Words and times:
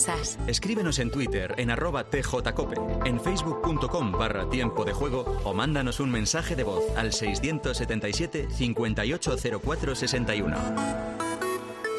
Piensas? 0.00 0.38
Escríbenos 0.46 0.98
en 0.98 1.10
Twitter 1.10 1.54
en 1.58 1.70
arroba 1.70 2.04
tjcope, 2.04 2.76
en 3.04 3.20
facebook.com 3.20 4.12
barra 4.12 4.48
tiempo 4.48 4.84
de 4.84 4.92
juego 4.92 5.24
o 5.44 5.54
mándanos 5.54 6.00
un 6.00 6.10
mensaje 6.10 6.56
de 6.56 6.64
voz 6.64 6.84
al 6.96 7.12
677 7.12 8.48
580461. 8.50 10.56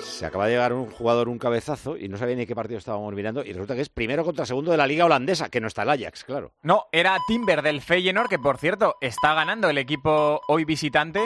Se 0.03 0.26
acaba 0.26 0.45
de 0.45 0.53
llegar 0.53 0.73
un 0.73 0.90
jugador 0.91 1.29
un 1.29 1.40
cabezazo 1.40 1.98
y 1.98 2.07
no 2.07 2.17
sabía 2.17 2.35
ni 2.35 2.45
qué 2.45 2.55
partido 2.55 2.77
estábamos 2.77 3.13
mirando 3.13 3.43
y 3.43 3.53
resulta 3.53 3.76
que 3.76 3.81
es 3.81 3.90
primero 3.90 4.23
contra 4.23 4.45
segundo 4.45 4.71
de 4.71 4.77
la 4.77 4.88
liga 4.88 5.05
holandesa, 5.05 5.49
que 5.49 5.59
no 5.59 5.68
está 5.68 5.84
el 5.84 5.90
Ajax, 5.90 6.23
claro. 6.23 6.54
No, 6.62 6.85
era 6.91 7.18
Timber 7.27 7.62
del 7.62 7.81
Feyenoord, 7.81 8.29
que 8.29 8.40
por 8.40 8.57
cierto 8.57 8.95
está 9.02 9.34
ganando 9.34 9.70
el 9.70 9.77
equipo 9.77 10.41
hoy 10.48 10.65
visitante. 10.65 11.21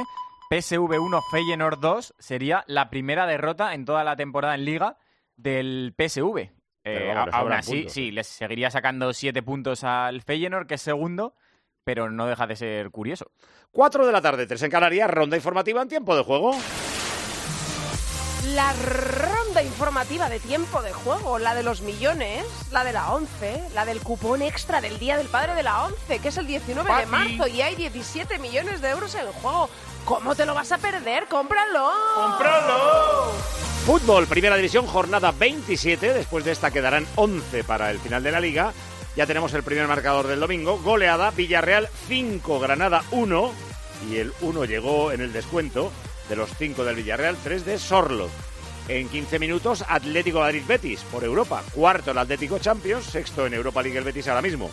PSV 0.49 0.99
1, 0.99 1.21
Feyenoord 1.31 1.79
2 1.79 2.13
sería 2.19 2.63
la 2.67 2.89
primera 2.89 3.25
derrota 3.25 3.73
en 3.73 3.83
toda 3.83 4.03
la 4.03 4.15
temporada 4.15 4.55
en 4.55 4.65
liga 4.65 4.97
del 5.35 5.93
PSV. 5.97 6.54
Eh, 6.85 7.11
vamos, 7.15 7.33
aún 7.33 7.51
así, 7.51 7.71
puntos. 7.77 7.93
sí, 7.93 8.11
les 8.11 8.27
seguiría 8.27 8.69
sacando 8.69 9.11
siete 9.11 9.41
puntos 9.41 9.83
al 9.83 10.21
Feyenoord, 10.21 10.67
que 10.67 10.75
es 10.75 10.81
segundo, 10.81 11.33
pero 11.83 12.11
no 12.11 12.27
deja 12.27 12.45
de 12.45 12.55
ser 12.55 12.91
curioso. 12.91 13.31
4 13.71 14.05
de 14.05 14.11
la 14.11 14.21
tarde, 14.21 14.45
3 14.45 14.61
en 14.63 14.71
Canarias, 14.71 15.09
ronda 15.09 15.35
informativa 15.35 15.81
en 15.81 15.87
tiempo 15.89 16.15
de 16.15 16.23
juego. 16.23 16.55
La 18.53 18.71
ronda 18.73 19.63
informativa 19.63 20.29
de 20.29 20.39
tiempo 20.39 20.83
de 20.83 20.93
juego, 20.93 21.39
la 21.39 21.55
de 21.55 21.63
los 21.63 21.81
millones, 21.81 22.45
la 22.71 22.83
de 22.83 22.93
la 22.93 23.11
11, 23.11 23.69
la 23.73 23.85
del 23.85 24.01
cupón 24.01 24.43
extra 24.43 24.81
del 24.81 24.99
Día 24.99 25.17
del 25.17 25.27
Padre 25.27 25.55
de 25.55 25.63
la 25.63 25.85
11, 25.85 26.19
que 26.19 26.27
es 26.27 26.37
el 26.37 26.45
19 26.45 26.95
de 26.95 27.05
marzo 27.07 27.47
y 27.47 27.61
hay 27.61 27.75
17 27.75 28.37
millones 28.37 28.81
de 28.81 28.89
euros 28.91 29.15
en 29.15 29.25
juego. 29.31 29.69
¿Cómo 30.05 30.35
te 30.35 30.45
lo 30.45 30.53
vas 30.53 30.71
a 30.71 30.77
perder? 30.77 31.25
¡Cómpralo! 31.25 31.89
Fútbol, 33.87 34.27
primera 34.27 34.55
división, 34.55 34.85
jornada 34.85 35.31
27. 35.31 36.13
Después 36.13 36.45
de 36.45 36.51
esta 36.51 36.69
quedarán 36.69 37.07
11 37.15 37.63
para 37.63 37.89
el 37.89 37.97
final 37.97 38.21
de 38.21 38.31
la 38.31 38.39
liga. 38.39 38.71
Ya 39.15 39.25
tenemos 39.25 39.51
el 39.55 39.63
primer 39.63 39.87
marcador 39.87 40.27
del 40.27 40.39
domingo. 40.39 40.77
Goleada, 40.77 41.31
Villarreal 41.31 41.89
5, 42.07 42.59
Granada 42.59 43.03
1. 43.09 43.51
Y 44.11 44.17
el 44.17 44.31
1 44.41 44.65
llegó 44.65 45.11
en 45.11 45.21
el 45.21 45.33
descuento 45.33 45.91
de 46.29 46.35
los 46.35 46.51
5 46.55 46.83
del 46.83 46.97
Villarreal, 46.97 47.35
3 47.43 47.65
de 47.65 47.79
Sorlo. 47.79 48.29
En 48.87 49.09
15 49.09 49.39
minutos, 49.39 49.83
Atlético 49.87 50.41
Madrid-Betis 50.41 51.01
por 51.05 51.23
Europa. 51.23 51.63
Cuarto 51.73 52.11
el 52.11 52.19
Atlético 52.19 52.59
Champions, 52.59 53.05
sexto 53.05 53.47
en 53.47 53.55
Europa 53.55 53.81
League 53.81 53.97
el 53.97 54.03
Betis 54.03 54.27
ahora 54.27 54.43
mismo. 54.43 54.69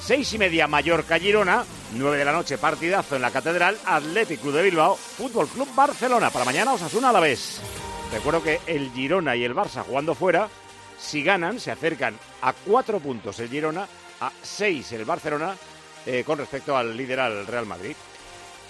Seis 0.00 0.32
y 0.32 0.38
media 0.38 0.66
Mallorca-Girona, 0.66 1.64
9 1.94 2.18
de 2.18 2.24
la 2.24 2.32
noche 2.32 2.58
partidazo 2.58 3.16
en 3.16 3.22
la 3.22 3.30
Catedral, 3.30 3.78
Atlético 3.84 4.42
Club 4.42 4.54
de 4.54 4.62
Bilbao, 4.62 4.96
Fútbol 4.96 5.46
Club 5.46 5.68
Barcelona. 5.74 6.30
Para 6.30 6.44
mañana 6.44 6.72
Osasuna 6.72 7.10
a 7.10 7.12
la 7.12 7.20
vez. 7.20 7.60
Recuerdo 8.12 8.42
que 8.42 8.60
el 8.66 8.90
Girona 8.92 9.36
y 9.36 9.44
el 9.44 9.54
Barça 9.54 9.84
jugando 9.84 10.14
fuera, 10.14 10.48
si 10.98 11.22
ganan, 11.22 11.60
se 11.60 11.70
acercan 11.70 12.18
a 12.42 12.52
cuatro 12.52 12.98
puntos 12.98 13.38
el 13.38 13.50
Girona, 13.50 13.86
a 14.20 14.32
seis 14.42 14.90
el 14.92 15.04
Barcelona, 15.04 15.54
eh, 16.06 16.24
con 16.26 16.38
respecto 16.38 16.76
al 16.76 16.96
líder, 16.96 17.20
al 17.20 17.46
Real 17.46 17.66
Madrid. 17.66 17.94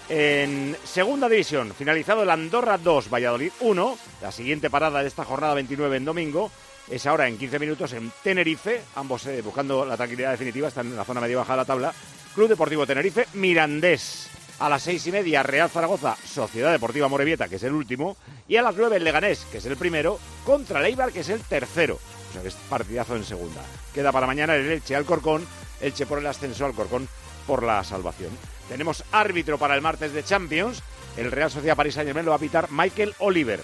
En 0.09 0.77
segunda 0.84 1.28
división, 1.28 1.72
finalizado 1.72 2.25
el 2.25 2.31
Andorra 2.31 2.76
2, 2.76 3.09
Valladolid 3.09 3.53
1. 3.60 3.99
La 4.21 4.32
siguiente 4.32 4.69
parada 4.69 5.00
de 5.00 5.09
esta 5.09 5.25
jornada 5.25 5.55
29 5.55 5.97
en 5.97 6.05
domingo 6.05 6.50
es 6.91 7.06
ahora 7.06 7.28
en 7.28 7.39
15 7.39 7.59
minutos 7.59 7.93
en 7.93 8.11
Tenerife, 8.23 8.83
ambos 8.97 9.25
eh, 9.27 9.41
buscando 9.43 9.84
la 9.84 9.97
tranquilidad 9.97 10.33
definitiva, 10.33 10.69
están 10.69 10.89
en 10.89 10.97
la 10.97 11.05
zona 11.05 11.21
media 11.21 11.39
baja 11.39 11.53
de 11.53 11.56
la 11.59 11.65
tabla. 11.65 11.95
Club 12.34 12.49
Deportivo 12.49 12.87
Tenerife, 12.87 13.27
Mirandés. 13.34 14.28
A 14.59 14.69
las 14.69 14.83
seis 14.83 15.06
y 15.06 15.12
media, 15.12 15.43
Real 15.43 15.71
Zaragoza, 15.71 16.17
Sociedad 16.23 16.73
Deportiva 16.73 17.09
Morevieta, 17.09 17.49
que 17.49 17.56
es 17.56 17.62
el 17.62 17.73
último. 17.73 18.17
Y 18.47 18.56
a 18.56 18.62
las 18.62 18.77
nueve, 18.77 18.97
el 18.97 19.05
Leganés, 19.05 19.47
que 19.50 19.59
es 19.59 19.67
el 19.67 19.77
primero, 19.77 20.19
contra 20.45 20.83
Leibar, 20.83 21.12
que 21.12 21.21
es 21.21 21.29
el 21.31 21.41
tercero. 21.41 21.99
O 22.29 22.33
sea 22.33 22.43
que 22.43 22.49
es 22.49 22.55
partidazo 22.69 23.17
en 23.17 23.25
segunda. 23.25 23.62
Queda 23.95 24.12
para 24.12 24.27
mañana 24.27 24.56
el 24.56 24.69
Elche 24.69 24.95
Alcorcón, 24.95 25.47
Elche 25.81 26.05
por 26.06 26.19
el 26.19 26.27
ascenso, 26.27 26.67
Alcorcón 26.67 27.09
por 27.47 27.62
la 27.62 27.83
salvación. 27.84 28.31
Tenemos 28.69 29.03
árbitro 29.12 29.59
para 29.59 29.75
el 29.75 29.81
martes 29.81 30.12
de 30.12 30.25
Champions. 30.25 30.83
El 31.17 31.33
Real 31.33 31.50
Sociedad 31.50 31.77
París 31.77 31.95
Saint 31.95 32.09
Germain 32.09 32.27
lo 32.27 32.33
va 32.33 32.37
a 32.37 32.41
pitar 32.41 32.71
Michael 32.71 33.15
Oliver. 33.19 33.62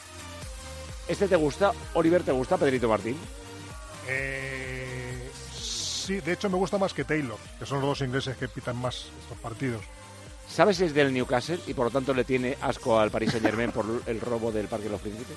¿Este 1.09 1.29
te 1.29 1.37
gusta? 1.37 1.73
¿Oliver 1.95 2.23
te 2.23 2.33
gusta, 2.33 2.57
Pedrito 2.57 2.89
Martín? 2.89 3.17
Eh, 4.09 5.31
sí, 5.57 6.21
de 6.21 6.33
hecho 6.33 6.51
me 6.51 6.57
gusta 6.57 6.79
más 6.79 6.93
que 6.95 7.05
Taylor, 7.05 7.39
que 7.59 7.67
son 7.67 7.81
los 7.81 7.89
dos 7.89 8.07
ingleses 8.07 8.37
que 8.37 8.49
pitan 8.49 8.77
más 8.77 9.07
estos 9.23 9.39
partidos. 9.39 9.83
¿Sabes 10.49 10.77
si 10.77 10.85
es 10.85 10.95
del 10.95 11.13
Newcastle 11.13 11.61
y 11.67 11.75
por 11.75 11.87
lo 11.87 11.91
tanto 11.91 12.15
le 12.15 12.25
tiene 12.25 12.57
asco 12.61 12.99
al 12.99 13.11
Paris 13.11 13.31
Saint 13.33 13.45
Germain 13.45 13.73
por 13.73 13.85
el 14.07 14.21
robo 14.21 14.53
del 14.53 14.69
Parque 14.69 14.85
de 14.85 14.91
los 14.91 15.01
Príncipes? 15.01 15.37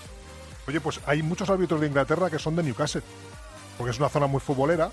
Oye, 0.67 0.79
pues 0.81 0.99
hay 1.05 1.23
muchos 1.23 1.49
árbitros 1.49 1.81
de 1.81 1.87
Inglaterra 1.87 2.29
que 2.29 2.39
son 2.39 2.55
de 2.55 2.63
Newcastle, 2.63 3.01
porque 3.77 3.91
es 3.91 3.97
una 3.97 4.09
zona 4.09 4.27
muy 4.27 4.39
futbolera 4.39 4.91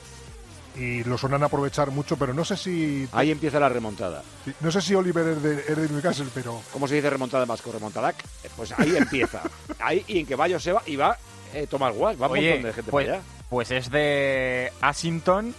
y 0.78 1.04
lo 1.04 1.16
suelen 1.16 1.42
aprovechar 1.42 1.90
mucho, 1.90 2.16
pero 2.16 2.34
no 2.34 2.44
sé 2.44 2.56
si 2.56 3.08
Ahí 3.12 3.30
empieza 3.30 3.58
la 3.58 3.68
remontada. 3.68 4.22
no 4.60 4.70
sé 4.70 4.80
si 4.82 4.94
Oliver 4.94 5.26
es 5.28 5.42
de, 5.42 5.54
es 5.68 5.76
de 5.76 5.88
Newcastle, 5.88 6.26
pero 6.34 6.60
¿Cómo 6.72 6.86
se 6.86 6.96
dice 6.96 7.08
remontada 7.10 7.44
en 7.44 7.48
vasco? 7.48 7.72
¿Remontadac? 7.72 8.16
Eh, 8.44 8.48
Pues 8.56 8.72
ahí 8.78 8.94
empieza. 8.96 9.40
Ahí 9.80 10.04
y 10.06 10.20
en 10.20 10.26
que 10.26 10.34
vaya 10.36 10.58
se 10.60 10.72
va 10.72 10.82
y 10.86 10.96
va 10.96 11.16
eh, 11.54 11.66
Tomás 11.66 11.94
Guas. 11.94 12.20
Va 12.20 12.26
un 12.26 12.32
Oye, 12.32 12.50
montón 12.50 12.62
de 12.64 12.72
gente 12.74 12.90
pues, 12.90 13.06
para 13.06 13.18
allá. 13.18 13.26
pues 13.48 13.70
es 13.70 13.90
de 13.90 14.72
Ashington, 14.82 15.54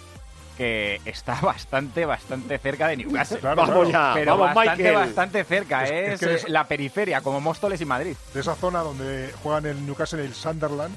que 0.58 1.02
está 1.06 1.36
bastante, 1.42 2.06
bastante 2.06 2.58
cerca 2.60 2.88
de 2.90 2.98
Newcastle. 2.98 3.40
Claro, 3.40 3.56
vamos 3.62 3.90
claro. 3.90 3.92
ya, 3.92 4.14
Pero 4.16 4.38
vamos 4.38 4.56
bastante, 4.56 4.84
Michael. 4.84 4.96
bastante 5.08 5.44
cerca. 5.44 5.84
Es- 5.84 5.92
Es, 5.92 6.14
es 6.14 6.20
que 6.28 6.36
es- 6.36 6.44
eh, 6.46 6.50
la 6.50 6.68
periferia, 6.68 7.22
como 7.22 7.40
Móstoles 7.42 7.80
y 7.82 7.86
Madrid. 7.86 8.16
de 8.34 8.40
esa 8.40 8.56
zona 8.56 8.80
donde 8.82 9.32
juegan 9.44 9.66
el 9.66 9.86
Newcastle 9.86 10.22
y 10.24 10.26
el 10.28 10.34
Sunderland, 10.34 10.96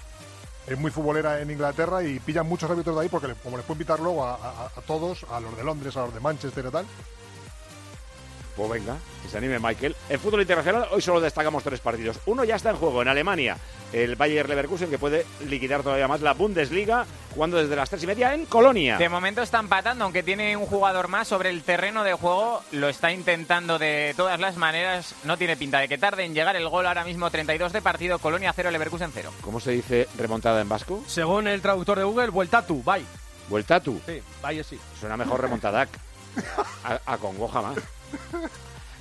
es 0.70 0.78
muy 0.78 0.91
futbolera 0.91 1.41
en 1.41 1.50
Inglaterra 1.50 2.03
y 2.03 2.19
pillan 2.20 2.48
muchos 2.48 2.70
árbitros 2.70 2.94
de 2.97 3.03
ahí 3.03 3.08
porque 3.08 3.34
como 3.42 3.56
les 3.56 3.66
pueden 3.66 3.78
pitar 3.81 4.00
luego 4.00 4.25
a, 4.25 4.34
a- 4.34 4.66
a 4.76 4.81
todos, 4.86 5.25
a 5.31 5.41
los 5.41 5.56
de 5.56 5.64
Londres, 5.64 5.97
a 5.97 6.03
los 6.04 6.14
de 6.14 6.20
Manchester 6.20 6.64
y 6.66 6.70
tal. 6.70 6.86
Pues 8.60 8.72
venga, 8.72 8.98
que 9.22 9.28
se 9.31 9.38
anime 9.38 9.59
Michael. 9.59 9.97
En 10.10 10.21
fútbol 10.21 10.43
internacional 10.43 10.87
hoy 10.91 11.00
solo 11.00 11.19
destacamos 11.19 11.65
tres 11.65 11.81
partidos. 11.81 12.19
Uno 12.26 12.44
ya 12.44 12.56
está 12.56 12.69
en 12.69 12.76
juego 12.76 13.00
en 13.00 13.09
Alemania, 13.09 13.56
el 13.91 14.16
Bayer 14.16 14.47
Leverkusen 14.47 14.91
que 14.91 14.98
puede 14.98 15.25
liquidar 15.48 15.82
todavía 15.82 16.06
más 16.06 16.21
la 16.21 16.34
Bundesliga, 16.34 17.06
jugando 17.34 17.56
desde 17.56 17.75
las 17.75 17.88
tres 17.88 18.03
y 18.03 18.06
media 18.06 18.34
en 18.34 18.44
Colonia. 18.44 18.99
De 18.99 19.09
momento 19.09 19.41
está 19.41 19.60
empatando, 19.60 20.04
aunque 20.04 20.22
tiene 20.22 20.59
un 20.59 20.66
jugador 20.66 21.09
más 21.09 21.26
sobre 21.26 21.49
el 21.49 21.62
terreno 21.62 22.04
de 22.04 22.12
juego. 22.12 22.62
Lo 22.72 22.91
está 22.91 23.12
intentando 23.12 23.78
de 23.78 24.12
todas 24.15 24.38
las 24.38 24.59
maneras. 24.59 25.15
No 25.25 25.38
tiene 25.38 25.56
pinta 25.56 25.78
de 25.78 25.88
que 25.88 25.97
tarde 25.97 26.26
en 26.26 26.34
llegar 26.34 26.54
el 26.54 26.69
gol 26.69 26.87
ahora 26.87 27.04
mismo 27.04 27.31
32 27.31 27.72
de 27.72 27.81
partido. 27.81 28.19
Colonia 28.19 28.53
0, 28.54 28.70
Leverkusen 28.70 29.10
0. 29.15 29.32
¿Cómo 29.41 29.60
se 29.60 29.70
dice 29.70 30.06
remontada 30.19 30.60
en 30.60 30.69
vasco? 30.69 31.03
Según 31.06 31.49
el 31.49 31.62
traductor 31.62 31.97
de 31.97 32.04
Google, 32.04 32.28
vuelta 32.28 32.60
tú, 32.66 32.82
bye. 32.82 33.06
Vuelta 33.49 33.81
tú. 33.81 33.99
Sí, 34.04 34.20
bye 34.47 34.62
sí. 34.62 34.78
Suena 35.00 35.16
mejor 35.16 35.41
remontadac. 35.41 35.88
A, 36.84 37.00
a 37.06 37.19
congoja 37.19 37.60
más. 37.62 37.78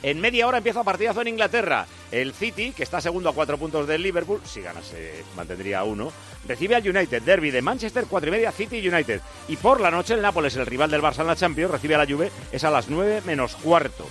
En 0.02 0.22
media 0.22 0.48
hora 0.48 0.60
empieza 0.60 0.84
partidazo 0.84 1.22
en 1.22 1.28
Inglaterra. 1.28 1.86
El 2.12 2.34
City, 2.34 2.72
que 2.72 2.84
está 2.84 3.02
segundo 3.02 3.30
a 3.30 3.34
cuatro 3.34 3.58
puntos 3.58 3.86
del 3.86 4.02
Liverpool, 4.02 4.40
si 4.46 4.62
gana 4.62 4.82
se 4.82 5.26
mantendría 5.36 5.80
a 5.80 5.84
uno, 5.84 6.12
recibe 6.48 6.76
al 6.76 6.88
United. 6.88 7.22
Derby 7.22 7.52
de 7.52 7.62
Manchester, 7.62 8.06
cuatro 8.10 8.30
y 8.30 8.32
media, 8.32 8.54
City 8.54 8.88
United. 8.88 9.20
Y 9.50 9.58
por 9.58 9.82
la 9.82 9.92
noche 9.92 10.14
el 10.14 10.22
Nápoles, 10.22 10.56
el 10.56 10.66
rival 10.66 10.90
del 10.90 11.02
Barça 11.02 11.20
en 11.20 11.28
la 11.28 11.36
Champions, 11.36 11.72
recibe 11.72 11.96
a 11.96 11.98
la 11.98 12.06
Juve, 12.06 12.32
es 12.52 12.64
a 12.64 12.72
las 12.72 12.88
nueve 12.88 13.22
menos 13.26 13.56
cuarto. 13.58 14.08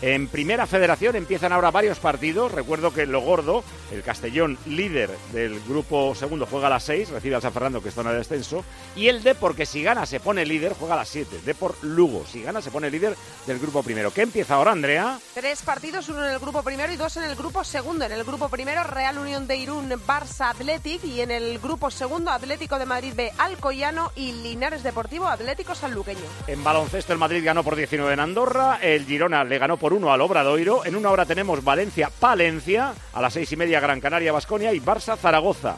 En 0.00 0.28
primera 0.28 0.66
federación 0.66 1.16
empiezan 1.16 1.52
ahora 1.52 1.72
varios 1.72 1.98
partidos. 1.98 2.52
Recuerdo 2.52 2.92
que 2.92 3.04
lo 3.04 3.20
gordo, 3.20 3.64
el 3.90 4.02
Castellón, 4.02 4.56
líder 4.66 5.10
del 5.32 5.60
grupo 5.60 6.14
segundo, 6.14 6.46
juega 6.46 6.68
a 6.68 6.70
las 6.70 6.84
6, 6.84 7.10
recibe 7.10 7.34
al 7.34 7.42
San 7.42 7.52
Fernando, 7.52 7.82
que 7.82 7.88
está 7.88 8.02
en 8.02 8.08
el 8.08 8.18
descenso. 8.18 8.64
Y 8.94 9.08
el 9.08 9.24
Depor, 9.24 9.56
que 9.56 9.66
si 9.66 9.82
gana 9.82 10.06
se 10.06 10.20
pone 10.20 10.46
líder, 10.46 10.74
juega 10.78 10.94
a 10.94 10.98
las 10.98 11.08
7. 11.08 11.40
Depor 11.44 11.74
Lugo, 11.82 12.24
si 12.26 12.42
gana 12.42 12.62
se 12.62 12.70
pone 12.70 12.90
líder 12.90 13.16
del 13.46 13.58
grupo 13.58 13.82
primero. 13.82 14.12
¿Qué 14.12 14.22
empieza 14.22 14.54
ahora, 14.54 14.70
Andrea? 14.70 15.18
Tres 15.34 15.62
partidos, 15.62 16.08
uno 16.08 16.24
en 16.24 16.32
el 16.32 16.38
grupo 16.38 16.62
primero 16.62 16.92
y 16.92 16.96
dos 16.96 17.16
en 17.16 17.24
el 17.24 17.34
grupo 17.34 17.64
segundo. 17.64 18.04
En 18.04 18.12
el 18.12 18.22
grupo 18.22 18.48
primero, 18.48 18.84
Real 18.84 19.18
Unión 19.18 19.48
de 19.48 19.56
Irún, 19.56 19.90
Barça 20.06 20.50
Athletic. 20.50 21.02
Y 21.04 21.22
en 21.22 21.32
el 21.32 21.58
grupo 21.58 21.90
segundo, 21.90 22.30
Atlético 22.30 22.78
de 22.78 22.86
Madrid 22.86 23.14
B, 23.16 23.32
Alcoyano 23.36 24.12
y 24.14 24.30
Linares 24.32 24.84
Deportivo, 24.84 25.26
Atlético 25.26 25.74
Sanluqueño. 25.74 26.20
En 26.46 26.62
baloncesto 26.62 27.12
el 27.12 27.18
Madrid 27.18 27.44
ganó 27.44 27.64
por 27.64 27.74
19 27.74 28.12
en 28.12 28.20
Andorra, 28.20 28.78
el 28.80 29.04
Girona 29.04 29.42
le 29.42 29.58
ganó 29.58 29.76
por 29.76 29.87
1 29.92 30.12
al 30.12 30.20
Obradoiro, 30.20 30.84
en 30.84 30.96
una 30.96 31.10
hora 31.10 31.26
tenemos 31.26 31.62
Valencia-Palencia, 31.62 32.94
a 33.12 33.22
las 33.22 33.32
seis 33.32 33.50
y 33.52 33.56
media 33.56 33.80
Gran 33.80 34.00
Canaria-Basconia 34.00 34.72
y 34.72 34.80
Barça-Zaragoza. 34.80 35.76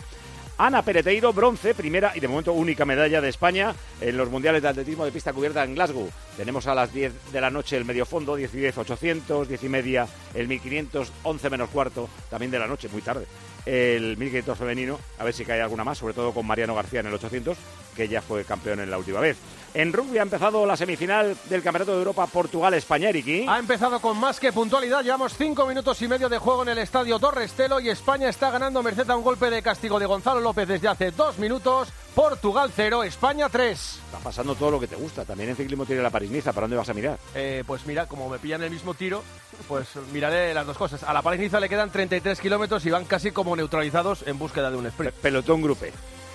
Ana 0.58 0.82
Pereteiro, 0.82 1.32
bronce, 1.32 1.74
primera 1.74 2.12
y 2.14 2.20
de 2.20 2.28
momento 2.28 2.52
única 2.52 2.84
medalla 2.84 3.20
de 3.20 3.30
España 3.30 3.74
en 4.00 4.16
los 4.16 4.28
mundiales 4.28 4.60
de 4.60 4.68
atletismo 4.68 5.06
de 5.06 5.12
pista 5.12 5.32
cubierta 5.32 5.64
en 5.64 5.74
Glasgow. 5.74 6.10
Tenemos 6.36 6.66
a 6.66 6.74
las 6.74 6.92
10 6.92 7.32
de 7.32 7.40
la 7.40 7.48
noche 7.48 7.78
el 7.78 7.86
medio 7.86 8.04
fondo, 8.04 8.36
10 8.36 8.54
y 8.54 8.58
10, 8.58 8.78
800, 8.78 9.48
10 9.48 9.64
y 9.64 9.68
media 9.68 10.06
el 10.34 10.48
1500, 10.48 11.12
11 11.22 11.50
menos 11.50 11.70
cuarto, 11.70 12.10
también 12.28 12.50
de 12.50 12.58
la 12.58 12.66
noche, 12.66 12.88
muy 12.92 13.00
tarde 13.00 13.26
el 13.66 14.16
1500 14.16 14.58
femenino, 14.58 14.98
a 15.18 15.24
ver 15.24 15.34
si 15.34 15.44
cae 15.44 15.60
alguna 15.60 15.84
más, 15.84 15.98
sobre 15.98 16.14
todo 16.14 16.32
con 16.32 16.46
Mariano 16.46 16.74
García 16.74 17.00
en 17.00 17.06
el 17.06 17.14
800, 17.14 17.56
que 17.96 18.08
ya 18.08 18.22
fue 18.22 18.44
campeón 18.44 18.80
en 18.80 18.90
la 18.90 18.98
última 18.98 19.20
vez. 19.20 19.36
En 19.72 19.92
rugby 19.92 20.18
ha 20.18 20.22
empezado 20.22 20.66
la 20.66 20.76
semifinal 20.76 21.36
del 21.48 21.62
Campeonato 21.62 21.92
de 21.92 21.98
Europa 21.98 22.26
Portugal-España, 22.26 23.08
Eriki. 23.08 23.46
Ha 23.48 23.58
empezado 23.60 24.00
con 24.00 24.18
más 24.18 24.40
que 24.40 24.52
puntualidad. 24.52 25.04
Llevamos 25.04 25.34
cinco 25.36 25.64
minutos 25.64 26.02
y 26.02 26.08
medio 26.08 26.28
de 26.28 26.38
juego 26.38 26.62
en 26.62 26.70
el 26.70 26.78
estadio 26.78 27.20
Torrestelo 27.20 27.78
y 27.78 27.88
España 27.88 28.28
está 28.28 28.50
ganando 28.50 28.82
merced 28.82 29.08
a 29.08 29.16
un 29.16 29.22
golpe 29.22 29.48
de 29.48 29.62
castigo 29.62 30.00
de 30.00 30.06
Gonzalo 30.06 30.40
López 30.40 30.66
desde 30.66 30.88
hace 30.88 31.12
dos 31.12 31.38
minutos. 31.38 31.88
Portugal 32.16 32.72
0, 32.74 33.04
España 33.04 33.48
3. 33.48 34.00
Está 34.06 34.18
pasando 34.18 34.56
todo 34.56 34.72
lo 34.72 34.80
que 34.80 34.88
te 34.88 34.96
gusta. 34.96 35.24
También 35.24 35.50
en 35.50 35.56
ciclismo 35.56 35.86
tiene 35.86 36.02
la 36.02 36.10
París-Niza. 36.10 36.52
¿Para 36.52 36.64
dónde 36.64 36.76
vas 36.76 36.88
a 36.88 36.94
mirar? 36.94 37.20
Eh, 37.36 37.62
pues 37.64 37.86
mira, 37.86 38.06
como 38.06 38.28
me 38.28 38.40
pillan 38.40 38.64
el 38.64 38.70
mismo 38.72 38.94
tiro, 38.94 39.22
pues 39.68 39.86
miraré 40.12 40.52
las 40.52 40.66
dos 40.66 40.76
cosas. 40.76 41.04
A 41.04 41.12
la 41.12 41.22
París-Niza 41.22 41.60
le 41.60 41.68
quedan 41.68 41.92
33 41.92 42.40
kilómetros 42.40 42.84
y 42.86 42.90
van 42.90 43.04
casi 43.04 43.30
como 43.30 43.54
neutralizados 43.54 44.26
en 44.26 44.36
búsqueda 44.36 44.68
de 44.72 44.76
un 44.78 44.86
sprint. 44.86 45.14
pelotón 45.14 45.62
grupe. 45.62 45.92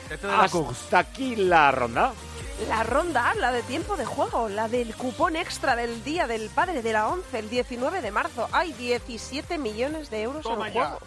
Este 0.10 0.28
Hasta 0.28 1.00
aquí 1.00 1.36
la 1.36 1.72
ronda. 1.72 2.14
La 2.69 2.84
ronda, 2.84 3.34
la 3.36 3.52
de 3.52 3.62
tiempo 3.63 3.98
de 3.98 4.06
juego, 4.06 4.48
la 4.48 4.69
del 4.69 4.96
cupón 4.96 5.36
extra 5.36 5.75
del 5.75 6.04
Día 6.06 6.25
del 6.25 6.50
Padre 6.50 6.81
de 6.81 6.94
la 6.94 7.10
11, 7.10 7.38
el 7.38 7.50
19 7.50 8.02
de 8.02 8.12
marzo. 8.12 8.48
Hay 8.54 8.72
17 8.74 9.57
millones 9.57 10.10
de 10.10 10.22
euros 10.22 10.44
Toma 10.44 10.69
en 10.69 10.74
ya. 10.74 10.86
juego. 10.86 11.00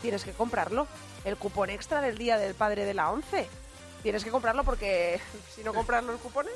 Tienes 0.00 0.24
que 0.24 0.30
comprarlo. 0.32 0.86
El 1.24 1.36
cupón 1.36 1.70
extra 1.70 2.00
del 2.00 2.16
Día 2.16 2.38
del 2.38 2.54
Padre 2.54 2.84
de 2.84 2.94
la 2.94 3.10
11. 3.10 3.48
Tienes 4.02 4.24
que 4.24 4.30
comprarlo 4.30 4.64
porque 4.64 5.20
si 5.54 5.62
no 5.64 5.74
compras 5.74 6.04
los 6.04 6.20
cupones... 6.20 6.52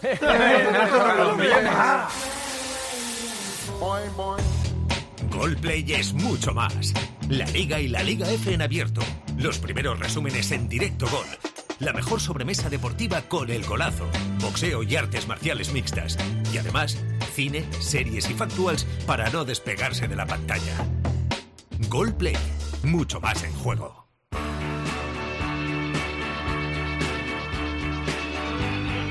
Goldplay 5.36 5.84
es 5.92 6.14
mucho 6.14 6.54
más. 6.54 6.94
La 7.28 7.44
Liga 7.44 7.78
y 7.78 7.88
la 7.88 8.02
Liga 8.02 8.30
F 8.30 8.54
en 8.54 8.62
abierto. 8.62 9.02
Los 9.36 9.58
primeros 9.58 9.98
resúmenes 9.98 10.50
en 10.50 10.66
directo 10.66 11.06
gol. 11.08 11.26
La 11.78 11.92
mejor 11.92 12.22
sobremesa 12.22 12.70
deportiva 12.70 13.20
con 13.20 13.50
el 13.50 13.62
golazo. 13.66 14.08
Boxeo 14.40 14.82
y 14.82 14.96
artes 14.96 15.28
marciales 15.28 15.74
mixtas. 15.74 16.16
Y 16.54 16.56
además, 16.56 16.96
cine, 17.34 17.66
series 17.80 18.30
y 18.30 18.34
factuals 18.34 18.84
para 19.06 19.28
no 19.28 19.44
despegarse 19.44 20.08
de 20.08 20.16
la 20.16 20.26
pantalla. 20.26 20.74
Goldplay. 21.90 22.36
Mucho 22.84 23.20
más 23.20 23.44
en 23.44 23.52
juego. 23.52 24.06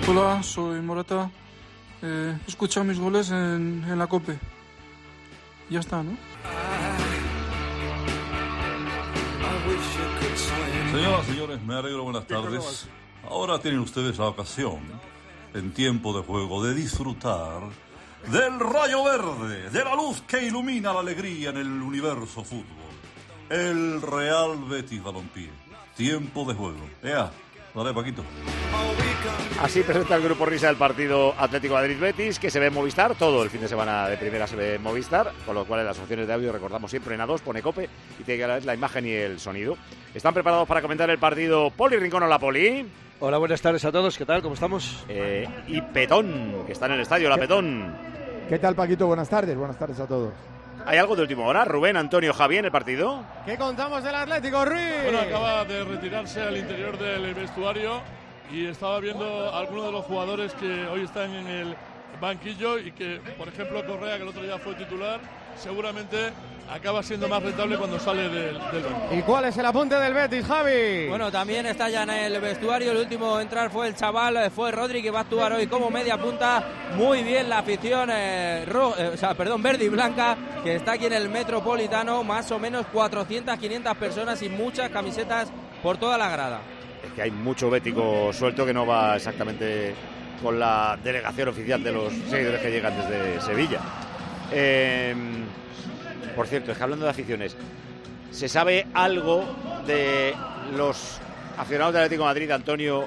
Hola, 0.07 0.41
soy 0.41 0.81
Morata. 0.81 1.29
Eh, 2.01 2.35
he 2.43 2.49
escuchado 2.49 2.83
mis 2.83 2.97
goles 2.97 3.29
en, 3.29 3.85
en 3.87 3.99
la 3.99 4.07
COPE. 4.07 4.54
Ya 5.69 5.79
está, 5.79 6.03
¿no? 6.03 6.17
Señoras 10.91 11.27
y 11.27 11.31
señores, 11.31 11.61
me 11.63 11.75
alegro, 11.75 12.03
buenas 12.03 12.27
tardes. 12.27 12.87
Ahora 13.27 13.59
tienen 13.59 13.79
ustedes 13.79 14.17
la 14.17 14.27
ocasión, 14.27 14.79
en 15.53 15.73
tiempo 15.73 16.15
de 16.15 16.23
juego, 16.23 16.63
de 16.63 16.75
disfrutar 16.75 17.63
del 18.31 18.59
rayo 18.59 19.03
verde, 19.03 19.69
de 19.69 19.83
la 19.83 19.95
luz 19.95 20.21
que 20.21 20.43
ilumina 20.43 20.93
la 20.93 20.99
alegría 20.99 21.49
en 21.49 21.57
el 21.57 21.81
universo 21.81 22.43
fútbol. 22.43 22.65
El 23.49 24.01
Real 24.01 24.57
Betis 24.67 25.03
Balompié. 25.03 25.49
Tiempo 25.95 26.45
de 26.45 26.53
juego. 26.53 26.89
Ea, 27.03 27.31
dale, 27.83 27.93
Paquito. 27.93 28.23
Así 29.61 29.81
presenta 29.81 30.15
el 30.15 30.21
grupo 30.21 30.45
Risa 30.45 30.69
el 30.69 30.75
partido 30.75 31.33
Atlético 31.37 31.75
Madrid-Betis, 31.75 32.39
que 32.39 32.49
se 32.49 32.59
ve 32.59 32.67
en 32.67 32.73
Movistar. 32.73 33.15
Todo 33.15 33.43
el 33.43 33.49
fin 33.49 33.61
de 33.61 33.67
semana 33.67 34.07
de 34.07 34.17
primera 34.17 34.47
se 34.47 34.55
ve 34.55 34.75
en 34.75 34.83
Movistar, 34.83 35.31
con 35.45 35.55
lo 35.55 35.65
cual 35.65 35.79
en 35.79 35.85
las 35.87 35.97
opciones 35.97 36.27
de 36.27 36.33
audio 36.33 36.51
recordamos 36.51 36.91
siempre 36.91 37.15
en 37.15 37.21
A2, 37.21 37.39
pone 37.39 37.61
cope 37.61 37.89
y 38.19 38.23
tiene 38.23 38.37
que 38.37 38.43
a 38.43 38.47
la 38.47 38.55
vez 38.55 38.65
la 38.65 38.73
imagen 38.73 39.05
y 39.05 39.11
el 39.11 39.39
sonido. 39.39 39.77
¿Están 40.13 40.33
preparados 40.33 40.67
para 40.67 40.81
comentar 40.81 41.09
el 41.09 41.19
partido 41.19 41.69
Poli 41.71 41.97
Rincón 41.97 42.23
o 42.23 42.27
la 42.27 42.39
Poli? 42.39 42.85
Hola, 43.19 43.37
buenas 43.37 43.61
tardes 43.61 43.85
a 43.85 43.91
todos. 43.91 44.17
¿Qué 44.17 44.25
tal? 44.25 44.41
¿Cómo 44.41 44.55
estamos? 44.55 45.05
Eh, 45.07 45.47
y 45.67 45.81
Petón, 45.81 46.63
que 46.65 46.73
está 46.73 46.87
en 46.87 46.93
el 46.93 46.99
estadio, 46.99 47.29
la 47.29 47.37
Petón. 47.37 47.95
¿Qué 48.49 48.59
tal, 48.59 48.75
Paquito? 48.75 49.07
Buenas 49.07 49.29
tardes, 49.29 49.57
buenas 49.57 49.79
tardes 49.79 49.99
a 49.99 50.05
todos. 50.05 50.33
¿Hay 50.85 50.97
algo 50.97 51.15
de 51.15 51.23
última 51.23 51.43
hora? 51.43 51.65
Rubén, 51.65 51.97
Antonio, 51.97 52.33
Javier 52.33 52.59
en 52.59 52.65
el 52.65 52.71
partido. 52.71 53.23
¿Qué 53.45 53.57
contamos 53.57 54.03
del 54.03 54.15
Atlético 54.15 54.65
Ruiz? 54.65 55.03
Bueno, 55.03 55.19
acaba 55.19 55.65
de 55.65 55.83
retirarse 55.83 56.41
al 56.41 56.57
interior 56.57 56.97
del 56.97 57.33
vestuario 57.33 58.01
y 58.51 58.65
estaba 58.67 58.99
viendo 58.99 59.49
a 59.49 59.59
algunos 59.59 59.85
de 59.85 59.91
los 59.91 60.05
jugadores 60.05 60.53
que 60.53 60.85
hoy 60.87 61.03
están 61.03 61.33
en 61.33 61.47
el 61.47 61.75
banquillo 62.21 62.77
y 62.79 62.91
que, 62.91 63.19
por 63.37 63.47
ejemplo, 63.47 63.85
Correa, 63.85 64.17
que 64.17 64.23
el 64.23 64.29
otro 64.29 64.43
día 64.43 64.57
fue 64.57 64.75
titular, 64.75 65.19
seguramente 65.55 66.31
acaba 66.69 67.03
siendo 67.03 67.27
más 67.27 67.41
rentable 67.43 67.77
cuando 67.77 67.99
sale 67.99 68.23
del, 68.29 68.53
del 68.71 68.83
banco. 68.83 69.07
¿Y 69.15 69.21
cuál 69.21 69.45
es 69.45 69.57
el 69.57 69.65
apunte 69.65 69.95
del 69.95 70.13
Betis, 70.13 70.45
Javi? 70.45 71.07
Bueno, 71.07 71.31
también 71.31 71.65
está 71.67 71.89
ya 71.89 72.03
en 72.03 72.09
el 72.09 72.41
vestuario. 72.41 72.91
El 72.91 72.97
último 72.97 73.35
a 73.35 73.41
entrar 73.41 73.69
fue 73.69 73.87
el 73.87 73.95
chaval, 73.95 74.37
eh, 74.37 74.49
fue 74.49 74.71
Rodri, 74.71 75.01
que 75.01 75.11
va 75.11 75.19
a 75.19 75.21
actuar 75.21 75.53
hoy 75.53 75.67
como 75.67 75.89
media 75.89 76.17
punta. 76.17 76.63
Muy 76.95 77.23
bien 77.23 77.49
la 77.49 77.59
afición, 77.59 78.09
eh, 78.11 78.65
ro- 78.67 78.95
eh, 78.97 79.11
o 79.13 79.17
sea, 79.17 79.33
perdón, 79.35 79.61
verde 79.61 79.85
y 79.85 79.89
blanca, 79.89 80.35
que 80.63 80.75
está 80.75 80.93
aquí 80.93 81.05
en 81.05 81.13
el 81.13 81.29
Metropolitano. 81.29 82.23
Más 82.23 82.51
o 82.51 82.59
menos 82.59 82.85
400, 82.91 83.57
500 83.57 83.97
personas 83.97 84.41
y 84.41 84.49
muchas 84.49 84.89
camisetas 84.89 85.49
por 85.83 85.97
toda 85.97 86.17
la 86.17 86.29
grada. 86.29 86.61
Es 87.05 87.11
que 87.13 87.21
hay 87.21 87.31
mucho 87.31 87.69
bético 87.69 88.33
suelto 88.33 88.65
que 88.65 88.73
no 88.73 88.85
va 88.87 89.15
exactamente 89.15 89.93
con 90.41 90.59
la 90.59 90.97
delegación 91.03 91.49
oficial 91.49 91.81
de 91.83 91.91
los 91.91 92.11
seguidores 92.29 92.59
que 92.61 92.71
llegan 92.71 92.93
desde 92.97 93.39
Sevilla. 93.41 93.79
Eh, 94.51 95.15
por 96.35 96.47
cierto, 96.47 96.71
es 96.71 96.77
que 96.77 96.83
hablando 96.83 97.05
de 97.05 97.11
aficiones, 97.11 97.55
¿se 98.31 98.49
sabe 98.49 98.87
algo 98.93 99.45
de 99.87 100.33
los 100.75 101.19
aficionados 101.57 101.93
del 101.93 102.03
Atlético 102.03 102.25
Madrid, 102.25 102.51
Antonio, 102.51 103.05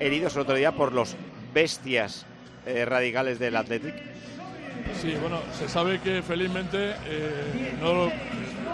heridos 0.00 0.34
el 0.34 0.42
otro 0.42 0.54
día 0.54 0.72
por 0.72 0.92
los 0.92 1.16
bestias 1.54 2.26
eh, 2.66 2.84
radicales 2.84 3.38
del 3.38 3.56
Atlético? 3.56 3.96
Sí, 5.00 5.14
bueno, 5.20 5.38
se 5.58 5.68
sabe 5.68 6.00
que 6.00 6.22
felizmente 6.22 6.94
eh, 7.06 7.74
no 7.80 8.10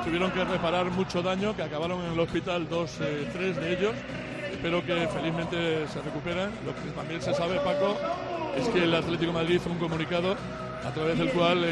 tuvieron 0.05 0.31
que 0.31 0.45
reparar 0.45 0.87
mucho 0.87 1.23
daño, 1.23 1.55
que 1.56 1.62
acabaron 1.62 2.05
en 2.05 2.12
el 2.12 2.21
hospital 2.21 2.69
dos, 2.69 2.99
eh, 3.00 3.29
tres 3.33 3.56
de 3.56 3.73
ellos. 3.73 3.93
Espero 4.50 4.85
que 4.85 5.09
felizmente 5.09 5.87
se 5.88 6.00
recuperen. 6.03 6.50
Lo 6.65 6.75
que 6.75 6.91
también 6.95 7.21
se 7.21 7.35
sabe, 7.35 7.56
Paco, 7.56 7.97
es 8.56 8.69
que 8.69 8.85
el 8.85 8.95
Atlético 8.95 9.33
Madrid 9.33 9.57
hizo 9.57 9.71
un 9.71 9.78
comunicado 9.78 10.37
a 10.85 10.90
través 10.93 11.19
del 11.19 11.31
cual 11.31 11.64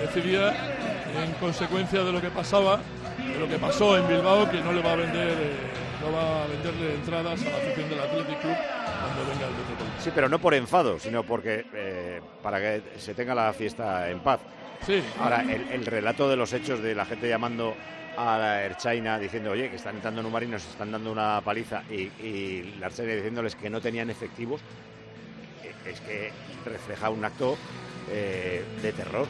decidía, 0.00 0.52
en 1.22 1.32
consecuencia 1.40 2.02
de 2.02 2.12
lo 2.12 2.20
que 2.20 2.30
pasaba, 2.30 2.80
de 3.18 3.38
lo 3.38 3.48
que 3.48 3.58
pasó 3.58 3.96
en 3.96 4.08
Bilbao, 4.08 4.50
que 4.50 4.60
no 4.60 4.72
le 4.72 4.82
va 4.82 4.92
a 4.92 4.96
vender, 4.96 5.28
eh, 5.28 5.52
no 6.02 6.12
va 6.12 6.44
a 6.44 6.46
venderle 6.46 6.94
entradas 6.94 7.40
a 7.42 7.50
la 7.50 7.56
afición 7.56 7.88
del 7.88 8.00
Athletic 8.00 8.40
Club 8.40 8.56
cuando 8.56 9.30
venga 9.30 9.46
el 9.46 9.52
Metropolitano. 9.52 10.00
Sí, 10.00 10.10
pero 10.14 10.28
no 10.28 10.38
por 10.38 10.54
enfado, 10.54 10.98
sino 10.98 11.22
porque 11.22 11.66
eh, 11.72 12.20
para 12.42 12.58
que 12.60 12.82
se 12.98 13.14
tenga 13.14 13.34
la 13.34 13.52
fiesta 13.52 14.10
en 14.10 14.20
paz. 14.20 14.40
Sí. 14.86 15.02
Ahora, 15.20 15.42
el, 15.42 15.68
el 15.72 15.86
relato 15.86 16.28
de 16.28 16.36
los 16.36 16.52
hechos 16.52 16.82
de 16.82 16.94
la 16.94 17.04
gente 17.06 17.28
llamando 17.28 17.74
a 18.16 18.38
la 18.38 18.64
Erchaina 18.64 19.18
diciendo, 19.18 19.50
oye, 19.50 19.70
que 19.70 19.76
están 19.76 19.96
entrando 19.96 20.20
en 20.20 20.26
un 20.26 20.32
mar 20.32 20.42
y 20.42 20.46
nos 20.46 20.64
están 20.64 20.92
dando 20.92 21.10
una 21.10 21.40
paliza, 21.40 21.82
y, 21.90 22.10
y 22.22 22.76
la 22.78 22.86
Erchaina 22.86 23.14
diciéndoles 23.14 23.56
que 23.56 23.70
no 23.70 23.80
tenían 23.80 24.10
efectivos, 24.10 24.60
eh, 25.62 25.72
es 25.90 26.00
que 26.00 26.30
refleja 26.64 27.10
un 27.10 27.24
acto 27.24 27.56
eh, 28.10 28.62
de 28.82 28.92
terror. 28.92 29.26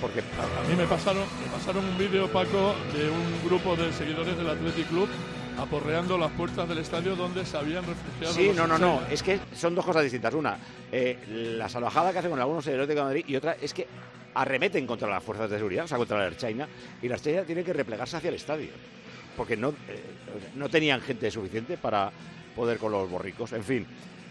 Porque 0.00 0.20
A 0.20 0.68
mí 0.68 0.76
me 0.76 0.86
pasaron, 0.86 1.22
me 1.22 1.50
pasaron 1.52 1.84
un 1.84 1.98
vídeo, 1.98 2.28
Paco, 2.28 2.74
de 2.94 3.10
un 3.10 3.44
grupo 3.44 3.74
de 3.76 3.92
seguidores 3.92 4.36
del 4.36 4.48
Athletic 4.48 4.88
Club 4.88 5.08
aporreando 5.58 6.16
las 6.16 6.30
puertas 6.32 6.68
del 6.68 6.78
estadio 6.78 7.16
donde 7.16 7.44
se 7.44 7.56
habían 7.56 7.84
refugiado. 7.84 8.32
Sí, 8.32 8.52
no, 8.54 8.66
no, 8.66 8.78
no. 8.78 9.00
Es 9.10 9.22
que 9.22 9.40
son 9.54 9.74
dos 9.74 9.84
cosas 9.84 10.04
distintas. 10.04 10.32
Una, 10.34 10.56
eh, 10.92 11.18
la 11.56 11.68
salvajada 11.68 12.12
que 12.12 12.18
hacen 12.18 12.30
con 12.30 12.40
algunos 12.40 12.64
seguidores 12.64 12.88
de 12.88 13.02
Madrid 13.02 13.24
y 13.26 13.34
otra 13.36 13.56
es 13.60 13.74
que 13.74 13.86
arremeten 14.34 14.86
contra 14.86 15.08
las 15.08 15.22
fuerzas 15.22 15.50
de 15.50 15.56
seguridad, 15.56 15.84
o 15.84 15.88
sea, 15.88 15.98
contra 15.98 16.18
la 16.18 16.26
Erchaina, 16.26 16.68
y 17.02 17.08
la 17.08 17.16
Erchaina 17.16 17.42
tiene 17.42 17.64
que 17.64 17.72
replegarse 17.72 18.16
hacia 18.16 18.28
el 18.28 18.36
estadio. 18.36 18.70
Porque 19.36 19.56
no, 19.56 19.70
eh, 19.70 19.74
no 20.54 20.68
tenían 20.68 21.00
gente 21.00 21.30
suficiente 21.30 21.76
para 21.76 22.12
poder 22.54 22.78
con 22.78 22.92
los 22.92 23.10
borricos. 23.10 23.52
En 23.52 23.64
fin, 23.64 23.86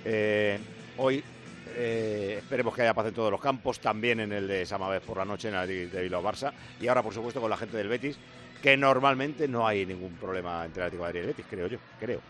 eh, 0.05 0.57
hoy 0.97 1.23
eh, 1.79 2.39
esperemos 2.39 2.73
que 2.73 2.81
haya 2.81 2.93
paz 2.93 3.05
en 3.05 3.13
todos 3.13 3.29
los 3.29 3.39
campos, 3.39 3.79
también 3.79 4.19
en 4.19 4.31
el 4.31 4.47
de 4.47 4.65
Samavez 4.65 5.03
por 5.03 5.17
la 5.17 5.25
noche, 5.25 5.49
en 5.49 5.55
el 5.55 5.91
de 5.91 6.01
Bilbao 6.01 6.23
Barça, 6.23 6.51
y 6.81 6.87
ahora, 6.87 7.03
por 7.03 7.13
supuesto, 7.13 7.39
con 7.39 7.51
la 7.51 7.57
gente 7.57 7.77
del 7.77 7.87
Betis, 7.87 8.17
que 8.61 8.75
normalmente 8.75 9.47
no 9.47 9.67
hay 9.67 9.85
ningún 9.85 10.13
problema 10.13 10.65
entre 10.65 10.81
el 10.81 10.87
Atlético 10.87 11.03
de 11.03 11.07
Madrid 11.07 11.19
y 11.19 11.21
el 11.21 11.27
Betis, 11.27 11.45
creo 11.47 11.67
yo, 11.67 11.77
creo. 11.99 12.21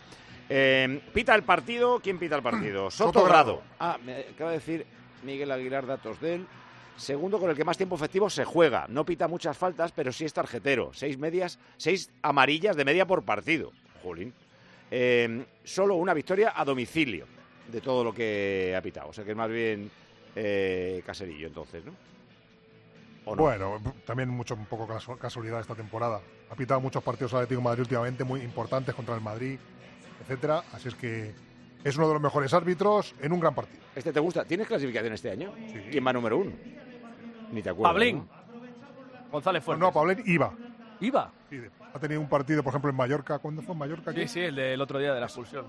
Eh, 0.50 1.01
pita 1.13 1.34
el 1.34 1.44
partido, 1.44 2.01
¿quién 2.01 2.20
pita 2.20 2.36
el 2.36 2.44
partido? 2.44 2.92
Sotogrado. 2.92 3.62
Sotogrado. 3.62 3.63
Ah, 3.80 3.98
me 4.06 4.20
acaba 4.20 4.51
de 4.51 4.58
decir 4.58 4.86
Miguel 5.24 5.51
Aguilar 5.51 5.86
datos 5.86 6.20
de 6.20 6.36
él. 6.36 6.48
Segundo 6.98 7.39
con 7.39 7.50
el 7.50 7.56
que 7.56 7.63
más 7.63 7.77
tiempo 7.77 7.96
efectivo 7.96 8.30
se 8.30 8.44
juega. 8.44 8.86
No 8.89 9.06
pita 9.06 9.27
muchas 9.27 9.58
faltas, 9.58 9.94
pero 9.94 10.12
sí 10.12 10.25
es 10.25 10.34
tarjetero. 10.34 10.92
Seis 10.94 11.18
medias, 11.18 11.60
seis 11.77 12.12
amarillas 12.22 12.75
de 12.75 12.84
media 12.84 13.06
por 13.06 13.24
partido. 13.24 13.72
Jolín. 14.04 14.34
eh, 14.92 15.46
solo 15.63 15.96
una 15.96 16.13
victoria 16.13 16.54
a 16.56 16.66
domicilio 16.66 17.37
de 17.71 17.81
todo 17.81 18.03
lo 18.03 18.13
que 18.13 18.74
ha 18.77 18.81
pitado. 18.81 19.09
O 19.09 19.13
sea 19.13 19.24
que 19.24 19.31
es 19.31 19.38
más 19.38 19.50
bien 19.50 19.89
eh, 20.36 21.01
caserillo 21.05 21.47
entonces, 21.47 21.83
¿no? 21.86 21.93
¿O 23.25 23.36
no? 23.36 23.41
Bueno, 23.43 23.81
también 24.05 24.29
mucho 24.29 24.55
un 24.55 24.65
poco 24.65 24.88
casu- 24.88 25.17
casualidad 25.17 25.59
esta 25.59 25.75
temporada. 25.75 26.21
Ha 26.50 26.55
pitado 26.55 26.79
muchos 26.79 27.03
partidos 27.03 27.33
Atlético 27.33 27.59
de 27.59 27.65
Madrid 27.65 27.81
últimamente 27.81 28.24
muy 28.24 28.41
importantes 28.41 28.95
contra 28.95 29.15
el 29.15 29.21
Madrid, 29.21 29.59
etcétera. 30.21 30.63
Así 30.71 30.88
es 30.88 30.95
que 30.95 31.33
es 31.83 31.97
uno 31.97 32.07
de 32.07 32.13
los 32.13 32.21
mejores 32.21 32.53
árbitros 32.53 33.13
en 33.21 33.33
un 33.33 33.39
gran 33.41 33.53
partido. 33.53 33.81
¿Este 33.95 34.13
te 34.13 34.19
gusta? 34.19 34.45
¿Tienes 34.45 34.67
clasificación 34.67 35.13
este 35.13 35.29
año? 35.31 35.51
¿Quién 35.91 36.05
va 36.07 36.13
número 36.13 36.38
uno? 36.38 36.51
Ni 37.51 37.62
te 37.62 37.69
acuerdas. 37.69 37.93
Pablín. 37.93 38.17
¿no? 38.17 38.27
González 39.31 39.63
Fuentes. 39.63 39.86
No, 39.86 39.91
Pablén 39.91 40.24
iba. 40.25 40.53
¿Iba? 41.00 41.31
Sí, 41.50 41.59
ha 41.93 42.00
tenido 42.00 42.21
un 42.21 42.29
partido, 42.29 42.63
por 42.63 42.71
ejemplo, 42.71 42.89
en 42.89 42.95
Mallorca. 42.95 43.39
¿Cuándo 43.39 43.62
fue 43.62 43.74
en 43.74 43.79
Mallorca? 43.79 44.13
Sí, 44.13 44.27
sí, 44.27 44.39
el 44.39 44.55
del 44.55 44.81
otro 44.81 45.00
día 45.00 45.13
de 45.13 45.19
la 45.19 45.25
expulsión. 45.27 45.65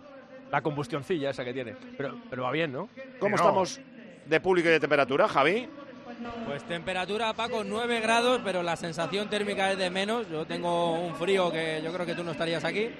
La 0.50 0.62
combustioncilla 0.62 1.30
esa 1.30 1.44
que 1.44 1.52
tiene. 1.52 1.76
Pero, 1.96 2.16
pero 2.30 2.42
va 2.42 2.50
bien, 2.50 2.72
¿no? 2.72 2.88
¿Cómo 3.18 3.36
estamos 3.36 3.80
de 4.26 4.40
público 4.40 4.68
y 4.68 4.72
de 4.72 4.80
temperatura, 4.80 5.28
Javi? 5.28 5.68
Pues 6.46 6.64
temperatura, 6.64 7.32
Paco, 7.32 7.62
9 7.64 8.00
grados, 8.00 8.40
pero 8.42 8.62
la 8.62 8.76
sensación 8.76 9.28
térmica 9.28 9.70
es 9.70 9.78
de 9.78 9.90
menos. 9.90 10.28
Yo 10.28 10.46
tengo 10.46 10.94
un 10.94 11.14
frío 11.14 11.50
que 11.52 11.80
yo 11.84 11.92
creo 11.92 12.06
que 12.06 12.14
tú 12.14 12.24
no 12.24 12.32
estarías 12.32 12.64
aquí. 12.64 12.90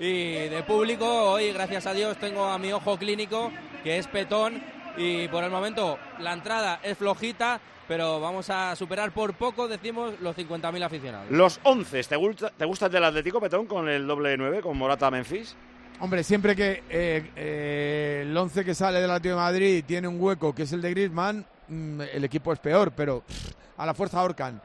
Y 0.00 0.32
de 0.48 0.64
público, 0.66 1.06
hoy, 1.06 1.52
gracias 1.52 1.86
a 1.86 1.92
Dios, 1.92 2.16
tengo 2.16 2.44
a 2.46 2.58
mi 2.58 2.72
ojo 2.72 2.96
clínico, 2.96 3.52
que 3.84 3.98
es 3.98 4.08
petón. 4.08 4.60
Y 4.96 5.28
por 5.28 5.44
el 5.44 5.50
momento 5.50 5.98
la 6.18 6.32
entrada 6.32 6.80
es 6.82 6.98
flojita, 6.98 7.60
pero 7.86 8.20
vamos 8.20 8.50
a 8.50 8.74
superar 8.74 9.12
por 9.12 9.34
poco, 9.34 9.68
decimos, 9.68 10.14
los 10.20 10.36
50.000 10.36 10.84
aficionados. 10.84 11.30
Los 11.30 11.60
11, 11.62 12.02
¿te 12.02 12.16
gusta, 12.16 12.50
¿te 12.50 12.64
gusta 12.64 12.86
el 12.86 12.92
del 12.92 13.04
Atlético 13.04 13.40
Petón 13.40 13.66
con 13.66 13.88
el 13.88 14.06
doble 14.06 14.36
9, 14.36 14.62
con 14.62 14.76
Morata 14.76 15.10
Memphis? 15.10 15.54
Hombre, 16.00 16.24
siempre 16.24 16.56
que 16.56 16.82
eh, 16.90 17.30
eh, 17.36 18.24
el 18.26 18.36
11 18.36 18.64
que 18.64 18.74
sale 18.74 19.00
del 19.00 19.10
Atlético 19.10 19.36
de 19.36 19.40
Madrid 19.40 19.84
tiene 19.86 20.08
un 20.08 20.20
hueco 20.20 20.54
que 20.54 20.64
es 20.64 20.72
el 20.72 20.82
de 20.82 20.90
Griezmann, 20.90 21.46
mm, 21.68 22.00
el 22.12 22.24
equipo 22.24 22.52
es 22.52 22.58
peor, 22.58 22.92
pero 22.92 23.20
pff, 23.20 23.52
a 23.78 23.86
la 23.86 23.94
fuerza 23.94 24.20
ahorcan. 24.20 24.60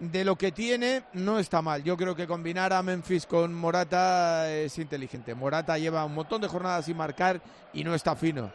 De 0.00 0.24
lo 0.24 0.34
que 0.34 0.50
tiene, 0.50 1.04
no 1.12 1.38
está 1.38 1.62
mal. 1.62 1.84
Yo 1.84 1.96
creo 1.96 2.16
que 2.16 2.26
combinar 2.26 2.72
a 2.72 2.82
Memphis 2.82 3.24
con 3.26 3.54
Morata 3.54 4.50
es 4.50 4.76
inteligente. 4.78 5.32
Morata 5.34 5.78
lleva 5.78 6.04
un 6.04 6.14
montón 6.14 6.40
de 6.40 6.48
jornadas 6.48 6.86
sin 6.86 6.96
marcar 6.96 7.40
y 7.72 7.84
no 7.84 7.94
está 7.94 8.16
fino. 8.16 8.50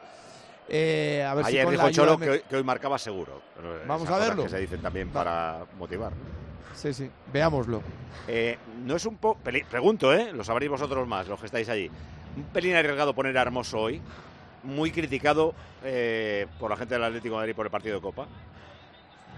Eh, 0.67 1.25
a 1.25 1.33
ver 1.36 1.45
si 1.45 1.51
Ayer 1.51 1.69
dijo 1.69 1.89
Cholo 1.91 2.17
que 2.19 2.29
hoy, 2.29 2.41
que 2.50 2.55
hoy 2.57 2.63
marcaba 2.63 2.97
seguro. 2.97 3.41
Vamos 3.88 4.09
a 4.09 4.17
verlo. 4.17 4.43
que 4.43 4.50
se 4.50 4.59
dicen 4.59 4.81
también 4.81 5.07
Va. 5.09 5.13
para 5.24 5.65
motivar. 5.77 6.12
Sí, 6.77 6.93
sí, 6.93 7.10
veámoslo. 7.34 7.81
Eh, 8.27 8.55
no 8.86 8.96
es 8.96 9.05
un 9.07 9.17
poco... 9.17 9.39
Pregunto, 9.69 10.13
¿eh? 10.13 10.31
Lo 10.31 10.43
sabréis 10.43 10.69
vosotros 10.69 11.07
más, 11.07 11.27
los 11.27 11.39
que 11.39 11.48
estáis 11.48 11.67
allí. 11.69 11.89
Un 12.36 12.43
pelín 12.53 12.75
arriesgado 12.75 13.15
poner 13.15 13.36
a 13.36 13.41
Hermoso 13.41 13.79
hoy. 13.79 14.00
Muy 14.62 14.91
criticado 14.91 15.55
eh, 15.84 16.46
por 16.60 16.69
la 16.69 16.77
gente 16.77 16.93
del 16.93 17.03
Atlético 17.03 17.34
de 17.36 17.39
Madrid 17.41 17.55
por 17.55 17.65
el 17.65 17.72
partido 17.72 17.96
de 17.96 18.01
Copa. 18.01 18.27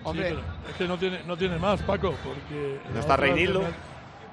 Hombre. 0.03 0.36
es 0.69 0.75
que 0.77 0.86
no 0.88 0.98
tiene, 0.98 1.24
no 1.24 1.38
tiene 1.38 1.58
más, 1.58 1.81
Paco, 1.84 2.13
porque... 2.24 2.79
¿No 2.93 3.00
está 3.00 3.15
Reinildo? 3.15 3.63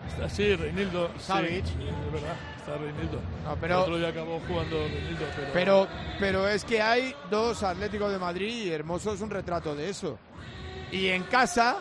Está, 0.09 0.29
sí, 0.29 0.55
Reinildo. 0.57 1.11
Savic. 1.19 1.65
sí, 1.65 1.73
es 1.89 2.13
verdad, 2.13 2.37
está 2.59 2.77
Reinildo. 2.77 3.21
No, 3.45 3.57
pero- 3.61 3.75
El 3.75 3.81
otro 3.83 3.99
día 3.99 4.09
acabó 4.09 4.41
jugando 4.49 4.79
Reinildo, 4.79 5.27
pero... 5.37 5.53
Pero, 5.53 5.89
pero 6.19 6.49
es 6.49 6.65
que 6.65 6.81
hay 6.83 7.15
dos 7.31 7.63
Atléticos 7.63 8.11
de 8.11 8.19
Madrid 8.19 8.67
y 8.67 8.71
Hermoso 8.71 9.13
es 9.13 9.21
un 9.21 9.31
retrato 9.31 9.75
de 9.77 9.91
eso. 9.91 10.19
Y 10.93 11.09
en 11.09 11.25
casa, 11.25 11.79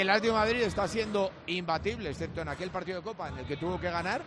el 0.00 0.10
Atlético 0.10 0.34
de 0.34 0.40
Madrid 0.40 0.62
está 0.62 0.86
siendo 0.88 1.32
imbatible, 1.46 2.10
excepto 2.10 2.40
en 2.40 2.48
aquel 2.48 2.70
partido 2.70 2.98
de 2.98 3.04
Copa 3.04 3.28
en 3.28 3.38
el 3.38 3.46
que 3.46 3.56
tuvo 3.56 3.80
que 3.80 3.90
ganar. 3.90 4.22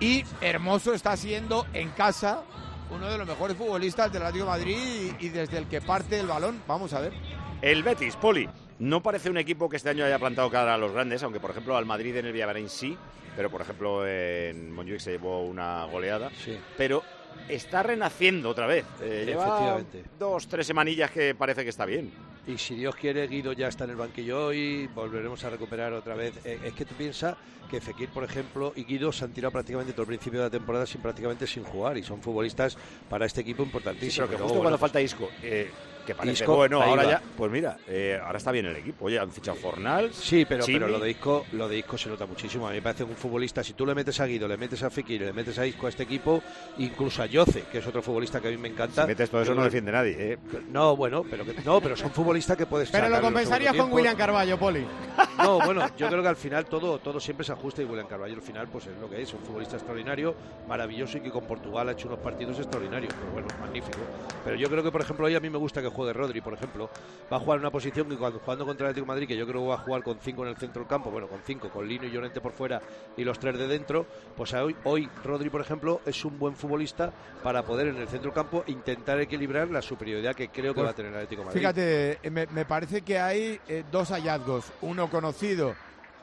Y 0.00 0.24
Hermoso 0.40 0.94
está 0.94 1.16
siendo 1.16 1.66
en 1.72 1.90
casa 1.90 2.42
uno 2.90 3.10
de 3.10 3.18
los 3.18 3.26
mejores 3.26 3.56
futbolistas 3.56 4.12
del 4.12 4.22
Atlético 4.22 4.44
de 4.46 4.50
Madrid 4.50 5.12
y, 5.18 5.26
y 5.26 5.28
desde 5.28 5.58
el 5.58 5.66
que 5.66 5.80
parte 5.80 6.18
el 6.18 6.26
balón. 6.26 6.62
Vamos 6.66 6.92
a 6.92 7.00
ver. 7.00 7.12
El 7.60 7.82
Betis, 7.82 8.16
Poli, 8.16 8.48
no 8.78 9.02
parece 9.02 9.28
un 9.28 9.38
equipo 9.38 9.68
que 9.68 9.76
este 9.76 9.90
año 9.90 10.04
haya 10.04 10.18
plantado 10.18 10.50
cara 10.50 10.74
a 10.74 10.78
los 10.78 10.92
grandes, 10.92 11.22
aunque 11.22 11.40
por 11.40 11.50
ejemplo 11.50 11.76
al 11.76 11.84
Madrid 11.84 12.16
en 12.16 12.26
el 12.26 12.32
Villamarín 12.32 12.68
sí, 12.68 12.96
pero 13.36 13.50
por 13.50 13.60
ejemplo 13.60 14.06
en 14.06 14.72
Montjuic 14.72 15.00
se 15.00 15.10
llevó 15.12 15.42
una 15.42 15.84
goleada. 15.84 16.30
Pero 16.76 17.02
está 17.48 17.82
renaciendo 17.82 18.48
otra 18.48 18.66
vez. 18.66 18.84
Eh, 19.02 19.24
lleva 19.26 19.44
Efectivamente. 19.44 20.04
dos, 20.18 20.46
tres 20.46 20.66
semanillas 20.66 21.10
que 21.10 21.34
parece 21.34 21.64
que 21.64 21.70
está 21.70 21.84
bien. 21.84 22.12
Y 22.48 22.56
si 22.56 22.74
Dios 22.76 22.96
quiere, 22.96 23.26
Guido 23.28 23.52
ya 23.52 23.68
está 23.68 23.84
en 23.84 23.90
el 23.90 23.96
banquillo 23.96 24.52
y 24.54 24.86
volveremos 24.86 25.44
a 25.44 25.50
recuperar 25.50 25.92
otra 25.92 26.14
vez. 26.14 26.34
Eh, 26.46 26.58
es 26.64 26.72
que 26.72 26.86
tú 26.86 26.94
piensas 26.94 27.36
que 27.70 27.78
Fekir, 27.78 28.08
por 28.08 28.24
ejemplo, 28.24 28.72
y 28.74 28.84
Guido 28.84 29.12
se 29.12 29.26
han 29.26 29.32
tirado 29.32 29.52
prácticamente 29.52 29.92
todo 29.92 30.02
el 30.02 30.08
principio 30.08 30.40
de 30.40 30.46
la 30.46 30.50
temporada 30.50 30.86
sin 30.86 31.02
prácticamente 31.02 31.46
sin 31.46 31.62
jugar 31.64 31.98
y 31.98 32.02
son 32.02 32.22
futbolistas 32.22 32.78
para 33.10 33.26
este 33.26 33.42
equipo 33.42 33.62
Sí, 33.62 33.66
importantísimos. 33.68 34.28
pero 34.28 34.38
que 34.38 34.42
justo 34.44 34.54
cuando 34.54 34.62
bueno, 34.62 34.78
falta 34.78 34.98
Isco, 35.02 35.28
eh, 35.42 35.70
que 36.08 36.14
parece 36.14 36.44
Isco, 36.44 36.56
bueno, 36.56 36.80
ahora 36.80 37.04
va. 37.04 37.10
ya, 37.10 37.22
pues 37.36 37.52
mira, 37.52 37.76
eh, 37.86 38.18
ahora 38.24 38.38
está 38.38 38.50
bien 38.50 38.64
el 38.64 38.76
equipo. 38.76 39.04
Oye, 39.04 39.18
han 39.18 39.30
fichado 39.30 39.58
Fornal. 39.58 40.10
Sí, 40.14 40.46
pero, 40.48 40.64
pero 40.64 40.88
lo 40.88 40.98
de 40.98 41.10
Isco, 41.10 41.44
lo 41.52 41.68
de 41.68 41.76
Isco 41.76 41.98
se 41.98 42.08
nota 42.08 42.24
muchísimo. 42.24 42.66
A 42.66 42.70
mí 42.70 42.76
me 42.76 42.82
parece 42.82 43.04
un 43.04 43.14
futbolista, 43.14 43.62
si 43.62 43.74
tú 43.74 43.84
le 43.84 43.94
metes 43.94 44.18
a 44.20 44.24
Guido, 44.24 44.48
le 44.48 44.56
metes 44.56 44.82
a 44.82 44.88
Fekir, 44.88 45.20
le 45.20 45.34
metes 45.34 45.58
a 45.58 45.66
Isco 45.66 45.84
a 45.84 45.90
este 45.90 46.04
equipo, 46.04 46.42
incluso 46.78 47.22
a 47.22 47.26
Yoce, 47.26 47.64
que 47.70 47.78
es 47.78 47.86
otro 47.86 48.00
futbolista 48.00 48.40
que 48.40 48.48
a 48.48 48.50
mí 48.50 48.56
me 48.56 48.68
encanta. 48.68 49.02
Si 49.02 49.08
metes 49.08 49.28
todo 49.28 49.42
eso 49.42 49.54
no 49.54 49.64
defiende 49.64 49.92
nadie. 49.92 50.16
¿eh? 50.18 50.38
No, 50.70 50.96
bueno, 50.96 51.24
pero 51.28 51.44
que- 51.44 51.60
no, 51.62 51.78
pero 51.82 51.94
son 51.94 52.10
futbolistas 52.10 52.56
que 52.56 52.64
puedes 52.64 52.90
Pero 52.90 53.10
lo 53.10 53.20
compensarías 53.20 53.76
con 53.76 53.92
William. 53.92 54.16
Carballo, 54.16 54.58
Poli. 54.58 54.86
No, 55.38 55.60
bueno, 55.60 55.86
yo 55.96 56.08
creo 56.08 56.20
que 56.20 56.28
al 56.28 56.36
final 56.36 56.66
todo, 56.66 56.98
todo 56.98 57.20
siempre 57.20 57.46
se 57.46 57.52
ajusta 57.52 57.80
y 57.80 57.84
William 57.84 58.08
Carvalho 58.08 58.34
al 58.34 58.42
final 58.42 58.66
pues 58.66 58.86
es 58.88 58.98
lo 58.98 59.08
que 59.08 59.22
es, 59.22 59.32
un 59.32 59.38
futbolista 59.40 59.76
extraordinario, 59.76 60.34
maravilloso 60.66 61.18
y 61.18 61.20
que 61.20 61.30
con 61.30 61.44
Portugal 61.44 61.88
ha 61.88 61.92
hecho 61.92 62.08
unos 62.08 62.18
partidos 62.18 62.58
extraordinarios, 62.58 63.14
pero 63.14 63.32
bueno, 63.32 63.48
magnífico. 63.60 63.98
Pero 64.44 64.56
yo 64.56 64.68
creo 64.68 64.82
que, 64.82 64.90
por 64.90 65.00
ejemplo, 65.00 65.26
hoy 65.26 65.36
a 65.36 65.40
mí 65.40 65.48
me 65.48 65.58
gusta 65.58 65.80
que 65.80 65.88
juegue 65.98 66.12
Rodri, 66.12 66.40
por 66.40 66.54
ejemplo, 66.54 66.88
va 67.30 67.36
a 67.36 67.40
jugar 67.40 67.56
en 67.58 67.64
una 67.64 67.70
posición 67.70 68.08
que 68.08 68.16
cuando 68.16 68.38
jugando 68.38 68.64
contra 68.64 68.86
el 68.86 68.90
Atlético 68.90 69.04
de 69.04 69.08
Madrid, 69.14 69.28
que 69.28 69.36
yo 69.36 69.46
creo 69.46 69.62
que 69.62 69.68
va 69.68 69.74
a 69.74 69.78
jugar 69.78 70.02
con 70.02 70.18
cinco 70.20 70.42
en 70.44 70.50
el 70.50 70.56
centro 70.56 70.80
del 70.82 70.88
campo, 70.88 71.10
bueno, 71.10 71.26
con 71.28 71.40
cinco, 71.44 71.68
con 71.68 71.86
Lino 71.86 72.06
y 72.06 72.10
Llorente 72.10 72.40
por 72.40 72.52
fuera 72.52 72.80
y 73.16 73.24
los 73.24 73.38
tres 73.38 73.58
de 73.58 73.66
dentro, 73.66 74.06
pues 74.36 74.54
hoy, 74.54 74.74
hoy 74.84 75.08
Rodri, 75.24 75.50
por 75.50 75.60
ejemplo, 75.60 76.00
es 76.06 76.24
un 76.24 76.38
buen 76.38 76.54
futbolista 76.56 77.12
para 77.42 77.62
poder 77.64 77.88
en 77.88 77.96
el 77.96 78.08
centro 78.08 78.30
del 78.30 78.34
campo 78.34 78.64
intentar 78.66 79.20
equilibrar 79.20 79.68
la 79.70 79.82
superioridad 79.82 80.34
que 80.34 80.48
creo 80.48 80.72
que 80.72 80.80
Pues, 80.80 80.86
va 80.86 80.90
a 80.90 80.94
tener 80.94 81.10
el 81.12 81.16
Atlético 81.18 81.42
de 81.42 81.46
Madrid. 81.46 81.60
Fíjate, 81.60 82.18
eh, 82.22 82.30
me, 82.30 82.46
me 82.46 82.64
parece 82.64 83.02
que 83.02 83.18
hay 83.18 83.60
eh, 83.68 83.84
dos 83.90 84.10
hallazgos, 84.10 84.72
uno 84.82 85.10
conocido 85.10 85.74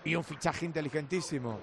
y 0.03 0.15
un 0.15 0.23
fichaje 0.23 0.65
inteligentísimo, 0.65 1.59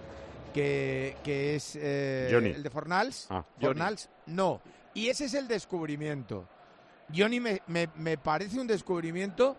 que, 0.53 1.17
que 1.25 1.55
es 1.57 1.77
eh, 1.77 2.29
el 2.55 2.63
de 2.63 2.71
Fornals. 2.71 3.27
Ah, 3.31 3.45
Fornals, 3.61 4.11
no. 4.27 4.61
Y 4.95 5.09
ese 5.09 5.25
es 5.25 5.35
el 5.35 5.49
descubrimiento. 5.49 6.47
Johnny 7.15 7.41
me, 7.41 7.63
me- 7.67 7.89
me 7.97 8.19
parece 8.19 8.59
un 8.61 8.67
descubrimiento 8.67 9.57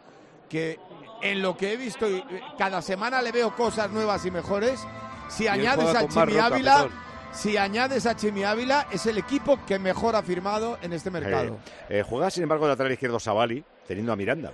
que 0.49 0.79
en 1.21 1.41
lo 1.41 1.55
que 1.55 1.73
he 1.73 1.77
visto, 1.77 2.07
y, 2.09 2.15
eh, 2.17 2.25
cada 2.57 2.81
semana 2.81 3.21
le 3.21 3.31
veo 3.31 3.55
cosas 3.55 3.89
nuevas 3.91 4.25
y 4.25 4.31
mejores. 4.31 4.85
Si 5.29 5.45
Y 5.45 5.47
añades 5.47 5.95
a 5.95 6.07
Chimi 6.07 6.37
Ávila, 6.37 6.89
si 7.31 7.57
añades 7.57 8.05
a 8.05 8.15
Chimi 8.15 8.43
Ávila, 8.43 8.87
es 8.91 9.05
el 9.05 9.17
equipo 9.17 9.59
que 9.65 9.79
mejor 9.79 10.15
ha 10.15 10.21
firmado 10.21 10.77
en 10.81 10.93
este 10.93 11.09
mercado. 11.09 11.57
Eh, 11.89 11.99
eh, 11.99 12.03
juega, 12.07 12.29
sin 12.29 12.43
embargo, 12.43 12.65
de 12.65 12.71
lateral 12.73 12.91
izquierdo 12.91 13.19
Savali, 13.19 13.63
teniendo 13.87 14.11
a 14.11 14.15
Miranda. 14.15 14.51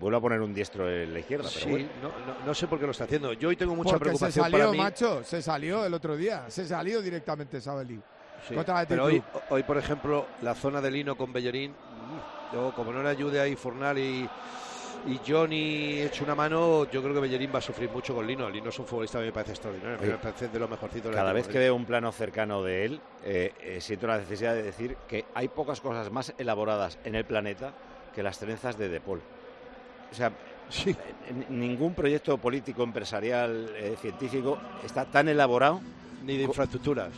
Vuelve 0.00 0.18
a 0.18 0.20
poner 0.20 0.40
un 0.40 0.52
diestro 0.52 0.90
en 0.90 1.12
la 1.14 1.20
izquierda, 1.20 1.48
pero 1.52 1.64
Sí, 1.64 1.70
bueno. 1.70 1.88
no, 2.02 2.08
no- 2.08 2.44
no 2.46 2.54
sé 2.54 2.66
por 2.66 2.78
qué 2.78 2.84
lo 2.86 2.92
está 2.92 3.04
haciendo. 3.04 3.32
Yo 3.34 3.48
hoy 3.50 3.56
tengo 3.56 3.74
mucha 3.74 3.92
Porque 3.92 4.04
se 4.10 4.10
preocupación 4.10 4.44
salió, 4.44 4.58
para 4.58 4.70
mí. 4.72 4.78
macho, 4.78 5.22
se 5.24 5.40
salió 5.40 5.84
el 5.86 5.94
otro 5.94 6.16
día, 6.16 6.44
se 6.48 6.66
salió 6.66 7.00
directamente 7.00 7.60
Sabelí. 7.60 8.00
Sí, 8.48 8.54
pero 8.88 9.04
hoy, 9.04 9.22
hoy, 9.50 9.62
por 9.62 9.76
ejemplo, 9.78 10.26
la 10.42 10.54
zona 10.54 10.80
de 10.80 10.90
Lino 10.90 11.16
con 11.16 11.32
Bellerín, 11.32 11.74
yo, 12.52 12.72
como 12.74 12.92
no 12.92 13.02
le 13.02 13.08
ayude 13.08 13.40
ahí 13.40 13.56
Fornal 13.56 13.98
y, 13.98 14.28
y 15.06 15.20
Johnny 15.26 16.00
hecho 16.00 16.24
una 16.24 16.34
mano, 16.34 16.90
yo 16.90 17.02
creo 17.02 17.14
que 17.14 17.20
Bellerín 17.20 17.50
va 17.54 17.58
a 17.58 17.62
sufrir 17.62 17.90
mucho 17.90 18.14
con 18.14 18.26
Lino. 18.26 18.48
Lino 18.50 18.70
es 18.70 18.78
un 18.78 18.86
futbolista 18.86 19.18
que 19.18 19.26
me 19.26 19.32
parece 19.32 19.52
extraordinario, 19.52 19.98
me 20.00 20.18
parece 20.18 20.48
de 20.48 20.58
lo 20.58 20.68
mejorcito. 20.68 21.08
del 21.08 21.16
Cada 21.16 21.32
vez 21.32 21.46
que 21.46 21.54
de 21.54 21.64
veo 21.64 21.74
un 21.74 21.84
plano 21.84 22.10
cercano 22.12 22.62
de 22.62 22.84
él, 22.84 23.00
eh, 23.24 23.52
eh, 23.60 23.80
siento 23.80 24.06
la 24.06 24.18
necesidad 24.18 24.54
de 24.54 24.62
decir 24.62 24.96
que 25.08 25.24
hay 25.34 25.48
pocas 25.48 25.80
cosas 25.80 26.10
más 26.10 26.34
elaboradas 26.38 26.98
en 27.04 27.14
el 27.14 27.24
planeta 27.24 27.72
que 28.14 28.22
las 28.22 28.38
trenzas 28.38 28.76
de 28.78 28.88
Depol. 28.88 29.20
O 30.10 30.14
sea, 30.14 30.32
ningún 31.48 31.94
proyecto 31.94 32.38
político, 32.38 32.82
empresarial, 32.82 33.70
eh, 33.76 33.96
científico 34.00 34.58
está 34.84 35.04
tan 35.04 35.28
elaborado. 35.28 35.80
Ni 36.24 36.36
de 36.36 36.44
infraestructuras. 36.44 37.12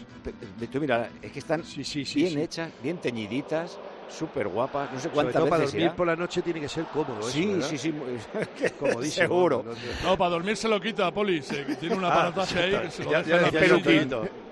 Tú 0.70 0.80
mira, 0.80 1.08
es 1.22 1.32
que 1.32 1.38
están 1.38 1.62
bien 1.62 2.04
sí. 2.04 2.40
hechas, 2.40 2.70
bien 2.82 2.98
teñiditas, 2.98 3.78
súper 4.08 4.48
guapas, 4.48 4.90
no 4.92 4.96
sé 4.98 5.02
Sobre 5.04 5.14
cuántas 5.14 5.34
todo 5.34 5.48
para 5.50 5.64
dormir 5.64 5.82
irá. 5.82 5.94
por 5.96 6.06
la 6.06 6.16
noche 6.16 6.42
tiene 6.42 6.60
que 6.60 6.68
ser 6.68 6.84
cómodo. 6.86 7.22
Sí, 7.22 7.58
sí, 7.62 7.78
sí, 7.78 7.92
Comodísimo. 8.80 9.26
seguro. 9.26 9.62
No, 9.64 9.72
no, 9.72 9.76
no. 9.76 10.10
No, 10.10 10.16
para 10.18 10.30
dormir 10.30 10.56
se 10.56 10.68
lo 10.68 10.80
quita, 10.80 11.10
Poli. 11.12 11.42
Se, 11.42 11.64
tiene 11.76 11.94
un 11.96 12.04
Ah, 12.04 12.08
aparataje 12.08 12.58
ahí 12.58 12.70
ya- 12.72 12.82
que 12.82 12.90
se 12.90 13.04
lo 13.04 13.10
ya- 13.10 13.22
deja 13.22 13.50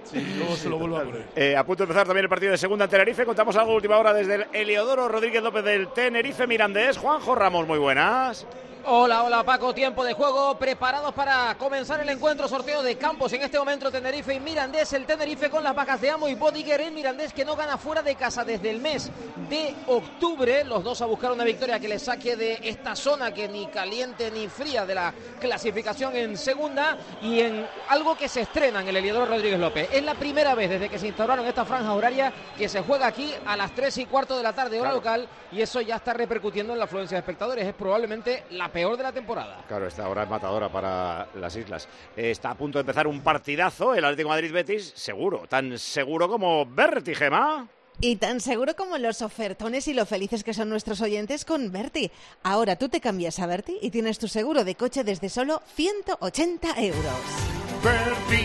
Sí, 0.04 0.18
y 0.18 0.38
luego 0.38 0.54
se 0.54 0.68
lo 0.68 0.78
vuelve 0.78 0.96
a 0.98 1.00
poner. 1.00 1.24
Eh, 1.34 1.56
a 1.56 1.64
punto 1.64 1.82
de 1.82 1.84
empezar 1.86 2.06
también 2.06 2.24
el 2.26 2.28
partido 2.28 2.52
de 2.52 2.58
segunda 2.58 2.84
en 2.84 2.90
Tenerife. 2.90 3.24
Contamos 3.24 3.56
algo 3.56 3.74
última 3.74 3.98
hora 3.98 4.12
desde 4.12 4.36
el 4.36 4.46
Heliodoro 4.52 5.08
Rodríguez 5.08 5.42
López 5.42 5.64
del 5.64 5.88
Tenerife 5.88 6.46
Mirandés. 6.46 6.96
Juanjo 6.96 7.34
Ramos, 7.34 7.66
muy 7.66 7.78
buenas. 7.80 8.46
Hola, 8.88 9.24
hola 9.24 9.42
Paco, 9.42 9.74
tiempo 9.74 10.04
de 10.04 10.12
juego, 10.12 10.56
preparados 10.56 11.12
para 11.12 11.56
comenzar 11.58 11.98
el 11.98 12.08
encuentro, 12.08 12.46
sorteo 12.46 12.84
de 12.84 12.96
campos 12.96 13.32
en 13.32 13.42
este 13.42 13.58
momento. 13.58 13.90
Tenerife 13.90 14.34
y 14.34 14.38
Mirandés, 14.38 14.92
el 14.92 15.04
Tenerife 15.04 15.50
con 15.50 15.64
las 15.64 15.74
bajas 15.74 16.00
de 16.00 16.10
Amo 16.10 16.28
y 16.28 16.36
Bodiger, 16.36 16.80
el 16.80 16.92
Mirandés 16.92 17.32
que 17.32 17.44
no 17.44 17.56
gana 17.56 17.78
fuera 17.78 18.00
de 18.00 18.14
casa 18.14 18.44
desde 18.44 18.70
el 18.70 18.78
mes 18.78 19.10
de 19.50 19.74
octubre, 19.88 20.62
los 20.62 20.84
dos 20.84 21.02
a 21.02 21.06
buscar 21.06 21.32
una 21.32 21.42
victoria 21.42 21.80
que 21.80 21.88
les 21.88 22.00
saque 22.00 22.36
de 22.36 22.60
esta 22.62 22.94
zona 22.94 23.34
que 23.34 23.48
ni 23.48 23.66
caliente 23.66 24.30
ni 24.30 24.46
fría 24.46 24.86
de 24.86 24.94
la 24.94 25.12
clasificación 25.40 26.14
en 26.14 26.36
segunda. 26.36 26.96
Y 27.22 27.40
en 27.40 27.66
algo 27.88 28.16
que 28.16 28.28
se 28.28 28.42
estrena 28.42 28.82
en 28.82 28.86
el 28.86 28.98
Heliodoro 28.98 29.26
Rodríguez 29.26 29.58
López. 29.58 29.88
Es 29.92 30.04
la 30.04 30.14
primera 30.14 30.54
vez 30.54 30.70
desde 30.70 30.88
que 30.88 31.00
se 31.00 31.08
instauraron 31.08 31.44
esta 31.44 31.64
franja 31.64 31.92
horaria 31.92 32.32
que 32.56 32.68
se 32.68 32.82
juega 32.82 33.08
aquí 33.08 33.34
a 33.46 33.56
las 33.56 33.74
3 33.74 33.98
y 33.98 34.06
cuarto 34.06 34.36
de 34.36 34.44
la 34.44 34.52
tarde 34.52 34.80
hora 34.80 34.92
local. 34.92 35.28
Y 35.50 35.60
eso 35.60 35.80
ya 35.80 35.96
está 35.96 36.12
repercutiendo 36.12 36.72
en 36.72 36.78
la 36.78 36.84
afluencia 36.84 37.16
de 37.16 37.20
espectadores, 37.20 37.66
es 37.66 37.74
probablemente 37.74 38.44
la 38.50 38.68
peor 38.76 38.94
de 38.98 39.02
la 39.04 39.12
temporada. 39.12 39.64
Claro, 39.66 39.86
esta 39.86 40.06
hora 40.06 40.24
es 40.24 40.28
matadora 40.28 40.70
para 40.70 41.28
las 41.36 41.56
islas. 41.56 41.88
Eh, 42.14 42.30
Está 42.30 42.50
a 42.50 42.54
punto 42.54 42.76
de 42.76 42.80
empezar 42.82 43.06
un 43.06 43.22
partidazo, 43.22 43.94
el 43.94 44.04
Atlético 44.04 44.28
de 44.28 44.34
Madrid-Betis, 44.34 44.92
seguro, 44.94 45.46
tan 45.48 45.78
seguro 45.78 46.28
como 46.28 46.66
Berti, 46.66 47.14
Gemma. 47.14 47.66
Y 48.02 48.16
tan 48.16 48.38
seguro 48.38 48.76
como 48.76 48.98
los 48.98 49.22
ofertones 49.22 49.88
y 49.88 49.94
lo 49.94 50.04
felices 50.04 50.44
que 50.44 50.52
son 50.52 50.68
nuestros 50.68 51.00
oyentes 51.00 51.46
con 51.46 51.72
Berti. 51.72 52.10
Ahora 52.42 52.76
tú 52.76 52.90
te 52.90 53.00
cambias 53.00 53.38
a 53.38 53.46
Berti 53.46 53.78
y 53.80 53.88
tienes 53.88 54.18
tu 54.18 54.28
seguro 54.28 54.62
de 54.62 54.74
coche 54.74 55.04
desde 55.04 55.30
solo 55.30 55.62
180 55.74 56.78
euros. 56.82 57.75
Berti, 57.86 58.42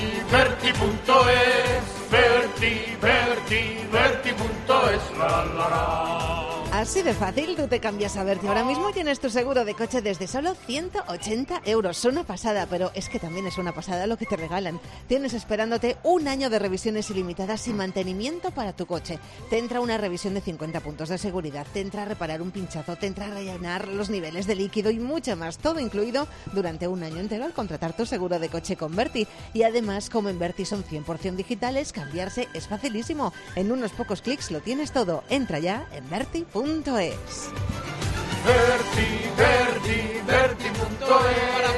Berti.es, 3.91 5.17
la, 5.17 5.45
la, 5.45 5.69
la. 5.69 6.41
Así 6.71 7.01
de 7.01 7.13
fácil, 7.13 7.57
tú 7.57 7.67
te 7.67 7.81
cambias 7.81 8.15
a 8.15 8.23
Berti 8.23 8.47
ahora 8.47 8.63
mismo 8.63 8.93
tienes 8.93 9.19
tu 9.19 9.29
seguro 9.29 9.65
de 9.65 9.75
coche 9.75 10.01
desde 10.01 10.25
solo 10.25 10.55
180 10.55 11.63
euros. 11.65 12.05
Una 12.05 12.23
pasada, 12.23 12.65
pero 12.69 12.91
es 12.95 13.09
que 13.09 13.19
también 13.19 13.45
es 13.45 13.57
una 13.57 13.73
pasada 13.73 14.07
lo 14.07 14.17
que 14.17 14.25
te 14.25 14.37
regalan. 14.37 14.79
Tienes 15.07 15.33
esperándote 15.33 15.97
un 16.03 16.29
año 16.29 16.49
de 16.49 16.59
revisiones 16.59 17.09
ilimitadas 17.09 17.67
y 17.67 17.73
mantenimiento 17.73 18.51
para 18.51 18.73
tu 18.73 18.85
coche. 18.85 19.19
Te 19.49 19.57
entra 19.57 19.81
una 19.81 19.97
revisión 19.97 20.33
de 20.33 20.39
50 20.39 20.79
puntos 20.79 21.09
de 21.09 21.17
seguridad, 21.17 21.67
te 21.73 21.81
entra 21.81 22.03
a 22.03 22.05
reparar 22.05 22.41
un 22.41 22.51
pinchazo, 22.51 22.95
te 22.95 23.07
entra 23.07 23.27
a 23.27 23.31
rellenar 23.31 23.89
los 23.89 24.09
niveles 24.09 24.47
de 24.47 24.55
líquido 24.55 24.91
y 24.91 24.99
mucho 24.99 25.35
más. 25.35 25.57
Todo 25.57 25.81
incluido 25.81 26.25
durante 26.53 26.87
un 26.87 27.03
año 27.03 27.17
entero 27.17 27.43
al 27.43 27.53
contratar 27.53 27.97
tu 27.97 28.05
seguro 28.05 28.39
de 28.39 28.47
coche 28.47 28.77
con 28.77 28.95
Berti. 28.95 29.27
Y 29.53 29.63
además, 29.63 30.09
como 30.09 30.29
en 30.29 30.39
Berti 30.39 30.65
son 30.65 30.83
100% 30.83 31.35
digitales, 31.35 31.91
cambiarse 31.91 32.47
es 32.53 32.67
facilísimo. 32.67 33.33
En 33.55 33.71
unos 33.71 33.91
pocos 33.91 34.21
clics 34.21 34.51
lo 34.51 34.61
tienes 34.61 34.91
todo. 34.91 35.23
Entra 35.29 35.59
ya 35.59 35.85
en 35.93 36.09
berti.es. 36.09 37.49
Berti, 38.45 39.07
Berti, 39.37 40.01
Berti.es. 40.25 41.71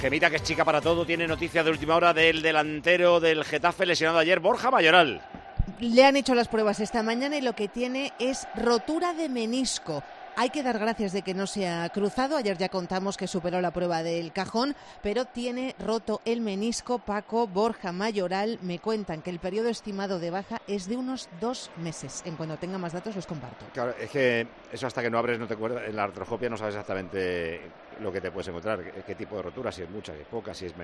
Gemita, 0.00 0.30
que 0.30 0.36
es 0.36 0.42
chica 0.42 0.64
para 0.64 0.80
todo, 0.80 1.04
tiene 1.04 1.26
noticias 1.26 1.64
de 1.64 1.70
última 1.70 1.96
hora 1.96 2.14
del 2.14 2.42
delantero 2.42 3.18
del 3.18 3.44
Getafe 3.44 3.86
lesionado 3.86 4.18
ayer, 4.18 4.40
Borja 4.40 4.70
Mayoral. 4.70 5.22
Le 5.80 6.04
han 6.04 6.16
hecho 6.16 6.34
las 6.34 6.48
pruebas 6.48 6.80
esta 6.80 7.02
mañana 7.02 7.36
y 7.36 7.40
lo 7.40 7.54
que 7.54 7.68
tiene 7.68 8.12
es 8.18 8.46
rotura 8.54 9.12
de 9.14 9.28
menisco. 9.28 10.02
Hay 10.38 10.50
que 10.50 10.62
dar 10.62 10.78
gracias 10.78 11.14
de 11.14 11.22
que 11.22 11.32
no 11.32 11.46
se 11.46 11.66
ha 11.66 11.88
cruzado. 11.88 12.36
Ayer 12.36 12.58
ya 12.58 12.68
contamos 12.68 13.16
que 13.16 13.26
superó 13.26 13.62
la 13.62 13.70
prueba 13.70 14.02
del 14.02 14.32
cajón, 14.32 14.76
pero 15.02 15.24
tiene 15.24 15.74
roto 15.78 16.20
el 16.26 16.42
menisco. 16.42 16.98
Paco 16.98 17.46
Borja 17.46 17.90
Mayoral 17.90 18.58
me 18.60 18.78
cuentan 18.78 19.22
que 19.22 19.30
el 19.30 19.38
periodo 19.38 19.70
estimado 19.70 20.18
de 20.18 20.30
baja 20.30 20.60
es 20.68 20.88
de 20.88 20.96
unos 20.98 21.30
dos 21.40 21.70
meses. 21.78 22.22
En 22.26 22.36
cuando 22.36 22.58
tenga 22.58 22.76
más 22.76 22.92
datos 22.92 23.16
los 23.16 23.26
comparto. 23.26 23.64
Claro, 23.72 23.94
es 23.98 24.10
que 24.10 24.46
eso 24.70 24.86
hasta 24.86 25.00
que 25.00 25.08
no 25.08 25.16
abres 25.16 25.38
no 25.38 25.46
te 25.46 25.54
acuerdas, 25.54 25.84
en 25.88 25.96
la 25.96 26.04
artroscopia 26.04 26.50
no 26.50 26.58
sabes 26.58 26.74
exactamente 26.74 27.62
lo 28.00 28.12
que 28.12 28.20
te 28.20 28.30
puedes 28.30 28.48
encontrar, 28.48 28.92
qué, 29.06 29.14
tipo 29.14 29.36
de 29.36 29.42
rotura, 29.42 29.72
si 29.72 29.84
es 29.84 29.88
mucha, 29.88 30.12
si 30.12 30.20
es 30.20 30.26
poca, 30.26 30.52
si 30.52 30.66
es 30.66 30.74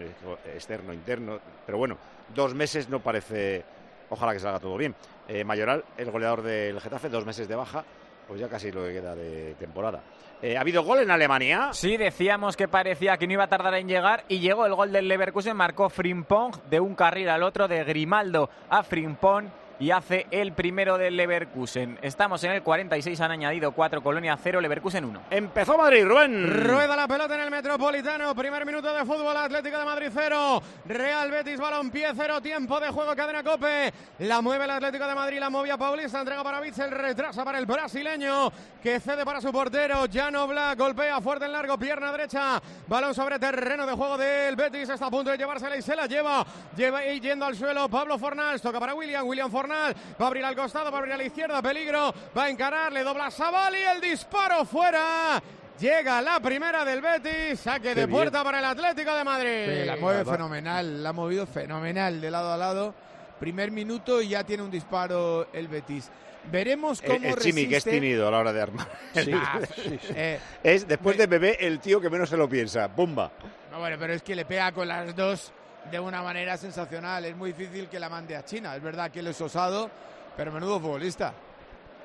externo, 0.46 0.94
interno. 0.94 1.38
Pero 1.66 1.76
bueno, 1.76 1.98
dos 2.34 2.54
meses 2.54 2.88
no 2.88 3.00
parece, 3.00 3.62
ojalá 4.08 4.32
que 4.32 4.38
salga 4.40 4.60
todo 4.60 4.78
bien. 4.78 4.94
Eh, 5.28 5.44
Mayoral, 5.44 5.84
el 5.98 6.10
goleador 6.10 6.40
del 6.40 6.80
Getafe, 6.80 7.10
dos 7.10 7.26
meses 7.26 7.46
de 7.48 7.54
baja, 7.54 7.84
pues 8.32 8.40
ya 8.40 8.48
casi 8.48 8.72
lo 8.72 8.82
que 8.84 8.94
queda 8.94 9.14
de 9.14 9.54
temporada. 9.58 10.00
Eh, 10.40 10.56
¿Ha 10.56 10.62
habido 10.62 10.82
gol 10.84 11.00
en 11.00 11.10
Alemania? 11.10 11.68
Sí, 11.74 11.98
decíamos 11.98 12.56
que 12.56 12.66
parecía 12.66 13.18
que 13.18 13.26
no 13.26 13.34
iba 13.34 13.44
a 13.44 13.48
tardar 13.48 13.74
en 13.74 13.86
llegar 13.86 14.24
y 14.26 14.38
llegó 14.38 14.64
el 14.64 14.74
gol 14.74 14.90
del 14.90 15.06
Leverkusen, 15.06 15.54
marcó 15.54 15.90
Frimpong 15.90 16.54
de 16.70 16.80
un 16.80 16.94
carril 16.94 17.28
al 17.28 17.42
otro, 17.42 17.68
de 17.68 17.84
Grimaldo 17.84 18.48
a 18.70 18.82
Frimpong 18.84 19.50
y 19.82 19.90
hace 19.90 20.28
el 20.30 20.52
primero 20.52 20.96
del 20.96 21.16
Leverkusen. 21.16 21.98
Estamos 22.02 22.44
en 22.44 22.52
el 22.52 22.62
46, 22.62 23.20
han 23.20 23.32
añadido 23.32 23.72
4, 23.72 24.00
Colonia 24.00 24.38
0, 24.40 24.60
Leverkusen 24.60 25.04
1. 25.04 25.22
Empezó 25.28 25.76
Madrid, 25.76 26.04
Rubén. 26.04 26.48
Rueda 26.64 26.94
la 26.94 27.08
pelota 27.08 27.34
en 27.34 27.40
el 27.40 27.50
Metropolitano. 27.50 28.32
Primer 28.32 28.64
minuto 28.64 28.94
de 28.94 29.04
fútbol, 29.04 29.36
Atlético 29.36 29.76
de 29.80 29.84
Madrid 29.84 30.06
0. 30.14 30.62
Real 30.86 31.32
Betis, 31.32 31.58
balón 31.58 31.90
pie 31.90 32.10
0. 32.14 32.40
Tiempo 32.40 32.78
de 32.78 32.90
juego, 32.90 33.16
cadena 33.16 33.42
cope. 33.42 33.92
La 34.20 34.40
mueve 34.40 34.66
el 34.66 34.70
Atlético 34.70 35.04
de 35.04 35.16
Madrid, 35.16 35.40
la 35.40 35.50
movía 35.50 35.76
Paulista. 35.76 36.20
Entrega 36.20 36.44
para 36.44 36.60
Vitzel, 36.60 36.92
retrasa 36.92 37.44
para 37.44 37.58
el 37.58 37.66
brasileño 37.66 38.52
que 38.80 39.00
cede 39.00 39.24
para 39.24 39.40
su 39.40 39.50
portero. 39.50 40.04
Jan 40.12 40.36
Black 40.48 40.78
golpea 40.78 41.20
fuerte 41.20 41.46
en 41.46 41.52
largo, 41.52 41.76
pierna 41.76 42.12
derecha. 42.12 42.62
Balón 42.86 43.16
sobre 43.16 43.40
terreno 43.40 43.84
de 43.84 43.94
juego 43.94 44.16
del 44.16 44.54
Betis. 44.54 44.90
Está 44.90 45.06
a 45.06 45.10
punto 45.10 45.32
de 45.32 45.38
llevársela 45.38 45.76
y 45.76 45.82
se 45.82 45.96
la 45.96 46.06
lleva. 46.06 46.46
Lleva 46.76 47.04
y 47.04 47.18
yendo 47.18 47.46
al 47.46 47.56
suelo 47.56 47.88
Pablo 47.88 48.16
Fornals. 48.16 48.62
Toca 48.62 48.78
para 48.78 48.94
William. 48.94 49.26
William 49.26 49.50
Fornals 49.50 49.71
va 49.74 50.24
a 50.24 50.26
abrir 50.26 50.44
al 50.44 50.54
costado, 50.56 50.90
va 50.90 50.96
a 50.96 51.00
abrir 51.00 51.14
a 51.14 51.16
la 51.16 51.24
izquierda. 51.24 51.60
Peligro. 51.62 52.14
Va 52.36 52.44
a 52.44 52.48
encarar, 52.50 52.92
le 52.92 53.02
dobla 53.02 53.30
Sabal 53.30 53.74
y 53.76 53.82
el 53.82 54.00
disparo 54.00 54.64
fuera. 54.64 55.42
Llega 55.78 56.22
la 56.22 56.38
primera 56.38 56.84
del 56.84 57.00
Betis, 57.00 57.58
saque 57.60 57.88
de 57.88 58.06
bien. 58.06 58.10
puerta 58.10 58.44
para 58.44 58.58
el 58.60 58.64
Atlético 58.64 59.14
de 59.16 59.24
Madrid. 59.24 59.80
Sí, 59.80 59.84
la 59.86 59.96
mueve 59.96 60.24
fenomenal, 60.24 61.02
la 61.02 61.08
ha 61.08 61.12
movido 61.12 61.46
fenomenal 61.46 62.20
de 62.20 62.30
lado 62.30 62.52
a 62.52 62.56
lado. 62.56 62.94
Primer 63.40 63.72
minuto 63.72 64.22
y 64.22 64.28
ya 64.28 64.44
tiene 64.44 64.62
un 64.62 64.70
disparo 64.70 65.48
el 65.52 65.66
Betis. 65.66 66.10
Veremos 66.50 67.02
El, 67.02 67.10
cómo 67.12 67.28
el 67.28 67.36
Chimi, 67.36 67.66
que 67.68 67.76
es 67.76 67.84
tímido 67.84 68.28
a 68.28 68.30
la 68.30 68.38
hora 68.38 68.52
de 68.52 68.62
armar. 68.62 68.88
Sí, 69.14 69.22
sí, 69.24 69.32
sí. 70.02 70.12
Eh, 70.14 70.38
es 70.62 70.86
después 70.86 71.16
de 71.16 71.26
bebé 71.26 71.56
el 71.60 71.80
tío 71.80 72.00
que 72.00 72.10
menos 72.10 72.28
se 72.28 72.36
lo 72.36 72.48
piensa. 72.48 72.86
¡Bumba! 72.88 73.30
No, 73.70 73.78
bueno, 73.78 73.96
pero 73.98 74.12
es 74.12 74.22
que 74.22 74.36
le 74.36 74.44
pega 74.44 74.70
con 74.72 74.86
las 74.86 75.14
dos 75.16 75.52
de 75.90 76.00
una 76.00 76.22
manera 76.22 76.56
sensacional. 76.56 77.24
Es 77.24 77.36
muy 77.36 77.52
difícil 77.52 77.88
que 77.88 77.98
la 77.98 78.08
mande 78.08 78.36
a 78.36 78.44
China. 78.44 78.76
Es 78.76 78.82
verdad 78.82 79.10
que 79.10 79.20
él 79.20 79.26
es 79.28 79.40
osado, 79.40 79.90
pero 80.36 80.52
menudo 80.52 80.80
futbolista. 80.80 81.32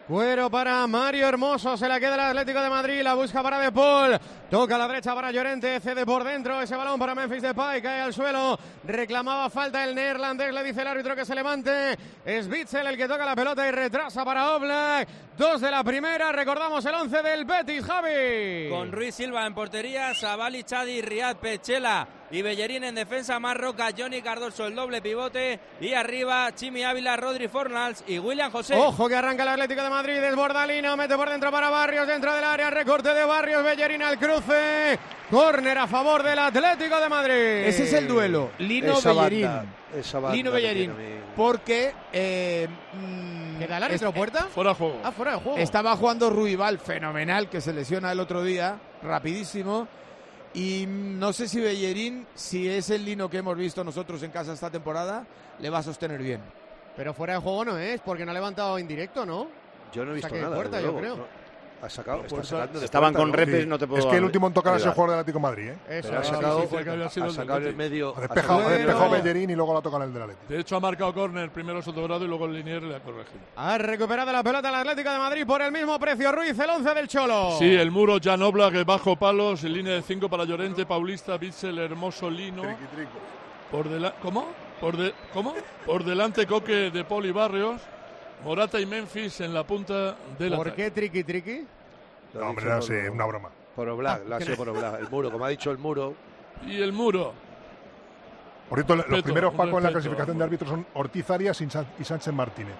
Cuero 0.08 0.50
para 0.50 0.88
Mario 0.88 1.28
Hermoso, 1.28 1.76
se 1.76 1.86
la 1.86 2.00
queda 2.00 2.14
el 2.14 2.22
Atlético 2.22 2.62
de 2.62 2.70
Madrid, 2.70 3.02
la 3.02 3.14
busca 3.14 3.44
para 3.44 3.60
De 3.60 3.74
Paul, 3.74 4.18
toca 4.50 4.76
a 4.76 4.78
la 4.78 4.88
derecha 4.88 5.14
para 5.14 5.32
Llorente, 5.32 5.82
cede 5.82 6.06
por 6.06 6.24
dentro, 6.24 6.62
ese 6.62 6.78
balón 6.78 6.98
para 6.98 7.14
Memphis 7.14 7.42
Depay, 7.42 7.82
cae 7.82 8.00
al 8.00 8.14
suelo, 8.14 8.58
reclamaba 8.86 9.50
falta 9.50 9.84
el 9.84 9.94
neerlandés, 9.94 10.54
le 10.54 10.64
dice 10.64 10.80
el 10.80 10.88
árbitro 10.88 11.14
que 11.14 11.26
se 11.26 11.36
levante, 11.36 11.98
es 12.24 12.48
Bitzel 12.48 12.88
el 12.88 12.96
que 12.96 13.06
toca 13.06 13.26
la 13.26 13.36
pelota 13.36 13.68
y 13.68 13.72
retrasa 13.72 14.24
para 14.24 14.56
Oblak, 14.56 15.10
dos 15.38 15.60
de 15.60 15.70
la 15.70 15.84
primera, 15.84 16.32
recordamos 16.32 16.86
el 16.86 16.96
once 16.96 17.22
del 17.22 17.44
Betis, 17.44 17.84
Javi. 17.84 18.70
Con 18.70 18.94
Ruiz 18.94 19.14
Silva 19.14 19.46
en 19.46 19.54
portería, 19.54 20.14
Sabali, 20.14 20.64
Chadi, 20.64 21.02
Riad, 21.02 21.36
Pechela 21.36 22.08
y 22.30 22.42
Bellerín 22.42 22.84
en 22.84 22.96
defensa, 22.96 23.40
Marroca, 23.40 23.90
Johnny 23.98 24.22
Cardoso 24.22 24.68
el 24.68 24.76
doble 24.76 25.02
pivote 25.02 25.60
y 25.80 25.94
arriba 25.94 26.54
Chimi 26.54 26.84
Ávila, 26.84 27.16
Rodri 27.16 27.48
Fornals 27.48 28.04
y 28.08 28.20
William 28.20 28.52
José. 28.52 28.76
Ojo 28.76 29.08
que 29.08 29.16
arranca 29.16 29.44
el 29.44 29.50
Atlético 29.50 29.82
de 29.84 29.90
Madrid, 29.90 30.20
desborda 30.20 30.66
Lino, 30.68 30.98
mete 30.98 31.16
por 31.16 31.30
dentro 31.30 31.52
para 31.52 31.70
Barrios, 31.70 32.06
dentro 32.08 32.34
del 32.36 32.44
área, 32.44 32.70
recorte 32.70 33.14
de 33.14 33.24
Barrios, 33.26 33.64
Bellerín 33.64 34.02
al 34.02 34.20
cruce, 34.20 35.00
córner 35.30 35.78
a 35.78 35.88
favor 35.88 36.22
del 36.24 36.40
Atlético 36.40 37.00
de 37.00 37.10
Madrid. 37.10 37.34
Ese 37.66 37.84
es 37.84 37.94
el 37.94 38.08
duelo. 38.08 38.52
Lino 38.60 38.98
Esa 38.98 39.14
Bellerín. 39.14 39.46
banda, 39.48 39.66
esa 39.96 40.20
banda 40.20 40.36
Lino 40.36 40.52
Bellerín. 40.52 40.94
Porque. 41.36 41.94
Eh, 42.12 42.68
mm, 42.94 43.60
¿Queda 43.60 43.78
el 43.78 43.84
árbitro 43.84 44.10
es- 44.10 44.16
puerta? 44.16 44.44
Fuera 44.54 44.72
de 44.72 44.76
juego. 44.76 45.00
Ah, 45.04 45.12
fuera 45.12 45.32
de 45.34 45.38
juego. 45.40 45.58
Estaba 45.60 45.96
jugando 45.96 46.30
Ruibal, 46.30 46.78
fenomenal, 46.80 47.50
que 47.50 47.62
se 47.62 47.74
lesiona 47.74 48.12
el 48.12 48.20
otro 48.20 48.44
día, 48.44 48.78
rapidísimo. 49.02 49.88
Y 50.54 50.86
no 50.88 51.34
sé 51.34 51.48
si 51.48 51.60
Bellerín, 51.60 52.26
si 52.34 52.68
es 52.68 52.90
el 52.90 53.06
Lino 53.06 53.30
que 53.30 53.38
hemos 53.38 53.56
visto 53.58 53.84
nosotros 53.84 54.24
en 54.24 54.32
casa 54.32 54.54
esta 54.54 54.70
temporada, 54.70 55.26
le 55.60 55.70
va 55.70 55.80
a 55.80 55.84
sostener 55.84 56.22
bien. 56.22 56.42
Pero 56.96 57.14
fuera 57.14 57.34
de 57.34 57.40
juego 57.40 57.66
no 57.66 57.78
es, 57.78 58.02
porque 58.02 58.26
no 58.26 58.32
ha 58.32 58.34
levantado 58.34 58.78
en 58.80 58.88
directo, 58.88 59.26
¿no? 59.26 59.48
Yo 59.94 60.04
no 60.04 60.12
he 60.12 60.16
visto 60.16 60.36
nada. 60.36 60.56
puerta, 60.56 60.82
yo 60.82 60.96
creo. 60.98 61.18
no. 61.18 61.47
Ha 61.80 61.90
sacado, 61.90 62.18
está 62.22 62.30
Puerta. 62.30 62.48
sacando 62.50 62.80
de 62.80 62.86
Estaban 62.86 63.14
puerta, 63.14 63.20
con 63.24 63.30
¿no? 63.32 63.36
repes, 63.38 63.62
Sí. 63.64 63.68
no 63.70 63.78
te 63.78 63.86
puedo 63.88 64.00
Es 64.00 64.06
que 64.08 64.18
el 64.18 64.24
último 64.24 64.48
en 64.48 64.54
tocar 64.54 64.74
ha 64.74 64.78
sido 64.80 64.90
el 64.90 64.96
jugador 64.96 65.12
del 65.12 65.20
Atlético 65.20 65.38
de 65.38 65.42
Madrid, 65.44 65.68
¿eh? 65.70 66.00
Eso, 66.00 66.18
ha 66.18 66.24
sí, 66.24 66.30
sacado, 66.32 66.62
sí, 66.62 66.68
sido 66.68 66.78
ha 66.78 66.82
el 66.82 67.00
del 67.00 67.32
sacado 67.32 67.58
el 67.60 67.76
medio. 67.76 68.14
Ha 68.16 68.18
ha 68.18 68.22
despejado, 68.22 68.60
ha 68.60 68.64
Bueno. 68.64 68.78
despejado 68.78 69.10
Bellerín 69.12 69.50
y 69.52 69.56
luego 69.56 69.74
la 69.76 69.82
toca 69.82 69.98
en 69.98 70.04
el 70.04 70.14
del 70.14 70.22
Atlético. 70.24 70.46
De 70.54 70.60
hecho, 70.60 70.76
ha 70.76 70.80
marcado 70.80 71.14
córner 71.14 71.52
primero 71.52 71.82
Sotogrado 71.84 72.26
y 72.26 72.28
luego 72.28 72.46
el 72.46 72.54
Linier 72.54 72.82
le 72.82 72.96
ha 72.96 73.00
corregido. 73.00 73.40
Ha 73.58 73.78
recuperado 73.78 74.32
la 74.32 74.42
pelota 74.44 74.70
el 74.70 74.76
Atlético 74.76 75.12
de 75.12 75.18
Madrid 75.20 75.46
por 75.46 75.62
el 75.62 75.72
mismo 75.72 76.00
precio. 76.00 76.32
Ruiz, 76.32 76.58
el 76.58 76.70
11 76.70 76.94
del 76.96 77.08
Cholo. 77.08 77.56
Sí, 77.60 77.76
el 77.76 77.92
muro 77.92 78.18
Jan 78.24 78.42
Oblak 78.42 78.84
bajo 78.84 79.16
palos, 79.16 79.64
en 79.64 79.74
línea 79.74 79.94
de 79.94 80.02
5 80.02 80.28
para 80.30 80.46
Llorente, 80.46 80.86
Paulista, 80.88 81.38
Bitzel, 81.38 81.78
Hermoso, 81.78 82.30
Lino. 82.30 82.64
Por 83.72 83.88
dela- 83.90 84.14
¿Cómo? 84.22 84.48
Por 84.82 84.98
de- 84.98 85.14
¿Cómo? 85.34 85.54
Por 85.86 86.04
delante 86.04 86.46
Coque 86.48 86.90
de 86.92 87.04
Poli 87.04 87.32
Barrios, 87.32 87.82
Morata 88.44 88.80
y 88.80 88.86
Memphis 88.86 89.42
en 89.42 89.54
la 89.54 89.66
punta 89.66 90.16
del 90.38 90.54
¿Por 90.56 90.68
ataque. 90.68 90.84
qué 90.84 90.92
triqui 90.92 91.24
triqui? 91.24 91.66
No, 92.34 92.50
hombre, 92.50 92.66
no 92.66 92.82
sé, 92.82 93.10
una 93.10 93.26
broma. 93.26 93.50
Por 93.76 93.90
Oblak, 93.90 94.22
Ah, 94.22 94.28
lo 94.28 94.36
ha 94.36 94.42
sido 94.42 94.58
por 94.58 94.70
Oblak. 94.70 95.00
El 95.00 95.10
muro, 95.10 95.32
como 95.32 95.46
ha 95.46 95.50
dicho 95.50 95.72
el 95.72 95.78
muro. 95.78 96.14
Y 96.66 96.82
el 96.82 96.94
muro. 96.94 97.34
Por 98.70 98.80
cierto, 98.80 98.96
los 98.96 99.24
primeros 99.24 99.54
Paco 99.54 99.78
en 99.78 99.84
la 99.84 99.92
clasificación 99.92 100.38
de 100.38 100.44
árbitros 100.44 100.70
son 100.70 100.86
Ortiz 100.94 101.30
Arias 101.30 101.62
y 101.62 102.04
Sánchez 102.04 102.34
Martínez. 102.34 102.76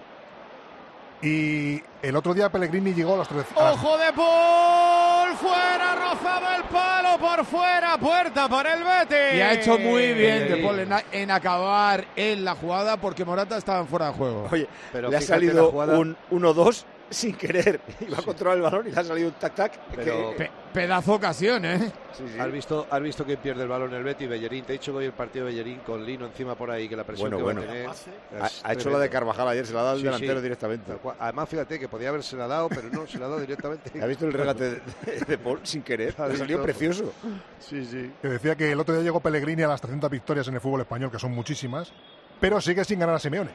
Y 1.22 1.82
el 2.04 2.16
otro 2.16 2.34
día 2.34 2.50
Pellegrini 2.50 2.94
llegó 2.94 3.16
a 3.16 3.18
los 3.18 3.28
tres. 3.28 3.46
¡Ojo 3.56 3.98
de 3.98 4.14
Paul! 4.14 5.36
¡Fuera! 5.36 5.96
¡Rozado 5.96 6.46
el 6.58 6.64
palo 6.66 7.18
por 7.20 7.44
fuera! 7.46 7.98
¡Puerta 7.98 8.48
para 8.48 8.76
el 8.76 8.84
Betis! 8.84 9.36
Y 9.38 9.42
ha 9.42 9.54
hecho 9.54 9.80
muy 9.80 10.14
bien 10.14 10.48
De. 10.48 10.58
Paul 10.58 10.80
en, 11.12 11.32
acabar 11.32 12.06
en 12.16 12.46
la 12.46 12.54
jugada 12.56 12.98
porque 12.98 13.26
Morata 13.26 13.58
estaba 13.58 13.80
en 13.80 13.88
fuera 13.88 14.08
de 14.08 14.14
juego. 14.14 14.48
Oye, 14.52 14.68
Pero 14.94 15.10
le 15.10 15.18
ha 15.18 15.22
salido 15.22 15.66
la 15.66 15.72
jugada- 15.72 15.98
un 15.98 16.16
1-2 16.30 16.86
sin 17.10 17.36
querer. 17.36 17.80
Iba 18.08 18.18
a 18.20 18.22
controlar 18.22 18.58
el 18.58 18.64
balón 18.64 18.88
y 18.88 18.92
le 18.92 19.00
ha 19.00 19.04
salido 19.04 19.30
un 19.30 19.36
tac-tac. 19.36 19.72
Pero- 19.96 20.32
que- 20.32 20.36
Pe- 20.38 20.52
pedazo 20.74 21.14
ocasión, 21.14 21.66
¿eh? 21.66 21.92
¿Has 22.40 22.52
visto, 22.52 22.86
¿Has 22.90 23.02
visto 23.02 23.24
quién 23.24 23.38
pierde 23.40 23.64
el 23.64 23.68
balón 23.70 23.94
el 23.94 24.04
Betis? 24.04 24.28
Bellerín. 24.28 24.64
Te 24.66 24.74
he 24.74 24.78
dicho 24.78 24.92
que 24.92 24.98
hoy 25.00 25.06
el 25.06 25.12
partido 25.14 25.46
de 25.46 25.52
Bellerín 25.52 25.80
con 25.80 26.04
Lino 26.06 26.26
encima 26.26 26.56
por 26.56 26.70
ahí, 26.72 26.88
que 26.90 26.96
la 26.96 27.04
presión 27.04 27.30
Bueno, 27.32 27.38
que 27.38 27.44
bueno. 27.44 27.62
va 27.62 27.92
a 27.92 27.96
tener. 27.96 28.42
Ha, 28.42 28.50
ha 28.70 28.74
hecho 28.74 28.90
la 28.90 29.00
de 29.00 29.10
Carvajal 29.10 29.48
ayer, 29.48 29.66
se 29.66 29.74
la 29.74 29.80
ha 29.80 29.84
dado 29.84 29.94
al 29.94 30.00
Sí, 30.00 30.06
delantero 30.06 30.36
sí. 30.40 30.44
directamente. 30.44 30.94
Además, 31.20 31.50
fíjate 31.50 31.80
que 31.80 31.88
podía 31.88 32.10
haberse 32.10 32.36
la 32.36 32.48
dado, 32.48 32.70
pero 32.70 32.90
no, 32.90 33.08
se 33.08 33.18
la 33.20 33.26
ha 33.26 33.30
dado 33.30 33.42
directamente. 33.42 34.02
¿Ha 34.02 34.06
visto 34.06 34.26
el 34.26 34.34
regate 34.34 34.70
de, 34.72 34.82
de 35.28 35.38
Paul 35.38 35.60
sin 35.64 35.82
querer? 35.84 36.14
Ha 36.18 36.36
salido 36.36 36.62
precioso. 36.62 37.14
Sí, 37.60 37.86
sí. 37.86 38.12
que 38.22 38.28
decía 38.28 38.56
que 38.56 38.72
el 38.72 38.80
otro 38.80 38.94
día 38.96 39.04
llegó 39.04 39.20
Pellegrini 39.20 39.64
a 39.64 39.68
las 39.68 39.82
300 39.82 40.10
victorias 40.10 40.48
en 40.48 40.56
el 40.56 40.62
fútbol 40.62 40.82
español, 40.82 41.12
que 41.12 41.20
son 41.20 41.32
muchísimas, 41.34 41.92
pero 42.40 42.60
sigue 42.62 42.84
sin 42.86 43.00
ganar 43.00 43.16
a 43.16 43.20
Simeone. 43.20 43.52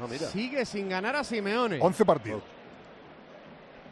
No, 0.00 0.08
mira. 0.08 0.26
Sigue 0.28 0.64
sin 0.66 0.88
ganar 0.88 1.16
a 1.16 1.24
Simeone. 1.24 1.78
11 1.80 2.04
partidos. 2.04 2.42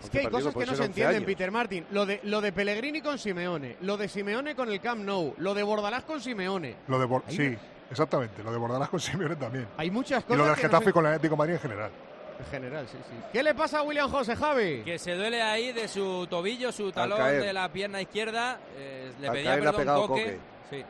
Es 0.03 0.11
que 0.11 0.19
hay 0.19 0.27
11 0.27 0.37
cosas 0.37 0.55
que 0.55 0.61
no 0.61 0.67
se 0.67 0.77
ser 0.77 0.81
11 0.81 0.85
entienden, 0.87 1.17
años. 1.17 1.27
Peter 1.27 1.51
Martin. 1.51 1.87
Lo 1.91 2.05
de, 2.05 2.21
lo 2.25 2.41
de 2.43 2.53
Pellegrini 2.53 3.01
con 3.01 3.19
Simeone, 3.19 3.77
lo 3.81 3.97
de 3.97 4.09
Simeone 4.09 4.55
con 4.55 4.71
el 4.71 4.81
Camp 4.81 5.03
Nou, 5.03 5.35
lo 5.39 5.55
de 5.55 5.63
Bordalás 5.63 6.05
con 6.05 6.21
Simeone. 6.21 6.77
Lo 6.89 6.99
de 6.99 7.07
Bor- 7.07 7.23
Ahí 7.27 7.37
sí, 7.37 7.57
exactamente. 7.91 8.43
Lo 8.43 8.53
de 8.53 8.59
Bordalás 8.59 8.91
con 8.91 9.01
Simeone 9.01 9.37
también. 9.37 9.67
Hay 9.79 9.91
muchas 9.91 10.21
Y 10.23 10.27
cosas 10.27 10.39
lo 10.39 10.45
del 10.45 10.53
no 10.57 10.61
Getafe 10.61 10.85
se- 10.87 10.93
con 10.93 11.07
el 11.07 11.13
Atlético 11.15 11.35
de 11.35 11.39
Madrid 11.39 11.55
en 11.55 11.61
general. 11.61 11.91
En 12.39 12.47
general, 12.47 12.87
sí, 12.91 12.99
sí. 13.09 13.17
¿Qué 13.33 13.43
le 13.43 13.55
pasa 13.55 13.79
a 13.79 13.83
William 13.85 14.11
José 14.11 14.35
Javi? 14.37 14.83
Que 14.85 14.99
se 14.99 15.15
duele 15.15 15.41
ahí 15.41 15.73
de 15.73 15.87
su 15.89 16.27
tobillo, 16.29 16.71
su 16.73 16.91
talón 16.93 17.19
de 17.41 17.53
la 17.53 17.73
pierna 17.73 18.03
izquierda. 18.03 18.59
eh, 18.77 19.13
le 19.21 19.29
Al 19.29 19.33
pedía 19.35 19.51
caer 19.53 19.63
le 19.63 19.69
ha 19.69 19.73
perdón 19.73 19.81
pegado 19.81 20.07
Coque. 20.09 20.23
Coque. 20.25 20.39
Sí. 20.71 20.85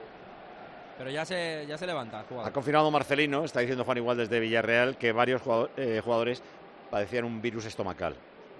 Pero 0.97 1.11
ya 1.11 1.25
se, 1.25 1.67
ya 1.67 1.77
se 1.77 1.87
levanta 1.87 2.21
el 2.21 2.27
jugador. 2.27 2.49
Ha 2.49 2.53
confirmado 2.53 2.91
Marcelino, 2.91 3.45
está 3.45 3.61
diciendo 3.61 3.85
Juan 3.85 3.99
igual 3.99 4.17
desde 4.17 4.39
Villarreal, 4.41 4.97
que 4.97 5.13
varios 5.13 5.43
eh, 5.77 6.01
jugadores 6.03 6.43
padecían 6.91 7.25
un 7.25 7.43
virus 7.43 7.67
estomacal 7.67 8.15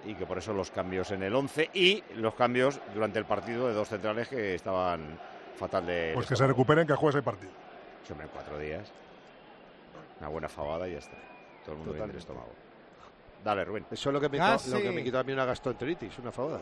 y 0.05 0.13
que 0.15 0.25
por 0.25 0.37
eso 0.37 0.53
los 0.53 0.69
cambios 0.69 1.11
en 1.11 1.23
el 1.23 1.33
11 1.33 1.69
y 1.73 2.03
los 2.15 2.35
cambios 2.35 2.79
durante 2.93 3.19
el 3.19 3.25
partido 3.25 3.67
de 3.67 3.73
dos 3.73 3.89
centrales 3.89 4.27
que 4.27 4.55
estaban 4.55 5.17
fatal 5.55 5.85
de 5.85 6.11
Pues 6.13 6.27
que 6.27 6.35
se 6.35 6.45
recuperen, 6.45 6.85
que 6.85 6.93
juegue 6.93 7.17
ese 7.17 7.23
partido. 7.23 7.51
En 8.09 8.27
cuatro 8.27 8.59
días. 8.59 8.91
Una 10.19 10.29
buena 10.29 10.47
fabada 10.47 10.87
y 10.87 10.91
ya 10.91 10.99
está. 10.99 11.17
Todo 11.63 11.71
el 11.71 11.77
mundo 11.77 11.93
Totalmente. 11.93 12.19
estómago. 12.19 12.64
Dale, 13.45 13.63
Rubén. 13.63 13.85
Eso 13.91 14.09
es 14.09 14.13
lo 14.13 14.19
que 14.19 14.27
me, 14.27 14.39
Casi. 14.39 14.71
lo 14.71 14.81
que 14.81 14.91
me 14.91 15.03
quitó 15.03 15.19
a 15.19 15.23
mí 15.23 15.31
una 15.31 15.45
gastroenteritis, 15.45 16.17
una 16.17 16.31
fabada. 16.31 16.61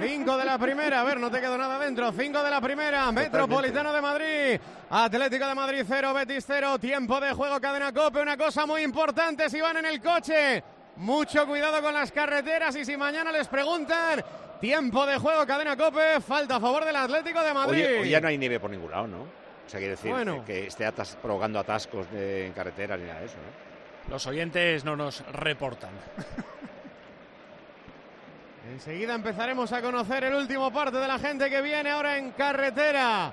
Cinco 0.00 0.36
de 0.36 0.44
la 0.44 0.56
primera, 0.56 1.00
a 1.00 1.04
ver, 1.04 1.18
no 1.18 1.28
te 1.32 1.40
quedó 1.40 1.58
nada 1.58 1.78
dentro. 1.80 2.12
Cinco 2.12 2.42
de 2.44 2.48
la 2.50 2.60
primera, 2.60 3.10
Metropolitano 3.10 3.92
de 3.92 4.00
Madrid, 4.00 4.60
Atlético 4.88 5.46
de 5.48 5.54
Madrid 5.56 5.84
0, 5.86 6.14
Betis 6.14 6.44
0, 6.46 6.78
tiempo 6.78 7.20
de 7.20 7.32
juego, 7.32 7.60
cadena 7.60 7.92
cope. 7.92 8.20
Una 8.22 8.36
cosa 8.36 8.64
muy 8.66 8.82
importante 8.82 9.50
si 9.50 9.60
van 9.60 9.78
en 9.78 9.86
el 9.86 10.00
coche, 10.00 10.62
mucho 10.96 11.44
cuidado 11.44 11.82
con 11.82 11.92
las 11.92 12.12
carreteras 12.12 12.76
y 12.76 12.84
si 12.84 12.96
mañana 12.96 13.32
les 13.32 13.48
preguntan, 13.48 14.24
tiempo 14.60 15.04
de 15.04 15.18
juego, 15.18 15.44
cadena 15.44 15.76
cope, 15.76 16.20
falta 16.20 16.56
a 16.56 16.60
favor 16.60 16.84
del 16.84 16.94
Atlético 16.96 17.42
de 17.42 17.52
Madrid. 17.52 17.86
Hoy 18.02 18.10
ya 18.10 18.20
no 18.20 18.28
hay 18.28 18.38
nieve 18.38 18.60
por 18.60 18.70
ningún 18.70 18.92
lado, 18.92 19.08
¿no? 19.08 19.22
O 19.22 19.68
sea, 19.68 19.78
quiere 19.78 19.96
decir 19.96 20.12
Bueno. 20.12 20.44
que 20.44 20.68
esté 20.68 20.86
atas- 20.86 21.16
provocando 21.20 21.58
atascos 21.58 22.08
de- 22.12 22.46
en 22.46 22.52
carreteras 22.52 22.98
ni 23.00 23.06
nada 23.06 23.18
de 23.20 23.26
eso, 23.26 23.36
¿no? 23.36 23.71
Los 24.12 24.26
oyentes 24.26 24.84
no 24.84 24.94
nos 24.94 25.26
reportan. 25.32 25.88
Enseguida 28.70 29.14
empezaremos 29.14 29.72
a 29.72 29.80
conocer 29.80 30.24
el 30.24 30.34
último 30.34 30.70
parte 30.70 30.98
de 30.98 31.08
la 31.08 31.18
gente 31.18 31.48
que 31.48 31.62
viene 31.62 31.90
ahora 31.90 32.18
en 32.18 32.32
carretera. 32.32 33.32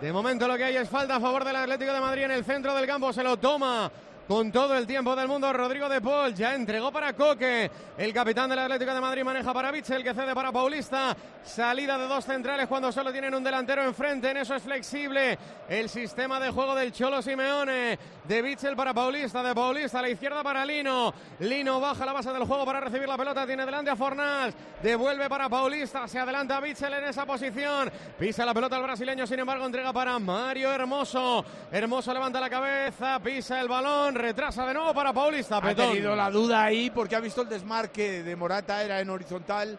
De 0.00 0.12
momento 0.12 0.46
lo 0.46 0.56
que 0.56 0.62
hay 0.62 0.76
es 0.76 0.88
falta 0.88 1.16
a 1.16 1.20
favor 1.20 1.44
del 1.44 1.56
Atlético 1.56 1.92
de 1.92 2.00
Madrid 2.00 2.22
en 2.22 2.30
el 2.30 2.44
centro 2.44 2.72
del 2.76 2.86
campo. 2.86 3.12
Se 3.12 3.24
lo 3.24 3.38
toma 3.38 3.90
con 4.30 4.52
todo 4.52 4.76
el 4.76 4.86
tiempo 4.86 5.16
del 5.16 5.26
mundo 5.26 5.52
Rodrigo 5.52 5.88
de 5.88 6.00
Paul. 6.00 6.32
Ya 6.36 6.54
entregó 6.54 6.92
para 6.92 7.14
Coque. 7.14 7.68
El 7.98 8.12
capitán 8.12 8.48
del 8.48 8.60
Atlético 8.60 8.94
de 8.94 9.00
Madrid 9.00 9.24
maneja 9.24 9.52
para 9.52 9.72
Bichel 9.72 10.04
que 10.04 10.14
cede 10.14 10.32
para 10.36 10.52
Paulista. 10.52 11.16
Salida 11.42 11.98
de 11.98 12.06
dos 12.06 12.26
centrales 12.26 12.68
cuando 12.68 12.92
solo 12.92 13.10
tienen 13.10 13.34
un 13.34 13.42
delantero 13.42 13.82
enfrente. 13.82 14.30
En 14.30 14.36
eso 14.36 14.54
es 14.54 14.62
flexible 14.62 15.36
el 15.68 15.88
sistema 15.88 16.38
de 16.38 16.50
juego 16.50 16.76
del 16.76 16.92
Cholo 16.92 17.20
Simeone. 17.22 17.98
De 18.22 18.40
Bichel 18.40 18.76
para 18.76 18.94
Paulista. 18.94 19.42
De 19.42 19.52
Paulista 19.52 19.98
a 19.98 20.02
la 20.02 20.10
izquierda 20.10 20.44
para 20.44 20.64
Lino. 20.64 21.12
Lino 21.40 21.80
baja 21.80 22.06
la 22.06 22.12
base 22.12 22.32
del 22.32 22.44
juego 22.44 22.64
para 22.64 22.78
recibir 22.78 23.08
la 23.08 23.18
pelota. 23.18 23.44
Tiene 23.44 23.66
delante 23.66 23.90
a 23.90 23.96
Fornás. 23.96 24.54
Devuelve 24.80 25.28
para 25.28 25.48
Paulista. 25.48 26.06
Se 26.06 26.20
adelanta 26.20 26.60
Bichel 26.60 26.94
en 26.94 27.04
esa 27.06 27.26
posición. 27.26 27.90
Pisa 28.16 28.46
la 28.46 28.54
pelota 28.54 28.76
al 28.76 28.84
brasileño. 28.84 29.26
Sin 29.26 29.40
embargo, 29.40 29.66
entrega 29.66 29.92
para 29.92 30.16
Mario 30.20 30.70
Hermoso. 30.72 31.44
Hermoso 31.72 32.14
levanta 32.14 32.38
la 32.38 32.48
cabeza. 32.48 33.18
Pisa 33.18 33.60
el 33.60 33.66
balón. 33.66 34.19
Retrasa 34.20 34.66
de 34.66 34.74
nuevo 34.74 34.92
para 34.94 35.12
Paulista. 35.12 35.56
Ha 35.56 35.62
Petón. 35.62 35.88
tenido 35.88 36.14
la 36.14 36.30
duda 36.30 36.64
ahí 36.64 36.90
porque 36.90 37.16
ha 37.16 37.20
visto 37.20 37.42
el 37.42 37.48
desmarque 37.48 38.22
de 38.22 38.36
Morata, 38.36 38.82
era 38.82 39.00
en 39.00 39.10
horizontal 39.10 39.78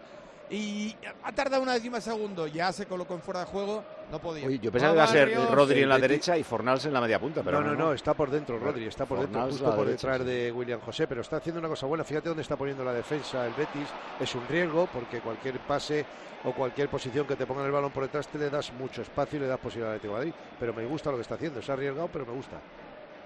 y 0.52 0.94
ha 1.24 1.32
tardado 1.32 1.64
una 1.64 1.74
décima 1.74 2.02
segundo. 2.02 2.46
Ya 2.48 2.72
se 2.74 2.86
colocó 2.86 3.14
en 3.14 3.22
fuera 3.22 3.40
de 3.42 3.46
juego, 3.46 3.84
no 4.12 4.20
podía. 4.20 4.46
Oye, 4.46 4.60
yo 4.60 4.72
pensaba 4.72 4.92
que 4.92 4.98
iba 4.98 5.04
a 5.04 5.08
ser. 5.08 5.52
Rodri 5.52 5.84
en 5.84 5.90
la 5.90 5.98
derecha 5.98 6.38
y 6.38 6.44
Fornals 6.44 6.86
en 6.86 6.94
la 6.94 7.02
media 7.02 7.20
punta, 7.20 7.42
pero 7.42 7.62
no, 7.62 7.70
no, 7.72 7.76
no, 7.76 7.94
está 7.94 8.14
por 8.14 8.30
dentro, 8.30 8.60
Rodri, 8.60 8.86
está 8.86 9.06
por 9.06 9.20
dentro, 9.20 9.40
Fornals 9.40 9.54
justo 9.54 9.70
la 9.70 9.76
por 9.76 9.86
derecha, 9.86 10.08
detrás 10.12 10.28
sí. 10.28 10.34
de 10.34 10.52
William 10.52 10.80
José, 10.82 11.08
pero 11.08 11.22
está 11.22 11.38
haciendo 11.38 11.60
una 11.60 11.70
cosa 11.70 11.86
buena. 11.86 12.04
Fíjate 12.04 12.28
dónde 12.28 12.44
está 12.44 12.58
poniendo 12.58 12.84
la 12.84 12.94
defensa 12.94 13.46
el 13.46 13.54
Betis. 13.54 13.88
Es 14.20 14.36
un 14.36 14.46
riesgo 14.48 14.90
porque 14.92 15.22
cualquier 15.22 15.60
pase 15.60 16.06
o 16.44 16.52
cualquier 16.52 16.90
posición 16.90 17.26
que 17.26 17.36
te 17.36 17.46
pongan 17.46 17.66
el 17.66 17.72
balón 17.72 17.92
por 17.92 18.04
detrás 18.04 18.28
te 18.28 18.38
le 18.38 18.50
das 18.50 18.74
mucho 18.74 19.04
espacio 19.04 19.38
y 19.38 19.42
le 19.44 19.48
das 19.48 19.60
posibilidad 19.60 19.92
al 19.92 19.98
Atlético 19.98 20.20
de 20.20 20.20
Madrid. 20.20 20.34
Pero 20.60 20.74
me 20.74 20.86
gusta 20.86 21.12
lo 21.12 21.18
que 21.18 21.22
está 21.22 21.36
haciendo. 21.36 21.62
Se 21.62 21.72
ha 21.72 21.76
arriesgado, 21.76 22.10
pero 22.12 22.26
me 22.26 22.34
gusta. 22.34 22.58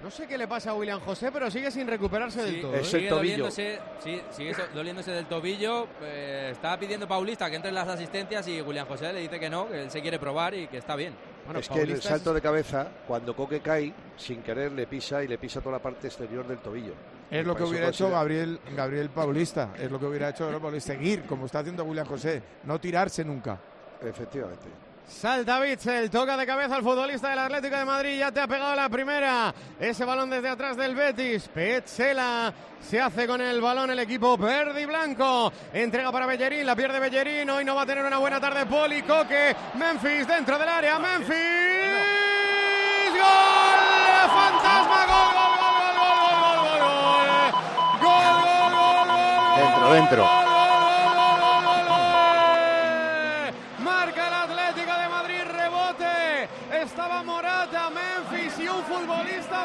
No 0.06 0.12
sé 0.12 0.28
qué 0.28 0.38
le 0.38 0.48
pasa 0.48 0.70
a 0.70 0.76
William 0.76 1.00
José, 1.00 1.32
pero 1.32 1.50
sigue 1.50 1.72
sin 1.72 1.88
recuperarse 1.88 2.44
del 2.44 2.62
todo. 2.62 2.76
es 2.76 2.78
¿eh? 2.78 2.80
el 2.82 2.86
sigue 2.86 3.10
tobillo. 3.10 3.16
doliéndose, 3.16 3.80
sí, 4.04 4.22
sigue 4.30 4.56
doliéndose 4.72 5.10
del 5.10 5.26
tobillo. 5.26 5.88
eh, 6.04 6.50
estaba 6.52 6.78
pidiendo 6.78 7.08
Paulista 7.08 7.50
que 7.50 7.56
entre 7.56 7.70
en 7.70 7.76
las 7.76 7.88
asistencias 7.88 8.48
y 8.48 8.62
William 8.62 8.86
José 8.86 9.12
le 9.12 9.22
dice 9.22 9.40
que 9.40 9.50
no, 9.50 9.68
que 9.68 9.82
él 9.82 9.90
se 9.90 10.04
quiere 10.04 10.20
probar 10.20 10.54
y 10.54 10.68
que 10.68 10.78
está 10.78 10.96
bien. 10.96 11.16
Bueno, 11.46 11.60
es 11.60 11.68
que 11.68 11.74
en 11.74 11.80
el 11.80 11.88
Paulista 11.88 12.10
salto 12.10 12.36
de 12.36 12.42
cabeza, 12.42 12.88
cuando 13.08 13.36
Coque 13.36 13.62
cae, 13.62 13.92
sin 14.16 14.44
querer 14.44 14.74
le 14.74 14.86
pisa 14.86 15.24
y 15.24 15.28
le 15.28 15.40
pisa 15.40 15.60
toda 15.60 15.78
la 15.78 15.82
parte 15.82 16.06
exterior 16.06 16.48
del 16.48 16.60
tobillo. 16.60 16.94
Es 17.32 17.42
Y 17.42 17.44
lo 17.44 17.56
que 17.56 17.64
hubiera 17.64 17.90
hecho 17.90 18.08
Gabriel, 18.08 18.60
Gabriel 18.76 19.10
Paulista. 19.10 19.74
Es 19.76 19.90
lo 19.90 20.00
que 20.00 20.06
hubiera 20.06 20.30
hecho 20.30 20.44
Gabriel 20.44 20.62
Paulista. 20.62 20.94
Seguir, 20.94 21.24
como 21.24 21.48
está 21.48 21.62
haciendo 21.62 21.84
William 21.84 22.06
José. 22.06 22.44
No 22.66 22.80
tirarse 22.80 23.26
nunca. 23.26 23.60
Efectivamente. 24.04 24.68
Salta 25.08 25.60
Bitzel, 25.60 26.10
toca 26.10 26.36
de 26.36 26.46
cabeza 26.46 26.76
al 26.76 26.84
futbolista 26.84 27.30
del 27.30 27.40
Atlético 27.40 27.78
de 27.78 27.86
Madrid, 27.86 28.20
ya 28.20 28.32
te 28.32 28.42
ha 28.42 28.48
pegado 28.48 28.76
la 28.76 28.90
primera. 28.90 29.54
Ese 29.80 30.04
balón 30.04 30.30
desde 30.30 30.50
atrás 30.50 30.76
del 30.76 30.96
Betis. 30.96 31.48
Petzela 31.48 32.52
se 32.82 33.00
hace 33.00 33.28
con 33.28 33.40
el 33.40 33.62
balón 33.62 33.92
el 33.92 34.00
equipo 34.00 34.36
verde 34.38 34.82
y 34.82 34.86
blanco. 34.86 35.52
Entrega 35.74 36.12
para 36.12 36.26
Bellerín, 36.26 36.66
la 36.66 36.76
pierde 36.76 37.00
Bellerín. 37.00 37.50
Hoy 37.50 37.64
no 37.64 37.76
va 37.76 37.84
a 37.84 37.86
tener 37.86 38.04
una 38.04 38.18
buena 38.18 38.40
tarde 38.40 38.66
Poli, 38.66 39.04
Coque, 39.04 39.56
Memphis 39.76 40.28
dentro 40.28 40.58
del 40.58 40.70
área. 40.70 41.00
Memphis. 41.00 41.36
¡Gol! 43.14 44.30
¡Fantasma! 44.30 45.06
¡Gol, 45.06 45.32
gol, 45.34 45.54
gol, 45.62 45.86
gol, 45.98 46.18
gol, 46.20 46.36
gol, 46.42 46.60
gol, 46.62 46.80
gol! 46.82 47.52
¡Gol, 48.02 48.26
gol, 48.42 48.74
gol, 48.74 49.08
gol! 49.08 49.58
Dentro, 49.58 49.94
dentro. 49.94 50.45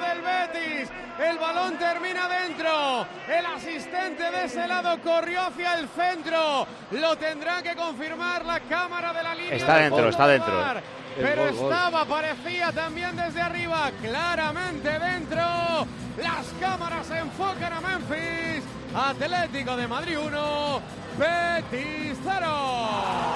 Del 0.00 0.20
Betis. 0.22 1.09
El 1.20 1.38
balón 1.38 1.76
termina 1.76 2.28
dentro. 2.28 3.06
El 3.28 3.44
asistente 3.44 4.30
de 4.30 4.44
ese 4.44 4.66
lado 4.66 4.98
corrió 5.02 5.42
hacia 5.42 5.74
el 5.74 5.86
centro. 5.88 6.66
Lo 6.92 7.16
tendrá 7.16 7.62
que 7.62 7.76
confirmar 7.76 8.44
la 8.46 8.60
cámara 8.60 9.12
de 9.12 9.22
la 9.22 9.34
línea. 9.34 9.54
Está 9.54 9.74
del 9.74 9.90
dentro, 9.90 10.08
está 10.08 10.26
dentro. 10.26 10.56
bar. 10.56 10.82
Pero 11.16 11.42
gol, 11.42 11.56
gol. 11.56 11.72
estaba, 11.72 12.04
parecía 12.06 12.72
también 12.72 13.16
desde 13.16 13.42
arriba, 13.42 13.90
claramente 14.00 14.88
dentro. 14.98 15.86
Las 16.16 16.46
cámaras 16.58 17.10
enfocan 17.10 17.72
a 17.72 17.80
Memphis 17.80 18.64
Atlético 18.94 19.76
de 19.76 19.86
Madrid 19.86 20.18
1, 20.18 20.80
Betis 21.16 22.18
0. 22.24 22.46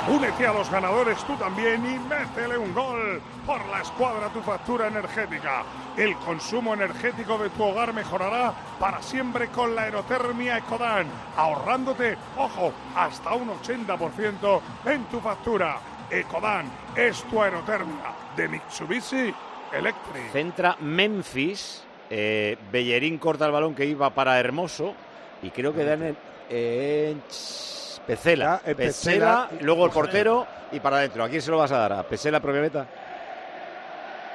Únete 0.08 0.46
a 0.46 0.52
los 0.52 0.68
ganadores 0.68 1.22
tú 1.24 1.36
también 1.36 1.84
y 1.86 1.98
métele 2.08 2.58
un 2.58 2.74
gol 2.74 3.22
por 3.46 3.64
la 3.68 3.80
escuadra 3.80 4.28
tu 4.30 4.40
factura 4.40 4.88
energética. 4.88 5.62
El 5.96 6.16
consumo 6.16 6.74
energético 6.74 7.38
de 7.38 7.50
tu 7.50 7.62
hogar 7.62 7.73
mejorará 7.92 8.52
para 8.78 9.02
siempre 9.02 9.48
con 9.48 9.74
la 9.74 9.82
aerotermia 9.82 10.58
Ecodan, 10.58 11.06
ahorrándote, 11.36 12.16
ojo, 12.36 12.72
hasta 12.94 13.34
un 13.34 13.48
80% 13.50 14.60
en 14.86 15.04
tu 15.06 15.20
factura. 15.20 15.78
Ecodan 16.10 16.70
es 16.94 17.22
tu 17.24 17.42
aerotermia 17.42 18.12
de 18.36 18.48
Mitsubishi 18.48 19.34
Electric. 19.72 20.30
Centra 20.32 20.76
Memphis. 20.80 21.82
eh, 22.10 22.56
Bellerín 22.70 23.18
corta 23.18 23.46
el 23.46 23.52
balón 23.52 23.74
que 23.74 23.84
iba 23.86 24.08
para 24.10 24.38
Hermoso. 24.38 24.94
Y 25.42 25.50
creo 25.50 25.74
que 25.74 25.84
dan 25.84 26.02
en, 26.02 26.16
en 26.50 27.22
Ch- 27.28 27.98
Pecela. 28.06 28.58
Pecela, 28.64 28.76
Pecela. 28.76 29.48
luego 29.60 29.84
el 29.86 29.90
portero 29.90 30.46
y 30.70 30.78
para 30.80 30.98
adentro. 30.98 31.24
¿A 31.24 31.28
quién 31.28 31.42
se 31.42 31.50
lo 31.50 31.58
vas 31.58 31.72
a 31.72 31.78
dar? 31.78 31.92
¿A 31.94 32.02
Pecela, 32.04 32.38
propia 32.40 32.60
meta? 32.60 32.86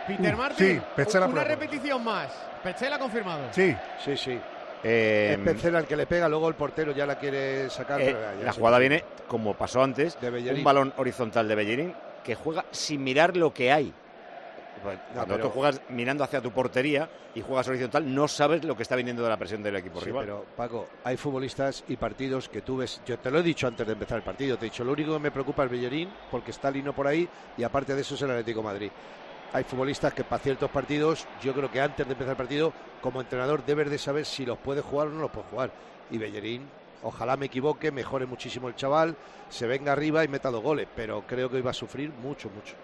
Peter 0.07 0.33
Uh, 0.33 0.37
Martin, 0.37 0.79
sí, 0.79 0.81
Petzela 0.95 1.27
una 1.27 1.43
repetición 1.43 2.03
más. 2.03 2.31
Petzela 2.63 2.99
confirmado. 2.99 3.47
Sí. 3.51 3.75
Sí, 4.03 4.17
sí. 4.17 4.39
Eh, 4.83 5.35
es 5.37 5.39
Pencela 5.39 5.79
el 5.79 5.85
que 5.85 5.95
le 5.97 6.05
pega, 6.07 6.29
luego 6.29 6.47
el 6.47 6.55
portero 6.55 6.91
ya 6.93 7.05
la 7.05 7.17
quiere 7.17 7.69
sacar. 7.69 7.99
Eh, 8.01 8.15
ya- 8.39 8.45
la 8.45 8.53
jugada 8.53 8.79
viene, 8.79 9.03
como 9.27 9.53
pasó 9.53 9.83
antes, 9.83 10.19
De 10.21 10.29
Bellerín. 10.29 10.59
un 10.59 10.63
balón 10.63 10.93
horizontal 10.97 11.47
de 11.47 11.55
Bellerín 11.55 11.93
que 12.23 12.35
juega 12.35 12.63
sin 12.71 13.03
mirar 13.03 13.35
lo 13.35 13.53
que 13.53 13.71
hay. 13.71 13.93
Cuando 15.13 15.35
pero- 15.35 15.43
tú 15.47 15.49
juegas 15.49 15.81
mirando 15.89 16.23
hacia 16.23 16.39
tu 16.39 16.51
portería 16.51 17.09
y 17.35 17.41
juegas 17.41 17.67
horizontal, 17.67 18.15
no 18.15 18.29
sabes 18.29 18.63
lo 18.63 18.77
que 18.77 18.83
está 18.83 18.95
viniendo 18.95 19.21
de 19.21 19.27
la 19.27 19.35
presión 19.35 19.61
del 19.61 19.75
equipo 19.75 19.99
Sí, 19.99 20.05
rival. 20.05 20.23
pero 20.23 20.45
Paco, 20.55 20.87
hay 21.03 21.17
futbolistas 21.17 21.83
y 21.89 21.97
partidos 21.97 22.47
que 22.47 22.61
tú 22.61 22.77
ves. 22.77 23.01
Yo 23.05 23.19
te 23.19 23.29
lo 23.29 23.39
he 23.39 23.43
dicho 23.43 23.67
antes 23.67 23.85
de 23.85 23.91
empezar 23.91 24.15
el 24.17 24.23
partido. 24.23 24.57
Te 24.57 24.67
he 24.67 24.69
dicho, 24.69 24.85
lo 24.85 24.93
único 24.93 25.11
que 25.13 25.19
me 25.19 25.31
preocupa 25.31 25.65
es 25.65 25.69
Bellerín, 25.71 26.09
porque 26.31 26.51
está 26.51 26.71
Lino 26.71 26.93
por 26.93 27.07
ahí, 27.07 27.27
y 27.57 27.63
aparte 27.63 27.93
de 27.93 27.99
eso 28.01 28.15
es 28.15 28.21
el 28.21 28.31
Atlético 28.31 28.61
de 28.61 28.65
Madrid. 28.65 28.91
Hay 29.51 29.63
futbolistas 29.63 30.13
que 30.13 30.23
para 30.23 30.43
ciertos 30.43 30.69
partidos, 30.69 31.27
yo 31.41 31.53
creo 31.55 31.69
que 31.69 31.81
antes 31.81 32.05
de 32.05 32.13
empezar 32.13 32.31
el 32.31 32.37
partido, 32.37 32.71
como 33.01 33.19
entrenador, 33.19 33.63
debes 33.65 33.89
de 33.89 33.97
saber 33.97 34.25
si 34.25 34.45
los 34.45 34.59
puedes 34.59 34.85
jugar 34.85 35.07
o 35.07 35.11
no 35.11 35.21
los 35.21 35.31
puedes 35.31 35.49
jugar. 35.49 35.73
Y 36.11 36.19
Bellerín, 36.19 36.71
ojalá 37.01 37.35
me 37.35 37.47
equivoque, 37.47 37.91
mejore 37.91 38.27
muchísimo 38.27 38.67
el 38.67 38.75
chaval, 38.75 39.17
se 39.49 39.65
venga 39.65 39.91
arriba 39.91 40.23
y 40.23 40.27
meta 40.27 40.51
dos 40.51 40.61
goles, 40.61 40.87
pero 40.93 41.23
creo 41.23 41.49
que 41.49 41.57
hoy 41.57 41.61
va 41.63 41.71
a 41.71 41.73
sufrir 41.73 42.13
mucho, 42.13 42.51
mucho. 42.51 42.75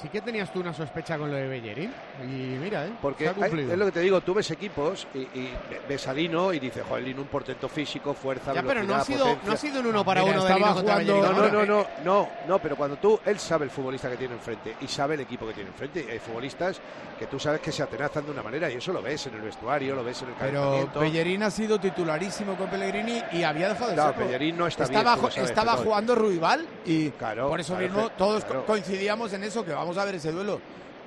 Sí 0.00 0.08
que 0.08 0.20
tenías 0.20 0.52
tú 0.52 0.60
una 0.60 0.72
sospecha 0.72 1.16
con 1.18 1.30
lo 1.30 1.36
de 1.36 1.46
Bellerín. 1.46 1.92
Y 2.22 2.26
mira, 2.60 2.86
¿eh? 2.86 2.92
Porque 3.00 3.24
se 3.24 3.28
ha 3.30 3.32
hay- 3.32 3.40
cumplido. 3.50 3.72
es 3.72 3.78
lo 3.78 3.84
que 3.86 3.92
te 3.92 4.00
digo, 4.00 4.20
tú 4.22 4.34
ves 4.34 4.50
equipos 4.50 5.06
y, 5.14 5.18
y 5.18 5.52
ves 5.88 6.08
a 6.08 6.14
Lino 6.14 6.52
y 6.52 6.58
dices, 6.58 6.82
joder, 6.88 7.04
Lino 7.04 7.20
un 7.22 7.28
portento 7.28 7.68
físico, 7.68 8.14
fuerza, 8.14 8.52
Ya, 8.54 8.62
pero 8.62 8.82
no 8.82 8.94
ha 8.96 9.04
sido, 9.04 9.20
potencia". 9.26 9.46
no 9.48 9.52
ha 9.52 9.56
sido 9.56 9.80
un 9.80 9.86
uno 9.86 10.04
para 10.04 10.22
Mira, 10.22 10.34
uno 10.40 10.44
de 10.44 10.54
Lino 10.54 10.66
jugando- 10.74 10.96
Bellerín. 10.96 11.22
No, 11.22 11.32
no, 11.32 11.36
ahora. 11.42 11.66
no, 11.66 11.86
no, 12.04 12.28
no, 12.48 12.58
pero 12.58 12.76
cuando 12.76 12.96
tú, 12.96 13.20
él 13.24 13.38
sabe 13.38 13.64
el 13.66 13.70
futbolista 13.70 14.10
que 14.10 14.16
tiene 14.16 14.34
enfrente 14.34 14.76
y 14.80 14.88
sabe 14.88 15.14
el 15.14 15.20
equipo 15.20 15.46
que 15.46 15.52
tiene 15.54 15.68
enfrente. 15.70 16.06
Hay 16.10 16.18
futbolistas 16.18 16.80
que 17.18 17.26
tú 17.26 17.38
sabes 17.38 17.60
que 17.60 17.70
se 17.70 17.82
atenazan 17.82 18.24
de 18.24 18.30
una 18.32 18.42
manera 18.42 18.70
y 18.70 18.74
eso 18.74 18.92
lo 18.92 19.02
ves 19.02 19.26
en 19.26 19.34
el 19.34 19.42
vestuario, 19.42 19.94
lo 19.94 20.02
ves 20.02 20.22
en 20.22 20.28
el 20.28 20.34
Pero 20.34 20.52
calentamiento. 20.52 21.00
Bellerín 21.00 21.42
ha 21.42 21.50
sido 21.50 21.78
titularísimo 21.78 22.56
con 22.56 22.68
Pellegrini 22.68 23.22
y 23.32 23.42
había 23.42 23.68
dejado 23.68 23.90
de 23.90 23.94
Claro. 23.94 24.14
Bellerín 24.18 24.56
no 24.56 24.66
está 24.66 24.86
bien, 24.86 24.98
estaba, 24.98 25.16
sabes, 25.30 25.36
estaba 25.50 25.72
pero- 25.72 25.84
jugando 25.84 26.14
Ruibal 26.14 26.66
y 26.86 27.10
Claro, 27.10 27.48
por 27.48 27.60
eso 27.60 27.74
claro, 27.74 27.86
mismo 27.92 28.08
todos 28.16 28.44
claro. 28.44 28.64
coincidíamos 28.66 29.32
en 29.34 29.44
eso, 29.44 29.64
que 29.64 29.72
vamos 29.82 29.98
a 29.98 30.04
ver 30.04 30.14
ese 30.14 30.30
duelo. 30.30 30.60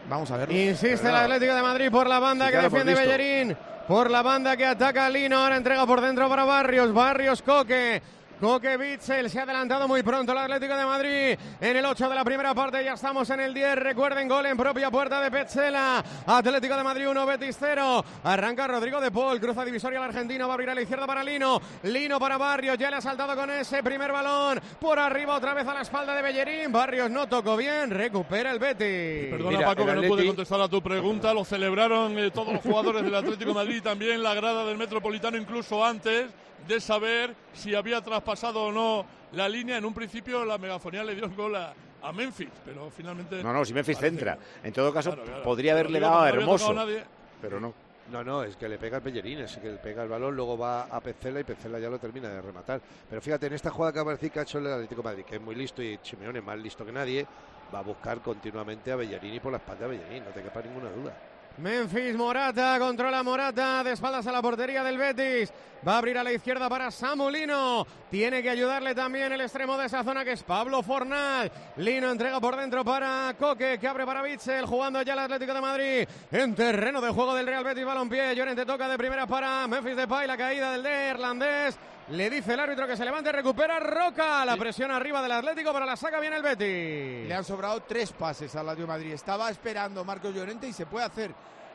Vamos 0.10 0.30
a 0.32 0.38
verlo. 0.38 0.54
Insiste 0.56 1.08
el 1.08 1.16
Atlético 1.16 1.56
de 1.56 1.62
Madrid 1.62 1.90
por 1.90 2.08
la 2.08 2.20
banda 2.20 2.48
Sí, 2.48 2.52
que 2.52 2.58
defiende. 2.58 2.94
Bellerín. 2.94 3.58
Por 3.88 4.12
la 4.12 4.22
banda 4.22 4.58
que 4.58 4.66
ataca 4.66 5.06
a 5.06 5.10
Lino. 5.10 5.38
Ahora 5.38 5.56
entrega 5.58 5.86
por 5.86 6.02
dentro 6.02 6.28
para 6.28 6.44
Barrios. 6.44 6.94
Barrios 6.94 7.42
Coque. 7.42 8.02
Coque 8.40 8.76
Bitzel 8.76 9.30
se 9.30 9.40
ha 9.40 9.44
adelantado 9.44 9.88
muy 9.88 10.04
pronto 10.04 10.34
el 10.34 10.38
Atlético 10.38 10.76
de 10.76 10.86
Madrid. 10.86 11.40
En 11.62 11.78
el 11.78 11.86
8 11.86 12.10
de 12.10 12.16
la 12.16 12.24
primera 12.26 12.54
parte 12.54 12.84
ya 12.84 12.94
estamos 12.94 13.30
en 13.30 13.40
el 13.40 13.54
10. 13.54 13.78
Recuerden, 13.78 14.28
gol 14.28 14.46
en 14.46 14.58
propia 14.58 14.92
puerta 14.92 15.22
de 15.22 15.32
Petzela. 15.32 16.04
Atlético 16.26 16.76
de 16.76 16.84
Madrid 16.84 17.08
1, 17.08 17.26
Betis 17.26 17.56
0. 17.58 18.04
Arranca 18.26 18.68
Rodrigo 18.68 19.00
de 19.00 19.10
Paul. 19.10 19.40
Cruza 19.40 19.64
divisoria 19.64 20.00
al 20.00 20.10
argentino. 20.10 20.48
Va 20.48 20.54
a 20.54 20.56
abrir 20.56 20.70
a 20.70 20.76
la 20.76 20.82
izquierda 20.82 21.08
para 21.08 21.24
Lino. 21.24 21.62
Lino 21.84 22.20
para 22.20 22.38
Barrios. 22.38 22.78
Ya 22.78 22.90
le 22.90 22.98
ha 22.98 23.02
saltado 23.02 23.36
con 23.38 23.50
ese 23.52 23.82
primer 23.82 24.12
balón. 24.12 24.60
Por 24.82 25.00
arriba 25.00 25.36
otra 25.36 25.54
vez 25.54 25.66
a 25.66 25.74
la 25.74 25.82
espalda 25.82 26.14
de 26.14 26.22
Bellerín. 26.22 26.74
Barrios 26.74 27.10
no 27.10 27.28
tocó 27.28 27.56
bien. 27.56 27.90
Recupera 27.90 28.52
el 28.52 28.60
Betis. 28.60 29.32
Perdona, 29.32 29.60
Paco, 29.62 29.86
que 29.86 29.94
no 29.94 30.02
pude 30.04 30.26
contestar 30.26 30.60
a 30.60 30.68
tu 30.68 30.82
pregunta. 30.82 31.34
Lo 31.34 31.46
celebraron 31.46 32.20
eh, 32.20 32.32
todos 32.32 32.52
los 32.52 32.62
jugadores 32.62 33.02
del 33.02 33.16
Atlético 33.16 33.52
de 33.52 33.56
Madrid, 33.56 33.82
también 33.82 34.22
la 34.22 34.34
grada 34.34 34.66
del 34.66 34.78
Metropolitano, 34.78 35.38
incluso 35.38 35.84
antes 35.86 36.28
de 36.68 36.80
saber 36.80 37.36
si 37.54 37.76
había 37.76 38.02
traspasado 38.02 38.64
o 38.66 38.72
no 38.72 39.06
la 39.34 39.48
línea. 39.50 39.78
En 39.78 39.86
un 39.86 39.94
principio, 39.94 40.44
la 40.46 40.58
megafonía 40.58 41.04
le 41.04 41.16
dio 41.16 41.26
el 41.26 41.36
gol 41.36 41.56
a, 41.56 41.74
a 42.02 42.12
Memphis, 42.12 42.50
pero 42.64 42.90
finalmente. 42.90 43.42
No, 43.44 43.54
no, 43.54 43.64
si 43.66 43.74
Memphis 43.74 43.98
centra. 43.98 44.38
En 44.64 44.74
todo 44.74 44.94
caso, 44.94 45.12
Claro, 45.12 45.26
claro. 45.26 45.44
podría 45.44 45.74
haberle 45.74 46.00
dado 46.00 46.16
a 46.16 46.18
como 46.18 46.24
no 46.24 46.30
había 46.32 46.42
Hermoso. 46.44 46.74
nadie. 46.74 47.04
Pero 47.42 47.60
no. 47.60 47.74
No, 48.12 48.24
no, 48.24 48.44
es 48.44 48.56
que 48.56 48.70
le 48.70 48.78
pega 48.78 48.98
el 48.98 49.04
Pellerín, 49.04 49.40
es 49.40 49.58
que 49.58 49.68
le 49.72 49.78
pega 49.78 50.04
el 50.04 50.10
balón, 50.10 50.36
luego 50.36 50.56
va 50.56 50.84
a 50.84 51.02
Pecela 51.02 51.40
y 51.40 51.44
Pecela 51.44 51.80
ya 51.80 51.90
lo 51.90 51.98
termina 51.98 52.30
de 52.30 52.40
rematar. 52.40 52.80
Pero 53.10 53.20
fíjate, 53.20 53.48
en 53.48 53.54
esta 53.54 53.72
jugada 53.72 53.94
que 53.94 54.00
de 54.08 54.12
decir 54.12 54.32
que 54.32 54.40
ha 54.40 54.44
hecho 54.44 54.60
el 54.60 54.68
Atlético 54.68 55.02
de 55.02 55.06
Madrid, 55.10 55.24
que 55.26 55.36
es 55.38 55.42
muy 55.42 55.56
listo 55.56 55.82
y 55.82 55.98
Simeone 56.04 56.40
más 56.40 56.56
listo 56.60 56.86
que 56.86 56.92
nadie, 56.92 57.26
va 57.74 57.80
a 57.80 57.82
buscar 57.82 58.20
continuamente 58.22 58.92
a 58.92 58.96
Bellerín 58.96 59.34
y 59.34 59.40
por 59.40 59.52
la 59.52 59.58
espalda 59.58 59.86
a 59.86 59.88
Bellerín, 59.88 60.24
no 60.24 60.30
te 60.30 60.44
quepa 60.44 60.62
ninguna 60.62 60.92
duda. 60.92 61.18
Memphis 61.58 62.16
Morata, 62.16 62.78
controla 62.80 63.24
Morata, 63.24 63.82
de 63.82 63.94
espaldas 63.94 64.28
a 64.28 64.32
la 64.32 64.42
portería 64.42 64.84
del 64.84 64.98
Betis. 64.98 65.54
Va 65.88 65.94
a 65.94 65.98
abrir 66.00 66.18
a 66.18 66.24
la 66.24 66.34
izquierda 66.34 66.68
para 66.68 66.92
Samulino. 66.92 67.88
Tiene 68.10 68.42
que 68.42 68.50
ayudarle 68.50 68.94
también 68.94 69.32
el 69.32 69.40
extremo 69.40 69.78
de 69.78 69.86
esa 69.86 70.04
zona 70.04 70.26
que 70.26 70.34
es 70.34 70.44
Pablo 70.44 70.84
Fornal. 70.84 71.50
Lino 71.78 72.12
entrega 72.12 72.42
por 72.42 72.58
dentro 72.58 72.84
para 72.84 73.34
Coque, 73.40 73.78
que 73.80 73.88
abre 73.88 74.06
para 74.06 74.22
Bitzel, 74.22 74.66
jugando 74.66 75.02
ya 75.02 75.14
el 75.14 75.20
Atlético 75.20 75.54
de 75.54 75.62
Madrid. 75.62 76.08
En 76.32 76.56
terreno 76.56 77.00
de 77.00 77.12
juego 77.12 77.34
del 77.34 77.48
Real 77.48 77.64
Betis, 77.64 77.86
balompié. 77.86 78.36
Llorente 78.36 78.66
toca 78.66 78.90
de 78.90 78.98
primera 78.98 79.26
para 79.26 79.68
Memphis 79.68 79.96
Depay, 79.96 80.28
la 80.28 80.36
caída 80.36 80.72
del 80.72 80.84
neerlandés. 80.84 81.78
Le 82.10 82.30
dice 82.30 82.54
el 82.54 82.60
árbitro 82.60 82.86
que 82.86 82.96
se 82.96 83.04
levante, 83.04 83.32
recupera 83.32 83.80
Roca. 83.80 84.46
La 84.46 84.56
presión 84.58 84.92
arriba 84.92 85.24
del 85.24 85.32
Atlético, 85.32 85.74
pero 85.74 85.86
la 85.86 85.96
saca 85.96 86.20
bien 86.20 86.34
el 86.34 86.44
Betis. 86.44 87.28
Le 87.28 87.34
han 87.34 87.44
sobrado 87.44 87.82
tres 87.82 88.12
pases 88.12 88.56
al 88.56 88.70
Atlético 88.70 88.88
de 88.88 88.94
Madrid. 88.94 89.14
Estaba 89.14 89.50
esperando 89.50 90.06
Marcos 90.06 90.34
Llorente 90.34 90.68
y 90.68 90.74
se 90.74 90.86
puede 90.86 91.06
hacer 91.06 91.32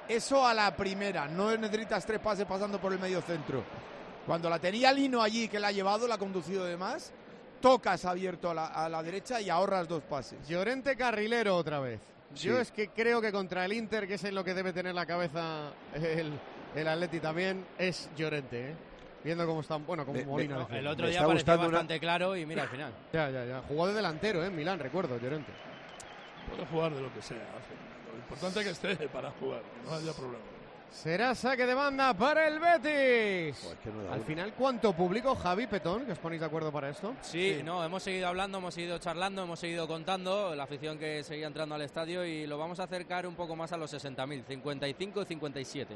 eso 0.08 0.46
a 0.46 0.54
la 0.54 0.76
primera. 0.76 1.26
No 1.26 1.56
necesitas 1.56 2.06
tres 2.06 2.20
pases 2.20 2.46
pasando 2.46 2.80
por 2.80 2.92
el 2.92 3.00
medio 3.00 3.20
centro. 3.22 3.64
Cuando 4.24 4.48
la 4.48 4.60
tenía 4.60 4.92
Lino 4.92 5.20
allí, 5.20 5.48
que 5.48 5.58
la 5.58 5.68
ha 5.68 5.72
llevado, 5.72 6.06
la 6.06 6.14
ha 6.14 6.18
conducido 6.18 6.64
de 6.64 6.76
más, 6.76 7.12
tocas 7.60 8.04
abierto 8.04 8.50
a 8.50 8.54
la, 8.54 8.66
a 8.66 8.88
la 8.88 9.02
derecha 9.02 9.40
y 9.40 9.50
ahorras 9.50 9.88
dos 9.88 10.04
pases. 10.04 10.46
Llorente 10.46 10.94
carrilero 10.94 11.56
otra 11.56 11.80
vez. 11.80 12.00
Yo 12.36 12.60
es 12.60 12.70
que 12.70 12.90
creo 12.90 13.20
que 13.20 13.32
contra 13.32 13.64
el 13.64 13.72
Inter, 13.72 14.06
que 14.06 14.14
es 14.14 14.22
en 14.22 14.36
lo 14.36 14.44
que 14.44 14.54
debe 14.54 14.72
tener 14.72 14.94
la 14.94 15.06
cabeza 15.06 15.72
el, 15.92 16.38
el 16.76 16.86
Atleti 16.86 17.18
también, 17.18 17.66
es 17.76 18.08
Llorente, 18.16 18.70
¿eh? 18.70 18.74
Viendo 19.22 19.46
cómo 19.46 19.61
están, 19.61 19.85
bueno, 19.87 20.04
como 20.06 20.22
Molina. 20.24 20.66
El 20.70 20.87
otro 20.87 21.06
día 21.06 21.16
está 21.16 21.26
parecía 21.26 21.26
gustando 21.26 21.62
una- 21.68 21.78
bastante 21.78 22.00
claro 22.00 22.37
y 22.37 22.46
mira 22.46 22.62
al 22.62 22.68
final. 22.68 22.92
Ya, 23.12 23.28
ya, 23.30 23.44
ya. 23.44 23.62
Jugó 23.68 23.87
de 23.88 23.94
delantero, 23.94 24.42
¿eh? 24.42 24.46
En 24.46 24.56
Milán, 24.56 24.78
recuerdo, 24.78 25.18
Llorente. 25.18 25.52
Puede 26.48 26.66
jugar 26.66 26.94
de 26.94 27.02
lo 27.02 27.12
que 27.12 27.20
sea. 27.22 27.37
Lo 28.12 28.18
importante 28.18 28.61
es 28.61 28.64
que 28.80 28.90
esté 28.92 29.09
para 29.09 29.30
jugar, 29.33 29.61
que 29.62 29.88
no 29.88 29.94
haya 29.94 30.12
problema. 30.12 30.44
Será 30.90 31.37
saque 31.37 31.66
de 31.66 31.74
banda 31.74 32.12
para 32.14 32.48
el 32.48 32.59
Betis. 32.59 33.61
Joder, 33.62 33.76
que 33.78 33.90
no 33.90 34.00
Al 34.11 34.18
una. 34.18 34.26
final, 34.26 34.54
¿cuánto 34.54 34.92
público, 34.92 35.37
Javi 35.37 35.68
Petón, 35.68 36.04
que 36.04 36.12
os 36.12 36.18
ponéis 36.18 36.40
de 36.40 36.46
acuerdo 36.46 36.72
para 36.72 36.88
esto? 36.88 37.14
Sí, 37.20 37.61
no, 37.64 37.85
hemos 37.85 38.02
seguido 38.02 38.26
hablando, 38.26 38.59
hemos 38.59 38.74
seguido 38.74 38.98
charlando, 38.98 39.44
hemos 39.44 39.61
seguido 39.61 39.87
contando 39.87 40.52
la 40.56 40.64
afición 40.64 40.98
que 40.98 41.22
seguía 41.22 41.46
entrando 41.46 41.76
al 41.76 41.83
estadio 41.83 42.24
y 42.24 42.44
lo 42.48 42.59
vamos 42.59 42.80
a 42.80 42.85
acercar 42.85 43.24
un 43.24 43.37
poco 43.37 43.54
más 43.54 43.70
a 43.72 43.76
los 43.76 43.92
60.000, 43.92 44.44
55 44.48 45.22
y 45.22 45.24
57. 45.26 45.94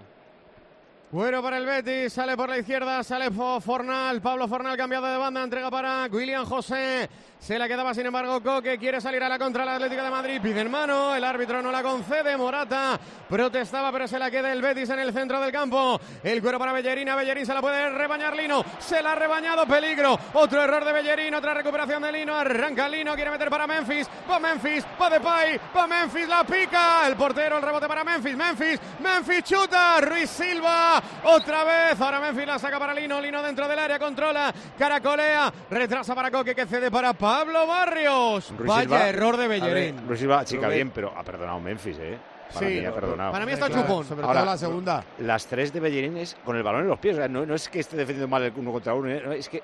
Bueno 1.15 1.41
para 1.45 1.59
el 1.59 1.65
Betis, 1.65 2.13
sale 2.13 2.37
por 2.37 2.49
la 2.49 2.59
izquierda, 2.59 3.05
sale 3.05 3.31
Fo- 3.31 3.61
Fornal, 3.61 4.21
Pablo 4.21 4.49
Fornal 4.49 4.77
cambiado 4.77 5.07
de 5.07 5.17
banda, 5.17 5.45
entrega 5.45 5.71
para 5.71 6.09
William 6.11 6.45
José. 6.45 7.09
Se 7.45 7.59
la 7.59 7.69
quedaba 7.69 7.93
sin 7.93 8.07
embargo 8.07 8.43
Coque, 8.43 8.79
quiere 8.79 9.03
salir 9.03 9.23
a 9.23 9.29
la 9.29 9.39
contra 9.39 9.65
el 9.65 9.69
Atlético 9.69 10.03
de 10.03 10.11
Madrid, 10.11 10.41
pide 10.43 10.63
en 10.63 10.71
mano, 10.71 11.15
el 11.15 11.23
árbitro 11.23 11.61
no 11.61 11.71
la 11.71 11.83
concede, 11.83 12.39
Morata 12.39 12.99
protestaba 13.29 13.93
pero 13.93 14.09
se 14.09 14.19
la 14.19 14.31
queda 14.31 14.51
el 14.51 14.63
Betis 14.63 14.89
en 14.89 15.01
el 15.01 15.13
centro 15.13 15.39
del 15.41 15.53
campo. 15.53 16.01
El 16.23 16.41
cuero 16.41 16.59
para 16.59 16.73
Bellerín, 16.73 17.09
a 17.11 17.17
Bellerín 17.17 17.45
se 17.45 17.53
la 17.53 17.61
puede 17.61 17.91
rebañar 17.91 18.35
Lino, 18.35 18.65
se 18.79 19.03
la 19.03 19.13
ha 19.13 19.15
rebañado, 19.15 19.67
peligro, 19.67 20.19
otro 20.33 20.63
error 20.63 20.87
de 20.87 20.93
Bellerín, 20.93 21.35
otra 21.35 21.53
recuperación 21.53 22.01
de 22.03 22.13
Lino, 22.13 22.35
arranca 22.35 22.89
Lino, 22.89 23.15
quiere 23.15 23.31
meter 23.31 23.51
para 23.51 23.67
Memphis, 23.67 24.09
va 24.31 24.39
Memphis, 24.39 24.87
va 24.99 25.11
Depay, 25.11 25.61
va 25.77 25.87
Memphis, 25.87 26.29
la 26.29 26.45
pica, 26.45 27.07
el 27.07 27.15
portero, 27.15 27.59
el 27.59 27.63
rebote 27.63 27.87
para 27.87 28.05
Memphis, 28.05 28.37
Memphis, 28.37 28.81
Memphis 29.01 29.45
chuta, 29.45 30.01
Ruiz 30.01 30.31
Silva, 30.31 31.03
otra 31.25 31.65
vez, 31.65 32.01
ahora 32.01 32.21
Memphis 32.21 32.47
la 32.47 32.59
saca 32.59 32.79
para 32.79 32.95
Lino, 32.95 33.21
Lino 33.21 33.43
dentro 33.43 33.69
del 33.69 33.79
área, 33.79 33.99
controla, 33.99 34.55
caracolea, 34.79 35.53
retrasa 35.69 36.15
para 36.15 36.31
Coque 36.31 36.55
que 36.55 36.65
cede 36.65 36.91
para 36.91 37.13
Pablo 37.35 37.67
Barrios. 37.67 38.51
Ruiz 38.57 38.69
Vaya 38.69 38.83
Silva- 38.83 39.09
error 39.09 39.37
de 39.37 39.49
Bellerín. 39.49 40.07
Ruiz 40.07 40.21
Silva, 40.21 40.45
chica 40.45 40.69
bien, 40.69 40.91
pero 40.91 41.13
ha 41.17 41.25
perdonado 41.25 41.59
Memphis, 41.59 41.99
¿eh? 41.99 42.17
Para 42.53 42.67
mí 42.69 42.85
ha 42.85 42.93
perdonado. 42.95 43.33
Para 43.33 43.45
mí 43.47 43.51
está 43.53 43.67
Claro, 43.67 43.83
chupón. 43.83 44.05
Sobre 44.05 44.25
Ahora, 44.25 44.41
todo 44.43 44.51
la 44.53 44.57
segunda. 44.59 45.05
Las 45.19 45.47
tres 45.47 45.73
de 45.73 45.81
Bellerín 45.81 46.17
es 46.17 46.37
con 46.45 46.55
el 46.57 46.63
balón 46.63 46.83
en 46.83 46.89
los 46.89 46.99
pies. 47.01 47.15
O 47.15 47.17
sea, 47.19 47.27
no, 47.27 47.45
no 47.45 47.57
es 47.57 47.69
que 47.69 47.81
esté 47.81 47.97
defendiendo 47.97 48.29
mal 48.29 48.45
el 48.45 48.53
uno 48.55 48.71
contra 48.71 48.95
uno, 48.95 49.09
¿eh? 49.11 49.37
Es 49.37 49.49
que 49.49 49.61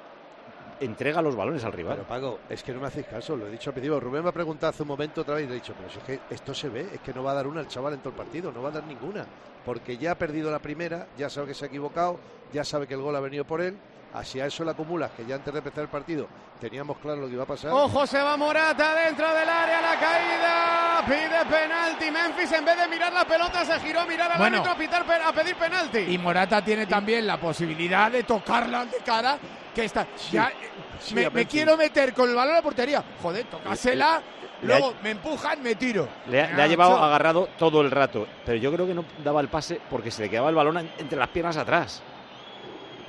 entrega 0.80 1.22
los 1.22 1.36
balones 1.36 1.62
al 1.64 1.72
rival. 1.72 1.94
Pero 1.94 2.08
Pago, 2.08 2.38
es 2.48 2.60
que 2.64 2.72
no 2.72 2.80
me 2.80 2.88
hacéis 2.88 3.06
caso, 3.06 3.36
lo 3.36 3.46
he 3.46 3.50
dicho 3.52 3.70
al 3.70 3.74
principio. 3.74 4.00
Rubén 4.00 4.24
me 4.24 4.30
ha 4.30 4.32
preguntado 4.32 4.70
hace 4.70 4.82
un 4.82 4.88
momento 4.88 5.20
otra 5.20 5.36
vez 5.36 5.44
y 5.44 5.46
le 5.46 5.52
he 5.52 5.60
dicho, 5.60 5.72
pero 5.78 5.88
si 5.90 5.98
es 5.98 6.04
que 6.04 6.34
esto 6.34 6.52
se 6.52 6.68
ve, 6.70 6.88
es 6.92 7.00
que 7.02 7.14
no 7.14 7.22
va 7.22 7.30
a 7.30 7.34
dar 7.34 7.46
una 7.46 7.60
al 7.60 7.68
chaval 7.68 7.92
en 7.94 8.00
todo 8.00 8.08
el 8.08 8.16
partido, 8.16 8.50
no 8.50 8.62
va 8.62 8.70
a 8.70 8.72
dar 8.72 8.84
ninguna. 8.84 9.24
Porque 9.64 9.96
ya 9.96 10.10
ha 10.12 10.14
perdido 10.16 10.50
la 10.50 10.58
primera, 10.58 11.06
ya 11.16 11.30
sabe 11.30 11.46
que 11.48 11.54
se 11.54 11.66
ha 11.66 11.68
equivocado, 11.68 12.18
ya 12.52 12.64
sabe 12.64 12.88
que 12.88 12.94
el 12.94 13.00
gol 13.02 13.14
ha 13.14 13.20
venido 13.20 13.44
por 13.44 13.60
él. 13.60 13.76
Así 14.12 14.40
a 14.40 14.46
eso 14.46 14.64
le 14.64 14.72
acumulas, 14.72 15.12
que 15.12 15.24
ya 15.24 15.36
antes 15.36 15.52
de 15.52 15.58
empezar 15.58 15.84
el 15.84 15.88
partido 15.88 16.26
teníamos 16.60 16.98
claro 16.98 17.20
lo 17.20 17.26
que 17.28 17.34
iba 17.34 17.44
a 17.44 17.46
pasar. 17.46 17.70
Ojo, 17.72 18.06
se 18.06 18.20
va 18.20 18.36
Morata 18.36 18.94
dentro 18.94 19.26
del 19.32 19.48
área, 19.48 19.80
la 19.80 20.00
caída, 20.00 21.04
pide 21.06 21.44
penalti. 21.48 22.10
Memphis 22.10 22.52
en 22.52 22.64
vez 22.64 22.76
de 22.76 22.88
mirar 22.88 23.12
la 23.12 23.24
pelota 23.24 23.64
se 23.64 23.78
giró 23.80 24.00
a 24.00 24.06
mirar 24.06 24.32
al 24.32 24.38
Bueno. 24.38 24.56
árbitro 24.58 24.72
a, 24.72 24.76
pitar 24.76 25.22
a 25.22 25.32
pedir 25.32 25.54
penalti. 25.56 25.98
Y 25.98 26.18
Morata 26.18 26.62
tiene 26.62 26.86
también 26.86 27.26
la 27.26 27.38
posibilidad 27.38 28.10
de 28.10 28.24
tocarla 28.24 28.84
de 28.84 28.96
cara, 29.04 29.38
que 29.74 29.84
está. 29.84 30.06
Ya, 30.32 30.48
eh, 30.48 30.54
sí, 31.00 31.14
me, 31.14 31.30
me 31.30 31.46
quiero 31.46 31.76
meter 31.76 32.12
con 32.12 32.28
el 32.28 32.34
balón 32.34 32.54
a 32.54 32.56
la 32.56 32.62
portería. 32.62 33.02
Joder, 33.22 33.46
tocásela, 33.46 34.20
Le 34.62 34.74
ha- 34.74 34.78
luego 34.80 34.94
me 35.02 35.10
empujan, 35.12 35.62
me 35.62 35.76
tiro. 35.76 36.08
Le 36.28 36.42
ha, 36.42 36.50
le 36.50 36.62
ha 36.62 36.66
llevado 36.66 36.96
agarrado 37.02 37.48
todo 37.56 37.80
el 37.80 37.90
rato, 37.92 38.26
pero 38.44 38.58
yo 38.58 38.72
creo 38.72 38.86
que 38.88 38.94
no 38.94 39.04
daba 39.24 39.40
el 39.40 39.48
pase 39.48 39.80
porque 39.88 40.10
se 40.10 40.22
le 40.22 40.28
quedaba 40.30 40.48
el 40.50 40.56
balón 40.56 40.78
en- 40.78 40.92
entre 40.98 41.16
las 41.18 41.28
piernas 41.28 41.56
atrás. 41.56 42.02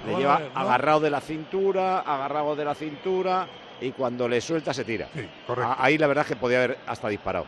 Le 0.06 0.16
lleva 0.18 0.38
ver, 0.40 0.52
¿no? 0.54 0.60
agarrado 0.60 1.00
de 1.02 1.10
la 1.10 1.22
cintura, 1.22 2.00
agarrado 2.00 2.56
de 2.56 2.66
la 2.66 2.76
cintura 2.76 3.48
y 3.80 3.92
cuando 3.92 4.28
le 4.28 4.42
suelta 4.42 4.74
se 4.74 4.84
tira. 4.84 5.08
A- 5.64 5.84
Ahí 5.84 5.98
la 5.98 6.08
verdad 6.08 6.24
es 6.24 6.30
que 6.30 6.36
podía 6.36 6.64
haber 6.64 6.78
hasta 6.88 7.08
disparado. 7.10 7.46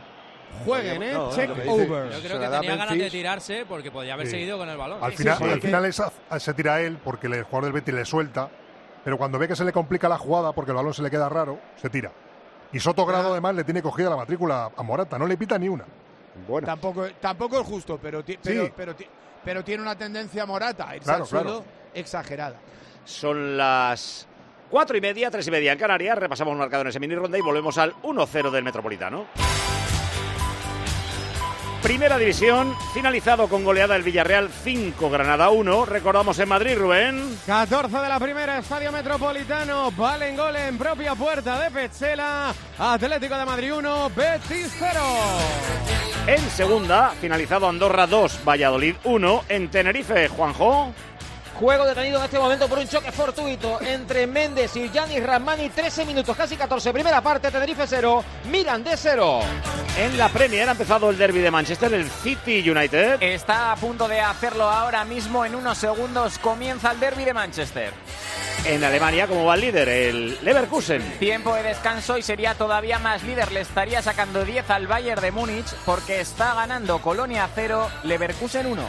Jueguen, 0.64 1.02
¿eh? 1.02 1.12
No, 1.12 1.30
Check 1.30 1.50
dice- 1.50 1.68
over. 1.68 2.10
Yo 2.12 2.20
creo 2.20 2.38
que 2.40 2.46
tenía 2.48 2.76
ganas 2.76 2.96
de 2.98 3.10
tirarse 3.10 3.66
porque 3.68 3.90
podía 3.90 4.14
haber 4.14 4.26
Sí. 4.26 4.32
seguido 4.32 4.56
con 4.56 4.68
el 4.68 4.76
balón. 4.76 5.02
Al 5.02 5.12
final, 5.12 5.36
sí, 5.38 5.44
al 5.44 5.54
sí. 5.54 5.60
final 5.62 5.84
es- 5.86 6.02
se 6.38 6.54
tira 6.54 6.80
él 6.80 6.98
porque 7.02 7.26
el 7.26 7.42
jugador 7.42 7.64
del 7.64 7.72
Betis 7.72 7.92
le 7.94 8.04
suelta, 8.04 8.48
pero 9.02 9.18
cuando 9.18 9.38
ve 9.38 9.48
que 9.48 9.56
se 9.56 9.64
le 9.64 9.72
complica 9.72 10.08
la 10.08 10.16
jugada 10.18 10.52
porque 10.52 10.70
el 10.70 10.76
balón 10.76 10.94
se 10.94 11.02
le 11.02 11.10
queda 11.10 11.28
raro, 11.28 11.58
se 11.76 11.90
tira. 11.90 12.12
Y 12.72 12.78
Soto 12.78 13.04
Grado 13.04 13.32
además 13.32 13.54
le 13.56 13.64
tiene 13.64 13.82
cogida 13.82 14.10
la 14.10 14.16
matrícula 14.16 14.70
a 14.76 14.82
Morata, 14.82 15.18
no 15.18 15.26
le 15.26 15.36
pita 15.36 15.58
ni 15.58 15.68
una. 15.68 15.84
Bueno, 16.48 16.66
Tampoco, 16.66 17.06
tampoco 17.20 17.60
es 17.60 17.66
justo, 17.66 17.98
pero, 18.00 18.24
ti- 18.24 18.38
pero, 18.42 18.72
pero, 18.76 18.94
ti- 18.96 19.06
pero 19.44 19.62
tiene 19.64 19.82
una 19.82 19.96
tendencia 19.96 20.46
Morata 20.46 20.88
a 20.88 20.96
irse 20.96 21.04
Claro, 21.04 21.22
al 21.24 21.28
suelo 21.28 21.44
claro. 21.44 21.64
Exagerada. 21.94 22.56
son 23.04 23.56
las 23.56 24.26
cuatro 24.70 24.96
y 24.96 25.00
media, 25.00 25.30
tres 25.30 25.46
y 25.46 25.50
media 25.50 25.72
en 25.72 25.78
Canarias. 25.78 26.18
Repasamos 26.18 26.56
marcadores 26.56 26.94
en 26.96 27.00
mini 27.00 27.14
ronda 27.14 27.38
y 27.38 27.42
volvemos 27.42 27.78
al 27.78 27.94
1-0 28.02 28.50
del 28.50 28.64
Metropolitano. 28.64 29.26
Primera 31.84 32.16
división, 32.16 32.74
finalizado 32.94 33.46
con 33.46 33.62
goleada 33.62 33.94
el 33.94 34.02
Villarreal 34.02 34.48
5, 34.48 35.10
Granada 35.10 35.50
1. 35.50 35.84
Recordamos 35.84 36.38
en 36.38 36.48
Madrid, 36.48 36.78
Rubén. 36.78 37.38
14 37.44 37.98
de 37.98 38.08
la 38.08 38.18
primera, 38.18 38.58
Estadio 38.58 38.90
Metropolitano, 38.90 39.90
valen 39.90 40.34
gol 40.34 40.56
en 40.56 40.78
propia 40.78 41.14
puerta 41.14 41.60
de 41.60 41.70
Petzela, 41.70 42.54
Atlético 42.78 43.36
de 43.36 43.44
Madrid 43.44 43.74
1, 43.74 44.10
Betis 44.16 44.74
0. 44.78 45.00
En 46.26 46.40
segunda, 46.48 47.10
finalizado 47.20 47.68
Andorra 47.68 48.06
2, 48.06 48.40
Valladolid 48.48 48.94
1. 49.04 49.44
En 49.50 49.68
Tenerife, 49.68 50.28
Juanjo. 50.28 50.94
Juego 51.54 51.84
detenido 51.84 52.18
en 52.18 52.24
este 52.24 52.38
momento 52.38 52.68
por 52.68 52.78
un 52.78 52.88
choque 52.88 53.12
fortuito 53.12 53.80
entre 53.80 54.26
Méndez 54.26 54.74
y 54.76 54.90
Yanis 54.90 55.22
Ramani. 55.22 55.68
13 55.70 56.04
minutos, 56.04 56.36
casi 56.36 56.56
14. 56.56 56.92
Primera 56.92 57.20
parte, 57.20 57.50
Tenerife 57.50 57.86
0, 57.86 58.24
Mirandés 58.50 58.98
0. 59.02 59.40
En 59.98 60.18
la 60.18 60.28
Premier 60.28 60.68
ha 60.68 60.72
empezado 60.72 61.10
el 61.10 61.16
derby 61.16 61.38
de 61.38 61.52
Manchester, 61.52 61.94
el 61.94 62.10
City 62.10 62.68
United. 62.68 63.22
Está 63.22 63.70
a 63.70 63.76
punto 63.76 64.08
de 64.08 64.20
hacerlo 64.20 64.64
ahora 64.64 65.04
mismo. 65.04 65.44
En 65.44 65.54
unos 65.54 65.78
segundos 65.78 66.38
comienza 66.38 66.90
el 66.90 66.98
derby 66.98 67.24
de 67.24 67.34
Manchester. 67.34 67.92
En 68.64 68.82
Alemania, 68.82 69.28
como 69.28 69.44
va 69.44 69.54
el 69.54 69.60
líder, 69.60 69.88
el 69.88 70.38
Leverkusen. 70.42 71.02
Tiempo 71.18 71.54
de 71.54 71.62
descanso 71.62 72.18
y 72.18 72.22
sería 72.22 72.54
todavía 72.54 72.98
más 72.98 73.22
líder. 73.22 73.52
Le 73.52 73.60
estaría 73.60 74.02
sacando 74.02 74.44
10 74.44 74.70
al 74.70 74.86
Bayern 74.86 75.20
de 75.20 75.30
Múnich 75.30 75.66
porque 75.84 76.20
está 76.20 76.54
ganando 76.54 76.98
Colonia 77.00 77.48
0, 77.54 77.88
Leverkusen 78.02 78.66
1. 78.66 78.82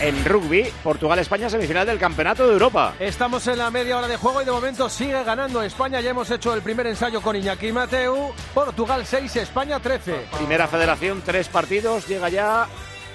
En 0.00 0.24
rugby, 0.24 0.70
Portugal-España, 0.82 1.48
semifinal 1.48 1.86
del 1.86 1.98
Campeonato 1.98 2.46
de 2.46 2.52
Europa. 2.52 2.94
Estamos 2.98 3.46
en 3.46 3.58
la 3.58 3.70
media 3.70 3.96
hora 3.96 4.08
de 4.08 4.16
juego 4.16 4.42
y 4.42 4.44
de 4.44 4.50
momento 4.50 4.88
sigue 4.88 5.22
ganando 5.24 5.62
España. 5.62 6.00
Ya 6.00 6.10
hemos 6.10 6.30
hecho 6.30 6.52
el 6.52 6.62
primer 6.62 6.86
ensayo 6.86 7.22
con 7.22 7.36
Iñaki 7.36 7.72
Mateu. 7.72 8.32
Portugal 8.52 9.06
6, 9.06 9.36
España 9.36 9.80
13. 9.80 10.26
Primera 10.36 10.68
federación, 10.68 11.22
tres 11.24 11.48
partidos, 11.48 12.06
llega 12.06 12.28
ya 12.28 12.66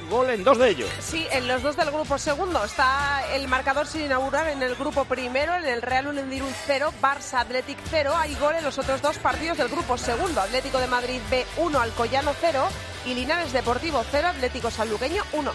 gol 0.10 0.30
en 0.32 0.44
dos 0.44 0.58
de 0.58 0.70
ellos. 0.70 0.90
Sí, 1.00 1.28
en 1.32 1.48
los 1.48 1.62
dos 1.62 1.76
del 1.76 1.92
grupo 1.92 2.18
segundo 2.18 2.64
está 2.64 3.22
el 3.34 3.48
marcador 3.48 3.86
sin 3.86 4.02
inaugurar 4.02 4.48
en 4.48 4.64
el 4.64 4.76
grupo 4.76 5.06
primero, 5.06 5.54
en 5.54 5.66
el 5.66 5.82
Real 5.82 6.08
Unión 6.08 6.30
de 6.30 6.38
Irún 6.38 6.54
0, 6.66 6.92
Barça 7.02 7.42
Athletic 7.42 7.78
0. 7.90 8.14
Hay 8.18 8.36
gol 8.36 8.56
en 8.56 8.64
los 8.64 8.80
otros 8.80 9.02
dos 9.02 9.18
partidos 9.20 9.58
del 9.58 9.68
grupo 9.68 9.98
segundo, 9.98 10.42
Atlético 10.42 10.80
de 10.80 10.88
Madrid 10.88 11.20
B 11.30 11.46
1, 11.58 11.80
Alcoyano 11.80 12.34
0 12.40 12.68
y 13.06 13.14
Linares 13.14 13.54
Deportivo 13.54 14.04
0, 14.10 14.28
Atlético 14.30 14.72
Sanluqueño 14.72 15.24
1. 15.34 15.52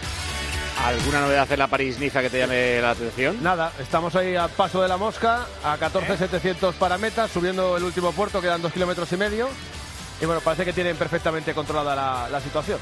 ¿Alguna 0.83 1.21
novedad 1.21 1.51
en 1.51 1.59
la 1.59 1.69
París-Niza 1.69 2.21
que 2.21 2.31
te 2.31 2.39
llame 2.39 2.81
la 2.81 2.91
atención? 2.91 3.43
Nada, 3.43 3.73
estamos 3.79 4.15
ahí 4.17 4.37
a 4.37 4.49
paso 4.49 4.83
de 4.83 4.89
la 4.89 4.97
mosca, 4.97 5.47
a 5.63 5.79
14.700 5.79 6.75
para 6.75 6.99
meta, 6.99 7.29
subiendo 7.29 7.77
el 7.77 7.85
último 7.85 8.13
puerto, 8.13 8.41
quedan 8.41 8.61
dos 8.61 8.73
kilómetros 8.73 9.11
y 9.13 9.17
medio. 9.17 9.49
Y 10.21 10.27
bueno, 10.27 10.41
parece 10.41 10.65
que 10.65 10.73
tienen 10.73 10.97
perfectamente 10.97 11.55
controlada 11.55 11.95
la, 11.95 12.29
la 12.29 12.41
situación. 12.41 12.79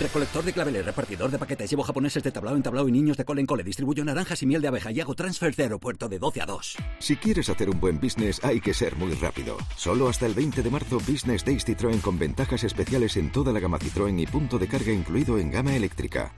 Recolector 0.00 0.44
de 0.44 0.52
claveles, 0.52 0.84
repartidor 0.84 1.30
de 1.30 1.38
paquetes, 1.38 1.68
llevo 1.68 1.82
japoneses 1.82 2.22
de 2.22 2.30
tablao 2.30 2.54
en 2.54 2.62
tablao 2.62 2.88
y 2.88 2.92
niños 2.92 3.16
de 3.16 3.24
cole 3.24 3.40
en 3.40 3.46
cole, 3.46 3.64
distribuyo 3.64 4.04
naranjas 4.04 4.40
y 4.42 4.46
miel 4.46 4.62
de 4.62 4.68
abeja 4.68 4.92
y 4.92 5.00
hago 5.00 5.14
transfer 5.14 5.54
de 5.56 5.64
aeropuerto 5.64 6.08
de 6.08 6.20
12 6.20 6.42
a 6.42 6.46
2. 6.46 6.76
Si 7.00 7.16
quieres 7.16 7.48
hacer 7.48 7.68
un 7.68 7.80
buen 7.80 7.98
business 7.98 8.42
hay 8.44 8.60
que 8.60 8.74
ser 8.74 8.94
muy 8.94 9.12
rápido. 9.14 9.56
Solo 9.76 10.08
hasta 10.08 10.26
el 10.26 10.34
20 10.34 10.62
de 10.62 10.70
marzo 10.70 10.98
Business 10.98 11.44
Days 11.44 11.66
Citroën 11.66 12.00
con 12.00 12.16
ventajas 12.18 12.62
especiales 12.62 13.16
en 13.16 13.32
toda 13.32 13.52
la 13.52 13.58
gama 13.58 13.78
Citroën 13.78 14.20
y 14.20 14.26
punto 14.26 14.58
de 14.58 14.68
carga 14.68 14.92
incluido 14.92 15.36
en 15.38 15.50
gama 15.50 15.74
eléctrica. 15.74 16.32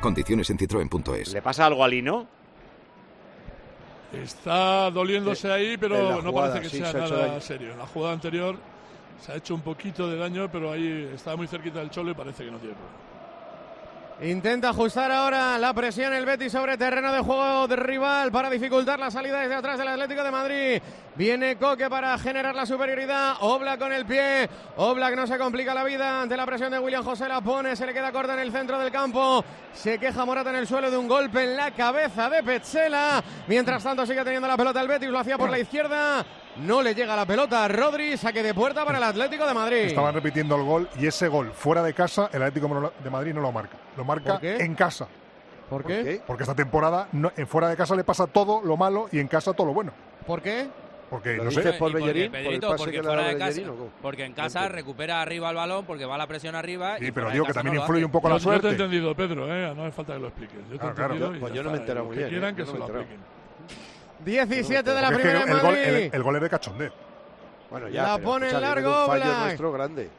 Condiciones 0.00 0.50
en 0.50 0.58
citroen.es. 0.58 1.32
¿Le 1.32 1.42
pasa 1.42 1.66
algo 1.66 1.84
a 1.84 1.88
Lino? 1.88 2.26
Está 4.12 4.90
doliéndose 4.90 5.52
ahí, 5.52 5.76
pero 5.76 6.20
no 6.20 6.32
parece 6.32 6.62
que 6.62 6.68
sí, 6.68 6.78
sea 6.78 6.90
se 6.90 6.98
ha 6.98 7.04
hecho 7.04 7.16
nada 7.16 7.40
serio. 7.40 7.72
En 7.72 7.78
la 7.78 7.86
jugada 7.86 8.14
anterior 8.14 8.58
se 9.20 9.32
ha 9.32 9.36
hecho 9.36 9.54
un 9.54 9.60
poquito 9.60 10.08
de 10.08 10.16
daño, 10.16 10.48
pero 10.50 10.72
ahí 10.72 11.10
estaba 11.14 11.36
muy 11.36 11.46
cerquita 11.46 11.80
del 11.80 11.90
cholo 11.90 12.10
y 12.10 12.14
parece 12.14 12.44
que 12.44 12.50
no 12.50 12.58
tiene. 12.58 12.76
Intenta 14.20 14.70
ajustar 14.70 15.12
ahora 15.12 15.58
la 15.58 15.72
presión 15.72 16.12
el 16.12 16.26
Betis 16.26 16.50
sobre 16.50 16.76
terreno 16.76 17.12
de 17.12 17.20
juego 17.20 17.68
de 17.68 17.76
rival 17.76 18.32
para 18.32 18.50
dificultar 18.50 18.98
la 18.98 19.12
salida 19.12 19.40
desde 19.40 19.54
atrás 19.54 19.78
del 19.78 19.86
Atlético 19.86 20.24
de 20.24 20.30
Madrid. 20.30 20.82
Viene 21.18 21.56
Coque 21.56 21.90
para 21.90 22.16
generar 22.16 22.54
la 22.54 22.64
superioridad. 22.64 23.34
Oblak 23.40 23.80
con 23.80 23.92
el 23.92 24.06
pie. 24.06 24.48
Oblak 24.76 25.16
no 25.16 25.26
se 25.26 25.36
complica 25.36 25.74
la 25.74 25.82
vida 25.82 26.22
ante 26.22 26.36
la 26.36 26.46
presión 26.46 26.70
de 26.70 26.78
William 26.78 27.02
José. 27.02 27.26
La 27.28 27.40
pone, 27.40 27.74
se 27.74 27.84
le 27.86 27.92
queda 27.92 28.12
corta 28.12 28.34
en 28.34 28.38
el 28.38 28.52
centro 28.52 28.78
del 28.78 28.92
campo. 28.92 29.44
Se 29.72 29.98
queja 29.98 30.24
Morata 30.24 30.50
en 30.50 30.56
el 30.56 30.68
suelo 30.68 30.88
de 30.92 30.96
un 30.96 31.08
golpe 31.08 31.42
en 31.42 31.56
la 31.56 31.72
cabeza 31.72 32.30
de 32.30 32.44
Petzela. 32.44 33.20
Mientras 33.48 33.82
tanto 33.82 34.06
sigue 34.06 34.22
teniendo 34.22 34.46
la 34.46 34.56
pelota 34.56 34.80
el 34.80 34.86
Betis. 34.86 35.08
Lo 35.08 35.18
hacía 35.18 35.36
por 35.36 35.50
la 35.50 35.58
izquierda. 35.58 36.24
No 36.58 36.82
le 36.82 36.94
llega 36.94 37.16
la 37.16 37.26
pelota 37.26 37.64
a 37.64 37.68
Rodri. 37.68 38.16
Saque 38.16 38.40
de 38.44 38.54
puerta 38.54 38.84
para 38.84 38.98
el 38.98 39.04
Atlético 39.04 39.44
de 39.44 39.54
Madrid. 39.54 39.76
Estaban 39.86 40.14
repitiendo 40.14 40.54
el 40.54 40.62
gol 40.62 40.88
y 41.00 41.08
ese 41.08 41.26
gol 41.26 41.50
fuera 41.52 41.82
de 41.82 41.94
casa, 41.94 42.30
el 42.32 42.42
Atlético 42.44 42.92
de 43.02 43.10
Madrid 43.10 43.34
no 43.34 43.40
lo 43.40 43.50
marca. 43.50 43.76
Lo 43.96 44.04
marca 44.04 44.34
¿Por 44.34 44.40
qué? 44.40 44.56
en 44.58 44.76
casa. 44.76 45.08
¿Por 45.68 45.84
qué? 45.84 46.22
Porque 46.24 46.44
esta 46.44 46.54
temporada 46.54 47.08
no- 47.10 47.32
en 47.36 47.46
fuera 47.48 47.68
de 47.68 47.76
casa 47.76 47.96
le 47.96 48.04
pasa 48.04 48.28
todo 48.28 48.62
lo 48.62 48.76
malo 48.76 49.08
y 49.10 49.18
en 49.18 49.26
casa 49.26 49.52
todo 49.52 49.66
lo 49.66 49.74
bueno. 49.74 49.92
¿Por 50.24 50.40
qué? 50.40 50.68
Porque 51.10 51.36
¿Lo 51.36 51.44
no 51.44 51.50
sé. 51.50 51.62
por 51.72 51.78
porque, 51.92 51.94
Bellerín? 51.96 52.30
¿Por 52.30 52.38
el 52.40 52.44
Pedrito, 52.46 52.68
pase 52.68 52.78
porque 52.78 52.92
que 52.92 52.98
le 52.98 53.04
fuera 53.04 53.22
da 53.22 53.28
de 53.28 53.38
casa, 53.38 53.48
Bellerín 53.50 53.68
o 53.70 53.76
cómo? 53.76 53.90
porque 54.02 54.24
en 54.24 54.32
casa 54.34 54.68
recupera 54.68 55.22
arriba 55.22 55.48
el 55.50 55.56
balón 55.56 55.86
porque 55.86 56.04
va 56.04 56.18
la 56.18 56.26
presión 56.26 56.54
arriba. 56.54 56.98
Sí, 56.98 57.06
y 57.06 57.10
pero 57.12 57.30
digo 57.30 57.46
que 57.46 57.52
también 57.54 57.76
no 57.76 57.80
influye 57.80 58.04
un 58.04 58.10
poco 58.10 58.28
Yo- 58.28 58.34
la 58.34 58.38
yo 58.40 58.44
te 58.44 58.56
he 58.56 58.60
suerte. 58.60 58.68
entendido, 58.82 59.14
Pedro, 59.14 59.46
¿eh? 59.54 59.72
no 59.74 59.82
hace 59.84 59.92
falta 59.92 60.12
que 60.14 60.18
lo 60.20 60.28
expliques. 60.28 60.58
Yo 60.70 60.78
te 60.78 60.86
he 60.86 60.92
Claro, 60.92 61.32
Pues 61.40 61.52
ya 61.52 61.56
yo 61.56 61.62
no 61.62 61.70
me 61.70 61.76
he 61.76 61.80
enterado 61.80 62.06
muy 62.06 62.14
que 62.14 62.18
bien, 62.20 62.30
quieran 62.30 62.52
¿eh? 62.52 62.56
que 62.56 62.60
Yo 62.62 62.66
se 62.66 62.72
no 62.72 62.78
lo 62.78 62.84
apliquen. 62.84 63.16
17 64.24 64.90
de 64.90 65.00
la 65.00 65.08
Porque 65.10 65.14
es 65.14 65.22
que 65.22 65.28
primera 65.28 65.42
en 65.44 65.48
el, 65.56 65.62
gol, 65.62 65.72
Madrid. 65.72 65.88
el- 65.88 66.10
el 66.14 66.22
gol 66.22 66.36
es 66.36 66.42
de 66.42 66.50
cachondeo. 66.50 66.92
Bueno, 67.70 67.88
ya, 67.88 68.02
La 68.02 68.18
pone 68.18 68.50
en 68.50 68.60
largo 68.60 69.00
un 69.02 69.06
fallo 69.06 69.38
nuestro 69.44 69.72
grande. 69.72 70.10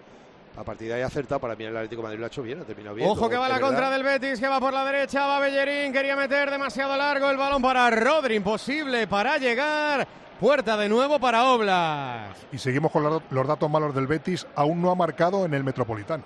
A 0.58 0.64
partir 0.64 0.88
de 0.88 0.96
ahí 0.96 1.02
acertado, 1.02 1.40
para 1.40 1.56
mí 1.56 1.64
el 1.64 1.76
Atlético 1.76 2.02
de 2.02 2.08
Madrid 2.08 2.20
lo 2.20 2.26
ha 2.26 2.28
hecho 2.28 2.42
bien, 2.42 2.60
ha 2.62 2.64
terminado 2.64 2.96
bien. 2.96 3.08
Ojo 3.10 3.30
que 3.30 3.38
va 3.38 3.48
la 3.48 3.56
verdad, 3.56 3.68
contra 3.70 3.90
del 3.92 4.04
Betis, 4.04 4.40
que 4.40 4.48
va 4.48 4.60
por 4.60 4.74
la 4.74 4.84
derecha, 4.84 5.26
va 5.26 5.40
Bellerín, 5.40 5.94
quería 5.94 6.16
meter 6.16 6.52
demasiado 6.52 6.98
largo 6.98 7.30
el 7.30 7.38
balón 7.38 7.62
para 7.62 7.90
Rodri, 7.92 8.36
imposible 8.36 9.08
para 9.08 9.38
llegar. 9.38 10.06
Puerta 10.40 10.78
de 10.78 10.88
nuevo 10.88 11.20
para 11.20 11.44
Oblak. 11.52 12.36
Y 12.54 12.58
seguimos 12.58 12.92
con 12.92 13.04
los, 13.04 13.48
datos 13.48 13.70
malos 13.70 13.94
del 13.94 14.08
Betis. 14.08 14.48
Aún 14.56 14.82
no 14.82 14.90
ha 14.92 14.96
marcado 14.96 15.46
en 15.46 15.54
el 15.54 15.64
Metropolitano. 15.64 16.24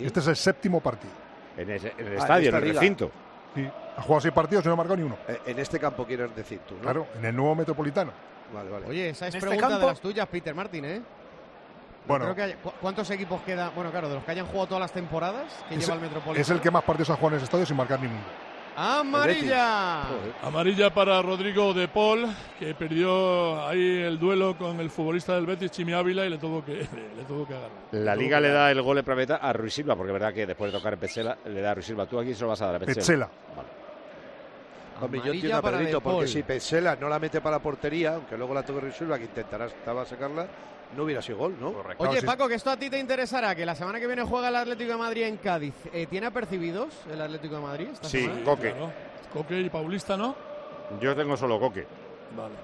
Este 0.00 0.20
es 0.20 0.26
el 0.28 0.36
séptimo 0.36 0.80
partido. 0.80 1.12
En, 1.56 1.68
el 1.70 1.80
Ah, 1.84 2.16
estadio, 2.16 2.48
en 2.50 2.54
el 2.56 2.64
liga. 2.64 2.80
recinto. 2.80 3.10
Sí, 3.54 3.68
ha 3.96 4.00
jugado 4.02 4.20
seis 4.20 4.32
partidos 4.32 4.64
y 4.64 4.68
no 4.68 4.74
ha 4.74 4.76
marcado 4.76 4.96
ni 4.96 5.02
uno. 5.02 5.16
Eh, 5.28 5.40
En 5.46 5.58
este 5.58 5.78
campo 5.78 6.06
quieres 6.06 6.34
decir 6.34 6.60
tú, 6.60 6.76
¿no? 6.76 6.80
Claro, 6.82 7.06
en 7.16 7.24
el 7.24 7.34
nuevo 7.36 7.54
Metropolitano. 7.56 8.12
Vale, 8.54 8.70
vale. 8.70 8.86
Oye, 8.86 9.08
esa 9.10 9.26
es 9.28 9.34
este 9.34 9.46
pregunta 9.48 9.78
de 9.78 9.86
las 9.86 10.00
tuyas, 10.00 10.26
Peter 10.28 10.54
Martin, 10.54 10.84
¿eh? 10.84 11.02
Bueno. 12.06 12.24
Creo 12.26 12.34
que 12.36 12.42
hay- 12.42 12.54
¿cu- 12.54 12.72
¿Cuántos 12.80 13.10
equipos 13.10 13.42
queda? 13.42 13.70
Bueno, 13.74 13.90
claro, 13.90 14.08
de 14.08 14.14
los 14.16 14.24
que 14.24 14.30
hayan 14.30 14.46
jugado 14.46 14.66
todas 14.68 14.80
las 14.80 14.92
temporadas 14.92 15.44
que 15.68 15.74
Es, 15.76 15.80
lleva 15.80 15.94
el 15.94 16.00
Metropolitano. 16.00 16.40
es 16.40 16.50
el 16.50 16.60
que 16.60 16.70
más 16.70 16.82
partidos 16.84 17.10
ha 17.10 17.14
jugado 17.16 17.30
en 17.30 17.36
ese 17.36 17.44
estadio 17.44 17.66
sin 17.66 17.76
marcar 17.76 18.00
ninguno. 18.00 18.22
Amarilla. 18.76 20.02
Amarilla 20.42 20.92
para 20.92 21.20
Rodrigo 21.20 21.74
de 21.74 21.88
Paul, 21.88 22.26
que 22.58 22.74
perdió 22.74 23.66
ahí 23.66 24.00
el 24.00 24.18
duelo 24.18 24.56
con 24.56 24.80
el 24.80 24.90
futbolista 24.90 25.34
del 25.34 25.46
Betis, 25.46 25.70
Chimi 25.70 25.92
Ávila, 25.92 26.24
y 26.24 26.30
le 26.30 26.38
tuvo 26.38 26.64
que, 26.64 26.72
le 27.16 27.24
tuvo 27.26 27.46
que 27.46 27.54
agarrar. 27.54 27.78
La 27.92 28.16
Liga 28.16 28.40
le 28.40 28.48
da 28.48 28.70
el 28.70 28.80
gol 28.80 28.96
de 28.96 29.02
Praveta 29.02 29.36
a 29.36 29.52
Ruiz 29.52 29.74
Silva, 29.74 29.94
porque 29.94 30.10
es 30.10 30.14
verdad 30.14 30.32
que 30.32 30.46
después 30.46 30.72
de 30.72 30.78
tocar 30.78 30.94
en 30.94 31.00
Petzela, 31.00 31.36
le 31.44 31.60
da 31.60 31.72
a 31.72 31.74
Ruiz 31.74 31.86
Silva. 31.86 32.06
Tú 32.06 32.18
aquí 32.18 32.34
se 32.34 32.42
lo 32.42 32.48
vas 32.48 32.62
a 32.62 32.66
dar 32.66 32.76
a 32.76 32.78
Petzela. 32.78 32.96
Petzela. 32.96 33.30
Hombre, 35.02 35.20
yo 35.24 35.32
entiendo 35.32 35.58
a 35.58 35.62
Pedrito, 35.62 36.00
porque 36.00 36.28
si 36.28 36.42
Pesela 36.42 36.96
no 36.96 37.08
la 37.08 37.18
mete 37.18 37.40
para 37.40 37.56
la 37.56 37.62
portería, 37.62 38.14
aunque 38.14 38.36
luego 38.36 38.54
la 38.54 38.62
toque 38.62 38.80
Risulva, 38.80 39.18
que 39.18 39.24
intentará 39.24 39.66
estaba 39.66 40.04
sacarla, 40.04 40.46
no 40.96 41.04
hubiera 41.04 41.22
sido 41.22 41.38
gol, 41.38 41.56
¿no? 41.60 41.74
Oye, 41.98 42.22
Paco, 42.22 42.48
que 42.48 42.54
esto 42.54 42.70
a 42.70 42.76
ti 42.76 42.90
te 42.90 42.98
interesará, 42.98 43.54
que 43.54 43.64
la 43.64 43.74
semana 43.74 43.98
que 43.98 44.06
viene 44.06 44.22
juega 44.24 44.48
el 44.48 44.56
Atlético 44.56 44.92
de 44.92 44.98
Madrid 44.98 45.22
en 45.24 45.36
Cádiz. 45.38 45.74
Eh, 45.92 46.06
¿Tiene 46.06 46.26
apercibidos 46.26 46.92
el 47.10 47.20
Atlético 47.20 47.56
de 47.56 47.60
Madrid? 47.62 47.88
esta 47.92 48.08
Sí, 48.08 48.22
semana? 48.22 48.44
Coque. 48.44 48.74
Coque 49.32 49.60
y 49.60 49.70
Paulista, 49.70 50.16
¿no? 50.16 50.34
Yo 51.00 51.16
tengo 51.16 51.36
solo 51.36 51.58
Coque. 51.58 51.86
Vale. 52.36 52.54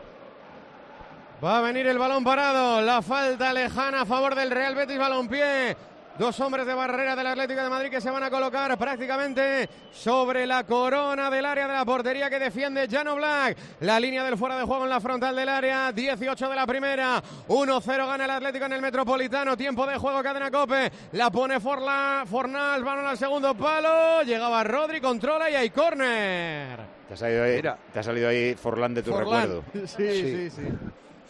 Va 1.42 1.58
a 1.58 1.60
venir 1.62 1.86
el 1.86 1.98
balón 1.98 2.24
parado. 2.24 2.80
La 2.82 3.00
falta 3.00 3.52
lejana 3.52 4.02
a 4.02 4.06
favor 4.06 4.34
del 4.34 4.50
Real 4.50 4.74
Betis 4.74 4.98
Balompié. 4.98 5.76
Dos 6.18 6.40
hombres 6.40 6.66
de 6.66 6.74
barrera 6.74 7.14
del 7.14 7.28
Atlético 7.28 7.62
de 7.62 7.70
Madrid 7.70 7.90
que 7.90 8.00
se 8.00 8.10
van 8.10 8.24
a 8.24 8.28
colocar 8.30 8.76
prácticamente 8.76 9.68
sobre 9.92 10.46
la 10.46 10.64
corona 10.64 11.30
del 11.30 11.46
área 11.46 11.68
de 11.68 11.74
la 11.74 11.84
portería 11.84 12.28
que 12.28 12.40
defiende 12.40 12.88
Jano 12.90 13.14
Black. 13.14 13.56
La 13.80 14.00
línea 14.00 14.24
del 14.24 14.36
fuera 14.36 14.58
de 14.58 14.64
juego 14.64 14.82
en 14.82 14.90
la 14.90 15.00
frontal 15.00 15.36
del 15.36 15.48
área. 15.48 15.92
18 15.92 16.48
de 16.48 16.56
la 16.56 16.66
primera. 16.66 17.22
1-0 17.46 18.06
gana 18.08 18.24
el 18.24 18.30
Atlético 18.32 18.64
en 18.64 18.72
el 18.72 18.82
Metropolitano. 18.82 19.56
Tiempo 19.56 19.86
de 19.86 19.96
juego, 19.96 20.20
cadena 20.20 20.50
Cope. 20.50 20.90
La 21.12 21.30
pone 21.30 21.60
Forla, 21.60 22.24
Fornals. 22.28 22.84
Balón 22.84 23.06
al 23.06 23.16
segundo 23.16 23.54
palo. 23.54 24.22
Llegaba 24.24 24.64
Rodri, 24.64 25.00
controla 25.00 25.48
y 25.48 25.54
hay 25.54 25.70
córner. 25.70 26.80
Te 27.06 27.14
ha 27.14 27.16
salido 27.16 27.44
ahí, 27.44 27.62
te 27.62 27.98
ha 28.00 28.02
salido 28.02 28.28
ahí 28.28 28.56
Forlán 28.56 28.92
de 28.92 29.04
tu 29.04 29.12
Forlán. 29.12 29.42
recuerdo. 29.42 29.86
Sí, 29.86 30.10
sí, 30.10 30.50
sí. 30.50 30.62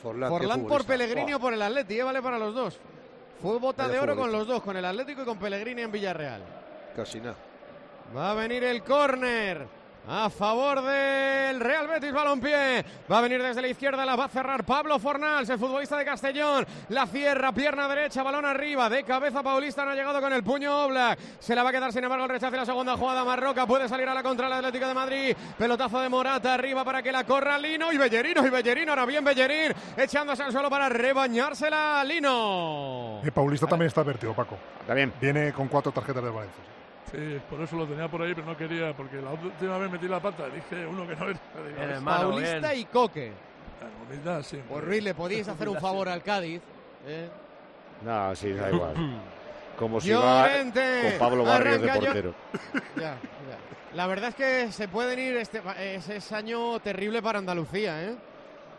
Forlán, 0.03 0.31
Forlán 0.31 0.65
por 0.65 0.87
Pellegrini 0.87 1.35
o 1.35 1.39
por 1.41 1.53
el 1.53 1.61
Atleti, 1.61 1.99
¿eh? 2.01 2.03
vale 2.03 2.23
para 2.23 2.39
los 2.39 2.55
dos. 2.55 2.81
Fue 3.41 3.59
bota 3.59 3.85
Vaya 3.85 3.95
de 3.95 4.01
oro 4.01 4.17
con 4.17 4.33
los 4.33 4.47
dos, 4.47 4.63
con 4.63 4.77
el 4.77 4.85
Atlético 4.85 5.23
y 5.23 5.25
con 5.25 5.39
Pellegrini 5.39 5.83
en 5.83 5.93
Villarreal. 5.93 6.43
Casi 6.97 7.21
nada. 7.21 7.37
Va 8.17 8.33
a 8.33 8.35
venir 8.35 8.65
el 8.65 8.83
córner 8.83 9.67
a 10.07 10.31
favor 10.31 10.83
del 10.83 11.61
Real 11.61 11.87
Betis 11.87 12.13
Balompié. 12.13 12.85
Va 13.11 13.19
a 13.19 13.21
venir 13.21 13.43
desde 13.43 13.61
la 13.61 13.69
izquierda, 13.69 14.07
la 14.07 14.17
va 14.17 14.25
a 14.25 14.29
cerrar 14.29 14.65
Pablo 14.65 14.99
Fornals, 14.99 15.49
el 15.51 15.59
futbolista 15.59 15.97
de 15.97 16.05
Castellón. 16.05 16.67
La 16.89 17.07
cierra, 17.07 17.53
pierna 17.53 17.89
derecha, 17.89 18.23
balón 18.23 18.47
arriba, 18.47 18.89
de 18.89 19.05
cabeza 19.05 19.43
Paulista, 19.43 19.85
no 19.85 19.91
ha 19.91 19.95
llegado 19.95 20.21
con 20.21 20.33
el 20.33 20.43
puño 20.43 20.85
Oblak. 20.85 21.19
Se 21.39 21.55
la 21.55 21.63
va 21.63 21.71
a 21.71 21.73
quedar, 21.73 21.93
sin 21.93 22.05
embargo, 22.05 22.25
el 22.25 22.31
rechazo 22.31 22.55
y 22.55 22.59
la 22.59 22.67
segunda 22.67 22.97
jugada. 22.97 23.25
Marroca 23.25 23.67
puede 23.67 23.89
salir 23.89 24.09
a 24.09 24.15
la 24.15 24.23
contra 24.23 24.47
el 24.47 24.53
Atlético 24.55 24.87
de 24.87 24.95
Madrid. 24.95 25.37
Pelotazo 25.59 26.01
de 26.01 26.09
Morata 26.09 26.55
arriba 26.55 26.85
para 26.85 27.03
que 27.03 27.13
la 27.13 27.25
corra 27.25 27.59
Lino 27.59 27.93
y 27.93 27.99
Bellerino 27.99 28.47
y 28.47 28.51
Bellerino. 28.51 28.93
Ahora 28.93 29.05
bien 29.05 29.25
Bellerín, 29.25 29.75
echándose 29.97 30.43
al 30.43 30.53
suelo 30.53 30.71
para 30.71 30.89
rebañársela 30.89 32.03
Lino. 32.05 33.21
Eh, 33.25 33.31
Paulista 33.31 33.67
también 33.67 33.89
está 33.89 34.01
advertido, 34.01 34.33
Paco. 34.35 34.57
También. 34.87 35.13
Viene 35.21 35.53
con 35.53 35.69
cuatro 35.69 35.93
tarjetas 35.93 36.23
de 36.23 36.31
Valencia. 36.31 36.78
Sí, 37.11 37.41
por 37.49 37.61
eso 37.61 37.77
lo 37.77 37.87
tenía 37.87 38.09
por 38.09 38.23
ahí, 38.23 38.35
pero 38.35 38.47
no 38.47 38.57
quería, 38.57 38.95
porque 38.95 39.17
la 39.17 39.31
última 39.31 39.79
vez 39.79 39.91
metí 39.91 40.07
la 40.09 40.21
pata, 40.21 40.47
dije 40.49 40.87
uno 40.87 41.07
que 41.07 41.17
no 41.17 41.25
era. 41.31 41.41
Digo, 41.55 41.65
Bien, 41.77 41.91
"Es 41.91 41.97
hermano, 41.97 42.29
Paulista 42.31 42.71
bien". 42.73 42.81
y 42.81 42.85
Coque. 42.87 43.33
La 43.81 44.05
humildad, 44.07 44.43
sí. 44.43 44.61
Por 44.69 44.85
Ruiz, 44.85 45.03
le 45.03 45.15
podíais 45.15 45.49
hacer 45.49 45.69
un 45.69 45.81
favor 45.81 46.09
al 46.09 46.23
Cádiz. 46.23 46.61
¿eh? 47.07 47.29
No, 48.03 48.35
sí, 48.37 48.53
da 48.53 48.71
igual. 48.71 48.95
Como 49.79 50.01
si 50.01 50.11
va 50.11 50.49
Llorente. 50.49 51.11
con 51.11 51.19
Pablo 51.19 51.45
Barrios 51.45 51.81
de 51.81 51.89
portero. 51.89 52.35
Ya, 52.97 53.03
ya. 53.13 53.17
La 53.95 54.07
verdad 54.07 54.31
es 54.31 54.35
que 54.35 54.73
se 54.73 54.89
pueden 54.89 55.19
ir. 55.21 55.37
Este, 55.37 55.63
es, 55.79 56.09
es 56.09 56.33
año 56.33 56.79
terrible 56.81 57.23
para 57.23 57.39
Andalucía, 57.39 58.03
¿eh? 58.05 58.15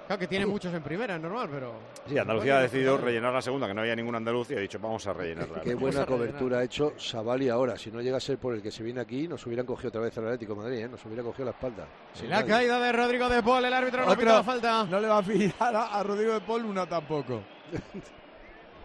Claro 0.10 0.22
que 0.22 0.28
tiene 0.28 0.48
muchos 0.48 0.74
en 0.74 0.82
primera, 0.82 1.18
es 1.18 1.22
normal, 1.22 1.48
pero. 1.52 1.72
Sí, 2.08 2.18
Andalucía 2.18 2.58
ha 2.58 2.62
decidido 2.64 2.98
rellenar 2.98 3.32
la 3.32 3.44
segunda, 3.44 3.68
que 3.68 3.76
no 3.76 3.82
había 3.82 3.96
ningún 3.96 4.16
andaluz, 4.16 4.50
y 4.50 4.56
ha 4.56 4.60
dicho, 4.60 4.80
vamos 4.80 5.06
a 5.06 5.14
rellenarla. 5.14 5.62
Qué 5.62 5.76
¿no? 5.76 5.82
buena 5.82 6.04
cobertura 6.04 6.58
ha 6.58 6.64
hecho 6.64 6.94
Savali 6.98 7.48
ahora. 7.48 7.78
Si 7.78 7.92
no 7.92 8.02
llega 8.02 8.18
a 8.18 8.20
ser 8.20 8.40
por 8.40 8.56
el 8.56 8.62
que 8.64 8.72
se 8.72 8.82
viene 8.82 9.02
aquí, 9.02 9.28
nos 9.28 9.46
hubieran 9.46 9.68
cogido 9.68 9.90
otra 9.90 10.02
vez 10.02 10.18
al 10.18 10.26
Atlético 10.26 10.56
de 10.56 10.62
Madrid, 10.62 10.78
¿eh? 10.80 10.90
nos 10.90 11.06
hubiera 11.06 11.22
cogido 11.22 11.46
la 11.46 11.52
espalda. 11.52 11.86
Sin 12.14 12.28
La 12.28 12.38
nadie. 12.38 12.50
caída 12.50 12.80
de 12.80 12.92
Rodrigo 12.92 13.30
de 13.30 13.44
Paul, 13.44 13.66
el 13.66 13.72
árbitro 13.72 14.04
no 14.04 14.16
la 14.16 14.44
falta. 14.44 14.84
No 14.86 15.00
le 15.00 15.08
va 15.10 15.20
a 15.20 15.22
pillar 15.22 15.76
a, 15.76 16.00
a 16.00 16.02
Rodrigo 16.02 16.34
de 16.34 16.42
Paul 16.42 16.66
una 16.66 16.90
tampoco. 16.90 17.44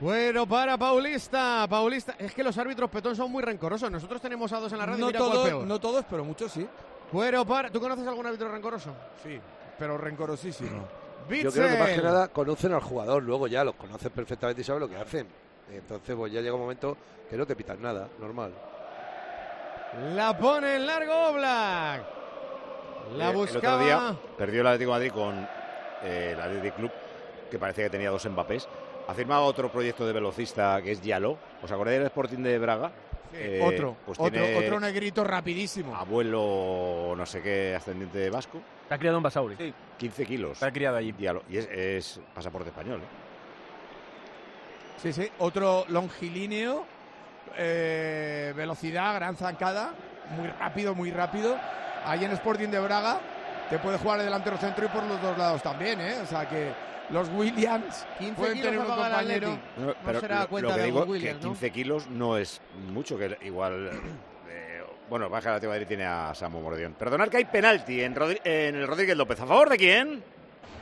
Bueno, 0.01 0.47
para 0.47 0.77
Paulista. 0.77 1.67
Paulista. 1.71 2.17
Es 2.19 2.35
que 2.35 2.45
los 2.45 2.59
árbitros 2.59 2.91
petón 2.91 3.17
son 3.17 3.31
muy 3.31 3.43
rencorosos. 3.43 3.91
Nosotros 3.91 4.21
tenemos 4.21 4.53
a 4.53 4.59
dos 4.59 4.71
en 4.73 4.79
la 4.79 4.85
red 4.87 4.99
y 4.99 5.01
No 5.01 5.07
mira 5.07 5.21
cuál 5.21 5.33
todos, 5.33 5.49
peor. 5.49 5.67
no 5.67 5.81
todos, 5.81 6.05
pero 6.11 6.25
muchos 6.25 6.53
sí. 6.53 6.67
Cuero 7.11 7.47
para. 7.47 7.71
¿Tú 7.71 7.81
conoces 7.81 8.07
algún 8.07 8.27
árbitro 8.27 8.51
rencoroso? 8.51 8.93
Sí, 9.23 9.41
pero 9.79 9.97
rencorosísimo. 9.97 10.87
Yo 11.29 11.51
creo 11.53 11.69
que 11.69 11.79
más 11.79 11.91
que 11.91 12.03
nada 12.03 12.29
conocen 12.29 12.73
al 12.73 12.81
jugador, 12.81 13.23
luego 13.23 13.47
ya 13.47 13.65
los 13.65 13.75
conocen 13.75 14.11
perfectamente 14.11 14.61
y 14.61 14.65
saben 14.65 14.81
lo 14.81 14.89
que 14.89 14.97
hacen. 14.97 15.27
Entonces, 15.73 16.15
pues 16.15 16.33
ya 16.33 16.41
llega 16.41 16.55
un 16.55 16.61
momento 16.61 16.97
que 17.31 17.37
no 17.37 17.47
te 17.47 17.57
pitan 17.57 17.81
nada, 17.81 18.09
normal. 18.21 18.53
La 20.15 20.37
pone 20.37 20.77
en 20.77 20.87
largo 20.87 21.33
Black. 21.33 22.03
La 23.17 23.27
Eh, 23.27 23.31
El 23.31 23.37
buscaba. 23.37 23.75
otro 23.75 23.85
día 23.85 24.17
perdió 24.37 24.61
el 24.63 24.67
Atlético 24.67 24.91
de 24.91 24.97
Madrid 24.97 25.13
con 25.13 25.49
eh, 26.03 26.31
el 26.35 26.41
Athletic 26.41 26.75
Club, 26.77 26.91
que 27.51 27.59
parece 27.59 27.83
que 27.85 27.91
tenía 27.91 28.11
dos 28.11 28.25
Mbappés. 28.29 28.69
Ha 29.07 29.15
firmado 29.15 29.45
otro 29.45 29.71
proyecto 29.71 30.07
de 30.07 30.13
velocista 30.13 30.81
que 30.83 30.93
es 30.93 31.01
Yalo. 31.03 31.37
¿Os 31.63 31.71
acordáis 31.71 31.99
del 31.99 32.07
Sporting 32.07 32.39
de 32.43 32.59
Braga? 32.59 32.91
Eh, 33.37 33.61
otro, 33.63 33.97
pues 34.07 34.19
otro, 34.19 34.31
tiene 34.31 34.57
otro 34.57 34.79
negrito 34.79 35.25
rapidísimo. 35.25 35.95
abuelo 35.97 37.15
no 37.17 37.27
sé 37.27 37.43
qué 37.43 37.75
ascendiente 37.75 38.31
vasco. 38.31 38.61
Está 38.83 38.97
criado 38.97 39.17
en 39.17 39.23
Basauri. 39.23 39.57
Sí. 39.57 39.75
15 39.99 40.27
kilos. 40.27 40.53
Está 40.53 40.73
criado 40.73 40.97
allí. 40.97 41.15
Y 41.49 41.57
es, 41.57 41.69
es 41.71 42.21
pasaporte 42.35 42.69
español. 42.69 43.01
¿eh? 43.01 43.25
Sí, 45.03 45.13
sí, 45.13 45.29
otro 45.39 45.85
longilíneo, 45.89 46.87
eh, 47.57 48.53
velocidad, 48.57 49.15
gran 49.15 49.37
zancada, 49.37 49.93
muy 50.37 50.49
rápido, 50.49 50.95
muy 50.95 51.11
rápido. 51.11 51.59
Ahí 52.07 52.25
en 52.25 52.31
Sporting 52.33 52.69
de 52.69 52.81
Braga 52.81 53.21
te 53.71 53.79
puede 53.79 53.99
jugar 53.99 54.19
de 54.19 54.25
delantero 54.25 54.57
centro 54.59 54.85
y 54.85 54.89
por 54.89 55.03
los 55.05 55.21
dos 55.23 55.37
lados 55.39 55.63
también, 55.63 56.01
¿eh? 56.01 56.15
O 56.23 56.27
sea 56.27 56.49
que 56.49 56.73
los 57.11 57.29
Williams 57.31 58.07
15 58.19 58.35
pueden 58.35 58.55
kilos 58.55 58.71
tener 58.73 58.81
un 58.81 58.87
compañero. 58.87 59.59
No, 59.77 59.87
No 59.87 59.95
pero 60.05 60.21
será 60.21 60.41
lo, 60.41 60.49
cuenta 60.49 60.69
lo 60.71 60.75
que 60.75 60.81
de 60.81 60.87
digo 60.87 61.01
Will 61.01 61.11
Williams, 61.11 61.39
que 61.39 61.45
¿no? 61.47 61.53
15 61.53 61.71
kilos 61.71 62.07
no 62.09 62.37
es 62.39 62.61
mucho, 62.93 63.19
que 63.19 63.37
igual... 63.43 63.91
eh, 64.49 64.83
bueno, 65.09 65.29
baja 65.29 65.59
la 65.61 65.69
Madrid 65.69 65.87
tiene 65.87 66.05
a 66.07 66.35
Samu 66.35 66.61
Mordión. 66.61 66.95
Perdonad 66.95 67.29
que 67.29 67.37
hay 67.39 67.45
penalti 67.45 68.01
en, 68.03 68.15
Rodri- 68.15 68.41
en 68.45 68.75
el 68.77 68.87
Rodríguez 68.87 69.17
López. 69.17 69.39
¿A 69.41 69.47
favor 69.47 69.69
de 69.69 69.77
quién? 69.77 70.25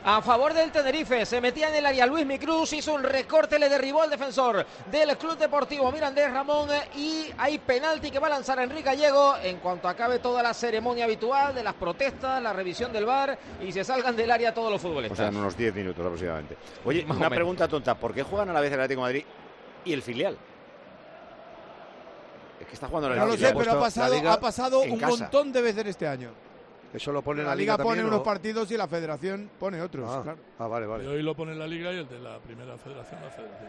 A 0.05 0.21
favor 0.21 0.53
del 0.53 0.73
Tenerife, 0.73 1.25
se 1.25 1.41
metía 1.41 1.69
en 1.69 1.77
el 1.77 1.87
área 1.87 2.07
Luis 2.07 2.27
Micruz, 2.27 2.73
hizo 2.73 2.93
un 2.93 3.05
recorte, 3.05 3.57
le 3.57 3.69
derribó 3.69 4.03
al 4.03 4.11
defensor 4.11 4.67
del 4.91 5.17
Club 5.17 5.39
Deportivo 5.39 5.93
Mirandés 5.93 6.29
Ramón 6.33 6.69
y 6.97 7.27
hay 7.39 7.59
penalti 7.61 8.11
que 8.11 8.19
va 8.19 8.27
a 8.27 8.31
lanzar 8.31 8.59
Enrique 8.59 8.83
Gallego 8.83 9.37
en 9.41 9.59
cuanto 9.59 9.87
acabe 9.87 10.19
toda 10.19 10.43
la 10.43 10.55
ceremonia 10.55 11.05
habitual 11.05 11.55
de 11.55 11.63
las 11.63 11.75
protestas, 11.75 12.43
la 12.43 12.53
revisión 12.53 12.93
del 12.93 13.07
VAR 13.07 13.39
y 13.61 13.71
se 13.71 13.85
salgan 13.85 14.17
del 14.17 14.33
área 14.33 14.53
todos 14.53 14.73
los 14.73 14.81
O 14.85 14.89
futbolistas. 14.89 15.19
sea, 15.19 15.29
en 15.29 15.37
unos 15.37 15.57
10 15.57 15.73
minutos 15.73 16.05
aproximadamente. 16.05 16.57
Oye, 16.85 17.05
Más 17.05 17.17
o 17.17 17.21
una 17.21 17.31
pregunta 17.31 17.69
tonta. 17.69 17.95
¿Por 17.95 18.13
qué 18.13 18.25
juegan 18.25 18.51
a 18.51 18.53
la 18.53 18.61
vez 18.61 18.73
el 18.73 18.81
Atlético 18.81 19.03
de 19.03 19.07
Madrid 19.07 19.25
y 19.85 19.93
el 19.93 20.03
filial? 20.03 20.37
Es 22.61 22.67
que 22.67 22.75
está 22.75 22.89
jugando 22.89 23.09
el 23.13 23.19
No 23.21 23.27
lo 23.27 23.37
sé, 23.37 23.55
pero 23.57 23.73
ha 23.73 23.79
pasado, 23.81 24.31
ha 24.31 24.41
pasado 24.41 24.83
en 24.83 24.93
un 24.95 24.99
casa. 24.99 25.17
montón 25.17 25.53
de 25.53 25.63
veces 25.63 25.87
este 25.87 26.09
año. 26.09 26.31
Eso 26.93 27.11
lo 27.13 27.23
pone 27.23 27.43
La 27.43 27.55
liga 27.55 27.79
pone 27.79 28.05
unos 28.05 28.21
partidos 28.21 28.71
y 28.71 28.77
la 28.77 28.87
federación 28.87 29.51
pone 29.59 29.81
otros. 29.81 30.09
Ah, 30.11 30.21
claro. 30.23 30.39
ah, 30.59 30.67
vale, 30.67 30.87
Y 30.87 30.89
vale. 30.89 31.09
hoy 31.09 31.23
lo 31.23 31.35
pone 31.35 31.55
la 31.55 31.67
Liga 31.67 31.93
y 31.93 31.99
el 31.99 32.09
de 32.09 32.19
la 32.19 32.39
primera 32.39 32.77
federación, 32.77 33.21
la 33.23 33.31
federación. 33.31 33.69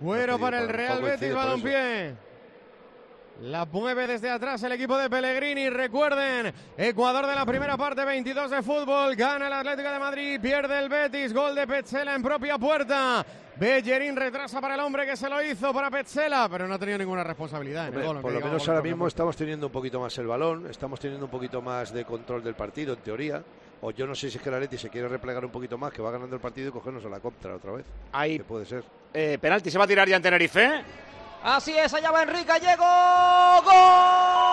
Bueno 0.00 0.38
para 0.38 0.60
el 0.60 0.68
Real 0.68 1.02
Betis. 1.02 1.34
Balompié. 1.34 2.14
La 3.42 3.64
mueve 3.66 4.06
desde 4.08 4.30
atrás 4.30 4.62
el 4.64 4.72
equipo 4.72 4.96
de 4.98 5.08
Pellegrini. 5.08 5.68
Recuerden, 5.70 6.52
Ecuador 6.76 7.26
de 7.26 7.34
la 7.36 7.46
primera 7.46 7.76
parte, 7.76 8.04
22 8.04 8.50
de 8.50 8.62
fútbol. 8.62 9.14
Gana 9.16 9.46
el 9.46 9.52
Atlético 9.52 9.90
de 9.90 9.98
Madrid, 9.98 10.40
pierde 10.40 10.78
el 10.78 10.88
Betis. 10.88 11.32
Gol 11.32 11.54
de 11.54 11.66
Petzela 11.66 12.14
en 12.14 12.22
propia 12.22 12.58
puerta. 12.58 13.24
Bellerín 13.58 14.14
retrasa 14.14 14.60
para 14.60 14.74
el 14.74 14.80
hombre 14.80 15.04
que 15.04 15.16
se 15.16 15.28
lo 15.28 15.42
hizo 15.42 15.72
para 15.74 15.90
Petzela, 15.90 16.48
pero 16.48 16.68
no 16.68 16.74
ha 16.74 16.78
tenido 16.78 16.98
ninguna 16.98 17.24
responsabilidad 17.24 17.88
en 17.88 17.94
el 17.94 18.06
Hombre, 18.06 18.06
gol. 18.06 18.16
aunque 18.16 18.22
por 18.22 18.32
lo 18.32 18.46
menos 18.46 18.62
gol 18.66 18.76
ahora 18.76 18.82
mismo 18.88 19.06
estamos 19.08 19.36
teniendo 19.36 19.66
un 19.66 19.72
poquito 19.72 20.00
más 20.00 20.16
el 20.18 20.26
balón, 20.26 20.66
estamos 20.70 21.00
teniendo 21.00 21.26
un 21.26 21.30
poquito 21.30 21.60
más 21.60 21.92
de 21.92 22.04
control 22.04 22.44
del 22.44 22.54
partido, 22.54 22.94
en 22.94 23.00
teoría. 23.00 23.42
O 23.80 23.90
yo 23.92 24.06
no 24.06 24.14
sé 24.14 24.30
si 24.30 24.36
es 24.38 24.42
que 24.42 24.48
el 24.48 24.56
Atleti 24.56 24.76
se 24.78 24.88
quiere 24.90 25.08
replegar 25.08 25.44
un 25.44 25.50
poquito 25.52 25.78
más, 25.78 25.92
que 25.92 26.02
va 26.02 26.10
ganando 26.10 26.34
el 26.36 26.42
partido 26.42 26.68
y 26.68 26.72
cogernos 26.72 27.04
a 27.04 27.08
la 27.08 27.20
contra 27.20 27.54
otra 27.54 27.72
vez. 27.72 27.84
Ahí. 28.12 28.38
Que 28.38 28.44
puede 28.44 28.66
ser. 28.66 28.84
Eh, 29.14 29.38
penalti, 29.40 29.70
se 29.70 29.78
va 29.78 29.84
a 29.84 29.88
tirar 29.88 30.08
ya 30.08 30.16
en 30.16 30.22
Tenerife. 30.22 30.82
Así 31.44 31.76
es, 31.76 31.94
allá 31.94 32.10
va 32.10 32.22
Enrique 32.22 32.44
Gallego. 32.44 32.84
Gol 33.64 34.47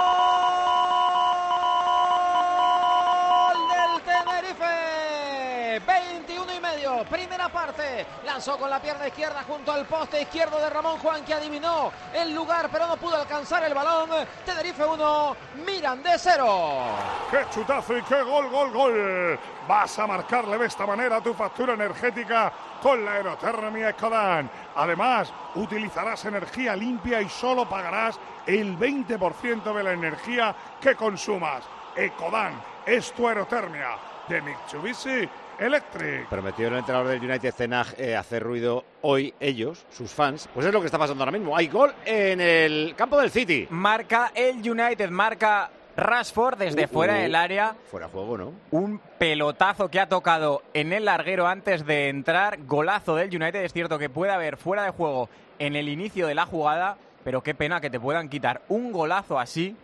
del 6.95 7.05
Tenerife. 7.05 7.05
21 7.05 7.05
y 7.05 7.05
medio. 7.05 7.05
0. 7.05 7.05
Primera 7.09 7.49
parte. 7.49 8.05
Lanzó 8.25 8.57
con 8.57 8.69
la 8.69 8.79
pierna 8.79 9.07
izquierda 9.07 9.43
junto 9.47 9.71
al 9.71 9.85
poste 9.85 10.21
izquierdo 10.21 10.59
de 10.59 10.69
Ramón 10.69 10.97
Juan 10.99 11.23
que 11.23 11.33
adivinó 11.33 11.91
el 12.13 12.33
lugar 12.33 12.69
pero 12.71 12.87
no 12.87 12.97
pudo 12.97 13.17
alcanzar 13.17 13.63
el 13.63 13.73
balón. 13.73 14.09
Tenerife 14.45 14.85
1, 14.85 15.37
Mirandés 15.65 16.21
0. 16.23 16.83
¡Qué 17.31 17.45
chutazo 17.53 17.97
y 17.97 18.01
qué 18.03 18.21
gol, 18.21 18.49
gol, 18.49 18.71
gol! 18.71 19.39
Vas 19.67 19.97
a 19.99 20.07
marcarle 20.07 20.57
de 20.57 20.67
esta 20.67 20.85
manera 20.85 21.21
tu 21.21 21.33
factura 21.33 21.73
energética 21.73 22.51
con 22.81 23.03
la 23.03 23.13
aerotermia 23.13 23.89
Ecodan. 23.89 24.49
Además, 24.75 25.33
utilizarás 25.55 26.25
energía 26.25 26.75
limpia 26.75 27.21
y 27.21 27.29
solo 27.29 27.67
pagarás 27.67 28.19
el 28.45 28.77
20% 28.77 29.73
de 29.73 29.83
la 29.83 29.93
energía 29.93 30.55
que 30.79 30.95
consumas. 30.95 31.63
Ecodan 31.95 32.61
es 32.85 33.11
tu 33.13 33.27
aerotermia 33.27 33.97
de 34.27 34.41
Mitsubishi 34.41 35.29
Electric. 35.59 36.27
Prometió 36.27 36.67
el 36.67 36.75
entrenador 36.75 37.07
del 37.07 37.23
United 37.23 37.53
Tenag 37.53 37.87
eh, 37.97 38.15
hacer 38.15 38.43
ruido 38.43 38.83
hoy 39.01 39.33
ellos, 39.39 39.85
sus 39.89 40.11
fans. 40.11 40.49
Pues 40.53 40.65
es 40.65 40.73
lo 40.73 40.79
que 40.79 40.87
está 40.87 40.97
pasando 40.97 41.23
ahora 41.23 41.37
mismo. 41.37 41.55
Hay 41.55 41.67
gol 41.67 41.93
en 42.05 42.41
el 42.41 42.93
campo 42.95 43.19
del 43.19 43.31
City. 43.31 43.67
Marca 43.69 44.31
el 44.35 44.57
United, 44.57 45.09
marca 45.09 45.69
Rashford 45.95 46.57
desde 46.57 46.85
Uh, 46.85 46.87
fuera 46.87 47.13
uh. 47.13 47.17
del 47.17 47.35
área. 47.35 47.75
Fuera 47.89 48.07
de 48.07 48.11
juego, 48.11 48.37
¿no? 48.37 48.53
Un 48.71 48.99
pelotazo 49.17 49.89
que 49.89 49.99
ha 49.99 50.09
tocado 50.09 50.61
en 50.73 50.91
el 50.91 51.05
larguero 51.05 51.47
antes 51.47 51.85
de 51.85 52.09
entrar. 52.09 52.65
Golazo 52.65 53.15
del 53.15 53.29
United. 53.29 53.63
Es 53.63 53.71
cierto 53.73 53.97
que 53.97 54.09
puede 54.09 54.31
haber 54.31 54.57
fuera 54.57 54.83
de 54.83 54.89
juego 54.89 55.29
en 55.57 55.75
el 55.75 55.87
inicio 55.87 56.27
de 56.27 56.35
la 56.35 56.45
jugada, 56.45 56.97
pero 57.23 57.41
qué 57.41 57.55
pena 57.55 57.79
que 57.79 57.89
te 57.89 57.99
puedan 57.99 58.27
quitar 58.27 58.61
un 58.67 58.91
golazo 58.91 59.39
así 59.39 59.75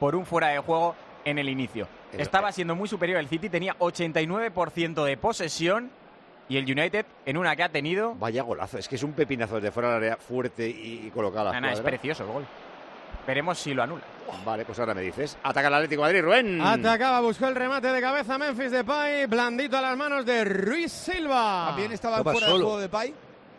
por 0.00 0.16
un 0.16 0.24
fuera 0.24 0.48
de 0.48 0.58
juego 0.58 0.96
en 1.24 1.38
el 1.38 1.48
inicio. 1.48 1.86
Estaba 2.18 2.52
siendo 2.52 2.74
muy 2.74 2.88
superior 2.88 3.18
el 3.18 3.28
City, 3.28 3.48
tenía 3.48 3.76
89% 3.78 5.04
de 5.04 5.16
posesión 5.16 5.90
y 6.48 6.56
el 6.56 6.64
United 6.64 7.06
en 7.26 7.36
una 7.36 7.56
que 7.56 7.62
ha 7.62 7.68
tenido... 7.68 8.14
Vaya 8.16 8.42
golazo. 8.42 8.78
Es 8.78 8.88
que 8.88 8.96
es 8.96 9.02
un 9.02 9.12
pepinazo 9.12 9.56
desde 9.56 9.70
fuera 9.70 9.88
del 9.94 10.04
área 10.04 10.16
fuerte 10.16 10.68
y, 10.68 11.10
colocada. 11.12 11.58
Nada, 11.58 11.72
es 11.72 11.80
precioso 11.80 12.24
el 12.24 12.30
gol. 12.30 12.46
Veremos 13.26 13.58
si 13.58 13.72
lo 13.72 13.82
anula. 13.82 14.02
Vale, 14.44 14.64
pues 14.64 14.78
ahora 14.78 14.94
me 14.94 15.00
dices. 15.00 15.38
Ataca 15.42 15.68
el 15.68 15.74
Atlético 15.74 16.02
de 16.02 16.08
Madrid, 16.08 16.22
Rubén. 16.22 16.60
Atacaba, 16.60 17.20
buscó 17.20 17.46
el 17.46 17.54
remate 17.54 17.88
de 17.88 18.00
cabeza 18.00 18.36
Memphis 18.36 18.70
Depay, 18.70 19.26
blandito 19.26 19.78
a 19.78 19.80
las 19.80 19.96
manos 19.96 20.26
de 20.26 20.44
Ruiz 20.44 20.92
Silva. 20.92 21.66
También 21.68 21.92
estaba 21.92 22.22
fuera 22.22 22.40
de 22.40 22.46
solo. 22.46 22.64
juego 22.64 22.80
de 22.80 22.88
Pai. 22.88 23.14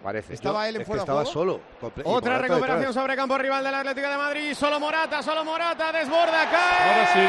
Parece. 0.05 0.35
Estaba 0.35 0.69
él 0.69 0.75
en 0.75 0.81
Es 0.83 0.85
que 0.87 0.91
fuera 0.93 0.99
de 1.01 1.03
estaba 1.03 1.23
juego. 1.25 1.33
solo. 1.33 1.59
Otra 2.03 2.37
recuperación 2.37 2.77
detrás. 2.77 2.93
sobre 2.93 3.15
campo 3.15 3.39
rival 3.39 3.63
del 3.63 3.73
Atlético 3.73 4.07
de 4.07 4.17
Madrid. 4.17 4.53
Solo 4.53 4.79
Morata, 4.79 5.23
solo 5.23 5.43
Morata, 5.43 5.91
desborda, 5.91 6.47
cae. 6.51 6.93
Ahora 6.93 7.07
sí, 7.11 7.19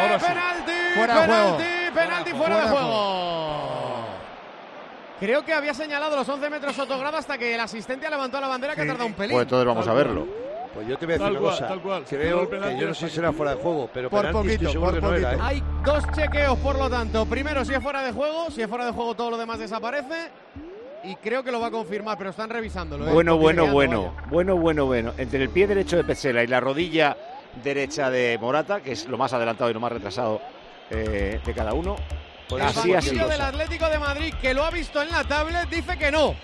ahora 0.00 0.18
sí. 0.20 0.26
Penalti, 0.26 0.72
Fuera 0.94 1.14
de 1.14 1.20
penalti, 1.20 1.62
juego. 1.62 1.94
penalti 1.94 2.30
fuera, 2.30 2.38
Fuera 2.38 2.56
de 2.56 2.62
de 2.62 2.68
juego. 2.70 4.04
Creo 5.20 5.44
que 5.44 5.52
había 5.52 5.74
señalado 5.74 6.16
los 6.16 6.26
11 6.26 6.48
metros 6.48 6.74
Sotogrado 6.74 7.18
hasta 7.18 7.36
que 7.36 7.54
el 7.54 7.60
asistente 7.60 8.08
levantó 8.08 8.40
la 8.40 8.48
bandera 8.48 8.74
que 8.74 8.80
ha 8.80 8.86
tardado 8.86 9.06
un 9.06 9.12
pelín. 9.12 9.32
Pues 9.36 9.42
entonces 9.42 9.66
vamos 9.66 9.86
a 9.86 9.92
verlo. 9.92 10.26
Pues 10.72 10.88
yo 10.88 10.96
te 10.96 11.04
voy 11.04 11.14
a 11.16 11.18
decir 11.18 11.26
Tal 11.26 11.32
una 11.32 11.40
cual, 11.40 11.52
cosa. 11.52 11.68
tal 11.68 11.82
cual. 11.82 12.04
Creo 12.08 12.48
que 12.48 12.76
yo 12.80 12.88
no 12.88 12.94
sé 12.94 13.08
si 13.10 13.16
será 13.16 13.32
fuera 13.34 13.54
de 13.54 13.62
juego, 13.62 13.90
pero 13.92 14.08
Por 14.08 14.22
penalti 14.22 14.38
estoy 14.48 14.66
poquito, 14.66 14.72
seguro 14.72 14.90
por 14.92 14.94
que 14.94 15.06
no 15.06 15.14
era, 15.14 15.28
poquito. 15.30 15.44
¿eh? 15.44 15.46
Hay 15.46 15.62
dos 15.84 16.04
chequeos, 16.16 16.58
por 16.60 16.78
lo 16.78 16.88
tanto. 16.88 17.26
Primero, 17.26 17.64
si 17.66 17.74
es 17.74 17.82
fuera 17.82 18.02
de 18.02 18.12
juego. 18.12 18.50
Si 18.50 18.62
es 18.62 18.68
fuera 18.68 18.86
de 18.86 18.92
juego, 18.92 19.14
todo 19.14 19.30
lo 19.32 19.36
demás 19.36 19.58
desaparece. 19.58 20.30
Y 21.04 21.16
creo 21.16 21.44
que 21.44 21.52
lo 21.52 21.60
va 21.60 21.66
a 21.66 21.70
confirmar, 21.70 22.16
pero 22.16 22.30
están 22.30 22.48
revisándolo. 22.50 23.06
¿eh? 23.08 23.12
Bueno, 23.12 23.36
bueno, 23.36 23.66
bueno. 23.66 24.14
Bueno, 24.30 24.56
bueno, 24.56 24.86
bueno. 24.86 25.12
Entre 25.18 25.42
el 25.42 25.50
pie 25.50 25.66
derecho 25.66 25.96
de 25.96 26.04
Petzela 26.04 26.42
y 26.42 26.46
la 26.46 26.60
rodilla 26.60 27.16
derecha 27.62 28.10
de 28.10 28.38
Morata, 28.40 28.80
que 28.80 28.92
es 28.92 29.06
lo 29.06 29.18
más 29.18 29.32
adelantado 29.32 29.70
y 29.70 29.74
lo 29.74 29.80
más 29.80 29.92
retrasado 29.92 30.40
eh, 30.90 31.40
de 31.44 31.52
cada 31.54 31.74
uno. 31.74 31.96
Por 32.48 32.60
El 32.60 32.68
eso 32.68 32.80
Así, 32.80 32.94
así. 32.94 33.08
banquillo 33.10 33.28
del 33.28 33.40
Atlético 33.40 33.88
de 33.88 33.98
Madrid, 33.98 34.34
que 34.40 34.54
lo 34.54 34.64
ha 34.64 34.70
visto 34.70 35.02
en 35.02 35.10
la 35.10 35.24
tablet, 35.24 35.68
dice 35.68 35.96
que 35.98 36.10
no. 36.10 36.34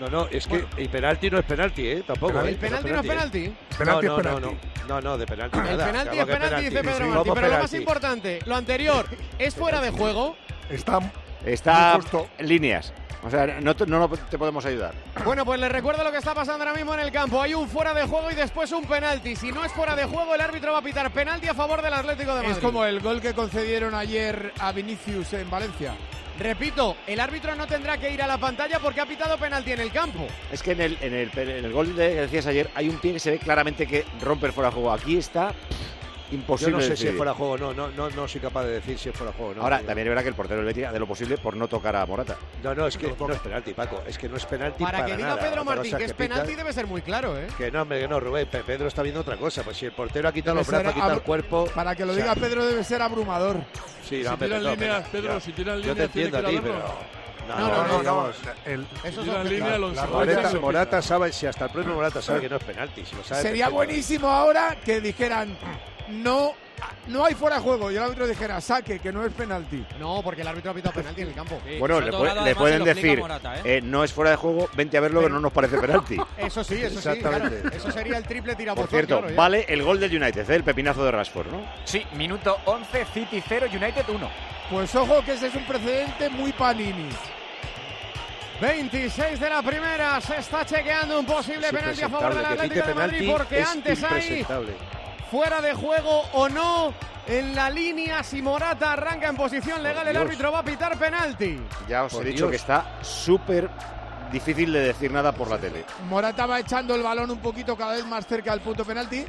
No, 0.00 0.08
no, 0.08 0.26
es 0.28 0.46
que 0.46 0.64
el 0.78 0.88
penalti 0.88 1.30
no 1.30 1.38
es 1.38 1.44
penalti, 1.44 1.86
¿eh? 1.86 2.02
Tampoco. 2.06 2.40
¿El 2.40 2.54
¿eh? 2.54 2.58
penalti 2.58 2.90
no 2.90 3.00
es 3.00 3.06
penalti? 3.06 3.44
¿eh? 3.44 3.52
Penalti 3.78 4.06
no, 4.06 4.16
no, 4.16 4.22
no, 4.22 4.22
penalti. 4.22 4.68
no, 4.88 4.94
no, 4.94 5.00
no, 5.02 5.18
de 5.18 5.26
penalti 5.26 5.58
El 5.58 5.64
nada. 5.64 5.86
penalti 5.86 6.16
Claro 6.16 6.32
es 6.32 6.38
penalti, 6.38 6.64
dice 6.64 6.80
Pedro 6.80 6.96
Sí, 6.96 7.10
vamos, 7.10 7.34
Pero 7.34 7.48
lo 7.48 7.58
más 7.58 7.74
importante, 7.74 8.38
lo 8.46 8.56
anterior, 8.56 9.06
¿es 9.38 9.54
fuera 9.54 9.80
de 9.80 9.90
juego? 9.90 10.34
Está 10.70 11.00
Está 11.44 11.98
líneas. 12.38 12.92
O 13.24 13.30
sea, 13.30 13.46
no, 13.60 13.76
te- 13.76 13.86
no, 13.86 14.08
te 14.08 14.36
podemos 14.36 14.64
ayudar. 14.66 14.94
Bueno, 15.24 15.44
pues 15.44 15.60
les 15.60 15.70
recuerdo 15.70 16.02
lo 16.02 16.10
que 16.10 16.18
está 16.18 16.34
pasando 16.34 16.64
ahora 16.64 16.76
mismo 16.76 16.92
en 16.94 17.00
el 17.00 17.12
campo. 17.12 17.40
Hay 17.40 17.54
un 17.54 17.68
fuera 17.68 17.94
de 17.94 18.02
juego 18.02 18.30
y 18.30 18.34
después 18.34 18.72
un 18.72 18.84
penalti. 18.84 19.36
Si 19.36 19.52
no 19.52 19.64
es 19.64 19.70
fuera 19.72 19.94
de 19.94 20.04
juego, 20.04 20.34
el 20.34 20.40
árbitro 20.40 20.72
va 20.72 20.78
a 20.78 20.82
pitar 20.82 21.10
penalti 21.12 21.46
a 21.46 21.54
favor 21.54 21.80
del 21.82 21.94
Atlético 21.94 22.34
de 22.34 22.42
Madrid. 22.42 22.56
Es 22.56 22.58
como 22.58 22.84
el 22.84 23.00
gol 23.00 23.20
que 23.20 23.32
concedieron 23.32 23.94
ayer 23.94 24.52
a 24.58 24.72
Vinicius 24.72 25.32
en 25.34 25.48
Valencia. 25.48 25.94
Repito, 26.38 26.96
el 27.06 27.20
árbitro 27.20 27.54
no 27.54 27.66
tendrá 27.66 27.98
que 27.98 28.10
ir 28.10 28.22
a 28.22 28.26
la 28.26 28.38
pantalla 28.38 28.80
porque 28.80 29.00
ha 29.00 29.06
pitado 29.06 29.36
penalti 29.38 29.70
en 29.72 29.80
el 29.80 29.92
campo. 29.92 30.26
Es 30.50 30.62
que 30.62 30.72
en 30.72 30.80
el, 30.80 30.98
en 31.00 31.14
el, 31.14 31.30
en 31.38 31.64
el 31.66 31.72
gol 31.72 31.94
de, 31.94 32.08
que 32.08 32.20
decías 32.22 32.46
ayer 32.46 32.70
hay 32.74 32.88
un 32.88 32.96
pie 32.98 33.12
que 33.12 33.20
se 33.20 33.30
ve 33.32 33.38
claramente 33.38 33.86
que 33.86 34.04
rompe 34.20 34.46
el 34.46 34.52
fuera 34.52 34.70
de 34.70 34.74
juego. 34.74 34.90
Aquí 34.92 35.16
está 35.18 35.52
Yo 36.32 36.38
imposible. 36.38 36.72
no 36.72 36.80
sé 36.80 36.96
si 36.96 37.08
es 37.08 37.16
fuera 37.16 37.32
de 37.32 37.36
juego, 37.38 37.58
no, 37.58 37.72
no, 37.74 37.88
no, 37.88 38.10
no 38.10 38.26
soy 38.28 38.40
capaz 38.40 38.64
de 38.64 38.72
decir 38.72 38.98
si 38.98 39.08
es 39.10 39.14
fuera 39.16 39.32
de 39.32 39.36
juego. 39.38 39.54
No, 39.54 39.62
Ahora, 39.62 39.80
no. 39.80 39.84
también 39.86 40.06
es 40.06 40.10
verdad 40.10 40.22
que 40.22 40.28
el 40.30 40.34
portero 40.34 40.56
del 40.58 40.66
Betis 40.66 40.84
hace 40.84 40.92
de 40.94 40.98
lo 41.00 41.06
posible 41.06 41.36
por 41.38 41.56
no 41.56 41.68
tocar 41.68 41.94
a 41.96 42.06
Morata. 42.06 42.36
No, 42.62 42.74
no, 42.74 42.86
es 42.86 42.96
que 42.96 43.12
no 43.18 43.32
es 43.32 43.38
penalti, 43.40 43.74
Paco. 43.74 44.02
Es 44.06 44.16
que 44.18 44.28
no 44.28 44.36
es 44.36 44.46
penalti 44.46 44.82
Para 44.84 44.98
para, 44.98 45.10
que 45.10 45.16
diga 45.16 45.28
nada. 45.28 45.42
Pedro 45.42 45.64
Martín 45.64 45.96
que 45.96 46.04
es 46.04 46.12
pita- 46.14 46.34
penalti 46.34 46.54
debe 46.54 46.72
ser 46.72 46.86
muy 46.86 47.02
claro, 47.02 47.38
¿eh? 47.38 47.46
Que 47.58 47.70
no, 47.70 47.82
hombre, 47.82 48.00
que 48.00 48.08
no, 48.08 48.18
Rubén. 48.20 48.46
Pe- 48.48 48.64
Pedro 48.64 48.88
está 48.88 49.02
viendo 49.02 49.20
otra 49.20 49.36
cosa. 49.36 49.62
Pues 49.62 49.76
si 49.76 49.86
el 49.86 49.92
portero 49.92 50.28
ha 50.28 50.32
quitado 50.32 50.54
Debe 50.56 50.60
los 50.60 50.68
brazos, 50.68 50.88
ha 50.88 50.94
quitado 50.94 51.12
el 51.14 51.22
cuerpo. 51.22 51.66
Para 51.74 51.94
que 51.94 52.04
lo 52.04 52.12
o 52.12 52.14
sea, 52.14 52.24
diga 52.24 52.34
Pedro 52.34 52.64
debe 52.66 52.82
ser 52.84 53.02
abrumador. 53.02 53.56
Sí, 54.08 54.24
Si 54.24 54.36
tiran 54.36 54.62
no, 54.62 54.70
líneas, 54.70 55.08
Pedro, 55.12 55.34
yo- 55.34 55.40
si 55.40 55.52
tiran 55.52 55.76
Yo 55.80 55.94
te 55.94 56.08
líneas, 56.08 56.10
tiene 56.12 56.26
entiendo 56.28 56.48
a 56.48 56.50
ti, 56.50 56.60
pero. 56.62 57.22
No, 57.48 57.58
No, 57.58 57.86
no, 57.88 58.02
no, 58.04 58.32
el, 58.64 58.86
Eso 59.02 59.22
línea, 59.44 59.76
lo 59.76 59.92
la 59.92 60.02
enseñan. 60.04 60.10
Morata, 60.12 60.60
Morata 60.60 61.02
sabe, 61.02 61.32
si 61.32 61.44
hasta 61.46 61.64
el 61.64 61.70
propio 61.72 61.92
Morata 61.94 62.22
sabe 62.22 62.40
que 62.40 62.48
no 62.48 62.54
es 62.56 62.62
penalti. 62.64 63.04
Si 63.04 63.16
lo 63.16 63.24
sabe 63.24 63.42
Sería 63.42 63.68
buenísimo 63.68 64.28
ahora 64.30 64.76
que 64.84 65.00
dijeran 65.00 65.56
no, 66.12 66.52
no 67.08 67.24
hay 67.24 67.34
fuera 67.34 67.56
de 67.56 67.62
juego 67.62 67.90
y 67.90 67.96
el 67.96 68.02
árbitro 68.02 68.26
dijera 68.26 68.60
saque, 68.60 68.98
que 68.98 69.10
no 69.12 69.24
es 69.24 69.32
penalti. 69.32 69.84
No, 69.98 70.20
porque 70.22 70.42
el 70.42 70.48
árbitro 70.48 70.70
ha 70.70 70.74
pitado 70.74 70.94
penalti 70.96 71.22
en 71.22 71.28
el 71.28 71.34
campo. 71.34 71.60
Bueno, 71.78 72.00
le, 72.00 72.12
pu- 72.12 72.44
le 72.44 72.54
pueden 72.54 72.84
decir, 72.84 73.22
eh, 73.64 73.80
no 73.82 74.04
es 74.04 74.12
fuera 74.12 74.30
de 74.32 74.36
juego, 74.36 74.68
vente 74.74 74.96
a 74.96 75.00
verlo 75.00 75.22
que 75.22 75.30
no 75.30 75.40
nos 75.40 75.52
parece 75.52 75.78
penalti. 75.78 76.16
Eso 76.36 76.62
sí, 76.64 76.74
eso 76.82 77.00
sí, 77.00 77.18
claro. 77.20 77.46
Exactamente. 77.46 77.76
Eso 77.76 77.90
sería 77.90 78.16
el 78.18 78.24
triple 78.24 78.52
Por 78.52 78.58
tirabuzón. 78.58 78.88
cierto, 78.88 79.18
claro, 79.18 79.30
ya. 79.30 79.36
vale 79.36 79.64
el 79.68 79.82
gol 79.82 79.98
del 80.00 80.22
United, 80.22 80.48
¿eh? 80.50 80.54
el 80.56 80.64
pepinazo 80.64 81.04
de 81.04 81.10
Rashford, 81.10 81.48
¿no? 81.50 81.62
Sí, 81.84 82.04
minuto 82.14 82.58
11, 82.66 83.04
City 83.14 83.42
0, 83.46 83.66
United 83.72 84.04
1. 84.08 84.30
Pues 84.70 84.94
ojo 84.94 85.22
que 85.24 85.32
ese 85.32 85.48
es 85.48 85.54
un 85.54 85.64
precedente 85.64 86.28
muy 86.30 86.52
panini. 86.52 87.08
26 88.60 89.40
de 89.40 89.50
la 89.50 89.60
primera, 89.62 90.20
se 90.20 90.36
está 90.36 90.64
chequeando 90.64 91.18
un 91.18 91.26
posible 91.26 91.68
penalti 91.72 92.02
a 92.02 92.08
favor 92.08 92.34
del 92.34 92.44
Atlético 92.46 92.86
de 92.86 92.94
Madrid 92.94 93.30
porque 93.32 93.58
es 93.60 93.68
antes 93.68 94.04
hay 94.04 94.20
impresentable. 94.22 94.72
Fuera 95.32 95.62
de 95.62 95.72
juego 95.72 96.20
o 96.34 96.46
no 96.50 96.92
en 97.26 97.54
la 97.54 97.70
línea 97.70 98.22
si 98.22 98.42
Morata 98.42 98.92
arranca 98.92 99.28
en 99.28 99.36
posición 99.36 99.82
legal 99.82 100.06
el 100.06 100.16
árbitro 100.16 100.52
va 100.52 100.58
a 100.58 100.62
pitar 100.62 100.98
penalti. 100.98 101.58
Ya 101.88 102.04
os 102.04 102.12
Por 102.12 102.22
he 102.26 102.30
dicho 102.30 102.44
Dios. 102.44 102.50
que 102.50 102.56
está 102.56 102.98
súper 103.02 103.70
difícil 104.30 104.70
de 104.72 104.80
decir 104.80 105.10
nada 105.10 105.32
por 105.32 105.48
la 105.48 105.56
tele. 105.56 105.86
Morata 106.10 106.44
va 106.44 106.60
echando 106.60 106.94
el 106.94 107.02
balón 107.02 107.30
un 107.30 107.38
poquito 107.38 107.74
cada 107.76 107.92
vez 107.94 108.04
más 108.04 108.26
cerca 108.26 108.50
del 108.50 108.60
punto 108.60 108.84
penalti. 108.84 109.24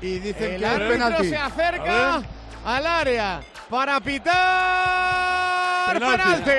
Y 0.00 0.18
dicen 0.18 0.54
El 0.54 0.60
que 0.60 0.66
árbitro 0.66 0.92
penalti. 0.92 1.28
se 1.28 1.36
acerca 1.36 2.22
al 2.64 2.86
área 2.86 3.40
para 3.68 4.00
pitar 4.00 5.92
Penalti. 5.92 6.42
penalti. 6.42 6.50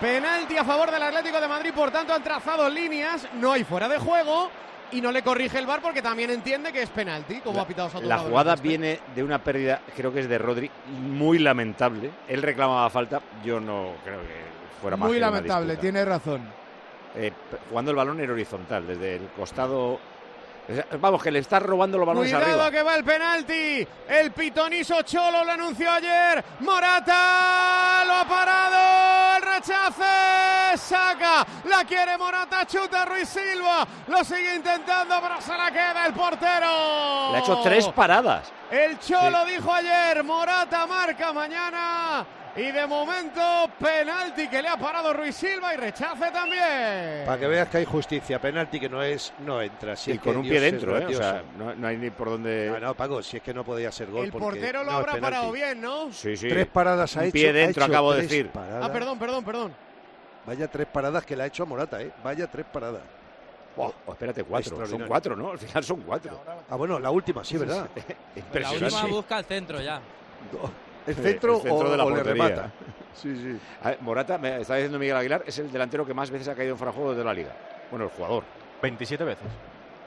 Penalti 0.00 0.56
a 0.56 0.64
favor 0.64 0.90
del 0.90 1.02
Atlético 1.02 1.38
de 1.42 1.48
Madrid, 1.48 1.72
por 1.74 1.90
tanto 1.90 2.14
han 2.14 2.22
trazado 2.24 2.70
líneas, 2.70 3.26
no 3.34 3.52
hay 3.52 3.64
fuera 3.64 3.86
de 3.86 3.98
juego 3.98 4.50
y 4.92 5.00
no 5.00 5.12
le 5.12 5.22
corrige 5.22 5.58
el 5.58 5.66
VAR 5.66 5.80
porque 5.80 6.02
también 6.02 6.30
entiende 6.30 6.72
que 6.72 6.82
es 6.82 6.90
penalti, 6.90 7.40
como 7.40 7.60
ha 7.60 7.66
pitado 7.66 7.90
Soto 7.90 8.06
La 8.06 8.18
jugada 8.18 8.56
viene 8.56 9.00
de 9.14 9.22
una 9.22 9.38
pérdida, 9.42 9.80
creo 9.96 10.12
que 10.12 10.20
es 10.20 10.28
de 10.28 10.38
Rodri, 10.38 10.70
muy 11.00 11.38
lamentable. 11.38 12.10
Él 12.28 12.42
reclamaba 12.42 12.88
falta, 12.90 13.20
yo 13.44 13.60
no 13.60 13.92
creo 14.04 14.20
que 14.20 14.80
fuera 14.80 14.96
más 14.96 15.08
Muy 15.08 15.16
que 15.16 15.20
lamentable, 15.20 15.76
tiene 15.76 16.04
razón. 16.04 16.42
Eh, 17.14 17.32
jugando 17.68 17.90
el 17.90 17.96
balón 17.96 18.20
en 18.20 18.30
horizontal, 18.30 18.86
desde 18.86 19.16
el 19.16 19.28
costado. 19.36 19.98
Vamos, 21.00 21.20
que 21.20 21.32
le 21.32 21.40
está 21.40 21.58
robando 21.58 21.98
los 21.98 22.06
balones 22.06 22.30
Cuidado 22.30 22.62
arriba. 22.62 22.70
que 22.70 22.82
va 22.84 22.94
el 22.94 23.02
penalti. 23.02 23.86
El 24.08 24.30
pitoniso 24.30 25.02
Cholo 25.02 25.42
lo 25.44 25.50
anunció 25.50 25.90
ayer. 25.90 26.44
Morata 26.60 28.04
lo 28.06 28.12
ha 28.12 28.24
parado. 28.28 29.36
El 29.36 29.42
rechace. 29.42 30.76
Saca. 30.76 31.44
La 31.64 31.84
quiere 31.84 32.16
Morata. 32.16 32.49
La 32.60 32.66
chuta 32.66 33.04
Ruiz 33.04 33.28
Silva. 33.28 33.86
Lo 34.08 34.24
sigue 34.24 34.56
intentando, 34.56 35.14
pero 35.22 35.40
se 35.40 35.56
la 35.56 35.70
queda 35.70 36.06
el 36.06 36.12
portero. 36.12 37.30
Le 37.32 37.38
ha 37.38 37.40
hecho 37.40 37.60
tres 37.62 37.88
paradas. 37.88 38.52
El 38.70 38.98
Cholo 38.98 39.44
dijo 39.46 39.72
ayer, 39.72 40.22
Morata 40.22 40.86
marca 40.86 41.32
mañana. 41.32 42.26
Y 42.56 42.72
de 42.72 42.84
momento, 42.84 43.40
penalti 43.78 44.48
que 44.48 44.60
le 44.60 44.68
ha 44.68 44.76
parado 44.76 45.12
Ruiz 45.12 45.36
Silva 45.36 45.72
y 45.72 45.76
rechace 45.76 46.30
también. 46.32 47.24
Para 47.24 47.38
que 47.38 47.46
veas 47.46 47.68
que 47.68 47.78
hay 47.78 47.84
justicia, 47.84 48.40
penalti 48.40 48.80
que 48.80 48.88
no 48.88 49.02
es, 49.02 49.32
no 49.38 49.62
entra. 49.62 49.94
Si 49.94 50.10
y 50.10 50.14
es 50.14 50.20
con 50.20 50.36
un 50.36 50.42
Dios 50.42 50.52
pie 50.52 50.60
dentro, 50.60 50.98
¿eh? 50.98 51.06
O 51.06 51.12
sea, 51.16 51.42
no, 51.56 51.74
no 51.76 51.86
hay 51.86 51.96
ni 51.96 52.10
por 52.10 52.30
dónde. 52.30 52.68
No, 52.72 52.80
no, 52.88 52.94
Paco, 52.94 53.22
si 53.22 53.36
es 53.36 53.42
que 53.42 53.54
no 53.54 53.64
podía 53.64 53.92
ser 53.92 54.10
gol. 54.10 54.24
El 54.26 54.32
porque 54.32 54.44
portero 54.44 54.82
lo 54.82 54.90
no, 54.90 54.98
habrá 54.98 55.16
parado 55.18 55.52
bien, 55.52 55.80
¿no? 55.80 56.12
Sí, 56.12 56.36
sí. 56.36 56.48
Tres 56.48 56.66
paradas 56.66 57.16
ha 57.16 57.20
Un 57.20 57.26
hecho. 57.26 57.32
pie 57.32 57.50
ha 57.50 57.52
dentro, 57.52 57.84
hecho 57.84 57.92
acabo 57.92 58.12
de 58.14 58.22
decir. 58.22 58.48
paradas. 58.50 58.84
Ah, 58.84 58.92
perdón, 58.92 59.18
perdón, 59.18 59.44
perdón. 59.44 59.89
Vaya 60.50 60.66
tres 60.66 60.88
paradas 60.88 61.24
que 61.24 61.36
le 61.36 61.44
ha 61.44 61.46
hecho 61.46 61.62
a 61.62 61.66
Morata, 61.66 62.02
¿eh? 62.02 62.10
Vaya 62.24 62.50
tres 62.50 62.66
paradas. 62.66 63.02
Oh, 63.76 63.94
oh, 64.04 64.12
espérate, 64.12 64.42
cuatro. 64.42 64.84
Son 64.84 65.06
cuatro, 65.06 65.36
¿no? 65.36 65.52
Al 65.52 65.58
final 65.60 65.84
son 65.84 66.00
cuatro. 66.00 66.40
Ah, 66.68 66.74
bueno, 66.74 66.98
la 66.98 67.08
última, 67.12 67.44
sí, 67.44 67.56
¿verdad? 67.56 67.88
La 68.52 68.72
última 68.72 69.06
busca 69.06 69.38
el 69.38 69.44
centro 69.44 69.80
ya. 69.80 70.00
El 71.06 71.14
centro, 71.14 71.56
El 71.58 71.62
centro 71.62 71.86
o, 71.86 71.90
de 71.92 71.96
la 71.96 72.04
o 72.04 72.10
le 72.10 72.22
remata. 72.24 72.72
Sí, 73.14 73.36
sí. 73.36 73.60
A 73.82 73.90
ver, 73.90 74.02
Morata, 74.02 74.38
me 74.38 74.60
está 74.60 74.74
diciendo 74.74 74.98
Miguel 74.98 75.16
Aguilar, 75.16 75.42
es 75.46 75.58
el 75.58 75.70
delantero 75.70 76.06
que 76.06 76.14
más 76.14 76.30
veces 76.30 76.48
ha 76.48 76.54
caído 76.54 76.72
en 76.72 76.78
fuera 76.78 76.92
de 76.92 76.96
juego 76.96 77.14
de 77.14 77.24
la 77.24 77.34
liga. 77.34 77.52
Bueno, 77.90 78.06
el 78.06 78.10
jugador. 78.10 78.44
27 78.82 79.22
veces. 79.24 79.46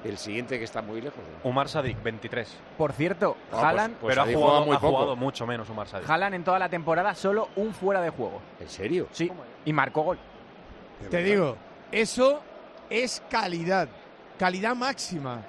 El 0.03 0.17
siguiente 0.17 0.57
que 0.57 0.65
está 0.65 0.81
muy 0.81 0.99
lejos. 1.01 1.19
¿no? 1.19 1.49
Umar 1.49 1.69
Sadik, 1.69 2.01
23. 2.03 2.57
Por 2.77 2.91
cierto, 2.91 3.37
Ah, 3.45 3.49
pues- 3.51 3.63
Haaland, 3.63 3.95
pues 3.97 4.11
pero 4.15 4.21
ha 4.21 4.25
jugado, 4.25 4.47
juega 4.47 4.65
muy 4.65 4.75
ha 4.75 4.79
jugado 4.79 5.15
mucho 5.15 5.45
menos 5.47 5.69
Umar 5.69 5.87
Sadik. 5.87 6.09
Haaland 6.09 6.35
en 6.35 6.43
toda 6.43 6.59
la 6.59 6.69
temporada 6.69 7.13
solo 7.15 7.49
un 7.55 7.73
fuera 7.73 8.01
de 8.01 8.09
juego. 8.09 8.41
¿En 8.59 8.69
serio? 8.69 9.07
Sí, 9.11 9.31
y 9.65 9.73
marcó 9.73 10.01
gol. 10.01 10.17
Te 11.09 11.23
digo, 11.23 11.57
eso 11.91 12.41
es 12.89 13.21
calidad, 13.29 13.87
calidad 14.37 14.75
máxima, 14.75 15.41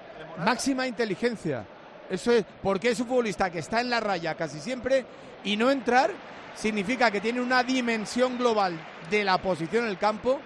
máxima 0.45 0.87
inteligencia. 0.87 1.65
Eso 2.11 2.33
es 2.33 2.45
porque 2.63 2.91
es 2.91 3.01
un 3.01 3.07
futbolista 3.07 3.51
que 3.51 3.61
está 3.61 3.81
en 3.81 3.91
la 3.91 4.01
raya 4.01 4.35
casi 4.35 4.61
siempre 4.61 5.05
y 5.45 5.57
no 5.57 5.71
entrar 5.71 6.11
significa 6.55 7.11
que 7.11 7.21
tiene 7.21 7.41
una 7.41 7.63
dimensión 7.63 8.37
global 8.39 8.75
de 9.11 9.25
la 9.25 9.39
posición 9.39 9.85
en 9.85 9.91
el 9.91 9.99
campo 9.99 10.39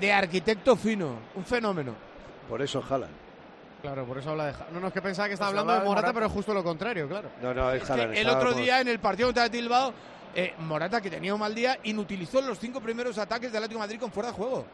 de 0.00 0.12
arquitecto 0.12 0.76
fino, 0.76 1.18
un 1.34 1.44
fenómeno. 1.44 1.94
Por 2.48 2.62
eso 2.62 2.80
jalan. 2.80 3.10
Claro, 3.82 4.04
por 4.04 4.18
eso 4.18 4.30
habla 4.30 4.46
de. 4.46 4.52
No, 4.72 4.80
no, 4.80 4.88
es 4.88 4.92
que 4.92 5.00
pensaba 5.02 5.26
que 5.28 5.34
estaba 5.34 5.50
Pues 5.50 5.60
hablando 5.60 5.80
de 5.82 5.88
Morata, 5.88 6.06
Morata. 6.08 6.12
pero 6.14 6.26
es 6.26 6.32
justo 6.32 6.52
lo 6.54 6.62
contrario, 6.62 7.08
claro. 7.08 7.30
No, 7.42 7.54
no, 7.54 7.70
es 7.72 7.82
Es 7.82 7.90
Haaland. 7.90 8.14
el 8.16 8.28
otro 8.28 8.52
día 8.52 8.80
en 8.80 8.88
el 8.88 8.98
partido 8.98 9.28
contra 9.28 9.48
Bilbao, 9.48 9.92
eh, 10.34 10.54
Morata, 10.58 11.00
que 11.00 11.10
tenía 11.10 11.34
un 11.34 11.40
mal 11.40 11.54
día, 11.54 11.78
inutilizó 11.84 12.40
los 12.40 12.58
cinco 12.58 12.80
primeros 12.80 13.18
ataques 13.18 13.52
del 13.52 13.62
Atlético 13.62 13.80
de 13.80 13.86
Madrid 13.86 14.00
con 14.00 14.12
fuera 14.12 14.30
de 14.30 14.34
juego. 14.36 14.64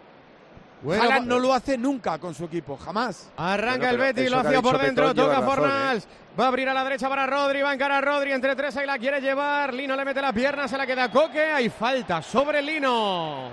Bueno, 0.83 1.03
Haaland 1.03 1.27
no 1.27 1.39
lo 1.39 1.55
hace 1.55 1.79
nunca 1.79 2.19
con 2.19 2.35
su 2.35 2.45
equipo, 2.45 2.77
jamás. 2.77 3.31
Arranca 3.37 3.89
Bueno, 3.89 4.05
el 4.05 4.15
Betis, 4.15 4.31
lo 4.31 4.39
hacía 4.41 4.61
por 4.61 4.79
dentro, 4.79 5.15
toca 5.15 5.41
razón, 5.41 5.43
¿eh? 5.43 5.47
Fornals. 5.47 6.09
Va 6.39 6.45
a 6.45 6.49
abrir 6.49 6.69
a 6.69 6.75
la 6.75 6.85
derecha 6.85 7.09
para 7.09 7.27
Rodri, 7.27 7.63
va 7.63 7.71
a 7.71 7.75
encarar 7.75 8.05
Rodri 8.05 8.33
entre 8.33 8.55
tres, 8.55 8.77
ahí 8.77 8.87
la 8.87 8.99
quiere 8.99 9.21
llevar. 9.23 9.73
Lino 9.73 9.97
le 9.97 10.05
mete 10.05 10.21
la 10.21 10.35
pierna, 10.35 10.69
se 10.69 10.77
la 10.77 10.87
queda 10.87 11.11
Coque, 11.11 11.41
hay 11.41 11.71
falta 11.71 12.21
sobre 12.21 12.61
Lino. 12.61 13.49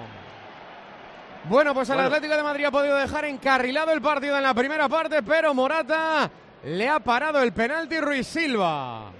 Bueno, 1.46 1.74
pues 1.74 1.90
el 1.90 1.96
Bueno. 1.96 2.08
Atlético 2.08 2.36
de 2.36 2.44
Madrid 2.44 2.66
ha 2.66 2.72
podido 2.72 2.96
dejar 2.98 3.26
encarrilado 3.26 3.92
el 3.92 4.02
partido 4.02 4.36
en 4.38 4.44
la 4.44 4.54
primera 4.54 4.90
parte, 4.90 5.24
pero 5.24 5.54
Morata 5.54 6.30
le 6.66 6.90
ha 6.90 7.00
parado 7.00 7.42
el 7.42 7.54
penalti 7.54 8.00
Ruiz 8.00 8.28
Silva. 8.28 9.12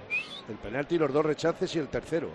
El 0.48 0.56
penalti, 0.56 0.98
los 0.98 1.10
dos 1.12 1.24
rechaces 1.24 1.74
y 1.74 1.78
el 1.78 1.88
tercero. 1.88 2.28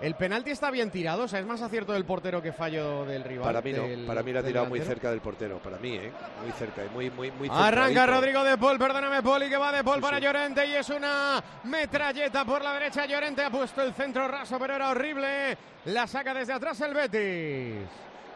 El 0.00 0.16
penalti 0.16 0.50
está 0.50 0.70
bien 0.72 0.90
tirado, 0.90 1.22
o 1.22 1.28
sea, 1.28 1.38
es 1.38 1.46
más 1.46 1.62
acierto 1.62 1.92
del 1.92 2.04
portero 2.04 2.42
que 2.42 2.52
fallo 2.52 3.06
del 3.06 3.22
rival. 3.24 3.46
Para 3.46 3.62
mí 3.62 3.72
no, 3.72 3.84
del- 3.84 4.04
para 4.04 4.22
mí 4.24 4.32
la 4.32 4.40
ha 4.40 4.42
tirado 4.42 4.66
muy 4.66 4.80
cerca 4.80 5.08
del 5.10 5.20
portero. 5.20 5.58
Para 5.60 5.78
mí, 5.78 5.94
¿eh? 5.94 6.12
Muy 6.42 6.52
cerca, 6.52 6.82
muy, 6.92 7.10
muy, 7.10 7.30
muy 7.30 7.48
Arranca. 7.50 8.04
Rodrigo 8.04 8.42
de 8.44 8.58
Paul, 8.58 8.76
perdóname 8.76 9.22
Paul, 9.22 9.44
y 9.44 9.48
que 9.48 9.56
va 9.56 9.72
de 9.72 9.84
Paul 9.84 9.96
Sí, 9.96 10.02
para 10.02 10.16
sí. 10.18 10.24
Llorente 10.24 10.66
y 10.66 10.74
es 10.74 10.90
una 10.90 11.42
metralleta 11.62 12.44
por 12.44 12.60
la 12.62 12.72
derecha. 12.74 13.06
Llorente 13.06 13.44
ha 13.44 13.50
puesto 13.50 13.82
el 13.82 13.94
centro 13.94 14.26
raso, 14.28 14.58
pero 14.58 14.74
era 14.74 14.90
horrible. 14.90 15.56
La 15.86 16.06
saca 16.06 16.34
desde 16.34 16.52
atrás 16.52 16.78
el 16.80 16.92
Betis. 16.92 17.88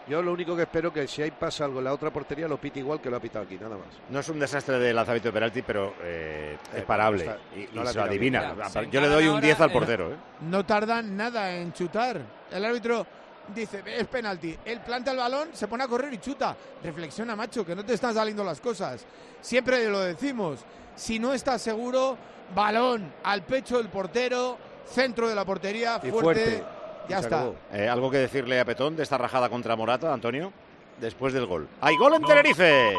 Yo 0.09 0.23
lo 0.23 0.33
único 0.33 0.57
que 0.57 0.63
espero 0.63 0.93
que 0.93 1.07
si 1.07 1.21
ahí 1.23 1.31
pasa 1.31 1.65
algo 1.67 1.79
en 1.81 1.85
la 1.85 1.93
otra 1.93 2.11
portería 2.11 2.49
lo 2.49 2.59
pite 2.59 2.79
igual 2.81 3.01
que 3.01 3.11
lo 3.11 3.17
ha 3.17 3.21
pitado 3.21 3.45
aquí, 3.45 3.57
nada 3.57 3.77
más. 3.77 3.89
No 4.09 4.21
es 4.21 4.29
un 4.31 4.39
desastre 4.39 4.79
de 4.79 4.93
lanzamiento 4.95 5.29
de 5.29 5.33
penalti, 5.33 5.63
pero 5.63 5.95
eh, 6.03 6.57
es 6.73 6.79
Eh, 6.81 6.85
parable. 6.87 7.25
está- 7.25 7.39
y 7.55 7.69
no 7.75 7.83
y 7.83 7.85
la 7.85 7.93
se 7.93 8.01
adivina. 8.01 8.55
bien. 8.55 8.91
Yo 8.91 9.01
le 9.03 9.09
doy 9.09 9.25
un 9.25 9.29
encaran 9.37 9.41
10 9.43 9.61
al 9.61 9.73
portero. 9.73 10.13
¿eh? 10.13 10.17
No 10.43 10.65
tardan 10.65 11.15
nada 11.17 11.55
en 11.55 11.73
chutar. 11.75 12.21
El 12.51 12.65
árbitro 12.65 13.07
dice, 13.55 13.83
es 13.87 14.07
penalti. 14.07 14.57
Él 14.65 14.81
planta 14.81 15.11
el 15.11 15.19
balón, 15.19 15.49
se 15.53 15.69
pone 15.69 15.85
a 15.85 15.89
correr 15.89 16.13
y 16.15 16.19
chuta. 16.19 16.57
Reflexiona, 16.83 17.37
macho, 17.37 17.67
que 17.67 17.75
no 17.77 17.85
te 17.85 17.93
están 17.93 18.15
saliendo 18.15 18.43
las 18.43 18.61
cosas. 18.61 19.05
Siempre 19.43 19.87
lo 19.91 20.01
decimos. 20.01 20.61
Si 20.97 21.19
no 21.19 21.35
estás 21.35 21.61
seguro, 21.61 22.17
balón 22.55 23.13
al 23.25 23.43
pecho 23.43 23.77
del 23.77 23.89
portero, 23.89 24.57
centro 24.87 25.29
de 25.29 25.35
la 25.35 25.45
portería, 25.45 26.01
Y 26.03 26.11
fuerte. 26.11 26.65
Ya 27.09 27.19
se 27.19 27.25
está. 27.25 27.51
Eh, 27.73 27.89
¿Algo 27.89 28.11
que 28.11 28.19
decirle 28.19 28.61
a 28.61 28.65
Petón 28.65 28.97
de 28.97 29.03
esta 29.03 29.17
rajada 29.19 29.49
contra 29.49 29.77
Morata, 29.77 30.13
Antonio? 30.13 30.53
Después 31.01 31.33
del 31.33 31.47
gol. 31.47 31.69
¡Hay 31.81 31.97
gol 31.97 32.15
en 32.15 32.23
Tenerife! 32.23 32.93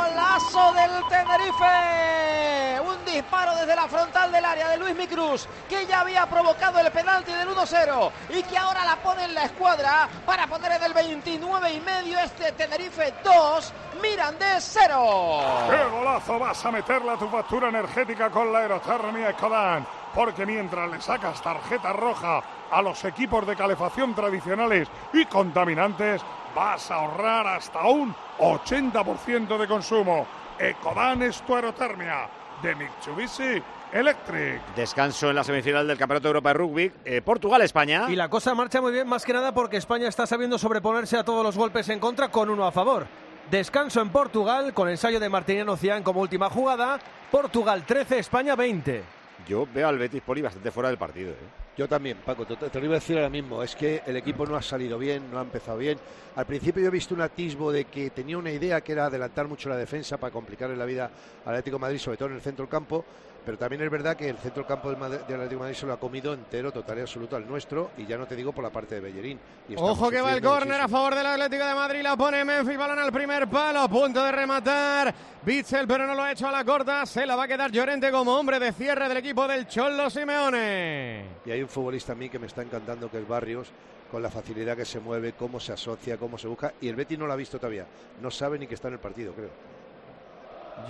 Golazo 0.00 0.72
del 0.74 0.90
Tenerife. 1.08 2.21
Disparo 3.12 3.54
desde 3.54 3.76
la 3.76 3.86
frontal 3.88 4.32
del 4.32 4.42
área 4.42 4.68
de 4.70 4.78
Luis 4.78 4.96
Micruz, 4.96 5.46
que 5.68 5.86
ya 5.86 6.00
había 6.00 6.24
provocado 6.24 6.78
el 6.78 6.90
penalti 6.90 7.30
del 7.30 7.46
1-0 7.46 8.10
y 8.30 8.42
que 8.42 8.56
ahora 8.56 8.86
la 8.86 8.96
pone 8.96 9.24
en 9.24 9.34
la 9.34 9.44
escuadra 9.44 10.08
para 10.24 10.46
poner 10.46 10.72
en 10.72 10.82
el 10.84 10.94
29 10.94 11.74
y 11.74 11.80
medio 11.80 12.18
este 12.20 12.52
Tenerife 12.52 13.12
2, 13.22 13.72
Mirandés 14.00 14.78
0. 14.80 15.40
¡Qué 15.70 15.84
golazo 15.90 16.38
vas 16.38 16.64
a 16.64 16.70
meterle 16.70 17.10
a 17.10 17.18
tu 17.18 17.28
factura 17.28 17.68
energética 17.68 18.30
con 18.30 18.50
la 18.50 18.60
aerotermia 18.60 19.28
Ecodan! 19.28 19.86
Porque 20.14 20.46
mientras 20.46 20.90
le 20.90 21.00
sacas 21.02 21.42
tarjeta 21.42 21.92
roja 21.92 22.42
a 22.70 22.80
los 22.80 23.04
equipos 23.04 23.46
de 23.46 23.56
calefacción 23.56 24.14
tradicionales 24.14 24.88
y 25.12 25.26
contaminantes, 25.26 26.22
vas 26.54 26.90
a 26.90 26.94
ahorrar 26.94 27.46
hasta 27.46 27.82
un 27.82 28.14
80% 28.38 29.58
de 29.58 29.68
consumo. 29.68 30.26
Ecodan 30.58 31.22
es 31.22 31.42
tu 31.42 31.54
aerotermia 31.54 32.28
de 32.62 32.74
Mitsubishi 32.76 33.62
Electric. 33.92 34.60
Descanso 34.76 35.28
en 35.30 35.36
la 35.36 35.44
semifinal 35.44 35.86
del 35.86 35.98
Campeonato 35.98 36.24
de 36.24 36.28
Europa 36.28 36.48
de 36.50 36.54
Rugby. 36.54 36.92
Eh, 37.04 37.20
Portugal-España. 37.20 38.06
Y 38.08 38.16
la 38.16 38.30
cosa 38.30 38.54
marcha 38.54 38.80
muy 38.80 38.92
bien, 38.92 39.08
más 39.08 39.24
que 39.24 39.32
nada 39.32 39.52
porque 39.52 39.76
España 39.76 40.08
está 40.08 40.26
sabiendo 40.26 40.58
sobreponerse 40.58 41.16
a 41.16 41.24
todos 41.24 41.44
los 41.44 41.56
golpes 41.56 41.88
en 41.88 41.98
contra 41.98 42.28
con 42.30 42.48
uno 42.48 42.64
a 42.64 42.72
favor. 42.72 43.06
Descanso 43.50 44.00
en 44.00 44.10
Portugal 44.10 44.72
con 44.72 44.88
ensayo 44.88 45.18
de 45.18 45.28
Martiniano 45.28 45.76
Cian 45.76 46.02
como 46.02 46.20
última 46.20 46.48
jugada. 46.48 46.98
Portugal 47.30 47.84
13, 47.84 48.20
España 48.20 48.54
20. 48.54 49.02
Yo 49.48 49.66
veo 49.74 49.88
al 49.88 49.98
Betis 49.98 50.22
Poli 50.22 50.40
bastante 50.40 50.70
fuera 50.70 50.88
del 50.88 50.98
partido. 50.98 51.32
¿eh? 51.32 51.61
Yo 51.76 51.88
también, 51.88 52.18
Paco, 52.18 52.44
te, 52.44 52.56
te 52.56 52.78
lo 52.78 52.84
iba 52.84 52.96
a 52.96 53.00
decir 53.00 53.16
ahora 53.16 53.30
mismo. 53.30 53.62
Es 53.62 53.74
que 53.74 54.02
el 54.06 54.16
equipo 54.16 54.44
no 54.44 54.56
ha 54.56 54.62
salido 54.62 54.98
bien, 54.98 55.30
no 55.30 55.38
ha 55.38 55.42
empezado 55.42 55.78
bien. 55.78 55.98
Al 56.36 56.44
principio 56.44 56.82
yo 56.82 56.88
he 56.88 56.90
visto 56.90 57.14
un 57.14 57.22
atisbo 57.22 57.72
de 57.72 57.86
que 57.86 58.10
tenía 58.10 58.36
una 58.36 58.50
idea 58.50 58.82
que 58.82 58.92
era 58.92 59.06
adelantar 59.06 59.48
mucho 59.48 59.70
la 59.70 59.76
defensa 59.76 60.18
para 60.18 60.32
complicarle 60.32 60.76
la 60.76 60.84
vida 60.84 61.10
al 61.44 61.54
Atlético 61.54 61.78
Madrid, 61.78 61.98
sobre 61.98 62.18
todo 62.18 62.28
en 62.28 62.34
el 62.34 62.42
centro 62.42 62.64
del 62.64 62.70
campo. 62.70 63.04
Pero 63.44 63.58
también 63.58 63.82
es 63.82 63.90
verdad 63.90 64.16
que 64.16 64.28
el 64.28 64.36
centro 64.38 64.62
del 64.62 64.68
campo 64.68 64.88
del, 64.88 64.98
Madrid- 64.98 65.18
del 65.26 65.34
Atlético 65.34 65.54
de 65.54 65.58
Madrid 65.58 65.74
se 65.76 65.86
lo 65.86 65.92
ha 65.92 65.96
comido 65.98 66.32
entero, 66.32 66.70
total 66.70 66.98
y 66.98 67.00
absoluto 67.00 67.34
al 67.34 67.44
nuestro. 67.46 67.90
Y 67.96 68.06
ya 68.06 68.16
no 68.16 68.24
te 68.26 68.36
digo 68.36 68.52
por 68.52 68.62
la 68.62 68.70
parte 68.70 68.94
de 68.94 69.00
Bellerín. 69.00 69.38
Y 69.68 69.74
Ojo 69.76 70.08
que 70.10 70.20
va 70.20 70.34
el 70.34 70.40
córner 70.40 70.80
a 70.80 70.86
favor 70.86 71.14
del 71.16 71.26
Atlético 71.26 71.66
de 71.66 71.74
Madrid, 71.74 72.02
la 72.02 72.16
pone 72.16 72.44
Memphis, 72.44 72.78
balón 72.78 73.00
al 73.00 73.10
primer 73.12 73.48
palo, 73.48 73.80
a 73.80 73.88
punto 73.88 74.22
de 74.22 74.30
rematar. 74.30 75.12
Bitzel, 75.42 75.88
pero 75.88 76.06
no 76.06 76.14
lo 76.14 76.22
ha 76.22 76.30
hecho 76.30 76.46
a 76.46 76.52
la 76.52 76.64
corta, 76.64 77.04
se 77.04 77.26
la 77.26 77.34
va 77.34 77.44
a 77.44 77.48
quedar 77.48 77.72
Llorente 77.72 78.12
como 78.12 78.38
hombre 78.38 78.60
de 78.60 78.70
cierre 78.72 79.08
del 79.08 79.16
equipo 79.16 79.48
del 79.48 79.66
Cholo 79.66 80.08
Simeone. 80.08 81.24
Y 81.44 81.50
hay 81.50 81.62
un 81.62 81.68
futbolista 81.68 82.12
a 82.12 82.14
mí 82.14 82.28
que 82.28 82.38
me 82.38 82.46
está 82.46 82.62
encantando, 82.62 83.10
que 83.10 83.18
es 83.18 83.26
Barrios, 83.26 83.68
con 84.10 84.22
la 84.22 84.30
facilidad 84.30 84.76
que 84.76 84.84
se 84.84 85.00
mueve, 85.00 85.32
cómo 85.32 85.58
se 85.58 85.72
asocia, 85.72 86.16
cómo 86.16 86.38
se 86.38 86.46
busca. 86.46 86.74
Y 86.80 86.88
el 86.88 86.94
Betis 86.94 87.18
no 87.18 87.26
lo 87.26 87.32
ha 87.32 87.36
visto 87.36 87.58
todavía. 87.58 87.86
No 88.20 88.30
sabe 88.30 88.56
ni 88.58 88.68
que 88.68 88.74
está 88.74 88.86
en 88.86 88.94
el 88.94 89.00
partido, 89.00 89.32
creo. 89.32 89.50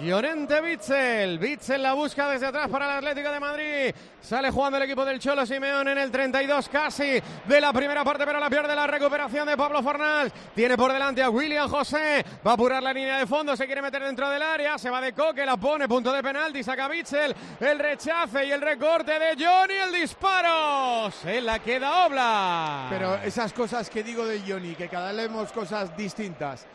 Llorente 0.01 0.61
Bitzel, 0.61 1.39
Bitzel 1.39 1.83
la 1.83 1.93
busca 1.93 2.29
desde 2.29 2.47
atrás 2.47 2.69
para 2.69 2.87
el 2.87 2.99
Atlético 2.99 3.31
de 3.31 3.41
Madrid. 3.41 3.95
Sale 4.21 4.51
jugando 4.51 4.79
el 4.79 4.85
equipo 4.85 5.05
del 5.05 5.19
Cholo 5.19 5.45
Simeone 5.45 5.93
en 5.93 5.99
el 5.99 6.11
32 6.11 6.69
casi 6.69 7.21
de 7.47 7.61
la 7.61 7.73
primera 7.73 8.03
parte, 8.03 8.25
pero 8.25 8.41
la 8.41 8.49
pierde 8.49 8.75
la 8.75 8.87
recuperación 8.87 9.47
de 9.47 9.57
Pablo 9.57 9.83
Fornals. 9.83 10.33
Tiene 10.55 10.77
por 10.77 10.93
delante 10.93 11.23
a 11.23 11.31
William 11.31 11.69
José. 11.69 12.25
Va 12.47 12.53
a 12.53 12.55
apurar 12.55 12.83
la 12.83 12.93
línea 12.93 13.19
de 13.19 13.27
fondo, 13.27 13.57
se 13.57 13.67
quiere 13.67 13.83
meter 13.83 14.03
dentro 14.03 14.29
del 14.31 14.43
área. 14.43 14.79
Se 14.79 14.91
va 14.91 15.01
de 15.01 15.13
coque, 15.13 15.45
la 15.45 15.57
pone, 15.57 15.87
punto 15.87 16.13
de 16.13 16.23
penalti, 16.23 16.63
saca 16.63 16.89
Bitzel. 16.89 17.35
El 17.61 17.79
rechace 17.79 18.47
y 18.47 18.53
el 18.53 18.61
recorte 18.61 19.19
de 19.19 19.45
Johnny, 19.45 19.75
el 19.75 19.93
disparo. 19.93 21.11
Se 21.11 21.41
la 21.41 21.59
queda 21.59 22.07
Obla. 22.07 22.87
Pero 22.91 23.17
esas 23.17 23.53
cosas 23.53 23.91
que 23.91 24.03
digo 24.03 24.25
de 24.25 24.41
Johnny, 24.41 24.75
que 24.75 24.89
cada 24.89 25.13
vez 25.13 25.53
cosas 25.53 25.97
distintas. 25.97 26.67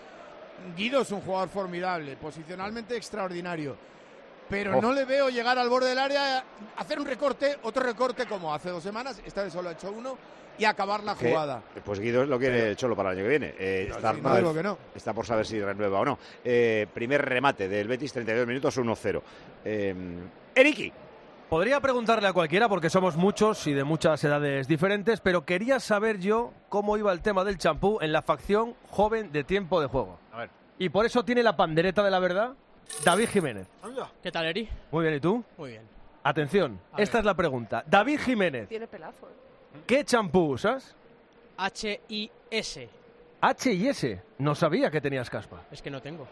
Guido 0.75 1.01
es 1.01 1.11
un 1.11 1.21
jugador 1.21 1.49
formidable, 1.49 2.15
posicionalmente 2.17 2.95
extraordinario. 2.95 3.75
pero 4.49 4.77
Oh. 4.77 4.81
no 4.81 4.93
le 4.93 5.03
veo 5.03 5.27
llegar 5.29 5.57
al 5.57 5.67
borde 5.67 5.89
del 5.89 5.99
área, 5.99 6.41
hacer 6.77 6.97
un 6.99 7.05
recorte, 7.05 7.57
otro 7.63 7.83
recorte 7.83 8.25
como 8.27 8.53
hace 8.53 8.69
dos 8.69 8.81
semanas, 8.81 9.21
esta 9.25 9.43
vez 9.43 9.51
solo 9.51 9.67
ha 9.67 9.73
hecho 9.73 9.91
uno, 9.91 10.17
y 10.57 10.63
acabar 10.63 11.03
la 11.03 11.15
Que, 11.15 11.29
jugada. 11.29 11.61
Pues 11.83 11.99
Guido 11.99 12.25
lo 12.25 12.39
quiere 12.39 12.73
Cholo 12.77 12.95
para 12.95 13.11
el 13.11 13.17
año 13.17 13.25
que 13.25 13.29
viene. 13.29 13.53
Eh, 13.59 13.89
está, 13.91 14.13
sí, 14.13 14.21
no 14.21 14.35
digo 14.37 14.53
que 14.53 14.63
no. 14.63 14.77
está 14.95 15.13
por 15.13 15.25
saber 15.25 15.45
si 15.45 15.59
renueva 15.59 15.99
o 15.99 16.05
no. 16.05 16.17
Eh, 16.45 16.87
primer 16.93 17.23
remate 17.25 17.67
del 17.67 17.89
Betis, 17.89 18.13
32 18.13 18.47
minutos, 18.47 18.77
1-0. 18.77 19.21
Eh, 19.65 19.93
Eriki. 20.55 20.93
Podría 21.49 21.79
preguntarle 21.79 22.27
a 22.27 22.33
cualquiera 22.33 22.67
porque 22.67 22.89
somos 22.89 23.15
muchos 23.15 23.67
y 23.67 23.73
de 23.73 23.85
muchas 23.85 24.21
edades 24.23 24.67
diferentes, 24.67 25.21
pero 25.21 25.45
quería 25.45 25.79
saber 25.79 26.19
yo 26.19 26.51
cómo 26.67 26.97
iba 26.97 27.11
el 27.13 27.21
tema 27.21 27.43
del 27.45 27.57
champú 27.57 27.99
en 28.01 28.11
la 28.11 28.21
facción 28.21 28.75
joven 28.89 29.31
de 29.31 29.43
tiempo 29.45 29.79
de 29.79 29.87
juego. 29.87 30.19
Y 30.79 30.89
por 30.89 31.05
eso 31.05 31.23
tiene 31.23 31.41
la 31.43 31.55
pandereta 31.55 32.03
de 32.03 32.11
la 32.11 32.19
verdad 32.19 32.53
David 33.03 33.29
Jiménez. 33.29 33.67
¿Qué 34.21 34.31
tal, 34.31 34.45
Eri? 34.45 34.69
Muy 34.91 35.03
bien, 35.03 35.15
¿y 35.15 35.19
tú? 35.19 35.43
Muy 35.57 35.71
bien. 35.71 35.83
Atención, 36.23 36.79
A 36.91 37.01
esta 37.01 37.19
es 37.19 37.25
la 37.25 37.35
pregunta. 37.35 37.83
David 37.87 38.19
Jiménez, 38.19 38.67
Tiene 38.67 38.85
pelazo. 38.87 39.27
¿eh? 39.29 39.79
¿qué 39.85 40.03
champú 40.03 40.51
usas? 40.51 40.93
H-I-S. 41.57 42.89
H 43.39 43.73
y 43.73 43.87
S. 43.87 44.21
No 44.39 44.53
sabía 44.55 44.91
que 44.91 44.99
tenías 44.99 45.29
caspa. 45.29 45.63
Es 45.71 45.81
que 45.81 45.89
no 45.89 46.01
tengo. 46.01 46.27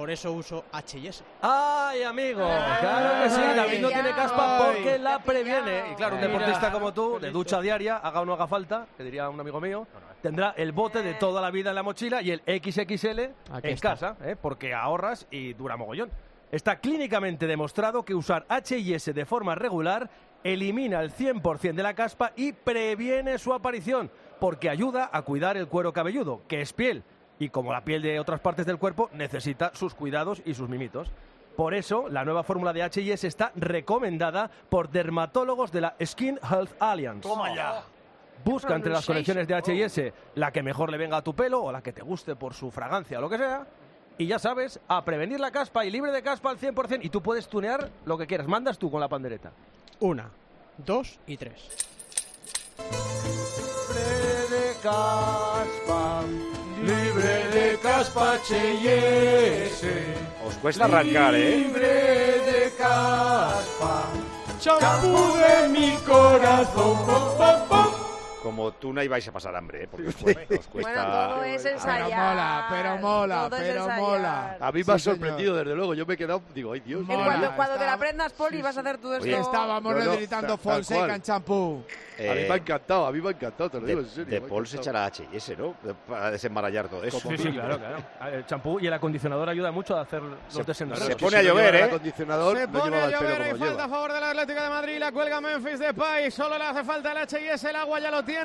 Por 0.00 0.10
eso 0.10 0.32
uso 0.32 0.64
H-I-S. 0.72 1.22
¡Ay, 1.42 2.04
amigo! 2.04 2.38
Claro 2.38 3.22
que 3.22 3.28
sí, 3.28 3.40
David 3.54 3.80
no 3.80 3.88
tiene 3.88 4.10
caspa 4.12 4.64
porque 4.64 4.98
la 4.98 5.18
previene. 5.18 5.92
Y 5.92 5.94
claro, 5.94 6.14
un 6.14 6.22
deportista 6.22 6.72
como 6.72 6.94
tú, 6.94 7.18
de 7.20 7.30
ducha 7.30 7.60
diaria, 7.60 7.98
haga 7.98 8.22
o 8.22 8.24
no 8.24 8.32
haga 8.32 8.46
falta, 8.46 8.86
que 8.96 9.04
diría 9.04 9.28
un 9.28 9.38
amigo 9.38 9.60
mío, 9.60 9.86
tendrá 10.22 10.54
el 10.56 10.72
bote 10.72 11.02
de 11.02 11.12
toda 11.12 11.42
la 11.42 11.50
vida 11.50 11.68
en 11.68 11.74
la 11.74 11.82
mochila 11.82 12.22
y 12.22 12.30
el 12.30 12.40
XXL 12.46 13.20
Aquí 13.52 13.68
en 13.68 13.74
está. 13.74 13.90
casa, 13.90 14.16
¿eh? 14.24 14.36
porque 14.40 14.72
ahorras 14.72 15.26
y 15.30 15.52
dura 15.52 15.76
mogollón. 15.76 16.10
Está 16.50 16.80
clínicamente 16.80 17.46
demostrado 17.46 18.02
que 18.02 18.14
usar 18.14 18.46
H&S 18.48 19.12
de 19.12 19.26
forma 19.26 19.54
regular 19.54 20.08
elimina 20.42 21.02
el 21.02 21.12
100% 21.12 21.74
de 21.74 21.82
la 21.82 21.92
caspa 21.92 22.32
y 22.36 22.54
previene 22.54 23.36
su 23.36 23.52
aparición, 23.52 24.10
porque 24.40 24.70
ayuda 24.70 25.10
a 25.12 25.20
cuidar 25.20 25.58
el 25.58 25.68
cuero 25.68 25.92
cabelludo, 25.92 26.40
que 26.48 26.62
es 26.62 26.72
piel, 26.72 27.04
y 27.40 27.48
como 27.48 27.72
la 27.72 27.82
piel 27.82 28.02
de 28.02 28.20
otras 28.20 28.38
partes 28.38 28.66
del 28.66 28.78
cuerpo, 28.78 29.10
necesita 29.14 29.72
sus 29.74 29.94
cuidados 29.94 30.42
y 30.44 30.54
sus 30.54 30.68
mimitos. 30.68 31.10
Por 31.56 31.74
eso, 31.74 32.08
la 32.08 32.24
nueva 32.24 32.44
fórmula 32.44 32.72
de 32.72 32.82
H&S 32.82 33.26
está 33.26 33.50
recomendada 33.56 34.50
por 34.68 34.90
dermatólogos 34.90 35.72
de 35.72 35.80
la 35.80 35.96
Skin 36.04 36.38
Health 36.48 36.70
Alliance. 36.78 37.28
Toma 37.28 37.54
ya. 37.54 37.82
Busca 38.44 38.74
entre 38.76 38.92
las 38.92 39.04
colecciones 39.04 39.48
de 39.48 39.54
H&S 39.54 40.12
la 40.34 40.52
que 40.52 40.62
mejor 40.62 40.90
le 40.90 40.98
venga 40.98 41.16
a 41.16 41.22
tu 41.22 41.34
pelo 41.34 41.62
o 41.62 41.72
la 41.72 41.82
que 41.82 41.92
te 41.92 42.02
guste 42.02 42.36
por 42.36 42.54
su 42.54 42.70
fragancia 42.70 43.18
o 43.18 43.22
lo 43.22 43.28
que 43.28 43.38
sea. 43.38 43.66
Y 44.18 44.26
ya 44.26 44.38
sabes, 44.38 44.78
a 44.86 45.02
prevenir 45.02 45.40
la 45.40 45.50
caspa 45.50 45.84
y 45.84 45.90
libre 45.90 46.12
de 46.12 46.22
caspa 46.22 46.50
al 46.50 46.58
100%. 46.58 47.00
Y 47.02 47.08
tú 47.08 47.22
puedes 47.22 47.48
tunear 47.48 47.88
lo 48.04 48.18
que 48.18 48.26
quieras. 48.26 48.46
Mandas 48.46 48.78
tú 48.78 48.90
con 48.90 49.00
la 49.00 49.08
pandereta. 49.08 49.50
Una, 50.00 50.30
dos 50.76 51.18
y 51.26 51.38
tres. 51.38 51.88
de 54.50 54.74
caspa, 54.82 56.22
libre 56.82 57.48
de 57.52 57.78
caspa 57.82 58.34
H&S. 58.34 59.88
Os 60.46 60.54
cuesta 60.56 60.84
arrancar, 60.84 61.34
¿eh? 61.34 61.56
Libre 61.56 62.40
de 62.50 62.72
caspa, 62.78 64.04
champú 64.58 65.34
de 65.36 65.68
mi 65.68 65.96
corazón. 66.06 67.59
Como 68.50 68.72
tú 68.72 68.92
no 68.92 69.02
ibais 69.02 69.26
a 69.28 69.32
pasar 69.32 69.54
hambre, 69.56 69.84
¿eh? 69.84 69.88
Porque 69.90 70.08
os 70.08 70.16
cuesta. 70.16 70.54
os 70.58 70.66
cuesta- 70.66 70.92
Bueno, 71.04 71.34
todo 71.34 71.44
es 71.44 71.64
ensayar. 71.64 72.06
Pero 72.08 72.16
mola, 72.16 72.66
pero 72.70 72.96
mola, 72.98 73.48
Todo 73.48 73.58
pero 73.58 73.88
mola. 73.88 74.56
A 74.60 74.72
mí 74.72 74.82
me 74.86 74.92
ha 74.92 74.98
Sí, 74.98 75.04
señor. 75.04 75.16
sorprendido, 75.18 75.56
desde 75.56 75.74
luego. 75.74 75.94
Yo 75.94 76.06
me 76.06 76.14
he 76.14 76.16
quedado, 76.16 76.42
digo, 76.54 76.72
ay 76.72 76.80
Dios. 76.80 77.02
Y 77.02 77.06
cuando, 77.06 77.52
cuando 77.56 77.74
te 77.76 77.84
la 77.86 77.92
aprendas, 77.94 78.32
Poli, 78.32 78.60
vas 78.62 78.76
a 78.76 78.80
hacer 78.80 78.98
todo 78.98 79.14
esto. 79.14 79.24
Oye, 79.26 79.38
Estábamos 79.40 79.92
No, 79.92 79.98
no, 79.98 80.04
necesitando 80.10 80.56
tal- 80.56 80.58
tal 80.58 80.74
Fonseca 80.84 81.14
en 81.14 81.22
champú. 81.22 81.84
a 82.18 82.22
mí 82.22 82.26
me 82.46 82.52
ha 82.52 82.56
encantado, 82.56 83.06
a 83.06 83.12
mí 83.12 83.20
me 83.20 83.28
ha 83.28 83.32
encantado, 83.32 83.70
te 83.70 83.80
lo 83.80 83.86
de, 83.86 83.92
digo 83.94 84.00
en 84.00 84.08
serio. 84.08 84.40
de 84.40 84.40
Paul 84.48 84.66
se 84.66 84.76
echará 84.76 85.04
H&S, 85.06 85.56
¿no? 85.56 85.74
De- 85.82 85.94
Para 85.94 86.30
desembarallar 86.30 86.88
todo 86.88 87.02
eso. 87.04 87.18
Sí, 87.20 87.36
sí, 87.38 87.52
claro, 87.52 87.78
claro. 87.78 87.98
El 88.32 88.46
champú 88.46 88.78
y 88.80 88.86
el 88.86 88.92
acondicionador 88.92 89.48
ayuda 89.48 89.70
mucho 89.72 89.96
a 89.96 90.02
hacer 90.02 90.22
los 90.22 90.66
desenredos. 90.66 91.04
se 91.06 91.16
pone 91.16 91.36
a 91.38 91.42
llover, 91.42 91.74
¿eh? 91.76 91.82
acondicionador, 91.84 92.56
Se 92.58 92.66
no 92.66 92.78
pone 92.78 92.96
a 92.96 93.04
el 93.06 93.10
llover, 93.12 93.50
como 93.52 93.64
falta 93.66 93.84
a 93.84 93.88
favor 93.88 94.12
del 94.12 94.24
Atlético 94.24 94.62
de 94.62 94.68
Madrid, 94.68 94.98
la 94.98 95.12
cuelga 95.12 95.40
Memphis 95.40 95.78
Depay, 95.78 96.30
solo 96.30 96.58
le 96.58 96.64
hace 96.64 96.84
falta 96.84 97.12
el 97.12 97.18
H&S, 97.18 97.68
el 97.70 97.76
agua 97.76 97.98
ya 98.00 98.10
lo 98.10 98.22
tiene, 98.24 98.39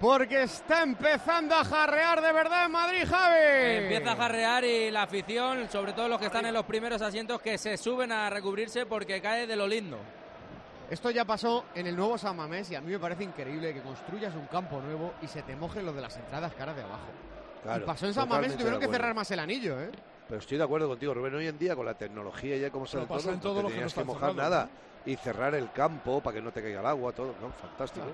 porque 0.00 0.44
está 0.44 0.82
empezando 0.82 1.54
a 1.54 1.64
jarrear 1.64 2.22
de 2.22 2.32
verdad 2.32 2.66
en 2.66 2.72
Madrid, 2.72 3.04
Javi. 3.08 3.84
Empieza 3.84 4.12
a 4.12 4.16
jarrear 4.16 4.64
y 4.64 4.90
la 4.90 5.02
afición, 5.02 5.68
sobre 5.68 5.92
todo 5.92 6.08
los 6.08 6.18
que 6.18 6.26
están 6.26 6.46
en 6.46 6.54
los 6.54 6.64
primeros 6.64 7.02
asientos, 7.02 7.40
que 7.40 7.58
se 7.58 7.76
suben 7.76 8.10
a 8.10 8.30
recubrirse 8.30 8.86
porque 8.86 9.20
cae 9.20 9.46
de 9.46 9.56
lo 9.56 9.66
lindo. 9.66 9.98
Esto 10.88 11.10
ya 11.10 11.24
pasó 11.24 11.66
en 11.74 11.86
el 11.86 11.94
nuevo 11.94 12.18
San 12.18 12.36
Mamés 12.36 12.70
y 12.70 12.74
a 12.74 12.80
mí 12.80 12.90
me 12.90 12.98
parece 12.98 13.24
increíble 13.24 13.72
que 13.74 13.82
construyas 13.82 14.34
un 14.34 14.46
campo 14.46 14.80
nuevo 14.80 15.14
y 15.22 15.28
se 15.28 15.42
te 15.42 15.54
mojen 15.54 15.86
los 15.86 15.94
de 15.94 16.00
las 16.00 16.16
entradas 16.16 16.52
caras 16.54 16.74
de 16.74 16.82
abajo. 16.82 17.06
Claro, 17.62 17.84
y 17.84 17.86
pasó 17.86 18.06
en 18.06 18.14
San 18.14 18.28
Mamés 18.28 18.54
y 18.54 18.56
tuvieron 18.56 18.80
que 18.80 18.88
cerrar 18.88 19.14
más 19.14 19.30
el 19.30 19.38
anillo, 19.38 19.80
¿eh? 19.80 19.90
Pero 20.26 20.40
estoy 20.40 20.58
de 20.58 20.64
acuerdo 20.64 20.88
contigo, 20.88 21.12
Rubén. 21.12 21.34
Hoy 21.34 21.46
en 21.46 21.58
día, 21.58 21.76
con 21.76 21.84
la 21.84 21.94
tecnología 21.94 22.56
y 22.56 22.60
ya 22.60 22.70
como 22.70 22.86
pasa 22.86 23.06
todo, 23.06 23.38
todo 23.38 23.54
no 23.56 23.62
lo 23.62 23.68
te 23.68 23.74
tenías 23.74 23.94
que 23.94 24.04
mojar 24.04 24.30
cerrado, 24.30 24.50
nada 24.50 24.70
y 25.04 25.16
cerrar 25.16 25.54
el 25.54 25.70
campo 25.72 26.20
para 26.20 26.36
que 26.36 26.42
no 26.42 26.52
te 26.52 26.62
caiga 26.62 26.80
el 26.80 26.86
agua, 26.86 27.12
todo. 27.12 27.34
No, 27.40 27.50
fantástico. 27.50 28.06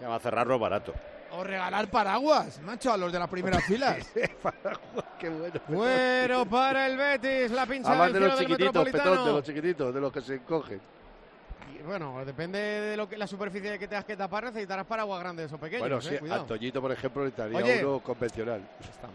Ya 0.00 0.08
va 0.08 0.16
a 0.16 0.20
cerrarlo 0.20 0.58
barato. 0.58 0.92
O 1.32 1.42
regalar 1.42 1.88
paraguas, 1.88 2.60
macho, 2.62 2.92
a 2.92 2.96
los 2.96 3.12
de 3.12 3.18
las 3.18 3.28
primeras 3.28 3.64
filas. 3.66 4.06
Qué 5.18 5.28
bueno. 5.28 5.60
Bueno, 5.68 6.46
para 6.46 6.86
el 6.86 6.96
Betis, 6.96 7.50
la 7.50 7.66
pincha 7.66 7.90
Además 7.90 8.12
del 8.12 8.22
de 8.22 8.28
los 8.28 8.38
del 8.38 8.46
chiquititos, 8.48 8.84
petón, 8.84 9.24
de 9.24 9.32
los 9.32 9.42
chiquititos, 9.44 9.94
de 9.94 10.00
los 10.00 10.12
que 10.12 10.20
se 10.20 10.34
encogen. 10.34 10.80
Bueno, 11.84 12.24
depende 12.24 12.58
de 12.58 12.96
lo 12.96 13.06
que 13.08 13.16
la 13.18 13.26
superficie 13.26 13.78
que 13.78 13.86
tengas 13.86 14.04
que 14.06 14.16
tapar, 14.16 14.44
necesitarás 14.44 14.86
paraguas 14.86 15.20
grandes 15.20 15.52
o 15.52 15.58
pequeños. 15.58 15.80
bueno, 15.80 15.98
eh, 15.98 16.02
sí, 16.02 16.18
cuidado. 16.18 16.42
a 16.42 16.46
Toñito, 16.46 16.80
por 16.80 16.92
ejemplo, 16.92 17.24
le 17.24 17.30
daría 17.30 17.58
Oye. 17.58 17.84
uno 17.84 18.00
convencional. 18.00 18.62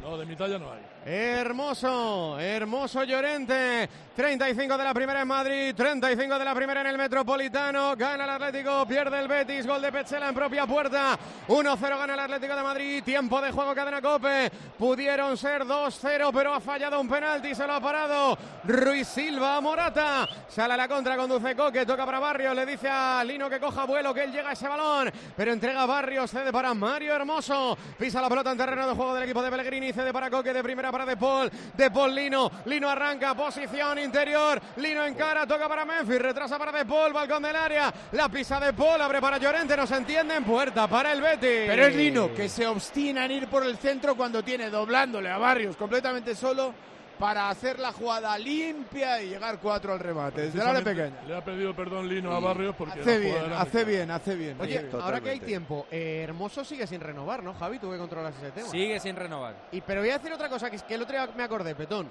No, 0.01 0.17
de 0.17 0.25
mitad 0.25 0.47
ya 0.47 0.59
no 0.59 0.71
hay. 0.71 0.81
Hermoso, 1.05 2.39
hermoso 2.39 3.03
Llorente. 3.03 3.89
35 4.15 4.77
de 4.77 4.83
la 4.83 4.93
primera 4.93 5.21
en 5.21 5.27
Madrid, 5.27 5.73
35 5.75 6.37
de 6.37 6.45
la 6.45 6.53
primera 6.53 6.81
en 6.81 6.87
el 6.87 6.97
Metropolitano. 6.97 7.95
Gana 7.95 8.25
el 8.25 8.29
Atlético, 8.29 8.85
pierde 8.85 9.19
el 9.19 9.27
Betis, 9.27 9.65
gol 9.65 9.81
de 9.81 9.91
Pechela 9.91 10.29
en 10.29 10.35
propia 10.35 10.67
puerta. 10.67 11.17
1-0 11.47 11.79
gana 11.79 12.13
el 12.13 12.19
Atlético 12.19 12.55
de 12.55 12.63
Madrid. 12.63 13.03
Tiempo 13.03 13.41
de 13.41 13.51
juego, 13.51 13.73
cadena 13.73 14.01
Cope. 14.01 14.51
Pudieron 14.77 15.37
ser 15.37 15.63
2-0, 15.63 16.31
pero 16.33 16.53
ha 16.53 16.59
fallado 16.59 16.99
un 16.99 17.07
penalti, 17.09 17.55
se 17.55 17.65
lo 17.65 17.73
ha 17.73 17.79
parado 17.79 18.37
Ruiz 18.65 19.07
Silva 19.07 19.59
Morata. 19.61 20.27
Sale 20.47 20.73
a 20.73 20.77
la 20.77 20.87
contra, 20.87 21.15
conduce 21.15 21.55
Coque, 21.55 21.85
toca 21.85 22.05
para 22.05 22.19
Barrios, 22.19 22.58
le 22.59 22.65
dice 22.65 22.89
a 22.89 23.23
Lino 23.23 23.49
que 23.49 23.59
coja 23.59 23.85
vuelo, 23.85 24.13
que 24.13 24.23
él 24.23 24.31
llega 24.31 24.49
a 24.49 24.53
ese 24.53 24.67
balón, 24.67 25.11
pero 25.35 25.53
entrega 25.53 25.85
Barrios, 25.85 26.29
cede 26.29 26.51
para 26.51 26.73
Mario 26.73 27.13
Hermoso. 27.15 27.77
Pisa 27.97 28.21
la 28.21 28.29
pelota 28.29 28.51
en 28.51 28.57
terreno 28.57 28.87
de 28.87 28.93
juego 28.93 29.13
del 29.13 29.23
equipo 29.23 29.41
de 29.41 29.49
Pellegrini, 29.49 29.93
cede 29.93 30.11
para 30.11 30.29
Coque 30.29 30.53
de 30.53 30.61
primera 30.61 30.91
para 30.91 31.05
De 31.05 31.15
Paul. 31.15 31.49
De 31.73 31.89
Paul 31.89 32.13
Lino, 32.13 32.51
Lino 32.65 32.89
arranca, 32.89 33.33
posición 33.33 33.99
interior, 33.99 34.61
Lino 34.77 35.05
encara, 35.05 35.47
toca 35.47 35.69
para 35.69 35.85
Memphis, 35.85 36.21
retrasa 36.21 36.57
para 36.57 36.71
De 36.71 36.85
Paul, 36.85 37.13
balcón 37.13 37.43
del 37.43 37.55
área, 37.55 37.93
la 38.11 38.27
pisa 38.27 38.59
De 38.59 38.73
Paul, 38.73 39.01
abre 39.01 39.21
para 39.21 39.37
Llorente, 39.37 39.77
no 39.77 39.87
se 39.87 39.95
entiende 39.95 40.35
en 40.35 40.43
puerta 40.43 40.87
para 40.87 41.13
el 41.13 41.21
Betis. 41.21 41.67
Pero 41.67 41.85
es 41.85 41.95
Lino 41.95 42.33
que 42.33 42.49
se 42.49 42.67
obstina 42.67 43.25
en 43.25 43.31
ir 43.31 43.47
por 43.47 43.63
el 43.63 43.77
centro 43.77 44.15
cuando 44.15 44.43
tiene 44.43 44.69
doblándole 44.69 45.29
a 45.29 45.37
Barrios 45.37 45.77
completamente 45.77 46.35
solo 46.35 46.88
para 47.19 47.49
hacer 47.49 47.77
la 47.79 47.91
jugada 47.91 48.37
limpia 48.37 49.21
y 49.21 49.29
llegar 49.29 49.59
cuatro 49.59 49.91
al 49.93 49.99
remate. 49.99 50.43
Desde 50.43 50.57
la 50.57 50.69
área 50.69 50.83
pequeña. 50.83 51.21
Le 51.27 51.35
ha 51.35 51.43
pedido 51.43 51.75
perdón 51.75 52.07
Lino 52.07 52.33
a 52.33 52.39
Barrios 52.39 52.75
porque 52.77 53.01
Hace 53.01 53.13
la 53.13 53.17
bien, 53.19 53.53
hace 53.53 53.83
bien, 53.83 54.11
hace 54.11 54.35
bien. 54.35 54.61
Oye, 54.61 54.77
hace 54.77 54.87
bien. 54.87 55.01
ahora 55.01 55.19
que 55.21 55.29
hay 55.31 55.39
tiempo, 55.41 55.85
eh, 55.91 56.21
Hermoso 56.23 56.63
sigue 56.63 56.87
sin 56.87 57.01
renovar, 57.01 57.43
¿no, 57.43 57.53
Javi? 57.53 57.77
Tú 57.79 57.91
que 57.91 57.97
controlas 57.97 58.33
ese 58.37 58.51
tema. 58.51 58.69
Sigue 58.69 58.99
sin 58.99 59.15
renovar. 59.17 59.53
Y, 59.71 59.81
pero 59.81 59.99
voy 60.01 60.09
a 60.09 60.17
decir 60.17 60.31
otra 60.31 60.47
cosa, 60.49 60.69
que 60.69 60.77
es 60.77 60.83
que 60.83 60.95
el 60.95 61.01
otro 61.01 61.13
día 61.15 61.29
me 61.35 61.43
acordé, 61.43 61.75
Petón. 61.75 62.09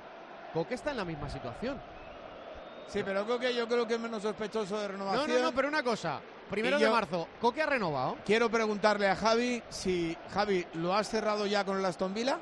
Coque 0.53 0.75
está 0.75 0.91
en 0.91 0.99
la 0.99 1.05
misma 1.05 1.29
situación. 1.31 1.81
Sí, 2.87 3.03
pero 3.05 3.25
creo 3.25 3.39
que 3.39 3.55
yo 3.55 3.67
creo 3.69 3.87
que 3.87 3.95
es 3.95 4.01
menos 4.01 4.23
sospechoso 4.23 4.77
de 4.79 4.87
No, 4.89 4.93
renovación. 4.93 5.31
no, 5.31 5.43
no, 5.43 5.53
pero 5.53 5.69
una 5.69 5.83
cosa. 5.83 6.21
Primero 6.51 6.79
yo- 6.79 6.87
de 6.87 6.93
marzo, 6.93 7.29
Coque 7.41 7.61
ha 7.63 7.67
renovado. 7.67 8.17
Quiero 8.25 8.51
preguntarle 8.51 9.09
a 9.09 9.17
Javi 9.17 9.63
si, 9.69 10.17
Javi, 10.33 10.67
¿lo 10.75 10.95
has 10.95 11.09
cerrado 11.09 11.47
ya 11.47 11.65
con 11.65 11.79
el 11.79 11.85
Aston 11.85 12.15
Villa? 12.15 12.39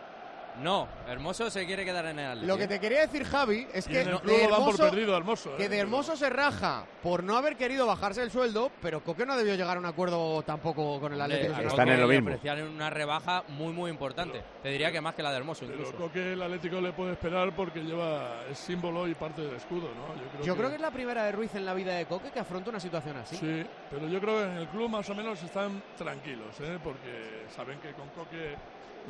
No, 0.61 0.88
Hermoso 1.07 1.50
se 1.50 1.66
quiere 1.66 1.84
quedar 1.84 2.07
en 2.07 2.18
el 2.18 2.26
Atlético. 2.26 2.52
Lo 2.52 2.59
que 2.59 2.66
te 2.66 2.80
quería 2.80 3.00
decir, 3.00 3.24
Javi, 3.24 3.66
es 3.72 3.86
que 3.86 4.00
en 4.00 4.09
el 4.09 4.18
de 4.20 4.38
dan 4.40 4.48
por 4.50 4.74
Hermoso- 4.74 4.90
perdido 4.90 5.14
a 5.14 5.18
Hermoso. 5.18 5.57
que 5.57 5.64
¿eh? 5.64 5.68
de 5.68 5.78
Hermoso 5.78 6.16
se 6.16 6.30
raja 6.30 6.84
por 7.02 7.22
no 7.22 7.36
haber 7.36 7.57
querido 7.57 7.86
bajarse 7.86 8.22
el 8.22 8.30
sueldo, 8.30 8.70
pero 8.80 9.02
Coque 9.04 9.26
no 9.26 9.36
debió 9.36 9.54
llegar 9.54 9.76
a 9.76 9.80
un 9.80 9.86
acuerdo 9.86 10.42
tampoco 10.42 10.98
con 11.00 11.12
el 11.12 11.20
Atlético. 11.20 11.54
De 11.61 11.66
Están 11.66 11.88
en 11.90 12.00
lo 12.00 12.09
mismo. 12.09 12.28
ofrecían 12.30 12.62
una 12.62 12.90
rebaja 12.90 13.44
muy, 13.48 13.72
muy 13.72 13.90
importante. 13.90 14.42
Te 14.62 14.70
diría 14.70 14.90
que 14.90 15.00
más 15.00 15.14
que 15.14 15.22
la 15.22 15.30
de 15.30 15.36
Hermoso, 15.38 15.66
Pero 15.66 15.74
incluso. 15.78 15.96
creo 15.96 16.12
que 16.12 16.32
el 16.32 16.42
Atlético 16.42 16.80
le 16.80 16.92
puede 16.92 17.12
esperar 17.12 17.54
porque 17.54 17.80
lleva 17.80 18.42
es 18.50 18.59
símbolo 18.59 19.07
y 19.09 19.14
parte 19.14 19.42
del 19.42 19.57
escudo, 19.57 19.88
¿no? 19.94 20.14
Yo 20.14 20.30
creo, 20.30 20.44
Yo 20.44 20.54
que, 20.54 20.59
creo 20.59 20.70
que 20.70 20.76
es 20.76 20.82
la 20.82 20.90
primera 20.90 21.24
de 21.24 21.32
Ruiz 21.32 21.54
en 21.54 21.64
la 21.66 21.74
vida 21.74 21.94
de 21.94 22.07
Coque 22.07 22.30
que 22.30 22.40
afronta 22.40 22.70
una 22.70 22.80
situación 22.80 23.16
así. 23.18 23.36
Sí, 23.36 23.64
pero 23.90 24.09
yo 24.09 24.20
creo 24.20 24.38
que 24.38 24.44
en 24.44 24.57
el 24.57 24.68
club 24.68 24.88
más 24.88 25.09
o 25.11 25.14
menos 25.14 25.42
están 25.42 25.82
tranquilos, 25.98 26.59
¿eh? 26.61 26.78
porque 26.82 27.44
saben 27.54 27.78
que 27.80 27.92
con 27.92 28.09
Coque 28.11 28.57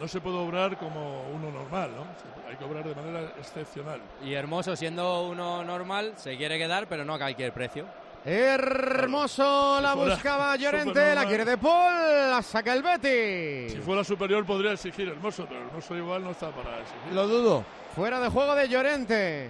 no 0.01 0.09
se 0.09 0.21
puede 0.21 0.37
obrar 0.37 0.77
como 0.79 1.25
uno 1.35 1.51
normal, 1.51 1.91
¿no? 1.97 2.07
Hay 2.49 2.57
que 2.57 2.65
obrar 2.65 2.85
de 2.85 2.95
manera 2.95 3.33
excepcional. 3.39 4.01
Y 4.23 4.35
Hermoso, 4.35 4.77
siendo 4.77 5.29
uno 5.29 5.65
normal, 5.65 6.13
se 6.17 6.37
quiere 6.37 6.59
quedar, 6.59 6.87
pero 6.89 7.05
no 7.05 7.15
a 7.15 7.19
cualquier 7.19 7.53
precio. 7.53 7.87
Hermoso, 8.25 9.81
la 9.81 9.93
Si 9.93 9.99
fuera 9.99 10.15
buscaba 10.15 10.57
Llorente, 10.57 11.15
la 11.15 11.27
quiere 11.27 11.45
De 11.45 11.59
Paul, 11.59 11.95
la 12.31 12.43
saca 12.43 12.73
el 12.73 12.83
Betis. 12.83 13.73
Si 13.73 13.79
fuera 13.79 14.03
superior 14.03 14.45
podría 14.45 14.73
exigir 14.73 15.09
Hermoso, 15.09 15.47
pero 15.49 15.61
Hermoso 15.61 15.97
igual 15.97 16.25
no 16.25 16.31
está 16.33 16.51
para 16.51 16.81
exigir. 16.81 17.13
Lo 17.13 17.27
dudo. 17.29 17.65
Fuera 17.95 18.19
de 18.21 18.29
juego 18.29 18.55
de 18.55 18.69
Llorente. 18.69 19.49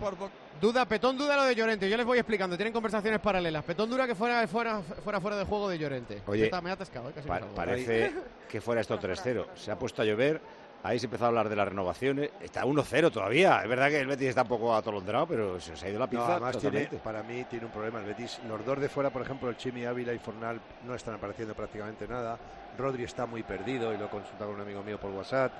Duda, 0.60 0.86
Petón 0.86 1.18
duda 1.18 1.36
lo 1.36 1.44
de 1.44 1.54
Llorente. 1.54 1.88
Yo 1.88 1.96
les 1.96 2.06
voy 2.06 2.18
explicando. 2.18 2.56
Tienen 2.56 2.72
conversaciones 2.72 3.20
paralelas. 3.20 3.62
Petón 3.64 3.90
dura 3.90 4.06
que 4.06 4.14
fuera 4.14 4.46
fuera 4.48 4.80
fuera, 4.80 5.20
fuera 5.20 5.36
de 5.36 5.44
juego 5.44 5.68
de 5.68 5.78
Llorente. 5.78 6.22
Oye, 6.26 6.44
Está- 6.46 6.60
me 6.62 6.70
ha 6.70 6.74
atascado. 6.74 7.10
eh, 7.10 7.12
casi 7.14 7.28
me 7.28 7.34
Pa- 7.34 7.40
salgo. 7.40 7.54
parece 7.54 8.12
que 8.48 8.60
fuera 8.60 8.80
esto 8.80 8.98
3-0. 8.98 9.46
Se 9.54 9.70
ha 9.70 9.78
puesto 9.78 10.02
a 10.02 10.04
llover. 10.04 10.40
Ahí 10.82 10.98
se 11.00 11.06
empezó 11.06 11.24
a 11.24 11.28
hablar 11.28 11.48
de 11.48 11.56
las 11.56 11.66
renovaciones. 11.68 12.30
Está 12.40 12.64
1-0 12.64 13.10
todavía. 13.10 13.60
Es 13.62 13.68
verdad 13.68 13.88
que 13.88 13.98
el 14.00 14.06
Betis 14.06 14.28
está 14.28 14.42
un 14.42 14.48
poco 14.48 14.74
atolondrado, 14.74 15.26
pero 15.26 15.58
se, 15.60 15.72
ha 15.72 15.88
ido 15.90 15.98
la 15.98 16.04
No, 16.06 16.10
pinza 16.10 16.32
además 16.32 16.58
tiene, 16.58 16.86
para 17.02 17.22
mí 17.24 17.44
tiene 17.50 17.66
un 17.66 17.72
problema 17.72 17.98
el 17.98 18.04
Betis. 18.06 18.38
Los 18.48 18.64
dos 18.64 18.78
de 18.80 18.88
fuera, 18.88 19.10
por 19.10 19.22
ejemplo, 19.22 19.48
el 19.50 19.56
Chimi 19.56 19.84
Ávila 19.84 20.12
y 20.12 20.18
Fornal 20.18 20.60
no 20.86 20.94
están 20.94 21.14
apareciendo 21.14 21.54
prácticamente 21.54 22.06
nada. 22.06 22.38
Rodri 22.78 23.02
está 23.04 23.26
muy 23.26 23.42
perdido 23.42 23.92
y 23.92 23.96
lo 23.98 24.04
he 24.04 24.08
consultado 24.08 24.46
con 24.50 24.56
un 24.60 24.62
amigo 24.62 24.82
mío 24.82 24.98
por 25.00 25.10
WhatsApp. 25.10 25.50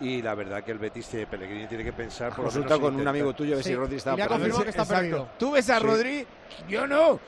Y 0.00 0.22
la 0.22 0.34
verdad 0.34 0.62
que 0.62 0.70
el 0.70 0.78
Betis, 0.78 1.08
tiene- 1.08 1.26
Pellegrini 1.26 1.66
tiene 1.66 1.82
que 1.84 1.92
pensar. 1.92 2.32
Por 2.34 2.44
Consulta 2.44 2.74
con 2.76 2.84
un 2.84 2.92
intentar- 3.00 3.08
amigo 3.10 3.34
tuyo 3.34 3.54
a 3.54 3.56
ver 3.56 3.64
si 3.64 3.74
Rodri 3.74 3.96
estaba 3.96 4.16
Y 4.22 4.26
confirmado 4.28 4.62
que 4.62 4.70
está 4.70 4.82
Exacto. 4.82 5.00
perdido. 5.02 5.28
Tú 5.38 5.50
ves 5.52 5.70
a 5.70 5.78
Sí. 5.80 5.84
Rodri, 5.86 6.26
yo 6.68 6.86
no. 6.86 7.18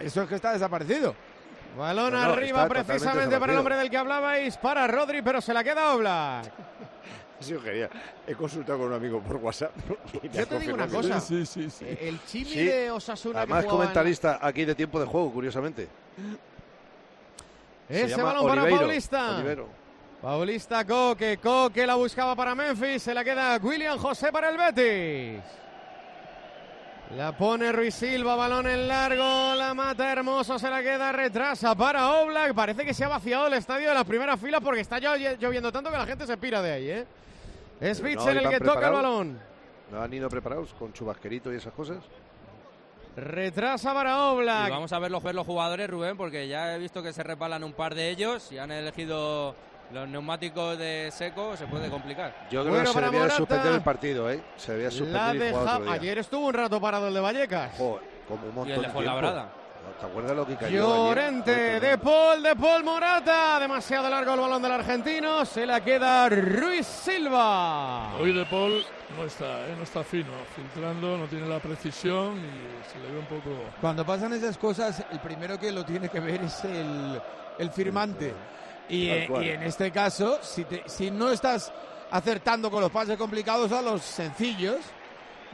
Eso 0.00 0.22
es 0.22 0.28
que 0.28 0.34
está 0.34 0.52
desaparecido. 0.52 1.14
Balón 1.78 2.12
No, 2.12 2.24
no, 2.26 2.32
arriba 2.32 2.62
está 2.62 2.68
precisamente 2.84 3.38
para 3.38 3.52
el 3.52 3.58
hombre 3.58 3.76
del 3.76 3.90
que 3.90 3.96
hablabais, 3.98 4.56
para 4.56 4.86
Rodri, 4.86 5.22
pero 5.22 5.40
se 5.40 5.52
la 5.54 5.62
queda 5.62 5.94
Oblak. 5.94 6.50
Sido 7.38 7.60
genial. 7.60 7.90
He 8.26 8.34
consultado 8.34 8.78
con 8.78 8.88
un 8.88 8.94
amigo 8.94 9.20
por 9.20 9.36
WhatsApp. 9.36 9.72
y 10.22 10.28
Yo 10.30 10.46
te 10.48 10.58
digo 10.58 10.72
una 10.74 10.88
cosa. 10.88 11.22
que- 11.28 11.42
Eh, 11.84 11.98
El 12.08 12.24
Chimi 12.24 12.44
Sí. 12.46 12.64
de 12.64 12.90
Osasuna 12.90 13.40
Además, 13.40 13.60
que 13.60 13.66
en- 13.66 13.70
comentarista 13.76 14.38
aquí 14.40 14.64
de 14.64 14.74
tiempo 14.74 14.98
de 14.98 15.04
juego, 15.06 15.30
curiosamente. 15.32 15.86
Se 17.88 18.02
Ese 18.04 18.20
balón 18.22 18.48
para 18.48 18.68
Paulista. 18.68 19.36
Olivero. 19.36 19.68
Paulista 20.26 20.84
Coque, 20.84 21.38
Coque 21.38 21.86
la 21.86 21.94
buscaba 21.94 22.34
para 22.34 22.52
Memphis, 22.52 23.00
se 23.00 23.14
la 23.14 23.22
queda 23.22 23.60
William 23.62 23.96
José 23.96 24.32
para 24.32 24.48
el 24.48 24.56
Betis. 24.56 25.40
La 27.16 27.30
pone 27.36 27.70
Ruiz 27.70 27.94
Silva, 27.94 28.34
balón 28.34 28.66
en 28.66 28.88
largo, 28.88 29.54
la 29.54 29.72
mata 29.72 30.10
Hermoso, 30.10 30.58
se 30.58 30.68
la 30.68 30.82
queda, 30.82 31.12
retrasa 31.12 31.76
para 31.76 32.12
Oblak. 32.14 32.54
Parece 32.54 32.84
que 32.84 32.92
se 32.92 33.04
ha 33.04 33.08
vaciado 33.08 33.46
el 33.46 33.52
estadio 33.52 33.90
de 33.90 33.94
las 33.94 34.04
primeras 34.04 34.40
filas 34.40 34.60
porque 34.64 34.80
está 34.80 34.98
llo- 34.98 35.38
lloviendo 35.38 35.70
tanto 35.70 35.92
que 35.92 35.96
la 35.96 36.06
gente 36.06 36.26
se 36.26 36.36
pira 36.36 36.60
de 36.60 36.72
ahí, 36.72 36.90
¿eh? 36.90 37.06
Es 37.80 38.00
no 38.00 38.08
Witzel 38.08 38.38
el 38.38 38.48
que 38.48 38.58
toca 38.58 38.88
el 38.88 38.94
balón. 38.94 39.38
¿No 39.92 40.02
han 40.02 40.12
ido 40.12 40.28
preparados 40.28 40.74
con 40.74 40.92
chubasquerito 40.92 41.52
y 41.52 41.56
esas 41.58 41.72
cosas? 41.72 41.98
Retrasa 43.14 43.94
para 43.94 44.22
Oblak. 44.32 44.66
Y 44.66 44.70
vamos 44.72 44.92
a 44.92 44.98
ver 44.98 45.12
los, 45.12 45.22
ver 45.22 45.36
los 45.36 45.46
jugadores, 45.46 45.88
Rubén, 45.88 46.16
porque 46.16 46.48
ya 46.48 46.74
he 46.74 46.78
visto 46.80 47.00
que 47.00 47.12
se 47.12 47.22
repalan 47.22 47.62
un 47.62 47.74
par 47.74 47.94
de 47.94 48.10
ellos 48.10 48.50
y 48.50 48.58
han 48.58 48.72
elegido 48.72 49.54
los 49.92 50.08
neumáticos 50.08 50.76
de 50.78 51.10
seco, 51.12 51.56
se 51.56 51.66
puede 51.66 51.88
complicar. 51.88 52.34
Yo 52.50 52.62
creo 52.62 52.72
Bueno, 52.74 52.84
que 52.92 52.92
se 52.98 53.00
debía 53.04 53.18
Morata. 53.20 53.36
suspender 53.36 53.72
el 53.72 53.80
partido, 53.82 54.30
¿eh? 54.30 54.42
Se 54.56 54.72
debía 54.72 54.90
suspender 54.90 55.54
otro 55.54 55.80
día. 55.84 55.92
Ayer 55.92 56.18
estuvo 56.18 56.46
un 56.46 56.54
rato 56.54 56.80
parado 56.80 57.08
el 57.08 57.14
de 57.14 57.20
Vallecas. 57.20 57.72
Joder, 57.76 58.02
como 58.28 58.46
un 58.48 58.54
montón 58.54 58.68
Y 58.68 58.72
el 58.72 58.82
de 58.82 58.88
Fuenlabrada. 58.88 59.48
¿Te 60.00 60.04
acuerdas 60.04 60.36
lo 60.36 60.44
que 60.44 60.56
cayó 60.56 60.92
ayer? 60.92 61.06
Llorente, 61.06 61.80
De 61.80 61.96
Paul, 61.96 62.42
De 62.42 62.56
Paul 62.56 62.82
Morata. 62.82 63.58
Demasiado 63.60 64.10
largo 64.10 64.34
el 64.34 64.40
balón 64.40 64.60
del 64.60 64.72
argentino. 64.72 65.44
Se 65.44 65.64
la 65.64 65.80
queda 65.80 66.28
Ruiz 66.28 66.84
Silva. 66.86 68.14
Hoy 68.16 68.32
De 68.32 68.44
Paul 68.46 68.84
no 69.16 69.24
está, 69.24 69.60
¿eh? 69.68 69.74
no 69.76 69.84
está 69.84 70.02
fino, 70.02 70.32
filtrando, 70.56 71.16
no 71.16 71.26
tiene 71.26 71.46
la 71.46 71.60
precisión 71.60 72.34
y 72.36 72.90
se 72.92 72.98
le 72.98 73.12
ve 73.12 73.18
un 73.20 73.26
poco... 73.26 73.50
Cuando 73.80 74.04
pasan 74.04 74.32
esas 74.32 74.58
cosas, 74.58 75.04
el 75.12 75.20
primero 75.20 75.58
que 75.58 75.70
lo 75.70 75.84
tiene 75.84 76.08
que 76.08 76.18
ver 76.18 76.42
es 76.42 76.64
el, 76.64 77.20
el 77.58 77.70
firmante. 77.70 78.34
Y, 78.88 79.08
eh, 79.08 79.28
y 79.42 79.48
en 79.48 79.62
este 79.62 79.90
caso, 79.90 80.38
si, 80.42 80.64
te- 80.64 80.82
si 80.86 81.10
no 81.10 81.30
estás 81.30 81.72
acertando 82.10 82.70
con 82.70 82.80
los 82.80 82.90
pases 82.90 83.16
complicados 83.16 83.72
a 83.72 83.82
los 83.82 84.02
sencillos, 84.02 84.76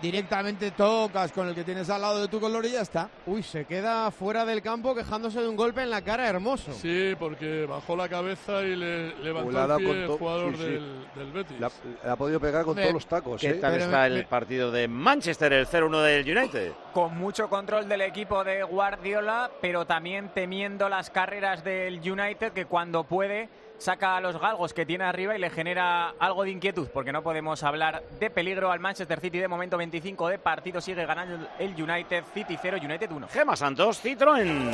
directamente 0.03 0.72
tocas 0.72 1.30
con 1.32 1.48
el 1.48 1.55
que 1.55 1.62
tienes 1.64 1.88
al 1.88 2.03
lado 2.03 2.20
de 2.20 2.28
tu 2.28 2.40
color 2.40 2.66
y 2.66 2.72
ya 2.72 2.80
está. 2.82 3.09
Uy, 3.24 3.42
se 3.42 3.64
queda 3.64 4.11
fuera 4.11 4.44
del 4.44 4.61
campo 4.61 4.94
quejándose 4.94 5.40
de 5.40 5.48
un 5.48 5.55
golpe 5.57 5.80
en 5.82 5.90
la 5.90 6.03
cara 6.03 6.28
hermoso. 6.28 6.72
Sí, 6.72 7.14
porque 7.18 7.64
bajó 7.66 7.94
la 7.96 8.09
cabeza 8.09 8.62
y 8.62 8.74
le 8.74 9.14
levantó 9.22 9.50
el 9.50 9.55
dado 9.55 9.76
pie 9.78 9.86
con 9.86 9.96
el 9.96 10.07
to- 10.09 10.18
jugador 10.18 10.53
sí, 10.57 10.59
sí. 10.59 10.64
Del, 10.64 11.05
del 11.14 11.32
Betis. 11.32 11.61
La- 11.61 11.70
le 12.05 12.11
ha 12.11 12.16
podido 12.16 12.40
pegar 12.40 12.64
con 12.64 12.74
Me- 12.74 12.82
todos 12.82 12.94
los 12.94 13.07
tacos, 13.07 13.40
¿Qué 13.40 13.50
¿eh? 13.50 13.55
tal 13.55 13.72
Pero 13.72 13.84
está 13.84 14.00
me- 14.00 14.07
el 14.09 14.14
me- 14.14 14.24
partido 14.24 14.70
de 14.72 14.88
Manchester, 14.88 15.53
el 15.53 15.66
0-1 15.66 16.03
del 16.03 16.36
United? 16.38 16.72
Con 16.92 17.16
mucho 17.16 17.48
control 17.48 17.88
del 17.88 18.00
equipo 18.03 18.42
de 18.42 18.64
Guardiola, 18.64 19.50
pero 19.61 19.86
también 19.86 20.30
temiendo 20.34 20.88
las 20.88 21.11
carreras 21.11 21.62
del 21.62 22.00
United 22.00 22.53
que 22.53 22.66
cuando 22.66 23.05
puede 23.05 23.48
saca 23.83 24.16
a 24.16 24.20
los 24.20 24.41
galgos 24.41 24.72
que 24.72 24.87
tiene 24.87 25.05
arriba 25.05 25.37
y 25.37 25.41
le 25.41 25.51
genera 25.51 26.11
algo 26.18 26.45
de 26.45 26.51
inquietud, 26.51 26.87
porque 26.93 27.12
no 27.12 27.22
podemos 27.22 27.62
hablar 27.64 28.05
de 28.20 28.30
peligro 28.30 28.70
al 28.70 28.78
Manchester 28.78 29.20
City 29.20 29.39
de 29.39 29.49
momento 29.49 29.76
25 29.76 30.28
de 30.28 30.39
partido, 30.39 30.80
sigue 30.80 31.05
ganando 31.05 31.49
el 31.59 31.70
United, 31.70 32.24
City 32.33 32.57
0, 32.61 32.78
United 32.83 33.11
1. 33.11 33.28
Gema 33.28 33.57
Santos, 33.57 34.03
Citroën. 34.05 34.70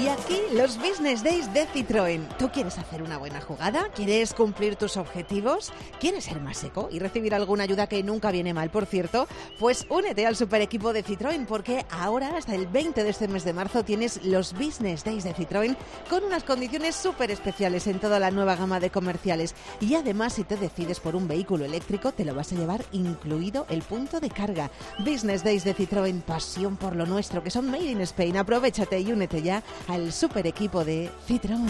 Y 0.00 0.08
aquí 0.08 0.40
los 0.54 0.78
Business 0.78 1.22
Days 1.22 1.52
de 1.52 1.66
Citroën. 1.66 2.26
¿Tú 2.38 2.48
quieres 2.48 2.78
hacer 2.78 3.02
una 3.02 3.18
buena 3.18 3.42
jugada? 3.42 3.88
¿Quieres 3.94 4.32
cumplir 4.32 4.76
tus 4.76 4.96
objetivos? 4.96 5.72
¿Quieres 5.98 6.24
ser 6.24 6.40
más 6.40 6.56
seco 6.56 6.88
y 6.90 6.98
recibir 6.98 7.34
alguna 7.34 7.64
ayuda 7.64 7.86
que 7.86 8.02
nunca 8.02 8.30
viene 8.30 8.54
mal, 8.54 8.70
por 8.70 8.86
cierto? 8.86 9.28
Pues 9.58 9.84
únete 9.90 10.26
al 10.26 10.36
super 10.36 10.62
equipo 10.62 10.94
de 10.94 11.04
Citroën 11.04 11.44
porque 11.44 11.84
ahora, 11.90 12.38
hasta 12.38 12.54
el 12.54 12.66
20 12.66 13.04
de 13.04 13.10
este 13.10 13.28
mes 13.28 13.44
de 13.44 13.52
marzo, 13.52 13.84
tienes 13.84 14.24
los 14.24 14.54
Business 14.54 15.04
Days 15.04 15.24
de 15.24 15.34
Citroën 15.34 15.76
con 16.08 16.24
unas 16.24 16.44
condiciones 16.44 16.96
súper 16.96 17.30
especiales 17.30 17.86
en 17.86 17.98
toda 17.98 18.18
la 18.18 18.29
nueva 18.30 18.56
gama 18.56 18.80
de 18.80 18.90
comerciales. 18.90 19.54
Y 19.80 19.94
además, 19.94 20.34
si 20.34 20.44
te 20.44 20.56
decides 20.56 21.00
por 21.00 21.16
un 21.16 21.28
vehículo 21.28 21.64
eléctrico, 21.64 22.12
te 22.12 22.24
lo 22.24 22.34
vas 22.34 22.52
a 22.52 22.56
llevar 22.56 22.84
incluido 22.92 23.66
el 23.68 23.82
punto 23.82 24.20
de 24.20 24.30
carga. 24.30 24.70
Business 24.98 25.44
Days 25.44 25.64
de 25.64 25.74
Citroën, 25.74 26.22
pasión 26.22 26.76
por 26.76 26.96
lo 26.96 27.06
nuestro, 27.06 27.42
que 27.42 27.50
son 27.50 27.70
Made 27.70 27.84
in 27.84 28.00
Spain. 28.02 28.36
Aprovechate 28.36 29.00
y 29.00 29.12
únete 29.12 29.42
ya 29.42 29.62
al 29.88 30.12
super 30.12 30.46
equipo 30.46 30.84
de 30.84 31.10
Citroën. 31.28 31.68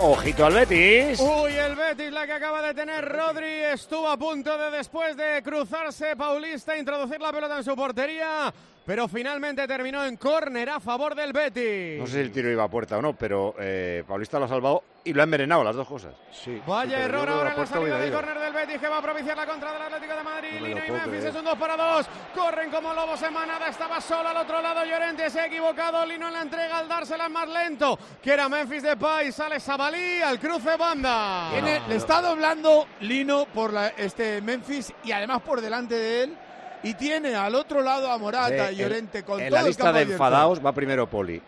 Ojito 0.00 0.44
al 0.44 0.54
Betis. 0.54 1.20
Uy, 1.20 1.52
el 1.52 1.76
Betis, 1.76 2.10
la 2.10 2.26
que 2.26 2.32
acaba 2.32 2.60
de 2.62 2.74
tener 2.74 3.04
Rodri, 3.04 3.62
estuvo 3.72 4.08
a 4.08 4.16
punto 4.16 4.58
de 4.58 4.76
después 4.76 5.16
de 5.16 5.40
cruzarse 5.44 6.16
Paulista, 6.16 6.76
introducir 6.76 7.20
la 7.20 7.30
pelota 7.30 7.58
en 7.58 7.62
su 7.62 7.76
portería, 7.76 8.52
pero 8.90 9.06
finalmente 9.06 9.68
terminó 9.68 10.04
en 10.04 10.16
córner 10.16 10.68
a 10.68 10.80
favor 10.80 11.14
del 11.14 11.32
Betis. 11.32 12.00
No 12.00 12.08
sé 12.08 12.14
si 12.14 12.18
el 12.18 12.32
tiro 12.32 12.50
iba 12.50 12.64
a 12.64 12.68
puerta 12.68 12.98
o 12.98 13.00
no, 13.00 13.12
pero 13.12 13.54
eh, 13.60 14.02
Paulista 14.04 14.40
lo 14.40 14.46
ha 14.46 14.48
salvado 14.48 14.82
y 15.04 15.12
lo 15.12 15.20
ha 15.20 15.24
envenenado, 15.24 15.62
las 15.62 15.76
dos 15.76 15.86
cosas. 15.86 16.12
Sí. 16.32 16.60
Vaya 16.66 17.04
error 17.04 17.28
ahora 17.28 17.52
en 17.52 17.60
la 17.60 17.66
salida 17.66 17.98
del 18.00 18.10
de 18.10 18.16
córner 18.16 18.40
del 18.40 18.52
Betis 18.52 18.78
que 18.80 18.88
va 18.88 18.98
a 18.98 19.02
propiciar 19.02 19.36
la 19.36 19.46
contra 19.46 19.72
del 19.74 19.82
Atlético 19.82 20.16
de 20.16 20.22
Madrid. 20.24 20.48
No 20.58 20.66
Lino 20.66 20.80
y 20.84 20.90
Memphis 20.90 21.24
es 21.24 21.34
un 21.36 21.44
2 21.44 21.56
para 21.56 21.76
2. 21.76 22.06
Corren 22.34 22.68
como 22.72 22.92
lobos 22.92 23.22
en 23.22 23.32
manada. 23.32 23.68
Estaba 23.68 24.00
solo 24.00 24.28
al 24.28 24.36
otro 24.38 24.60
lado 24.60 24.84
Llorente. 24.84 25.30
Se 25.30 25.38
ha 25.38 25.46
equivocado. 25.46 26.04
Lino 26.04 26.26
en 26.26 26.32
la 26.32 26.42
entrega 26.42 26.78
al 26.78 26.88
dársela 26.88 27.28
más 27.28 27.48
lento. 27.48 27.96
Que 28.20 28.32
era 28.32 28.48
Memphis 28.48 28.82
Depay. 28.82 29.30
Sale 29.30 29.60
Sabalí 29.60 30.20
al 30.20 30.40
cruce 30.40 30.76
banda. 30.76 31.52
Le 31.86 31.94
está 31.94 32.20
doblando 32.20 32.88
Lino 33.02 33.46
por 33.54 33.72
la- 33.72 33.90
este 33.90 34.42
Memphis 34.42 34.92
y 35.04 35.12
además 35.12 35.42
por 35.42 35.60
delante 35.60 35.94
de 35.94 36.22
él. 36.24 36.36
Y 36.82 36.94
tiene 36.94 37.34
al 37.34 37.54
otro 37.54 37.82
lado 37.82 38.10
a 38.10 38.18
Morata 38.18 38.72
y 38.72 38.76
Llorente 38.76 39.22
con 39.22 39.40
en 39.40 39.48
todo 39.48 39.56
la 39.56 39.60
el 39.60 39.66
lista 39.66 39.84
campo 39.84 39.94
de 39.96 40.02
abierto. 40.02 40.24
enfadados 40.24 40.64
va 40.64 40.72
primero 40.72 41.08
Poli. 41.08 41.40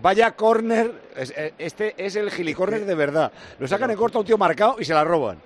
Vaya 0.00 0.30
córner, 0.32 0.92
eh, 1.16 1.54
este 1.58 1.94
es 1.98 2.14
el 2.16 2.30
gilicórner 2.30 2.84
de 2.84 2.94
verdad. 2.94 3.32
Lo 3.58 3.66
sacan 3.66 3.90
en 3.90 3.96
corto 3.96 4.18
a 4.18 4.20
un 4.20 4.26
tío 4.26 4.38
marcado 4.38 4.76
y 4.78 4.84
se 4.84 4.94
la 4.94 5.02
roban. 5.02 5.38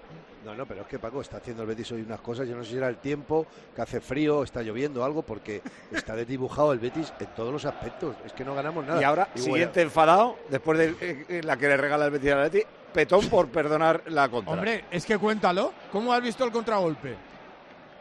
No, 0.44 0.54
no, 0.54 0.66
pero 0.66 0.82
es 0.82 0.86
que 0.86 0.98
Paco 0.98 1.20
está 1.20 1.36
haciendo 1.36 1.62
el 1.62 1.68
Betis 1.68 1.92
hoy 1.92 2.00
unas 2.00 2.20
cosas. 2.20 2.48
Yo 2.48 2.56
no 2.56 2.64
sé 2.64 2.70
si 2.70 2.76
era 2.76 2.88
el 2.88 2.96
tiempo, 2.96 3.46
que 3.74 3.82
hace 3.82 4.00
frío, 4.00 4.42
está 4.42 4.62
lloviendo 4.62 5.04
algo, 5.04 5.22
porque 5.22 5.62
está 5.92 6.16
desdibujado 6.16 6.72
el 6.72 6.78
Betis 6.78 7.12
en 7.20 7.26
todos 7.36 7.52
los 7.52 7.64
aspectos. 7.66 8.16
Es 8.24 8.32
que 8.32 8.44
no 8.44 8.54
ganamos 8.54 8.86
nada. 8.86 9.00
Y 9.00 9.04
ahora, 9.04 9.28
siguiente 9.34 9.82
enfadado, 9.82 10.38
después 10.48 10.78
de 10.78 10.96
eh, 11.00 11.26
eh, 11.28 11.40
la 11.44 11.56
que 11.56 11.68
le 11.68 11.76
regala 11.76 12.06
el 12.06 12.10
Betis 12.10 12.32
al 12.32 12.50
Betis, 12.50 12.64
petón 12.92 13.28
por 13.28 13.48
perdonar 13.48 14.02
la 14.06 14.28
contra. 14.28 14.54
Hombre, 14.54 14.84
es 14.90 15.04
que 15.04 15.18
cuéntalo. 15.18 15.72
¿Cómo 15.92 16.12
has 16.12 16.22
visto 16.22 16.44
el 16.44 16.50
contragolpe? 16.50 17.29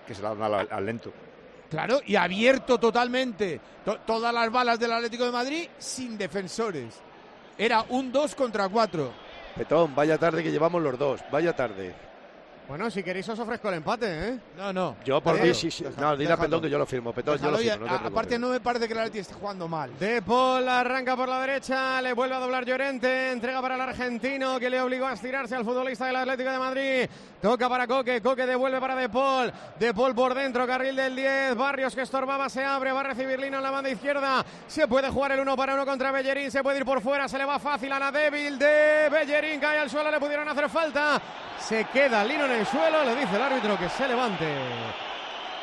Que 0.10 0.16
se 0.16 0.24
la 0.24 0.34
dan 0.34 0.42
al, 0.52 0.68
al 0.72 0.86
lento. 0.88 1.14
Claro, 1.70 2.00
y 2.04 2.16
abierto 2.16 2.80
totalmente 2.80 3.62
to- 3.86 4.00
todas 4.00 4.34
las 4.34 4.52
balas 4.52 4.80
del 4.80 4.92
Atlético 4.92 5.24
de 5.26 5.32
Madrid 5.32 5.68
sin 5.78 6.18
defensores. 6.18 6.96
Era 7.56 7.86
un 7.90 8.12
2 8.12 8.34
contra 8.34 8.68
4. 8.68 9.12
Petón, 9.56 9.94
vaya 9.94 10.18
tarde 10.18 10.42
que 10.42 10.52
llevamos 10.52 10.82
los 10.82 10.98
dos. 10.98 11.22
Vaya 11.32 11.56
tarde. 11.56 11.94
Bueno, 12.68 12.90
si 12.92 13.02
queréis 13.02 13.28
os 13.28 13.40
ofrezco 13.40 13.68
el 13.70 13.76
empate, 13.76 14.30
¿eh? 14.30 14.40
No, 14.56 14.72
no. 14.72 14.96
Yo 15.04 15.20
por 15.22 15.42
mí 15.42 15.54
sí, 15.56 15.72
sí. 15.72 15.84
déjalo, 15.84 16.10
No, 16.12 16.18
dile 16.18 16.34
a. 16.34 16.38
Petón 16.38 16.62
que 16.62 16.70
yo 16.70 16.78
lo 16.78 16.86
firmo. 16.86 17.12
Petón, 17.12 17.38
yo 17.40 17.50
lo 17.50 17.58
firmo. 17.58 17.88
no 17.88 18.00
te 18.00 18.08
aparte, 18.08 18.38
no 18.40 18.50
me 18.50 18.60
parece 18.60 18.86
que 18.88 18.94
el 18.94 19.00
Atleti 19.00 19.20
esté 19.20 19.34
jugando 19.34 19.68
mal. 19.68 19.98
De 19.98 20.22
Paul 20.22 20.70
arranca 20.70 21.16
por 21.16 21.28
la 21.30 21.42
derecha, 21.42 22.00
le 22.00 22.14
vuelve 22.14 22.36
a 22.36 22.40
doblar 22.40 22.66
Llorente, 22.66 23.32
entrega 23.32 23.60
para 23.60 23.74
el 23.74 23.82
argentino 23.82 24.60
que 24.60 24.70
le 24.70 24.80
obligó 24.82 25.08
a 25.08 25.14
estirarse 25.14 25.56
al 25.56 25.66
futbolista 25.66 26.06
del 26.06 26.18
Atlético 26.18 26.52
de 26.52 26.60
Madrid. 26.60 27.10
Toca 27.42 27.70
para 27.70 27.88
Coque, 27.88 28.22
Coque 28.22 28.46
devuelve 28.46 28.82
para 28.82 28.96
De 28.96 29.08
Paul. 29.08 29.52
De 29.80 29.94
Paul 29.94 30.14
por 30.14 30.34
dentro, 30.34 30.68
carril 30.68 30.96
del 30.96 31.16
10. 31.16 31.56
Barrios 31.56 31.96
que 31.96 32.02
estorbaba 32.02 32.50
se 32.50 32.66
abre, 32.66 32.92
va 32.92 33.00
a 33.00 33.04
recibir 33.04 33.40
Lino 33.40 33.58
en 33.58 33.64
la 33.64 33.72
banda 33.72 33.90
izquierda. 33.90 34.46
Se 34.68 34.88
puede 34.88 35.10
jugar 35.10 35.32
el 35.32 35.40
uno 35.40 35.56
para 35.56 35.74
uno 35.74 35.86
contra 35.86 36.12
Bellerín, 36.12 36.52
se 36.52 36.62
puede 36.62 36.80
ir 36.80 36.86
por 36.86 37.02
fuera, 37.02 37.30
se 37.30 37.38
le 37.38 37.46
va 37.46 37.58
fácil 37.58 37.94
a 37.94 38.00
la 38.00 38.12
débil 38.12 38.60
de 38.60 39.08
Bellerín, 39.10 39.60
cae 39.60 39.80
al 39.80 39.90
suelo, 39.90 40.12
le 40.12 40.20
pudieron 40.20 40.50
hacer 40.50 40.70
falta. 40.70 41.22
Se 41.58 41.86
queda 41.86 42.26
Lino 42.26 42.46
en 42.46 42.52
el 42.52 42.66
suelo, 42.66 43.06
le 43.06 43.16
dice 43.16 43.36
el 43.36 43.42
árbitro 43.42 43.78
que 43.78 43.88
se 43.88 44.08
levante. 44.08 44.48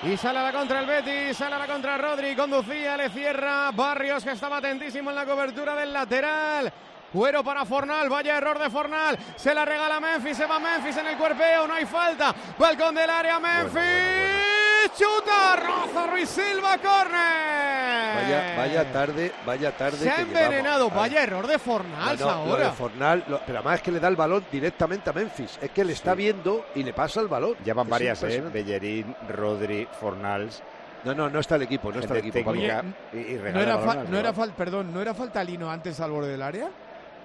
Y 0.02 0.16
sale 0.16 0.38
a 0.38 0.44
la 0.44 0.52
contra 0.52 0.80
el 0.80 0.86
Betis, 0.86 1.36
sale 1.36 1.56
a 1.56 1.58
la 1.58 1.66
contra 1.66 1.98
Rodri, 1.98 2.34
conducía, 2.34 2.96
le 2.96 3.10
cierra 3.10 3.70
Barrios 3.72 4.24
que 4.24 4.32
estaba 4.32 4.58
atentísimo 4.58 5.10
en 5.10 5.16
la 5.16 5.26
cobertura 5.26 5.74
del 5.74 5.92
lateral. 5.92 6.72
Cuero 7.16 7.42
para 7.42 7.64
Fornal, 7.64 8.10
vaya 8.10 8.36
error 8.36 8.58
de 8.58 8.68
Fornal, 8.68 9.16
se 9.36 9.54
la 9.54 9.64
regala 9.64 9.98
Memphis, 10.00 10.36
se 10.36 10.44
va 10.44 10.58
Memphis 10.58 10.98
en 10.98 11.06
el 11.06 11.16
cuerpeo, 11.16 11.66
no 11.66 11.72
hay 11.72 11.86
falta, 11.86 12.34
balcón 12.58 12.94
del 12.94 13.08
área 13.08 13.40
Memphis, 13.40 14.92
chuta, 14.98 15.56
roza 15.56 16.06
Ruiz 16.08 16.28
Silva, 16.28 16.76
córner. 16.76 18.16
Vaya, 18.22 18.54
vaya 18.58 18.92
tarde, 18.92 19.32
vaya 19.46 19.74
tarde. 19.74 19.96
Se 19.96 20.10
ha 20.10 20.20
envenenado, 20.20 20.90
vaya 20.90 21.22
error 21.22 21.46
de 21.46 21.58
Fornal 21.58 22.18
No, 22.18 22.26
no, 22.26 22.30
lo 22.46 22.52
ahora. 22.52 22.64
de 22.66 22.72
Fornal, 22.72 23.24
lo- 23.28 23.40
pero 23.46 23.58
además 23.60 23.76
es 23.76 23.82
que 23.82 23.92
le 23.92 24.00
da 24.00 24.08
el 24.08 24.16
balón 24.16 24.44
directamente 24.52 25.08
a 25.08 25.14
Memphis. 25.14 25.58
Es 25.62 25.70
que 25.70 25.84
le 25.86 25.94
está 25.94 26.14
viendo 26.14 26.66
y 26.74 26.82
le 26.82 26.92
pasa 26.92 27.20
el 27.22 27.28
balón. 27.28 27.54
Ya 27.64 27.72
van 27.72 27.88
varias, 27.88 28.22
¿eh? 28.24 28.42
Bellerín, 28.52 29.16
Rodri, 29.30 29.88
Fornals. 29.98 30.62
No, 31.04 31.14
no, 31.14 31.30
no 31.30 31.40
está 31.40 31.54
el 31.56 31.62
equipo, 31.62 31.90
no 31.90 32.00
está 32.00 32.12
el 32.12 32.20
equipo. 32.26 32.44
Pablo. 32.44 32.60
y, 32.60 33.16
y 33.16 33.40
¿No 33.42 33.58
era, 33.60 33.76
balón 33.76 33.84
fa- 33.94 34.00
al 34.02 34.10
no 34.10 34.18
era 34.18 34.32
rival. 34.32 34.48
fal- 34.50 34.54
perdón, 34.54 34.92
¿no 34.92 35.00
era 35.00 35.14
falta 35.14 35.42
Lino 35.42 35.70
antes 35.70 35.98
al 36.00 36.10
borde 36.10 36.28
del 36.32 36.42
área? 36.42 36.68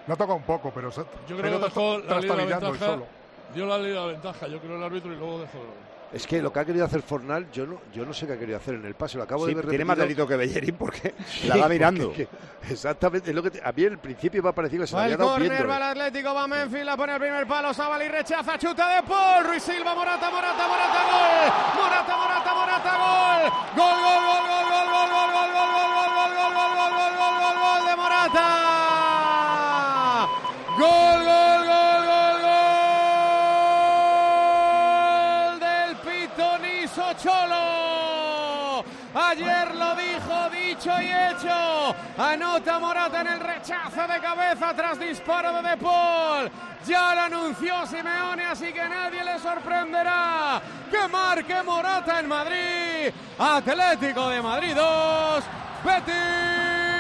no 0.08 0.14
ha 0.14 0.18
tocado 0.18 0.36
un 0.36 0.43
poco, 0.43 0.72
pero 0.74 0.89
yo 0.89 1.38
creo 1.38 1.60
que 1.60 1.66
dejó 1.66 1.99
la 1.99 2.20
ley 2.20 2.30
de 2.30 2.60
la 2.60 2.60
solo. 2.78 3.06
Dio 3.54 3.66
la 3.66 3.78
ley 3.78 3.89
de 3.89 3.95
la 3.95 4.06
ventaja, 4.06 4.47
yo 4.47 4.60
creo 4.60 4.78
el 4.78 4.84
árbitro 4.84 5.14
y 5.14 5.18
luego 5.18 5.39
dejó. 5.39 5.60
Es 6.14 6.28
que 6.28 6.41
lo 6.41 6.52
que 6.52 6.60
ha 6.60 6.66
querido 6.66 6.84
hacer 6.84 7.02
Fornal, 7.02 7.49
yo 7.52 7.66
no, 7.66 8.14
sé 8.14 8.28
qué 8.28 8.34
ha 8.34 8.38
querido 8.38 8.58
hacer 8.58 8.76
en 8.76 8.86
el 8.86 8.95
pase. 8.95 9.18
Lo 9.18 9.24
acabo 9.24 9.47
de 9.47 9.54
ver. 9.54 9.68
Tiene 9.68 9.86
más 9.86 9.97
delito 9.97 10.28
que 10.28 10.36
Bellerín 10.36 10.76
porque 10.76 11.14
la 11.47 11.56
va 11.56 11.70
mirando. 11.70 12.12
Que, 12.12 12.28
exactamente. 12.70 13.30
Es 13.30 13.36
lo 13.36 13.41
que 13.41 13.52
te, 13.52 13.62
a 13.64 13.72
mí 13.72 13.84
en 13.84 13.93
el 13.93 13.97
principio 13.97 14.43
me 14.43 14.49
ha 14.49 14.52
parecido 14.52 14.84
va 14.93 15.02
eh. 15.02 15.04
había 15.04 15.18
dado. 15.18 15.30
Va 15.30 15.78
el 15.78 15.84
Atlético, 15.84 16.34
va 16.34 16.47
la 16.47 16.97
pone 16.97 17.14
el 17.14 17.20
primer 17.20 17.47
palo. 17.47 17.74
Zabal 17.74 18.04
y 18.04 18.10
rechaza, 18.10 18.58
chuta 18.58 18.95
de 18.95 19.04
Paul. 19.04 19.45
Ruiz 19.45 19.64
Silva, 19.64 19.95
Morata, 19.95 20.30
Morata, 20.30 20.68
Morata, 20.68 21.04
gol. 21.06 21.82
Morata, 21.82 22.18
Morata, 22.18 22.54
Morata, 22.56 22.97
gol. 22.97 23.52
Gol, 23.78 24.02
gol, 24.04 24.26
gol, 24.26 24.49
gol. 24.49 24.61
Anota 42.18 42.80
Morata 42.80 43.22
en 43.22 43.28
el 43.28 43.39
rechazo 43.39 44.07
de 44.07 44.20
cabeza 44.20 44.74
tras 44.76 44.99
disparo 44.99 45.53
de 45.53 45.70
De 45.70 45.78
Paul. 45.78 46.51
Ya 46.86 47.16
lo 47.16 47.22
anunció 47.22 47.86
Simeone, 47.86 48.45
así 48.45 48.74
que 48.74 48.88
nadie 48.88 49.24
le 49.24 49.39
sorprenderá 49.39 50.62
que 50.89 51.07
marque 51.07 51.64
Morata 51.64 52.20
en 52.20 52.28
Madrid. 52.28 53.14
Atlético 53.38 54.30
de 54.30 54.41
Madrid 54.41 54.76
2, 54.76 55.43
Betis 55.84 56.14
0. 56.16 56.91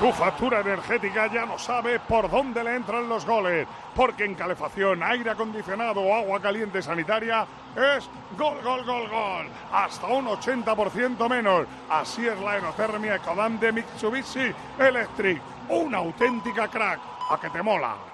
Tu 0.00 0.10
factura 0.12 0.60
energética 0.60 1.26
ya 1.26 1.44
no 1.44 1.58
sabe 1.58 2.00
por 2.00 2.30
dónde 2.30 2.64
le 2.64 2.74
entran 2.74 3.06
los 3.06 3.26
goles, 3.26 3.68
porque 3.94 4.24
en 4.24 4.34
calefacción, 4.34 5.02
aire 5.02 5.28
acondicionado 5.28 6.00
o 6.00 6.14
agua 6.14 6.40
caliente 6.40 6.80
sanitaria 6.80 7.46
es 7.76 8.08
gol, 8.38 8.62
gol, 8.64 8.82
gol, 8.86 9.10
gol. 9.10 9.46
Hasta 9.70 10.06
un 10.06 10.24
80% 10.24 11.28
menos. 11.28 11.66
Así 11.90 12.26
es 12.26 12.40
la 12.40 12.56
enotermia 12.56 13.16
Ecodan 13.16 13.60
de 13.60 13.72
Mitsubishi 13.72 14.50
Electric. 14.78 15.42
Una 15.68 15.98
auténtica 15.98 16.66
crack. 16.68 16.98
A 17.30 17.38
que 17.38 17.50
te 17.50 17.62
mola. 17.62 18.09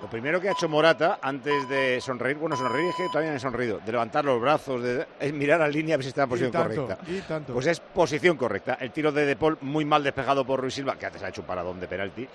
Lo 0.00 0.08
primero 0.08 0.40
que 0.40 0.48
ha 0.48 0.52
hecho 0.52 0.68
Morata 0.68 1.18
antes 1.20 1.68
de 1.68 2.00
sonreír, 2.00 2.36
bueno, 2.38 2.56
sonreír 2.56 2.88
es 2.88 2.96
que 2.96 3.06
todavía 3.08 3.30
no 3.32 3.36
he 3.36 3.40
sonrido, 3.40 3.80
de 3.84 3.92
levantar 3.92 4.24
los 4.24 4.40
brazos, 4.40 4.82
de, 4.82 5.06
es 5.20 5.32
mirar 5.32 5.60
a 5.60 5.66
la 5.66 5.70
línea 5.70 5.94
a 5.94 5.98
ver 5.98 6.04
si 6.04 6.08
está 6.08 6.22
en 6.22 6.28
Y 6.28 6.30
posición 6.30 6.52
tanto, 6.52 6.86
correcta. 6.86 7.10
y 7.10 7.20
tanto. 7.20 7.52
Pues 7.52 7.66
es 7.66 7.80
posición 7.80 8.36
correcta. 8.38 8.78
El 8.80 8.92
tiro 8.92 9.12
de 9.12 9.26
De 9.26 9.36
Paul 9.36 9.58
muy 9.60 9.84
mal 9.84 10.02
despejado 10.02 10.44
por 10.46 10.60
Ruiz 10.60 10.72
Silva, 10.74 10.96
que 10.96 11.04
antes 11.06 11.22
ha 11.22 11.28
hecho 11.28 11.42
un 11.42 11.46
paradón 11.46 11.78
de 11.78 11.86
penalti. 11.86 12.26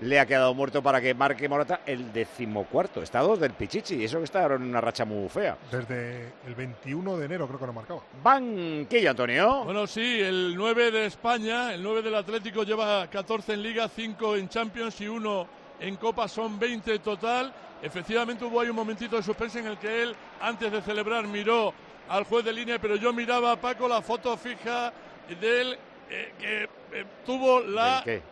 Le 0.00 0.18
ha 0.20 0.26
quedado 0.26 0.52
muerto 0.54 0.82
para 0.82 1.00
que 1.00 1.14
marque 1.14 1.48
Morata 1.48 1.80
el 1.86 2.12
decimocuarto. 2.12 3.00
Está 3.02 3.20
a 3.20 3.22
dos 3.22 3.40
del 3.40 3.52
Pichichi, 3.52 3.94
y 3.94 4.04
eso 4.04 4.18
que 4.18 4.24
está 4.24 4.42
ahora 4.42 4.56
en 4.56 4.64
una 4.64 4.80
racha 4.80 5.04
muy 5.06 5.28
fea. 5.28 5.56
Desde 5.70 6.32
el 6.46 6.54
21 6.54 7.16
de 7.16 7.24
enero 7.24 7.46
creo 7.46 7.58
que 7.60 7.66
no 7.66 7.72
marcaba. 7.72 8.00
Banquillo, 8.22 9.10
Antonio. 9.10 9.64
Bueno, 9.64 9.86
sí, 9.86 10.20
el 10.20 10.54
9 10.56 10.90
de 10.90 11.06
España, 11.06 11.72
el 11.72 11.82
9 11.82 12.02
del 12.02 12.16
Atlético 12.16 12.64
lleva 12.64 13.06
14 13.08 13.54
en 13.54 13.62
Liga, 13.62 13.88
5 13.88 14.36
en 14.36 14.48
Champions 14.48 15.00
y 15.00 15.08
1 15.08 15.63
en 15.86 15.96
Copa, 15.96 16.28
son 16.28 16.58
20 16.58 16.98
total. 17.00 17.52
Efectivamente 17.82 18.44
hubo 18.44 18.60
ahí 18.60 18.68
un 18.70 18.76
momentito 18.76 19.16
de 19.16 19.22
suspense 19.22 19.58
en 19.58 19.66
el 19.66 19.78
que 19.78 20.02
él, 20.02 20.16
antes 20.40 20.72
de 20.72 20.80
celebrar, 20.82 21.26
miró 21.26 21.74
al 22.08 22.24
juez 22.24 22.44
de 22.44 22.52
línea, 22.52 22.78
pero 22.78 22.96
yo 22.96 23.12
miraba 23.12 23.52
a 23.52 23.56
Paco 23.60 23.86
la 23.88 24.00
foto 24.00 24.36
fija 24.36 24.92
de 25.40 25.60
él 25.60 25.78
eh, 26.10 26.32
que 26.38 26.62
eh, 26.98 27.04
tuvo 27.26 27.60
la... 27.60 28.02
¿Qué? 28.04 28.22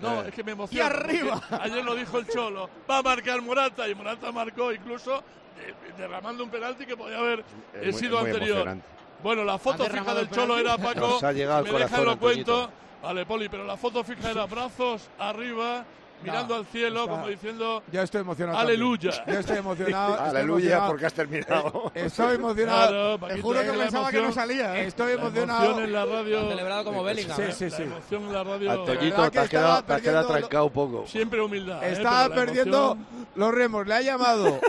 No, 0.00 0.22
Eh. 0.22 0.28
es 0.28 0.34
que 0.34 0.44
me 0.44 0.52
emociona. 0.52 0.84
Y 0.84 0.86
arriba. 0.88 1.42
Ayer 1.60 1.84
lo 1.84 1.94
dijo 1.94 2.18
el 2.18 2.28
Cholo. 2.28 2.68
Va 2.88 2.98
a 2.98 3.02
marcar 3.02 3.40
Morata 3.42 3.88
y 3.88 3.94
Morata 3.94 4.30
marcó 4.32 4.72
incluso 4.72 5.16
eh, 5.18 5.74
derramando 5.96 6.42
un 6.44 6.50
penalti 6.50 6.86
que 6.86 6.96
podía 6.96 7.18
haber 7.18 7.40
eh, 7.74 7.80
muy- 7.84 7.92
sido 7.92 8.18
anterior. 8.18 8.76
Bueno, 9.22 9.42
la 9.44 9.58
foto 9.58 9.82
¿Ha 9.82 9.86
fija 9.90 10.14
del 10.14 10.24
el 10.24 10.30
Cholo 10.30 10.58
era 10.58 10.78
Paco. 10.78 11.00
Nos 11.00 11.24
ha 11.24 11.32
me 11.32 11.72
deja 11.72 12.00
lo 12.02 12.18
cuento. 12.18 12.70
Vale, 13.02 13.26
Poli, 13.26 13.48
pero 13.48 13.64
la 13.64 13.76
foto 13.76 14.02
fija 14.04 14.30
era 14.30 14.46
brazos 14.46 15.08
arriba, 15.18 15.84
mirando 16.22 16.54
al 16.56 16.66
cielo, 16.66 17.00
está- 17.00 17.10
como 17.12 17.28
diciendo 17.28 17.82
Ya 17.92 18.02
estoy 18.02 18.20
emocionado. 18.22 18.58
Aleluya. 18.58 19.10
también. 19.10 19.34
Ya 19.34 19.40
estoy 19.40 19.56
emocionado. 19.58 20.14
estoy 20.14 20.28
Aleluya, 20.28 20.64
emocionado. 20.64 20.90
porque 20.90 21.06
has 21.06 21.12
terminado. 21.14 21.92
Eh, 21.94 22.04
Estoy 22.06 22.34
emocionado. 22.36 23.18
Claro, 23.18 23.34
Te 23.34 23.42
juro 23.42 23.60
que 23.60 23.66
la 23.66 23.72
pensaba 23.74 24.10
que 24.10 24.16
no 24.18 24.22
emoción. 24.24 24.48
salía. 24.48 24.78
¿eh? 24.78 24.86
Estoy 24.86 25.06
la 25.08 25.12
emocionado. 25.22 25.64
emoción 25.64 25.84
en 25.84 25.92
la 25.92 26.04
radio. 26.06 26.48
Celebrado 26.48 26.84
como 26.84 27.02
Bellingham. 27.04 27.36
Sí, 27.36 27.42
¿eh? 27.42 27.52
sí, 27.52 27.64
La 27.70 27.76
sí. 27.76 27.82
emoción 27.82 28.22
en 28.24 28.32
la 28.32 28.44
radio. 28.44 28.70
Antoñito, 28.72 29.30
te 29.30 29.38
has 29.38 29.44
que 29.44 29.50
quedado, 29.50 29.78
estaba 29.78 29.86
te 29.86 29.92
has 29.94 30.00
quedado 30.02 30.26
perdiendo 30.28 30.38
trancado 30.48 30.64
un 30.66 30.72
poco. 30.72 31.06
Siempre 31.06 31.40
humildad. 31.40 31.84
¿eh? 31.84 31.92
Estaba 31.92 32.28
la 32.28 32.34
perdiendo 32.34 32.92
emoción- 32.92 33.28
los 33.34 33.54
remos. 33.54 33.86
Le 33.86 33.94
ha 33.94 34.00
llamado. 34.02 34.60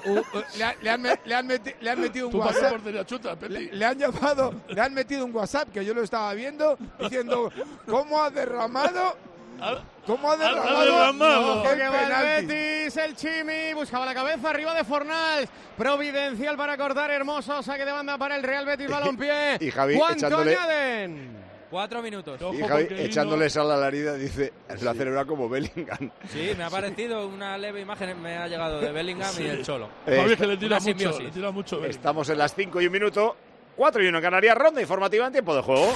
le, 0.58 0.64
ha- 0.64 0.76
le 0.82 0.90
han, 0.90 1.04
le 1.26 1.36
han 1.36 1.48
meti- 1.50 1.76
le 1.82 1.90
han 1.90 2.00
metido 2.02 2.28
un 2.28 2.36
WhatsApp. 2.36 3.06
chuta. 3.06 3.36
Le, 3.48 3.72
le 3.74 3.86
han 3.86 3.98
llamado, 3.98 4.54
le 4.68 4.82
han 4.82 4.94
metido 4.94 5.26
un 5.26 5.36
WhatsApp 5.36 5.70
que 5.74 5.84
yo 5.84 5.94
lo 5.94 6.02
estaba 6.04 6.34
viendo 6.34 6.78
diciendo 7.00 7.52
cómo 7.88 8.22
ha 8.22 8.30
derramado, 8.30 9.16
Ha- 9.62 9.84
cómo 10.06 10.32
ha 10.32 10.38
derramado, 10.38 10.86
derramado. 10.86 11.72
el 11.72 11.78
que 11.78 11.88
va 11.90 12.02
el 12.02 12.08
penalti. 12.08 12.46
Betis, 12.48 12.98
el 12.98 13.16
Chimi, 13.16 13.74
buscaba 13.74 14.06
la 14.06 14.14
cabeza 14.14 14.50
arriba 14.50 14.74
de 14.74 14.84
Fornals, 14.84 15.50
providencial 15.78 16.58
para 16.58 16.78
cortar, 16.78 17.12
hermoso, 17.12 17.62
saque 17.64 17.86
de 17.86 17.92
banda 17.92 18.18
para 18.18 18.36
el 18.36 18.44
Real 18.44 18.66
Betis, 18.66 18.90
balompié. 18.90 19.58
Y 19.60 19.72
Javi 19.72 19.96
¿Cuánto 19.98 20.28
echándole- 20.28 20.56
añaden? 20.58 21.40
Cuatro 21.70 22.02
minutos. 22.02 22.42
Y 22.52 22.64
Javi 22.64 22.88
echándole 22.98 23.48
sal 23.48 23.70
a 23.70 23.78
la 23.78 23.90
herida 23.90 24.16
dice, 24.16 24.52
la 24.82 24.92
celebra 24.96 25.26
como 25.26 25.48
Bellingham. 25.48 26.10
Sí, 26.28 26.52
me 26.58 26.64
ha 26.64 26.70
parecido 26.72 27.28
una 27.28 27.60
leve 27.60 27.82
imagen, 27.82 28.20
me 28.20 28.38
ha 28.38 28.48
llegado 28.48 28.80
de 28.82 28.92
Bellingham 28.92 29.32
y 29.38 29.44
el 29.46 29.64
Cholo. 29.64 29.88
Eh, 30.08 30.18
Javi, 30.20 30.36
que 30.36 30.48
le 30.48 30.58
tira 30.58 30.78
mucho, 30.78 30.86
simbiosis. 30.86 31.24
le 31.26 31.30
tira 31.30 31.52
mucho. 31.52 31.76
Bellingham. 31.76 31.96
Estamos 31.96 32.28
en 32.30 32.38
las 32.40 32.56
5 32.56 32.82
y 32.82 32.88
un 32.88 32.92
minuto. 32.92 33.38
4 33.76 34.04
y 34.04 34.08
1 34.08 34.18
en 34.18 34.24
Canarias, 34.24 34.58
ronda 34.58 34.82
informativa 34.82 35.28
en 35.28 35.32
tiempo 35.32 35.56
de 35.56 35.62
juego. 35.62 35.94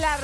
La 0.00 0.16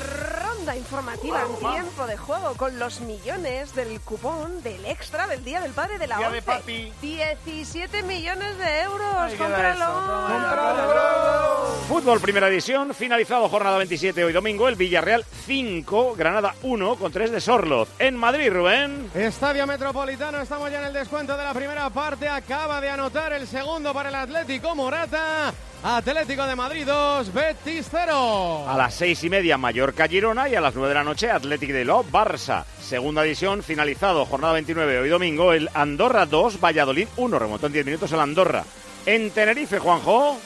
ronda 0.70 0.76
informativa 0.76 1.42
en 1.42 1.72
tiempo 1.72 2.06
de 2.06 2.16
juego 2.16 2.54
con 2.54 2.78
los 2.78 3.00
millones 3.00 3.74
del 3.74 4.00
cupón 4.00 4.62
del 4.62 4.84
extra 4.86 5.26
del 5.26 5.42
Día 5.44 5.60
del 5.60 5.72
Padre 5.72 5.98
de 5.98 6.06
la 6.06 6.18
Día 6.18 6.30
de 6.30 6.38
11. 6.38 6.42
papi. 6.42 6.92
17 7.02 8.02
millones 8.04 8.56
de 8.58 8.82
euros. 8.82 9.14
Ay, 9.16 9.32
¿qué 9.32 9.38
da 9.38 9.48
¡Cómpralo! 9.48 9.86
¡Cómpralo! 10.28 11.66
Fútbol 11.88 12.20
Primera 12.20 12.48
División, 12.48 12.94
finalizado 12.94 13.48
jornada 13.48 13.78
27 13.78 14.24
hoy 14.24 14.32
domingo, 14.32 14.68
el 14.68 14.76
Villarreal 14.76 15.24
5, 15.46 16.14
Granada 16.14 16.54
1 16.62 16.96
con 16.96 17.10
3 17.10 17.32
de 17.32 17.40
Sorloz. 17.40 17.88
En 17.98 18.16
Madrid, 18.16 18.52
Rubén. 18.52 19.10
Estadio 19.14 19.66
Metropolitano, 19.66 20.40
estamos 20.40 20.70
ya 20.70 20.78
en 20.80 20.86
el 20.86 20.92
descuento 20.92 21.36
de 21.36 21.44
la 21.44 21.54
primera 21.54 21.90
parte. 21.90 22.28
Acaba 22.28 22.80
de 22.80 22.90
anotar 22.90 23.32
el 23.32 23.48
segundo 23.48 23.92
para 23.92 24.10
el 24.10 24.14
Atlético 24.14 24.74
Morata. 24.76 25.52
Atlético 25.82 26.46
de 26.46 26.56
Madrid 26.56 26.84
2, 26.84 27.32
Betis 27.32 27.88
0. 27.90 28.68
A 28.68 28.76
las 28.76 28.92
seis 28.92 29.24
y 29.24 29.30
media 29.30 29.56
Mallorca 29.56 30.06
Girona 30.06 30.46
y 30.46 30.54
a 30.54 30.60
las 30.60 30.74
9 30.74 30.88
de 30.88 30.94
la 30.94 31.04
noche 31.04 31.30
Atlético 31.30 31.72
de 31.72 31.86
Lo 31.86 32.04
Barça. 32.04 32.64
Segunda 32.82 33.22
división 33.22 33.62
finalizado, 33.62 34.26
jornada 34.26 34.52
29 34.52 34.98
hoy 34.98 35.08
domingo, 35.08 35.54
el 35.54 35.70
Andorra 35.72 36.26
2, 36.26 36.60
Valladolid 36.60 37.08
1. 37.16 37.38
Remontó 37.38 37.66
en 37.66 37.72
10 37.72 37.86
minutos 37.86 38.12
el 38.12 38.20
Andorra. 38.20 38.62
En 39.06 39.30
Tenerife, 39.30 39.78
Juanjo. 39.78 40.38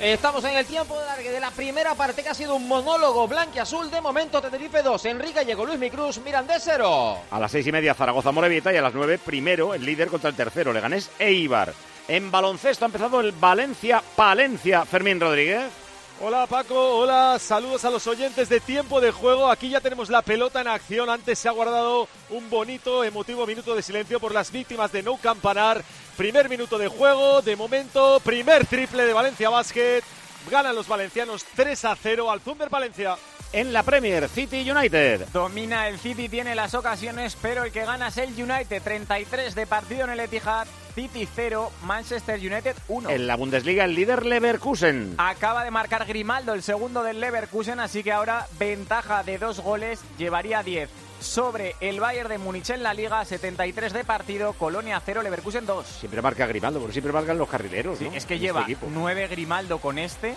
Estamos 0.00 0.44
en 0.44 0.56
el 0.56 0.66
tiempo 0.66 0.96
de 0.98 1.40
la 1.40 1.50
primera 1.50 1.94
parte 1.94 2.22
que 2.22 2.28
ha 2.28 2.34
sido 2.34 2.56
un 2.56 2.68
monólogo 2.68 3.26
blanque-azul. 3.28 3.90
De 3.90 4.00
momento 4.00 4.42
Tenerife 4.42 4.82
2, 4.82 5.04
Enrique 5.06 5.34
Gallego, 5.34 5.64
Luis 5.64 5.78
Micruz, 5.78 6.18
Mirandés 6.18 6.62
0. 6.64 7.18
A 7.30 7.40
las 7.40 7.52
seis 7.52 7.66
y 7.66 7.72
media 7.72 7.94
Zaragoza 7.94 8.32
Morevieta 8.32 8.72
y 8.72 8.76
a 8.76 8.82
las 8.82 8.94
9 8.94 9.18
primero 9.18 9.74
el 9.74 9.84
líder 9.84 10.08
contra 10.08 10.30
el 10.30 10.36
tercero, 10.36 10.72
Leganés 10.72 11.10
Eibar. 11.18 11.72
En 12.08 12.30
baloncesto 12.30 12.84
ha 12.84 12.86
empezado 12.86 13.20
el 13.20 13.32
Valencia-Palencia, 13.32 14.84
Fermín 14.84 15.20
Rodríguez. 15.20 15.83
Hola 16.20 16.46
Paco, 16.46 16.98
hola, 16.98 17.38
saludos 17.40 17.84
a 17.84 17.90
los 17.90 18.06
oyentes 18.06 18.48
de 18.48 18.60
tiempo 18.60 19.00
de 19.00 19.10
juego. 19.10 19.50
Aquí 19.50 19.70
ya 19.70 19.80
tenemos 19.80 20.08
la 20.08 20.22
pelota 20.22 20.60
en 20.60 20.68
acción. 20.68 21.10
Antes 21.10 21.40
se 21.40 21.48
ha 21.48 21.52
guardado 21.52 22.08
un 22.30 22.48
bonito, 22.48 23.02
emotivo 23.02 23.44
minuto 23.46 23.74
de 23.74 23.82
silencio 23.82 24.20
por 24.20 24.32
las 24.32 24.52
víctimas 24.52 24.92
de 24.92 25.02
No 25.02 25.16
Campanar. 25.16 25.82
Primer 26.16 26.48
minuto 26.48 26.78
de 26.78 26.86
juego, 26.86 27.42
de 27.42 27.56
momento, 27.56 28.20
primer 28.20 28.64
triple 28.64 29.04
de 29.06 29.12
Valencia 29.12 29.50
Basket. 29.50 30.02
Ganan 30.48 30.76
los 30.76 30.86
valencianos 30.86 31.44
3 31.56 31.84
a 31.84 31.96
0 31.96 32.30
al 32.30 32.40
Thunder 32.40 32.70
Valencia. 32.70 33.16
En 33.54 33.72
la 33.72 33.84
Premier, 33.84 34.28
City 34.28 34.68
United. 34.68 35.28
Domina 35.32 35.86
el 35.86 36.00
City, 36.00 36.28
tiene 36.28 36.56
las 36.56 36.74
ocasiones, 36.74 37.36
pero 37.40 37.62
el 37.62 37.70
que 37.70 37.84
gana 37.84 38.08
es 38.08 38.18
el 38.18 38.30
United. 38.30 38.82
33 38.82 39.54
de 39.54 39.64
partido 39.68 40.02
en 40.02 40.10
el 40.10 40.18
Etihad. 40.18 40.66
City 40.96 41.28
0, 41.32 41.70
Manchester 41.84 42.40
United 42.40 42.74
1. 42.88 43.10
En 43.10 43.28
la 43.28 43.36
Bundesliga, 43.36 43.84
el 43.84 43.94
líder 43.94 44.26
Leverkusen. 44.26 45.14
Acaba 45.18 45.62
de 45.62 45.70
marcar 45.70 46.04
Grimaldo, 46.04 46.52
el 46.52 46.64
segundo 46.64 47.04
del 47.04 47.20
Leverkusen, 47.20 47.78
así 47.78 48.02
que 48.02 48.10
ahora 48.10 48.48
ventaja 48.58 49.22
de 49.22 49.38
dos 49.38 49.60
goles, 49.60 50.00
llevaría 50.18 50.64
10 50.64 50.90
sobre 51.20 51.76
el 51.80 52.00
Bayern 52.00 52.30
de 52.30 52.38
Múnich 52.38 52.70
en 52.70 52.82
la 52.82 52.92
Liga, 52.92 53.24
73 53.24 53.92
de 53.92 54.02
partido, 54.02 54.54
Colonia 54.54 55.00
0, 55.04 55.22
Leverkusen 55.22 55.64
2. 55.64 55.86
Siempre 55.86 56.20
marca 56.20 56.44
Grimaldo, 56.46 56.80
porque 56.80 56.92
siempre 56.92 57.12
marcan 57.12 57.38
los 57.38 57.48
carrileros. 57.48 57.98
Sí, 57.98 58.06
¿no? 58.06 58.16
es 58.16 58.26
que 58.26 58.34
En 58.34 58.40
lleva 58.40 58.60
este 58.62 58.72
equipo. 58.72 58.88
9 58.92 59.28
Grimaldo 59.28 59.78
con 59.78 59.98
este 59.98 60.34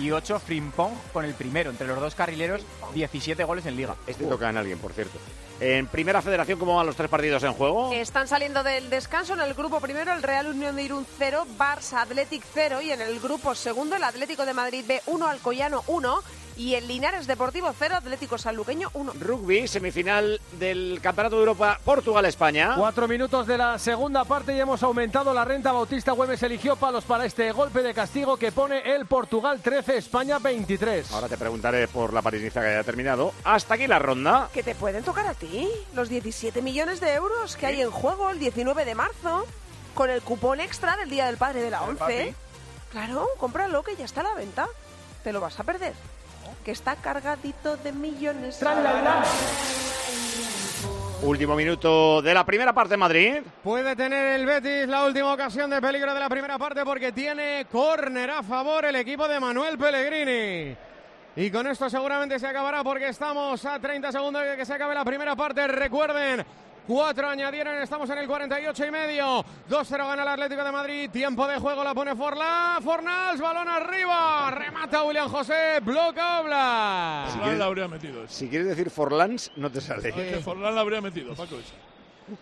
y 0.00 0.10
8 0.10 0.40
Frimpong 0.40 0.92
con 1.12 1.24
el 1.24 1.34
primero. 1.34 1.70
Entre 1.70 1.86
los 1.86 2.00
dos 2.00 2.14
carrileros, 2.14 2.62
17 2.94 3.44
goles 3.44 3.66
en 3.66 3.76
Liga. 3.76 3.94
Este 4.06 4.24
toca 4.24 4.48
en 4.48 4.56
alguien, 4.56 4.78
por 4.78 4.92
cierto. 4.92 5.18
En 5.60 5.86
Primera 5.88 6.22
Federación, 6.22 6.58
¿cómo 6.58 6.76
van 6.76 6.86
los 6.86 6.96
tres 6.96 7.10
partidos 7.10 7.42
en 7.42 7.52
juego? 7.52 7.92
Están 7.92 8.26
saliendo 8.26 8.62
del 8.62 8.88
descanso 8.88 9.34
en 9.34 9.40
el 9.40 9.52
grupo 9.52 9.78
primero 9.78 10.10
el 10.14 10.22
Real 10.22 10.46
Unión 10.46 10.74
de 10.74 10.84
Irún 10.84 11.06
0, 11.18 11.46
Barça 11.58 12.00
Athletic 12.00 12.42
0 12.54 12.80
y 12.80 12.92
en 12.92 13.02
el 13.02 13.20
grupo 13.20 13.54
segundo 13.54 13.94
el 13.94 14.02
Atlético 14.02 14.46
de 14.46 14.54
Madrid 14.54 14.84
B 14.88 15.02
1, 15.04 15.28
Alcoyano 15.28 15.84
1 15.86 16.22
y 16.56 16.74
el 16.74 16.88
Linares 16.88 17.26
Deportivo 17.26 17.72
0, 17.78 17.96
Atlético 17.96 18.38
Sanluqueño 18.38 18.90
1. 18.92 19.12
Rugby, 19.20 19.66
semifinal 19.68 20.40
del 20.52 21.00
Campeonato 21.02 21.36
de 21.36 21.40
Europa, 21.42 21.80
Portugal-España. 21.84 22.74
Cuatro 22.76 23.08
minutos 23.08 23.46
de 23.46 23.58
la 23.58 23.78
segunda 23.78 24.24
parte 24.24 24.54
y 24.54 24.60
hemos 24.60 24.82
aumentado 24.82 25.32
la 25.32 25.44
renta. 25.44 25.72
Bautista 25.72 26.12
Güemes 26.12 26.42
eligió 26.42 26.76
palos 26.76 27.04
para 27.04 27.24
este 27.24 27.50
golpe 27.52 27.82
de 27.82 27.94
castigo 27.94 28.36
que 28.36 28.52
pone 28.52 28.94
el 28.94 29.06
Portugal 29.06 29.60
13, 29.62 29.96
España 29.96 30.38
23. 30.38 31.10
Ahora 31.12 31.28
te 31.28 31.36
preguntaré 31.38 31.88
por 31.88 32.12
la 32.12 32.22
París-Niza 32.22 32.60
que 32.60 32.68
haya 32.68 32.84
terminado. 32.84 33.32
Hasta 33.44 33.74
aquí 33.74 33.86
la 33.86 33.98
ronda. 33.98 34.48
Que 34.52 34.62
te 34.62 34.74
pueden 34.74 35.02
tocar 35.04 35.26
a 35.26 35.34
ti 35.34 35.68
los 35.94 36.08
17 36.08 36.62
millones 36.62 37.00
de 37.00 37.14
euros 37.14 37.56
que 37.56 37.66
hay 37.66 37.80
en 37.80 37.90
juego 37.90 38.30
el 38.30 38.38
19 38.38 38.84
de 38.84 38.94
marzo 38.94 39.46
con 39.94 40.10
el 40.10 40.22
cupón 40.22 40.60
extra 40.60 40.96
del 40.96 41.10
Día 41.10 41.26
del 41.26 41.36
Padre 41.36 41.62
de 41.62 41.70
la 41.70 41.78
Joder, 41.78 41.96
11. 42.02 42.24
papi. 42.24 42.34
Claro, 42.92 43.26
cómpralo 43.38 43.82
que 43.82 43.96
ya 43.96 44.04
está 44.04 44.20
a 44.20 44.24
la 44.24 44.34
venta. 44.34 44.66
Te 45.22 45.32
lo 45.32 45.40
vas 45.40 45.58
a 45.60 45.64
perder. 45.64 45.94
Que 46.64 46.72
está 46.72 46.96
cargadito 46.96 47.76
de 47.76 47.92
millones. 47.92 48.60
Último 51.22 51.54
minuto 51.54 52.22
de 52.22 52.32
la 52.32 52.46
primera 52.46 52.72
parte 52.72 52.94
en 52.94 53.00
Madrid. 53.00 53.36
Puede 53.62 53.94
tener 53.94 54.40
el 54.40 54.46
Betis 54.46 54.88
la 54.88 55.04
última 55.04 55.34
ocasión 55.34 55.68
de 55.68 55.80
peligro 55.80 56.14
de 56.14 56.20
la 56.20 56.28
primera 56.30 56.58
parte 56.58 56.82
porque 56.82 57.12
tiene 57.12 57.66
córner 57.70 58.30
a 58.30 58.42
favor 58.42 58.86
el 58.86 58.96
equipo 58.96 59.28
de 59.28 59.38
Manuel 59.38 59.76
Pellegrini. 59.76 60.76
Y 61.36 61.50
con 61.50 61.66
esto 61.66 61.88
seguramente 61.90 62.38
se 62.38 62.46
acabará 62.46 62.82
porque 62.82 63.08
estamos 63.08 63.64
a 63.66 63.78
30 63.78 64.12
segundos 64.12 64.42
de 64.44 64.56
que 64.56 64.64
se 64.64 64.74
acabe 64.74 64.94
la 64.94 65.04
primera 65.04 65.36
parte. 65.36 65.66
Recuerden, 65.66 66.44
cuatro 66.90 67.28
añadieron, 67.28 67.80
estamos 67.80 68.10
en 68.10 68.18
el 68.18 68.26
48 68.26 68.84
y 68.84 68.90
medio. 68.90 69.44
2-0 69.68 69.96
gana 69.96 70.24
el 70.24 70.28
Atlético 70.28 70.64
de 70.64 70.72
Madrid. 70.72 71.08
Tiempo 71.08 71.46
de 71.46 71.56
juego 71.56 71.84
la 71.84 71.94
pone 71.94 72.16
Forlán. 72.16 72.82
Fornals, 72.82 73.40
balón 73.40 73.68
arriba. 73.68 74.50
Remata 74.50 75.04
William 75.04 75.28
José. 75.28 75.78
Bloca 75.84 76.40
Obla. 76.40 77.26
Forlán 77.30 77.58
la 77.60 77.64
habría 77.66 77.86
metido. 77.86 78.26
Si 78.26 78.48
quieres 78.48 78.66
decir 78.66 78.90
Forlans, 78.90 79.52
no 79.54 79.70
te 79.70 79.80
sale. 79.80 80.08
Es 80.08 80.14
que 80.16 80.40
Forlán 80.42 80.74
la 80.74 80.80
habría 80.80 81.00
metido, 81.00 81.32
Paco. 81.36 81.58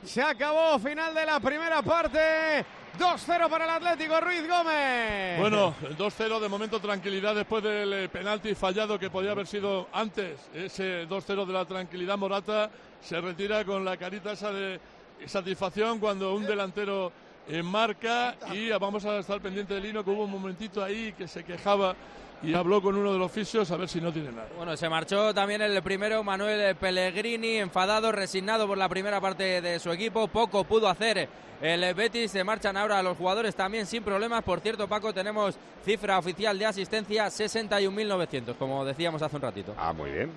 Se 0.04 0.22
acabó, 0.22 0.78
final 0.78 1.14
de 1.14 1.26
la 1.26 1.40
primera 1.40 1.82
parte. 1.82 2.64
2-0 2.98 3.48
para 3.48 3.64
el 3.64 3.70
Atlético 3.70 4.20
Ruiz 4.20 4.48
Gómez. 4.48 5.38
Bueno, 5.38 5.74
el 5.82 5.96
2-0 5.96 6.40
de 6.40 6.48
momento 6.48 6.80
tranquilidad 6.80 7.34
después 7.34 7.62
del 7.62 7.92
eh, 7.92 8.08
penalti 8.08 8.54
fallado 8.54 8.98
que 8.98 9.10
podía 9.10 9.32
haber 9.32 9.46
sido 9.46 9.88
antes. 9.92 10.48
Ese 10.52 11.08
2-0 11.08 11.46
de 11.46 11.52
la 11.52 11.64
tranquilidad 11.64 12.18
Morata 12.18 12.70
se 13.00 13.20
retira 13.20 13.64
con 13.64 13.84
la 13.84 13.96
carita 13.96 14.32
esa 14.32 14.52
de 14.52 14.80
satisfacción 15.26 16.00
cuando 16.00 16.34
un 16.34 16.44
delantero 16.44 17.12
eh, 17.48 17.62
marca 17.62 18.36
y 18.52 18.70
vamos 18.70 19.04
a 19.04 19.18
estar 19.18 19.40
pendiente 19.40 19.74
de 19.74 19.80
Lino 19.80 20.04
que 20.04 20.10
hubo 20.10 20.24
un 20.24 20.30
momentito 20.30 20.82
ahí 20.82 21.12
que 21.12 21.28
se 21.28 21.44
quejaba 21.44 21.94
y 22.42 22.54
habló 22.54 22.80
con 22.80 22.96
uno 22.96 23.12
de 23.12 23.18
los 23.18 23.32
fisios 23.32 23.70
a 23.70 23.76
ver 23.76 23.88
si 23.88 24.00
no 24.00 24.12
tiene 24.12 24.30
nada. 24.30 24.48
Bueno, 24.56 24.76
se 24.76 24.88
marchó 24.88 25.34
también 25.34 25.60
el 25.62 25.82
primero 25.82 26.22
Manuel 26.22 26.76
Pellegrini, 26.76 27.56
enfadado, 27.56 28.12
resignado 28.12 28.66
por 28.66 28.78
la 28.78 28.88
primera 28.88 29.20
parte 29.20 29.60
de 29.60 29.78
su 29.78 29.90
equipo. 29.90 30.28
Poco 30.28 30.64
pudo 30.64 30.88
hacer 30.88 31.28
el 31.60 31.94
Betis. 31.94 32.30
Se 32.30 32.44
marchan 32.44 32.76
ahora 32.76 33.02
los 33.02 33.16
jugadores 33.16 33.54
también 33.54 33.86
sin 33.86 34.02
problemas. 34.02 34.42
Por 34.44 34.60
cierto, 34.60 34.88
Paco, 34.88 35.12
tenemos 35.12 35.58
cifra 35.84 36.18
oficial 36.18 36.58
de 36.58 36.66
asistencia 36.66 37.26
61.900, 37.26 38.56
como 38.56 38.84
decíamos 38.84 39.20
hace 39.22 39.36
un 39.36 39.42
ratito. 39.42 39.74
Ah, 39.76 39.92
muy 39.92 40.10
bien. 40.10 40.30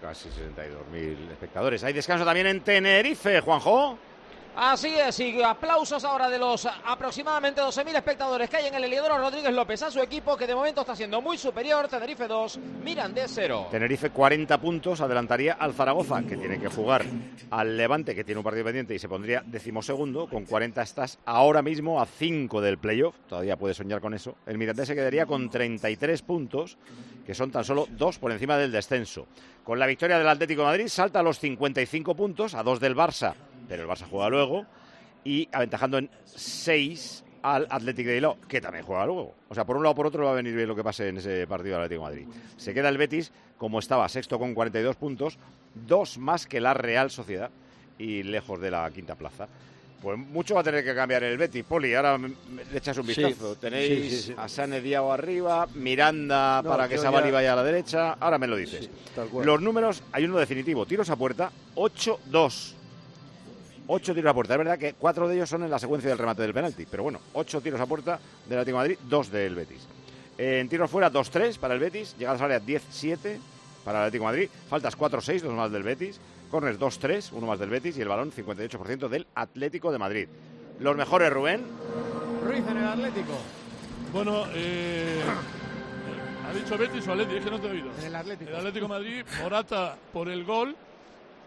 Casi 0.00 0.28
62.000 0.30 1.30
espectadores. 1.30 1.84
Hay 1.84 1.92
descanso 1.92 2.24
también 2.24 2.48
en 2.48 2.60
Tenerife, 2.60 3.40
Juanjo. 3.40 3.98
Así 4.54 4.94
es, 4.94 5.18
y 5.18 5.42
aplausos 5.42 6.04
ahora 6.04 6.28
de 6.28 6.38
los 6.38 6.66
aproximadamente 6.66 7.62
12.000 7.62 7.96
espectadores 7.96 8.50
que 8.50 8.58
hay 8.58 8.66
en 8.66 8.74
el 8.74 8.84
Heliodoro 8.84 9.16
Rodríguez 9.16 9.52
López 9.52 9.82
a 9.82 9.90
su 9.90 10.00
equipo, 10.00 10.36
que 10.36 10.46
de 10.46 10.54
momento 10.54 10.82
está 10.82 10.94
siendo 10.94 11.22
muy 11.22 11.38
superior. 11.38 11.88
Tenerife 11.88 12.28
2, 12.28 12.58
Mirandés 12.84 13.32
0. 13.34 13.68
Tenerife 13.70 14.10
40 14.10 14.60
puntos, 14.60 15.00
adelantaría 15.00 15.54
al 15.54 15.72
Zaragoza, 15.72 16.22
que 16.24 16.36
tiene 16.36 16.60
que 16.60 16.68
jugar 16.68 17.02
al 17.50 17.78
Levante, 17.78 18.14
que 18.14 18.24
tiene 18.24 18.40
un 18.40 18.44
partido 18.44 18.66
pendiente 18.66 18.94
y 18.94 18.98
se 18.98 19.08
pondría 19.08 19.42
decimosegundo. 19.46 20.28
Con 20.28 20.44
40 20.44 20.82
estás 20.82 21.18
ahora 21.24 21.62
mismo 21.62 22.02
a 22.02 22.04
5 22.04 22.60
del 22.60 22.76
playoff, 22.76 23.16
todavía 23.26 23.56
puedes 23.56 23.78
soñar 23.78 24.02
con 24.02 24.12
eso. 24.12 24.36
El 24.44 24.58
Mirandés 24.58 24.86
se 24.88 24.94
quedaría 24.94 25.24
con 25.24 25.48
33 25.48 26.20
puntos, 26.20 26.76
que 27.24 27.34
son 27.34 27.50
tan 27.50 27.64
solo 27.64 27.86
dos 27.90 28.18
por 28.18 28.30
encima 28.30 28.58
del 28.58 28.70
descenso. 28.70 29.26
Con 29.64 29.78
la 29.78 29.86
victoria 29.86 30.18
del 30.18 30.28
Atlético 30.28 30.64
Madrid 30.64 30.88
salta 30.88 31.20
a 31.20 31.22
los 31.22 31.38
55 31.38 32.14
puntos, 32.14 32.54
a 32.54 32.62
dos 32.62 32.80
del 32.80 32.94
Barça, 32.94 33.34
pero 33.68 33.82
el 33.82 33.88
Barça 33.88 34.06
juega 34.08 34.28
luego, 34.28 34.66
y 35.24 35.48
aventajando 35.52 35.98
en 35.98 36.10
6 36.24 37.24
al 37.42 37.66
Atlético 37.70 38.08
de 38.08 38.14
Bilbao, 38.14 38.36
que 38.48 38.60
también 38.60 38.84
juega 38.84 39.04
luego. 39.06 39.34
O 39.48 39.54
sea, 39.54 39.64
por 39.64 39.76
un 39.76 39.82
lado 39.82 39.92
o 39.92 39.96
por 39.96 40.06
otro 40.06 40.24
va 40.24 40.30
a 40.32 40.34
venir 40.34 40.54
bien 40.54 40.68
lo 40.68 40.76
que 40.76 40.84
pase 40.84 41.08
en 41.08 41.16
ese 41.18 41.46
partido 41.46 41.74
del 41.76 41.84
Atlético 41.84 42.08
de 42.08 42.22
Madrid. 42.24 42.36
Se 42.56 42.72
queda 42.72 42.88
el 42.88 42.98
Betis, 42.98 43.32
como 43.58 43.78
estaba, 43.80 44.08
sexto 44.08 44.38
con 44.38 44.54
42 44.54 44.96
puntos, 44.96 45.38
dos 45.74 46.18
más 46.18 46.46
que 46.46 46.60
la 46.60 46.74
Real 46.74 47.10
Sociedad 47.10 47.50
y 47.98 48.22
lejos 48.22 48.60
de 48.60 48.70
la 48.70 48.88
quinta 48.90 49.14
plaza. 49.16 49.48
Pues 50.00 50.18
mucho 50.18 50.54
va 50.56 50.62
a 50.62 50.64
tener 50.64 50.82
que 50.84 50.94
cambiar 50.96 51.22
el 51.22 51.38
Betis, 51.38 51.62
Poli. 51.64 51.94
Ahora 51.94 52.18
le 52.18 52.30
echas 52.78 52.96
un 52.98 53.06
Sí, 53.06 53.22
vistazo. 53.24 53.54
Tenéis 53.56 53.88
sí, 53.88 54.10
sí, 54.10 54.22
sí. 54.28 54.34
a 54.36 54.48
Sane 54.48 54.80
Diao 54.80 55.12
arriba, 55.12 55.68
Miranda 55.76 56.60
No, 56.62 56.68
para 56.70 56.88
que 56.88 56.96
yo 56.96 57.02
Savali 57.02 57.28
ya- 57.28 57.32
vaya 57.34 57.52
a 57.52 57.56
la 57.56 57.62
derecha. 57.62 58.12
Ahora 58.14 58.36
me 58.38 58.48
lo 58.48 58.56
dices. 58.56 58.90
Los 59.44 59.60
números, 59.62 60.02
hay 60.10 60.24
uno 60.24 60.38
definitivo. 60.38 60.86
Tiros 60.86 61.08
a 61.08 61.14
puerta, 61.14 61.52
8-2. 61.76 62.74
8 63.86 64.14
tiros 64.14 64.30
a 64.30 64.34
puerta. 64.34 64.54
Es 64.54 64.58
verdad 64.58 64.78
que 64.78 64.94
cuatro 64.94 65.28
de 65.28 65.36
ellos 65.36 65.48
son 65.48 65.62
en 65.62 65.70
la 65.70 65.78
secuencia 65.78 66.10
del 66.10 66.18
remate 66.18 66.42
del 66.42 66.54
penalti. 66.54 66.86
Pero 66.90 67.02
bueno, 67.02 67.20
8 67.34 67.60
tiros 67.60 67.80
a 67.80 67.86
puerta 67.86 68.18
del 68.48 68.58
Atlético 68.58 68.78
de 68.78 68.82
Madrid, 68.82 68.98
2 69.08 69.30
del 69.30 69.54
Betis. 69.54 69.88
En 70.38 70.68
tiros 70.68 70.90
fuera, 70.90 71.12
2-3 71.12 71.58
para 71.58 71.74
el 71.74 71.80
Betis. 71.80 72.16
Llegadas 72.18 72.40
al 72.40 72.52
área, 72.52 72.66
10-7 72.66 73.38
para 73.84 73.98
el 73.98 74.04
Atlético 74.06 74.24
de 74.24 74.30
Madrid. 74.30 74.50
Faltas 74.68 74.96
4-6, 74.96 75.42
dos 75.42 75.54
más 75.54 75.70
del 75.70 75.82
Betis. 75.82 76.20
Corners 76.50 76.78
2-3, 76.78 77.30
uno 77.32 77.46
más 77.46 77.58
del 77.58 77.70
Betis. 77.70 77.96
Y 77.96 78.02
el 78.02 78.08
balón, 78.08 78.32
58% 78.32 79.08
del 79.08 79.26
Atlético 79.34 79.92
de 79.92 79.98
Madrid. 79.98 80.28
Los 80.80 80.96
mejores, 80.96 81.32
Rubén. 81.32 81.62
Ruiz 82.44 82.64
en 82.68 82.76
el 82.76 82.86
Atlético. 82.86 83.38
Bueno, 84.12 84.44
eh, 84.54 85.20
¿Ha 86.52 86.54
dicho 86.54 86.76
Betis 86.76 87.08
o 87.08 87.12
Atleti? 87.12 87.36
Es 87.36 87.44
que 87.44 87.50
no 87.50 87.60
te 87.60 87.66
he 87.66 87.70
oído. 87.70 87.90
En 87.98 88.04
el 88.04 88.14
Atlético. 88.14 88.50
El 88.50 88.56
Atlético 88.56 88.84
de 88.84 88.88
Madrid, 88.88 89.24
Morata 89.42 89.96
por 90.12 90.28
el 90.28 90.44
gol. 90.44 90.76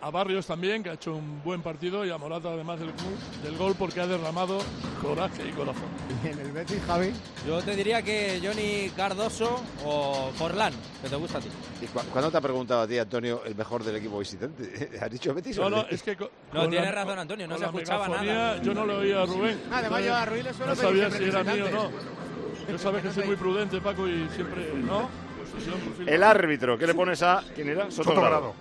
A 0.06 0.12
Barrios 0.12 0.46
también, 0.46 0.84
que 0.84 0.92
ha 0.92 0.94
hecho 0.94 1.16
un 1.16 1.42
buen 1.44 1.64
partido. 1.64 2.06
Y 2.06 2.12
a 2.12 2.18
Morata, 2.20 2.50
además 2.50 2.80
del, 2.80 2.92
del 3.44 3.58
gol, 3.58 3.74
porque 3.76 4.02
ha 4.02 4.06
derramado 4.06 4.60
coraje 5.02 5.48
y 5.50 5.52
corazón. 5.52 5.82
¿Y 6.24 6.28
en 6.28 6.38
el 6.42 6.52
Betis, 6.52 6.80
Javi? 6.86 7.12
Yo 7.48 7.60
te 7.64 7.76
diría 7.76 8.04
que 8.04 8.40
Johnny 8.44 8.92
Cardoso 8.96 9.64
o 9.84 10.30
Forlán, 10.36 10.74
que 11.02 11.10
te 11.10 11.16
gusta 11.16 11.40
a 11.40 11.42
ti. 11.42 11.48
¿Y 11.82 11.88
cu- 11.88 12.02
cuándo 12.12 12.30
te 12.30 12.38
ha 12.38 12.42
preguntado 12.42 12.82
a 12.82 12.88
ti, 12.88 13.00
Antonio, 13.00 13.42
el 13.46 13.56
mejor 13.56 13.84
del 13.84 13.96
equipo 13.96 14.20
visitante? 14.20 14.92
¿Has 15.02 15.10
dicho 15.10 15.34
Betis 15.34 15.58
o 15.58 15.64
No, 15.64 15.70
no, 15.72 15.76
Betis? 15.86 15.94
es 15.94 16.04
que. 16.04 16.24
No, 16.54 16.60
con 16.62 16.70
tiene 16.70 16.86
la- 16.86 16.92
razón, 16.92 17.18
Antonio, 17.18 17.48
no 17.48 17.58
se 17.58 17.66
escuchaba 17.66 18.08
nada. 18.08 18.62
Yo 18.62 18.76
no 18.76 18.86
lo 18.86 19.00
oía 19.00 19.24
a 19.24 19.26
Rubén. 19.26 19.60
Además, 19.72 20.06
yo 20.06 20.16
a 20.16 20.26
Ruiz 20.26 20.44
le 20.44 20.54
suelo 20.54 20.76
No 20.76 20.82
sabía 20.84 21.10
si 21.10 21.24
era 21.24 21.44
mío 21.44 21.66
o 21.66 21.72
no. 21.72 21.90
Yo 22.70 22.78
sabes 22.78 23.02
que 23.02 23.12
soy 23.12 23.26
muy 23.26 23.38
prudente, 23.38 23.82
Paco, 23.82 24.08
y 24.08 24.30
siempre. 24.36 24.72
¿No? 24.86 25.10
Pues 25.52 25.66
yo, 25.66 25.74
El 26.06 26.22
árbitro, 26.22 26.78
¿qué 26.78 26.86
le 26.86 26.94
pones 26.94 27.24
a. 27.24 27.44
¿Quién 27.56 27.70
era? 27.70 27.90
Sotogrado. 27.90 28.54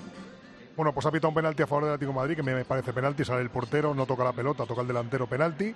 Bueno, 0.76 0.92
pues 0.92 1.06
ha 1.06 1.10
pitado 1.12 1.28
un 1.28 1.34
penalti 1.34 1.62
a 1.62 1.66
favor 1.66 1.84
del 1.84 1.94
Atlético 1.94 2.12
de 2.12 2.16
Madrid, 2.16 2.36
que 2.36 2.42
me 2.42 2.64
parece 2.64 2.92
penalti, 2.92 3.24
sale 3.24 3.42
el 3.42 3.50
portero, 3.50 3.94
no 3.94 4.06
toca 4.06 4.24
la 4.24 4.32
pelota, 4.32 4.66
toca 4.66 4.82
el 4.82 4.88
delantero 4.88 5.26
penalti, 5.28 5.72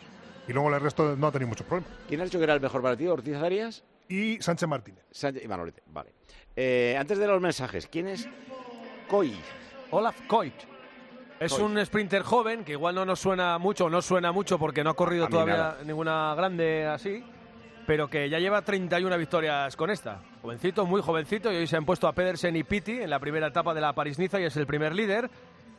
y 0.49 0.53
luego 0.53 0.75
el 0.75 0.81
resto 0.81 1.15
no 1.16 1.29
ha 1.29 1.33
tenido 1.33 1.49
muchos 1.49 1.66
problemas. 1.66 1.93
¿Quién 2.09 2.20
ha 2.20 2.25
dicho 2.25 2.39
que 2.39 2.45
era 2.45 2.55
el 2.55 2.61
mejor 2.61 2.83
partido? 2.83 3.12
¿Ortiz 3.12 3.37
Arias? 3.37 3.85
Y 4.09 4.41
Sánchez 4.41 4.69
Martínez. 4.69 5.05
Sánchez 5.11 5.45
y 5.45 5.49
Manolete, 5.49 5.83
vale. 5.87 6.12
Eh, 6.57 6.97
antes 6.99 7.19
de 7.19 7.27
los 7.27 7.41
mensajes, 7.41 7.87
¿quién 7.87 8.09
es 8.09 8.29
Coy? 9.09 9.39
Olaf 9.91 10.20
Koit. 10.27 10.55
Es 11.39 11.53
un 11.53 11.85
sprinter 11.87 12.23
joven 12.23 12.65
que 12.65 12.73
igual 12.73 12.97
no 12.97 13.05
nos 13.05 13.20
suena 13.20 13.59
mucho, 13.59 13.89
no 13.89 14.03
suena 14.03 14.33
mucho 14.33 14.59
porque 14.59 14.83
no 14.83 14.91
ha 14.91 14.95
corrido 14.95 15.29
todavía 15.29 15.57
nada. 15.57 15.79
ninguna 15.85 16.35
grande 16.35 16.87
así, 16.87 17.23
pero 17.87 18.11
que 18.11 18.29
ya 18.29 18.41
lleva 18.41 18.62
31 18.62 19.16
victorias 19.16 19.77
con 19.77 19.91
esta. 19.91 20.20
Jovencito, 20.43 20.86
muy 20.86 21.02
jovencito, 21.02 21.52
y 21.52 21.56
hoy 21.56 21.66
se 21.66 21.77
han 21.77 21.85
puesto 21.85 22.06
a 22.06 22.12
Pedersen 22.12 22.55
y 22.56 22.62
Pitti 22.62 23.01
en 23.01 23.10
la 23.10 23.19
primera 23.19 23.48
etapa 23.48 23.74
de 23.74 23.81
la 23.81 23.93
París-Niza 23.93 24.40
y 24.40 24.44
es 24.44 24.56
el 24.56 24.66
primer 24.66 24.94
líder. 24.94 25.31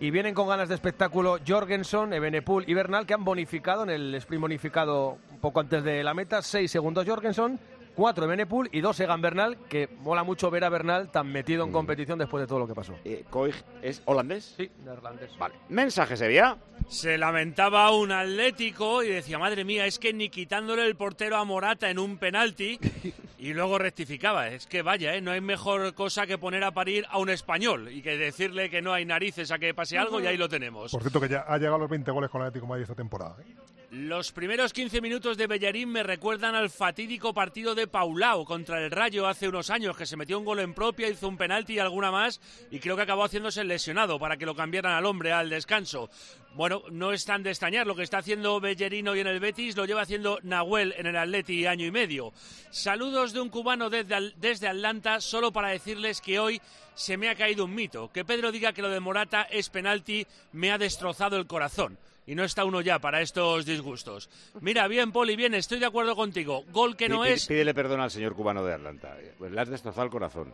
Y 0.02 0.12
vienen 0.12 0.34
con 0.34 0.48
ganas 0.48 0.70
de 0.70 0.76
espectáculo 0.76 1.40
Jorgensen, 1.46 2.14
Ebenepul 2.14 2.64
y 2.68 2.74
Bernal, 2.74 3.06
que 3.06 3.14
han 3.14 3.26
bonificado 3.26 3.84
en 3.84 3.90
el 3.90 4.16
sprint 4.16 4.42
bonificado 4.42 5.18
un 5.32 5.40
poco 5.40 5.60
antes 5.60 5.84
de 5.84 6.04
la 6.04 6.14
meta. 6.14 6.42
6 6.42 6.72
segundos 6.72 7.06
Jorgensen, 7.06 7.60
4 7.96 8.24
Ebenepul 8.24 8.70
y 8.72 8.80
2 8.80 9.00
Egan 9.02 9.22
Bernal, 9.22 9.58
que 9.68 9.90
mola 10.00 10.24
mucho 10.24 10.50
ver 10.50 10.64
a 10.64 10.70
Bernal 10.70 11.12
tan 11.12 11.28
metido 11.30 11.66
en 11.66 11.74
competición 11.74 12.18
después 12.18 12.42
de 12.42 12.48
todo 12.48 12.60
lo 12.60 12.68
que 12.68 12.76
pasó. 12.76 12.96
Eh, 13.04 13.26
¿Coy 13.30 13.54
es 13.82 14.02
holandés? 14.06 14.56
Sí, 14.56 14.72
neerlandés. 14.86 15.38
Vale. 15.38 15.56
Mensaje, 15.68 16.16
Sevilla. 16.16 16.56
Se 16.88 17.18
lamentaba 17.18 17.92
un 17.92 18.14
Atlético 18.14 19.04
y 19.04 19.10
decía, 19.10 19.38
madre 19.38 19.66
mía, 19.66 19.86
es 19.86 20.00
que 20.00 20.14
ni 20.14 20.30
quitándole 20.30 20.86
el 20.86 20.96
portero 20.96 21.36
a 21.36 21.44
Morata 21.44 21.90
en 21.90 22.00
un 22.00 22.18
penalti 22.18 22.80
y 23.40 23.54
luego 23.54 23.80
rectificaba. 23.80 24.50
Es 24.50 24.68
que 24.68 24.82
vaya, 24.82 25.16
¿eh? 25.16 25.22
no 25.22 25.32
hay 25.32 25.42
mejor 25.42 25.94
cosa 25.94 26.28
que 26.28 26.38
poner 26.38 26.64
a 26.64 26.72
parir 26.72 27.06
a 27.10 27.18
un 27.18 27.30
español 27.30 27.90
y 27.92 28.02
que 28.02 28.18
decirle 28.18 28.70
que 28.70 28.82
no 28.82 28.94
hay 28.94 29.06
narices 29.06 29.52
a 29.52 29.58
que 29.58 29.74
pase 29.74 29.98
algo 29.98 30.20
y 30.20 30.28
ahí 30.28 30.38
lo 30.38 30.50
tenemos. 30.50 30.92
Por 30.92 31.02
cierto, 31.02 31.22
que 31.22 31.30
ya 31.30 31.46
ha 31.48 31.58
llegado 31.58 31.76
a 31.78 31.80
los 31.80 31.90
20 31.90 32.12
goles 32.12 32.30
con 32.30 32.42
el 32.42 32.48
Atlético 32.48 32.66
de 32.66 32.70
Madrid 32.70 32.84
esta 32.84 32.96
temporada. 32.96 33.38
¿eh? 33.42 33.56
Los 33.92 34.32
primeros 34.32 34.72
15 34.72 35.02
minutos 35.02 35.36
de 35.36 35.48
Bellarín 35.48 35.90
me 35.90 36.04
recuerdan 36.04 36.54
al 36.54 36.70
fatídico 36.70 37.34
partido 37.34 37.74
de 37.74 37.88
Paulao 37.88 38.46
contra 38.46 38.80
el 38.80 38.92
Rayo 38.92 39.26
hace 39.26 39.48
unos 39.48 39.72
años, 39.72 39.98
que 39.98 40.06
se 40.06 40.16
metió 40.16 40.38
un 40.38 40.46
gol 40.46 40.60
en 40.60 40.76
propia, 40.76 41.10
hizo 41.10 41.28
un 41.28 41.38
penalti 41.38 41.74
y 41.74 41.80
alguna 41.80 42.12
más, 42.12 42.40
y 42.70 42.80
creo 42.80 42.96
que 42.96 43.02
acabó 43.02 43.24
haciéndose 43.24 43.64
lesionado 43.64 44.20
para 44.20 44.38
que 44.38 44.46
lo 44.46 44.54
cambiaran 44.54 44.94
al 44.94 45.08
hombre 45.08 45.32
al 45.32 45.50
descanso. 45.50 46.12
Bueno, 46.54 46.84
no 46.92 47.14
es 47.14 47.26
tan 47.26 47.42
de 47.42 47.50
extrañar 47.50 47.88
lo 47.88 47.96
que 47.96 48.04
está 48.04 48.20
haciendo 48.20 48.60
Bellerín 48.60 49.08
hoy 49.08 49.22
en 49.22 49.28
el 49.28 49.40
Betis, 49.40 49.76
lo 49.76 49.86
lleva 49.86 50.02
haciendo 50.02 50.38
Nahuel 50.44 50.94
en 50.96 51.08
el 51.08 51.18
Atleti 51.18 51.66
año 51.66 51.88
y 51.88 51.92
medio. 51.92 52.32
Saludos 52.70 53.34
de 53.34 53.42
un 53.42 53.50
cubano 53.50 53.90
desde, 53.90 54.34
desde 54.38 54.68
Atlanta, 54.68 55.20
solo 55.20 55.52
para 55.52 55.70
decirles 55.70 56.22
que 56.22 56.38
hoy 56.38 56.62
se 56.94 57.18
me 57.18 57.28
ha 57.28 57.34
caído 57.34 57.66
un 57.66 57.74
mito. 57.74 58.12
Que 58.12 58.24
Pedro 58.24 58.52
diga 58.52 58.72
que 58.72 58.84
lo 58.84 58.90
de 58.90 59.00
Morata 59.00 59.48
es 59.50 59.70
penalti 59.70 60.28
me 60.52 60.72
ha 60.72 60.78
destrozado 60.78 61.38
el 61.38 61.48
corazón. 61.48 61.98
Y 62.30 62.36
no 62.36 62.44
está 62.44 62.64
uno 62.64 62.80
ya 62.82 63.00
para 63.00 63.22
estos 63.22 63.66
disgustos. 63.66 64.30
Mira, 64.62 64.88
bien, 64.88 65.12
Poli, 65.12 65.36
bien, 65.36 65.56
estoy 65.56 65.80
de 65.80 65.88
acuerdo 65.88 66.16
contigo. 66.16 66.64
Gol 66.72 66.96
que 66.96 67.10
no 67.10 67.26
es. 67.26 67.48
Pídele 67.48 67.74
perdón 67.74 68.02
al 68.02 68.12
señor 68.12 68.36
cubano 68.36 68.64
de 68.64 68.76
Atlanta. 68.76 69.18
Pues 69.40 69.52
le 69.52 69.60
has 69.60 69.68
destrozado 69.68 70.06
el 70.06 70.12
corazón. 70.12 70.54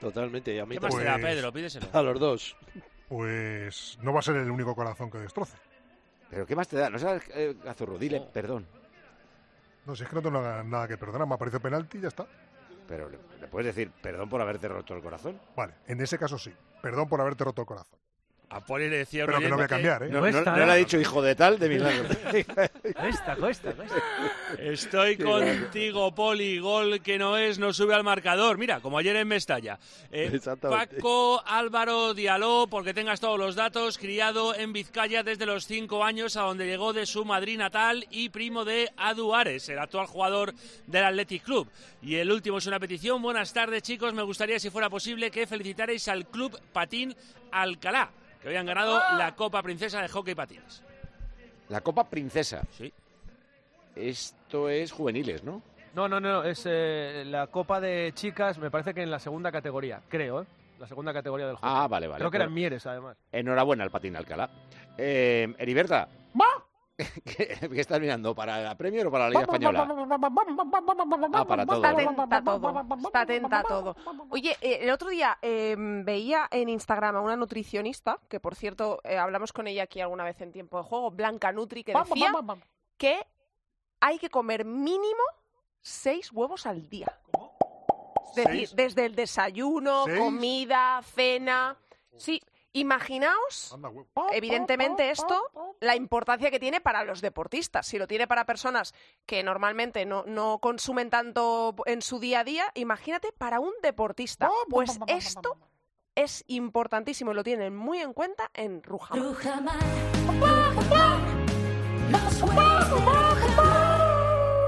Totalmente. 0.00 0.52
Y 0.52 0.58
a 0.58 0.66
mí 0.66 0.74
¿Qué 0.74 0.80
más 0.80 0.96
te 0.96 1.04
da, 1.04 1.18
Pedro? 1.18 1.52
Pídeselo. 1.52 1.86
A 1.92 2.02
los 2.02 2.18
dos. 2.18 2.56
Pues 3.08 4.00
no 4.02 4.12
va 4.12 4.18
a 4.18 4.22
ser 4.22 4.34
el 4.34 4.50
único 4.50 4.74
corazón 4.74 5.12
que 5.12 5.18
destroce. 5.18 5.56
¿Pero 6.28 6.44
qué 6.44 6.56
más 6.56 6.66
te 6.66 6.76
da? 6.76 6.90
No 6.90 6.98
sabes, 6.98 7.22
eh, 7.32 7.54
Gazurro, 7.62 7.98
dile 7.98 8.20
perdón. 8.20 8.66
No, 9.86 9.94
si 9.94 10.02
es 10.02 10.08
que 10.08 10.16
no 10.16 10.22
tengo 10.22 10.40
nada, 10.40 10.64
nada 10.64 10.88
que 10.88 10.96
perdonar, 10.96 11.28
me 11.28 11.36
ha 11.36 11.38
parecido 11.38 11.60
penalti 11.60 11.98
y 11.98 12.00
ya 12.00 12.08
está. 12.08 12.26
Pero 12.88 13.08
le, 13.08 13.18
le 13.40 13.46
puedes 13.46 13.72
decir 13.72 13.92
perdón 14.02 14.28
por 14.28 14.40
haberte 14.40 14.66
roto 14.66 14.92
el 14.96 15.02
corazón. 15.02 15.40
Vale, 15.54 15.74
en 15.86 16.00
ese 16.00 16.18
caso 16.18 16.36
sí. 16.36 16.52
Perdón 16.82 17.08
por 17.08 17.20
haberte 17.20 17.44
roto 17.44 17.62
el 17.62 17.66
corazón. 17.68 18.00
A 18.54 18.60
Poli 18.60 18.88
le 18.90 18.98
decía 18.98 19.24
Pero 19.24 19.38
que 19.38 19.48
no 19.48 19.56
voy 19.56 19.64
a 19.64 19.68
cambiar, 19.68 20.02
¿eh? 20.02 20.08
No, 20.10 20.20
no- 20.20 20.42
no 20.42 20.56
le 20.66 20.72
ha 20.72 20.74
dicho 20.74 20.98
hijo 21.00 21.22
de 21.22 21.34
tal 21.34 21.58
de 21.58 21.68
milagro. 21.70 22.04
Cuesta, 22.94 23.36
cuesta, 23.36 23.72
cuesta. 23.72 23.96
Estoy 24.58 25.16
contigo, 25.16 26.14
Poli. 26.14 26.58
Gol 26.58 27.00
que 27.00 27.18
no 27.18 27.38
es, 27.38 27.58
no 27.58 27.72
sube 27.72 27.94
al 27.94 28.04
marcador. 28.04 28.58
Mira, 28.58 28.80
como 28.80 28.98
ayer 28.98 29.16
en 29.16 29.28
Mestalla. 29.28 29.78
Eh. 30.10 30.38
Paco 30.60 31.42
Álvaro 31.46 32.12
Dialó, 32.12 32.66
porque 32.68 32.92
tengas 32.92 33.20
todos 33.20 33.38
los 33.38 33.54
datos, 33.54 33.96
criado 33.96 34.54
en 34.54 34.72
Vizcaya 34.74 35.22
desde 35.22 35.46
los 35.46 35.66
cinco 35.66 36.04
años, 36.04 36.36
a 36.36 36.42
donde 36.42 36.66
llegó 36.66 36.92
de 36.92 37.06
su 37.06 37.24
Madrid 37.24 37.56
natal 37.56 38.06
y 38.10 38.28
primo 38.28 38.66
de 38.66 38.90
Adu 38.98 39.34
Ares, 39.34 39.68
el 39.70 39.78
actual 39.78 40.06
jugador 40.06 40.52
del 40.86 41.04
Athletic 41.04 41.42
Club. 41.42 41.68
Y 42.02 42.16
el 42.16 42.30
último 42.30 42.58
es 42.58 42.66
una 42.66 42.78
petición. 42.78 43.22
Buenas 43.22 43.52
tardes, 43.54 43.82
chicos. 43.82 44.12
Me 44.12 44.22
gustaría, 44.22 44.58
si 44.58 44.68
fuera 44.68 44.90
posible, 44.90 45.30
que 45.30 45.46
felicitarais 45.46 46.06
al 46.08 46.26
Club 46.26 46.60
Patín 46.72 47.14
Alcalá, 47.50 48.10
que 48.42 48.48
habían 48.48 48.66
ganado 48.66 49.00
la 49.16 49.34
Copa 49.34 49.62
Princesa 49.62 50.02
de 50.02 50.08
Hockey 50.08 50.34
Patines. 50.34 50.82
La 51.68 51.80
Copa 51.80 52.04
Princesa. 52.04 52.62
Sí. 52.72 52.92
Esto 53.94 54.68
es 54.68 54.90
juveniles, 54.92 55.44
¿no? 55.44 55.62
No, 55.94 56.08
no, 56.08 56.20
no, 56.20 56.42
es 56.42 56.64
eh, 56.66 57.22
la 57.26 57.46
Copa 57.48 57.80
de 57.80 58.12
Chicas, 58.14 58.58
me 58.58 58.70
parece 58.70 58.94
que 58.94 59.02
en 59.02 59.10
la 59.10 59.18
segunda 59.18 59.52
categoría, 59.52 60.00
creo, 60.08 60.42
¿eh? 60.42 60.46
La 60.78 60.86
segunda 60.88 61.12
categoría 61.12 61.46
del 61.46 61.56
juego. 61.56 61.74
Ah, 61.76 61.86
vale, 61.86 62.08
vale. 62.08 62.18
Creo 62.18 62.30
que 62.30 62.38
era 62.38 62.44
en 62.44 62.50
Bueno, 62.50 62.60
Mieres, 62.60 62.86
además. 62.86 63.16
Enhorabuena 63.30 63.84
al 63.84 63.90
Patín 63.90 64.16
Alcalá. 64.16 64.50
Eh, 64.98 65.54
Heriberta. 65.58 66.08
¿Qué, 67.24 67.56
qué 67.72 67.80
estás 67.80 68.00
mirando? 68.00 68.34
¿Para 68.34 68.60
la 68.60 68.76
Premier 68.76 69.06
o 69.06 69.10
para 69.10 69.24
la 69.24 69.30
Liga 69.30 69.42
Española? 69.42 69.88
Ah, 71.32 71.44
para 71.44 71.66
todo. 71.66 71.76
Está 71.76 71.90
atenta 71.90 72.36
a 72.36 72.42
todo. 72.44 72.84
Está 73.06 73.20
atenta 73.20 73.58
a 73.58 73.62
todo. 73.62 73.96
Oye, 74.30 74.56
eh, 74.60 74.78
el 74.82 74.90
otro 74.90 75.08
día 75.10 75.38
eh, 75.42 75.74
veía 75.78 76.48
en 76.50 76.68
Instagram 76.68 77.16
a 77.16 77.20
una 77.20 77.36
nutricionista, 77.36 78.18
que 78.28 78.40
por 78.40 78.54
cierto 78.54 79.00
eh, 79.04 79.18
hablamos 79.18 79.52
con 79.52 79.66
ella 79.66 79.84
aquí 79.84 80.00
alguna 80.00 80.24
vez 80.24 80.40
en 80.40 80.52
tiempo 80.52 80.78
de 80.78 80.84
juego, 80.84 81.10
Blanca 81.10 81.52
Nutri, 81.52 81.84
que 81.84 81.94
decía 81.94 82.32
que 82.96 83.26
hay 84.00 84.18
que 84.18 84.30
comer 84.30 84.64
mínimo 84.64 85.22
seis 85.80 86.32
huevos 86.32 86.66
al 86.66 86.88
día. 86.88 87.18
Es 88.30 88.36
decir, 88.36 88.68
¿Seis? 88.68 88.76
desde 88.76 89.04
el 89.04 89.14
desayuno, 89.14 90.04
¿Seis? 90.06 90.18
comida, 90.18 91.00
cena. 91.02 91.76
Sí, 92.16 92.40
imaginaos, 92.72 93.76
evidentemente, 94.32 95.10
esto, 95.10 95.50
la 95.80 95.96
importancia 95.96 96.50
que 96.50 96.58
tiene 96.58 96.80
para 96.80 97.04
los 97.04 97.20
deportistas. 97.20 97.86
Si 97.86 97.98
lo 97.98 98.06
tiene 98.06 98.26
para 98.26 98.46
personas 98.46 98.94
que 99.26 99.42
normalmente 99.42 100.06
no, 100.06 100.24
no 100.26 100.58
consumen 100.58 101.10
tanto 101.10 101.74
en 101.86 102.02
su 102.02 102.18
día 102.18 102.40
a 102.40 102.44
día, 102.44 102.64
imagínate 102.74 103.32
para 103.32 103.60
un 103.60 103.72
deportista. 103.82 104.50
Pues 104.68 104.98
esto 105.06 105.58
es 106.14 106.44
importantísimo 106.46 107.32
y 107.32 107.34
lo 107.34 107.44
tienen 107.44 107.76
muy 107.76 107.98
en 107.98 108.12
cuenta 108.12 108.50
en 108.54 108.82
Rujamar. 108.82 109.34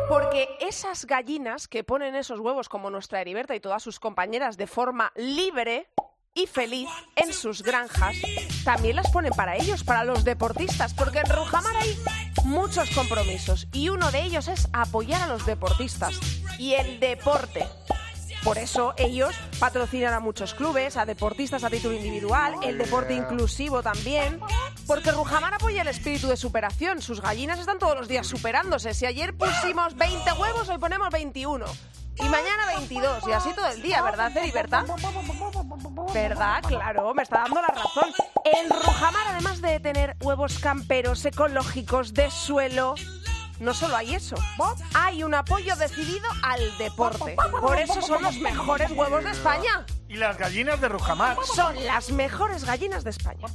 Porque 0.08 0.48
esas 0.60 1.06
gallinas 1.06 1.68
que 1.68 1.84
ponen 1.84 2.14
esos 2.14 2.40
huevos 2.40 2.68
como 2.68 2.90
nuestra 2.90 3.20
Heriberta 3.20 3.54
y 3.54 3.60
todas 3.60 3.82
sus 3.82 3.98
compañeras 3.98 4.56
de 4.56 4.66
forma 4.66 5.12
libre 5.16 5.88
y 6.36 6.48
feliz 6.48 6.88
en 7.14 7.32
sus 7.32 7.62
granjas, 7.62 8.16
también 8.64 8.96
las 8.96 9.08
ponen 9.10 9.32
para 9.32 9.56
ellos, 9.56 9.84
para 9.84 10.02
los 10.02 10.24
deportistas, 10.24 10.92
porque 10.92 11.20
en 11.20 11.30
Rujamar 11.30 11.76
hay 11.76 11.96
muchos 12.42 12.90
compromisos 12.90 13.68
y 13.72 13.88
uno 13.88 14.10
de 14.10 14.24
ellos 14.24 14.48
es 14.48 14.68
apoyar 14.72 15.22
a 15.22 15.26
los 15.28 15.46
deportistas 15.46 16.18
y 16.58 16.74
el 16.74 16.98
deporte. 16.98 17.64
Por 18.42 18.58
eso 18.58 18.94
ellos 18.98 19.34
patrocinan 19.60 20.12
a 20.12 20.18
muchos 20.18 20.54
clubes, 20.54 20.96
a 20.96 21.06
deportistas 21.06 21.62
a 21.62 21.70
título 21.70 21.94
individual, 21.94 22.56
el 22.64 22.78
deporte 22.78 23.14
inclusivo 23.14 23.82
también, 23.82 24.40
porque 24.88 25.12
Rujamar 25.12 25.54
apoya 25.54 25.82
el 25.82 25.88
espíritu 25.88 26.26
de 26.26 26.36
superación. 26.36 27.00
Sus 27.00 27.22
gallinas 27.22 27.60
están 27.60 27.78
todos 27.78 27.96
los 27.96 28.08
días 28.08 28.26
superándose. 28.26 28.92
Si 28.92 29.06
ayer 29.06 29.34
pusimos 29.34 29.94
20 29.94 30.32
huevos, 30.32 30.68
hoy 30.68 30.78
ponemos 30.78 31.08
21. 31.10 31.64
Y 32.16 32.22
mañana 32.28 32.66
22, 32.76 33.26
y 33.26 33.32
así 33.32 33.50
todo 33.54 33.66
el 33.66 33.82
día, 33.82 34.00
¿verdad, 34.02 34.36
Heriberta? 34.36 34.84
¿Verdad? 36.14 36.62
Claro, 36.68 37.12
me 37.12 37.24
está 37.24 37.40
dando 37.40 37.60
la 37.60 37.66
razón. 37.66 38.12
En 38.44 38.70
Rujamar, 38.70 39.26
además 39.30 39.60
de 39.60 39.80
tener 39.80 40.16
huevos 40.20 40.60
camperos 40.60 41.24
ecológicos 41.24 42.14
de 42.14 42.30
suelo, 42.30 42.94
no 43.58 43.74
solo 43.74 43.96
hay 43.96 44.14
eso, 44.14 44.36
hay 44.94 45.24
un 45.24 45.34
apoyo 45.34 45.74
decidido 45.74 46.28
al 46.44 46.78
deporte. 46.78 47.36
Por 47.60 47.78
eso 47.80 48.00
son 48.00 48.22
los 48.22 48.36
mejores 48.36 48.92
huevos 48.92 49.24
de 49.24 49.30
España. 49.32 49.84
Y 50.08 50.14
las 50.14 50.38
gallinas 50.38 50.80
de 50.80 50.88
Rujamar. 50.88 51.36
Son 51.52 51.74
las 51.84 52.10
mejores 52.12 52.64
gallinas 52.64 53.02
de 53.02 53.10
España. 53.10 53.48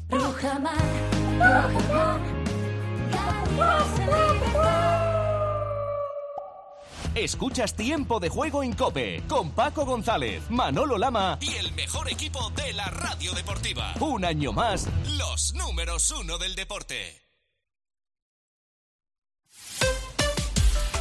Escuchas 7.24 7.76
Tiempo 7.76 8.22
de 8.22 8.30
Juego 8.30 8.64
en 8.64 8.72
Cope 8.72 9.22
con 9.28 9.52
Paco 9.52 9.86
González, 9.86 10.50
Manolo 10.50 10.98
Lama 10.98 11.38
y 11.42 11.54
el 11.56 11.74
mejor 11.74 12.10
equipo 12.10 12.50
de 12.52 12.72
la 12.72 12.86
radio 12.86 13.34
deportiva. 13.34 13.94
Un 14.00 14.24
año 14.24 14.54
más, 14.54 14.88
los 15.18 15.54
números 15.54 16.12
uno 16.12 16.38
del 16.38 16.56
deporte. 16.56 17.26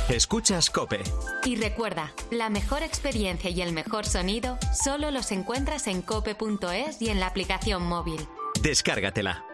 Escuchas 0.08 0.70
Cope. 0.70 1.02
Y 1.44 1.54
recuerda, 1.54 2.12
la 2.32 2.50
mejor 2.50 2.82
experiencia 2.82 3.50
y 3.50 3.62
el 3.62 3.72
mejor 3.72 4.04
sonido 4.04 4.58
solo 4.72 5.12
los 5.12 5.30
encuentras 5.30 5.86
en 5.86 6.02
cope.es 6.02 7.00
y 7.00 7.10
en 7.10 7.20
la 7.20 7.28
aplicación 7.28 7.86
móvil. 7.86 8.26
Descárgatela. 8.60 9.44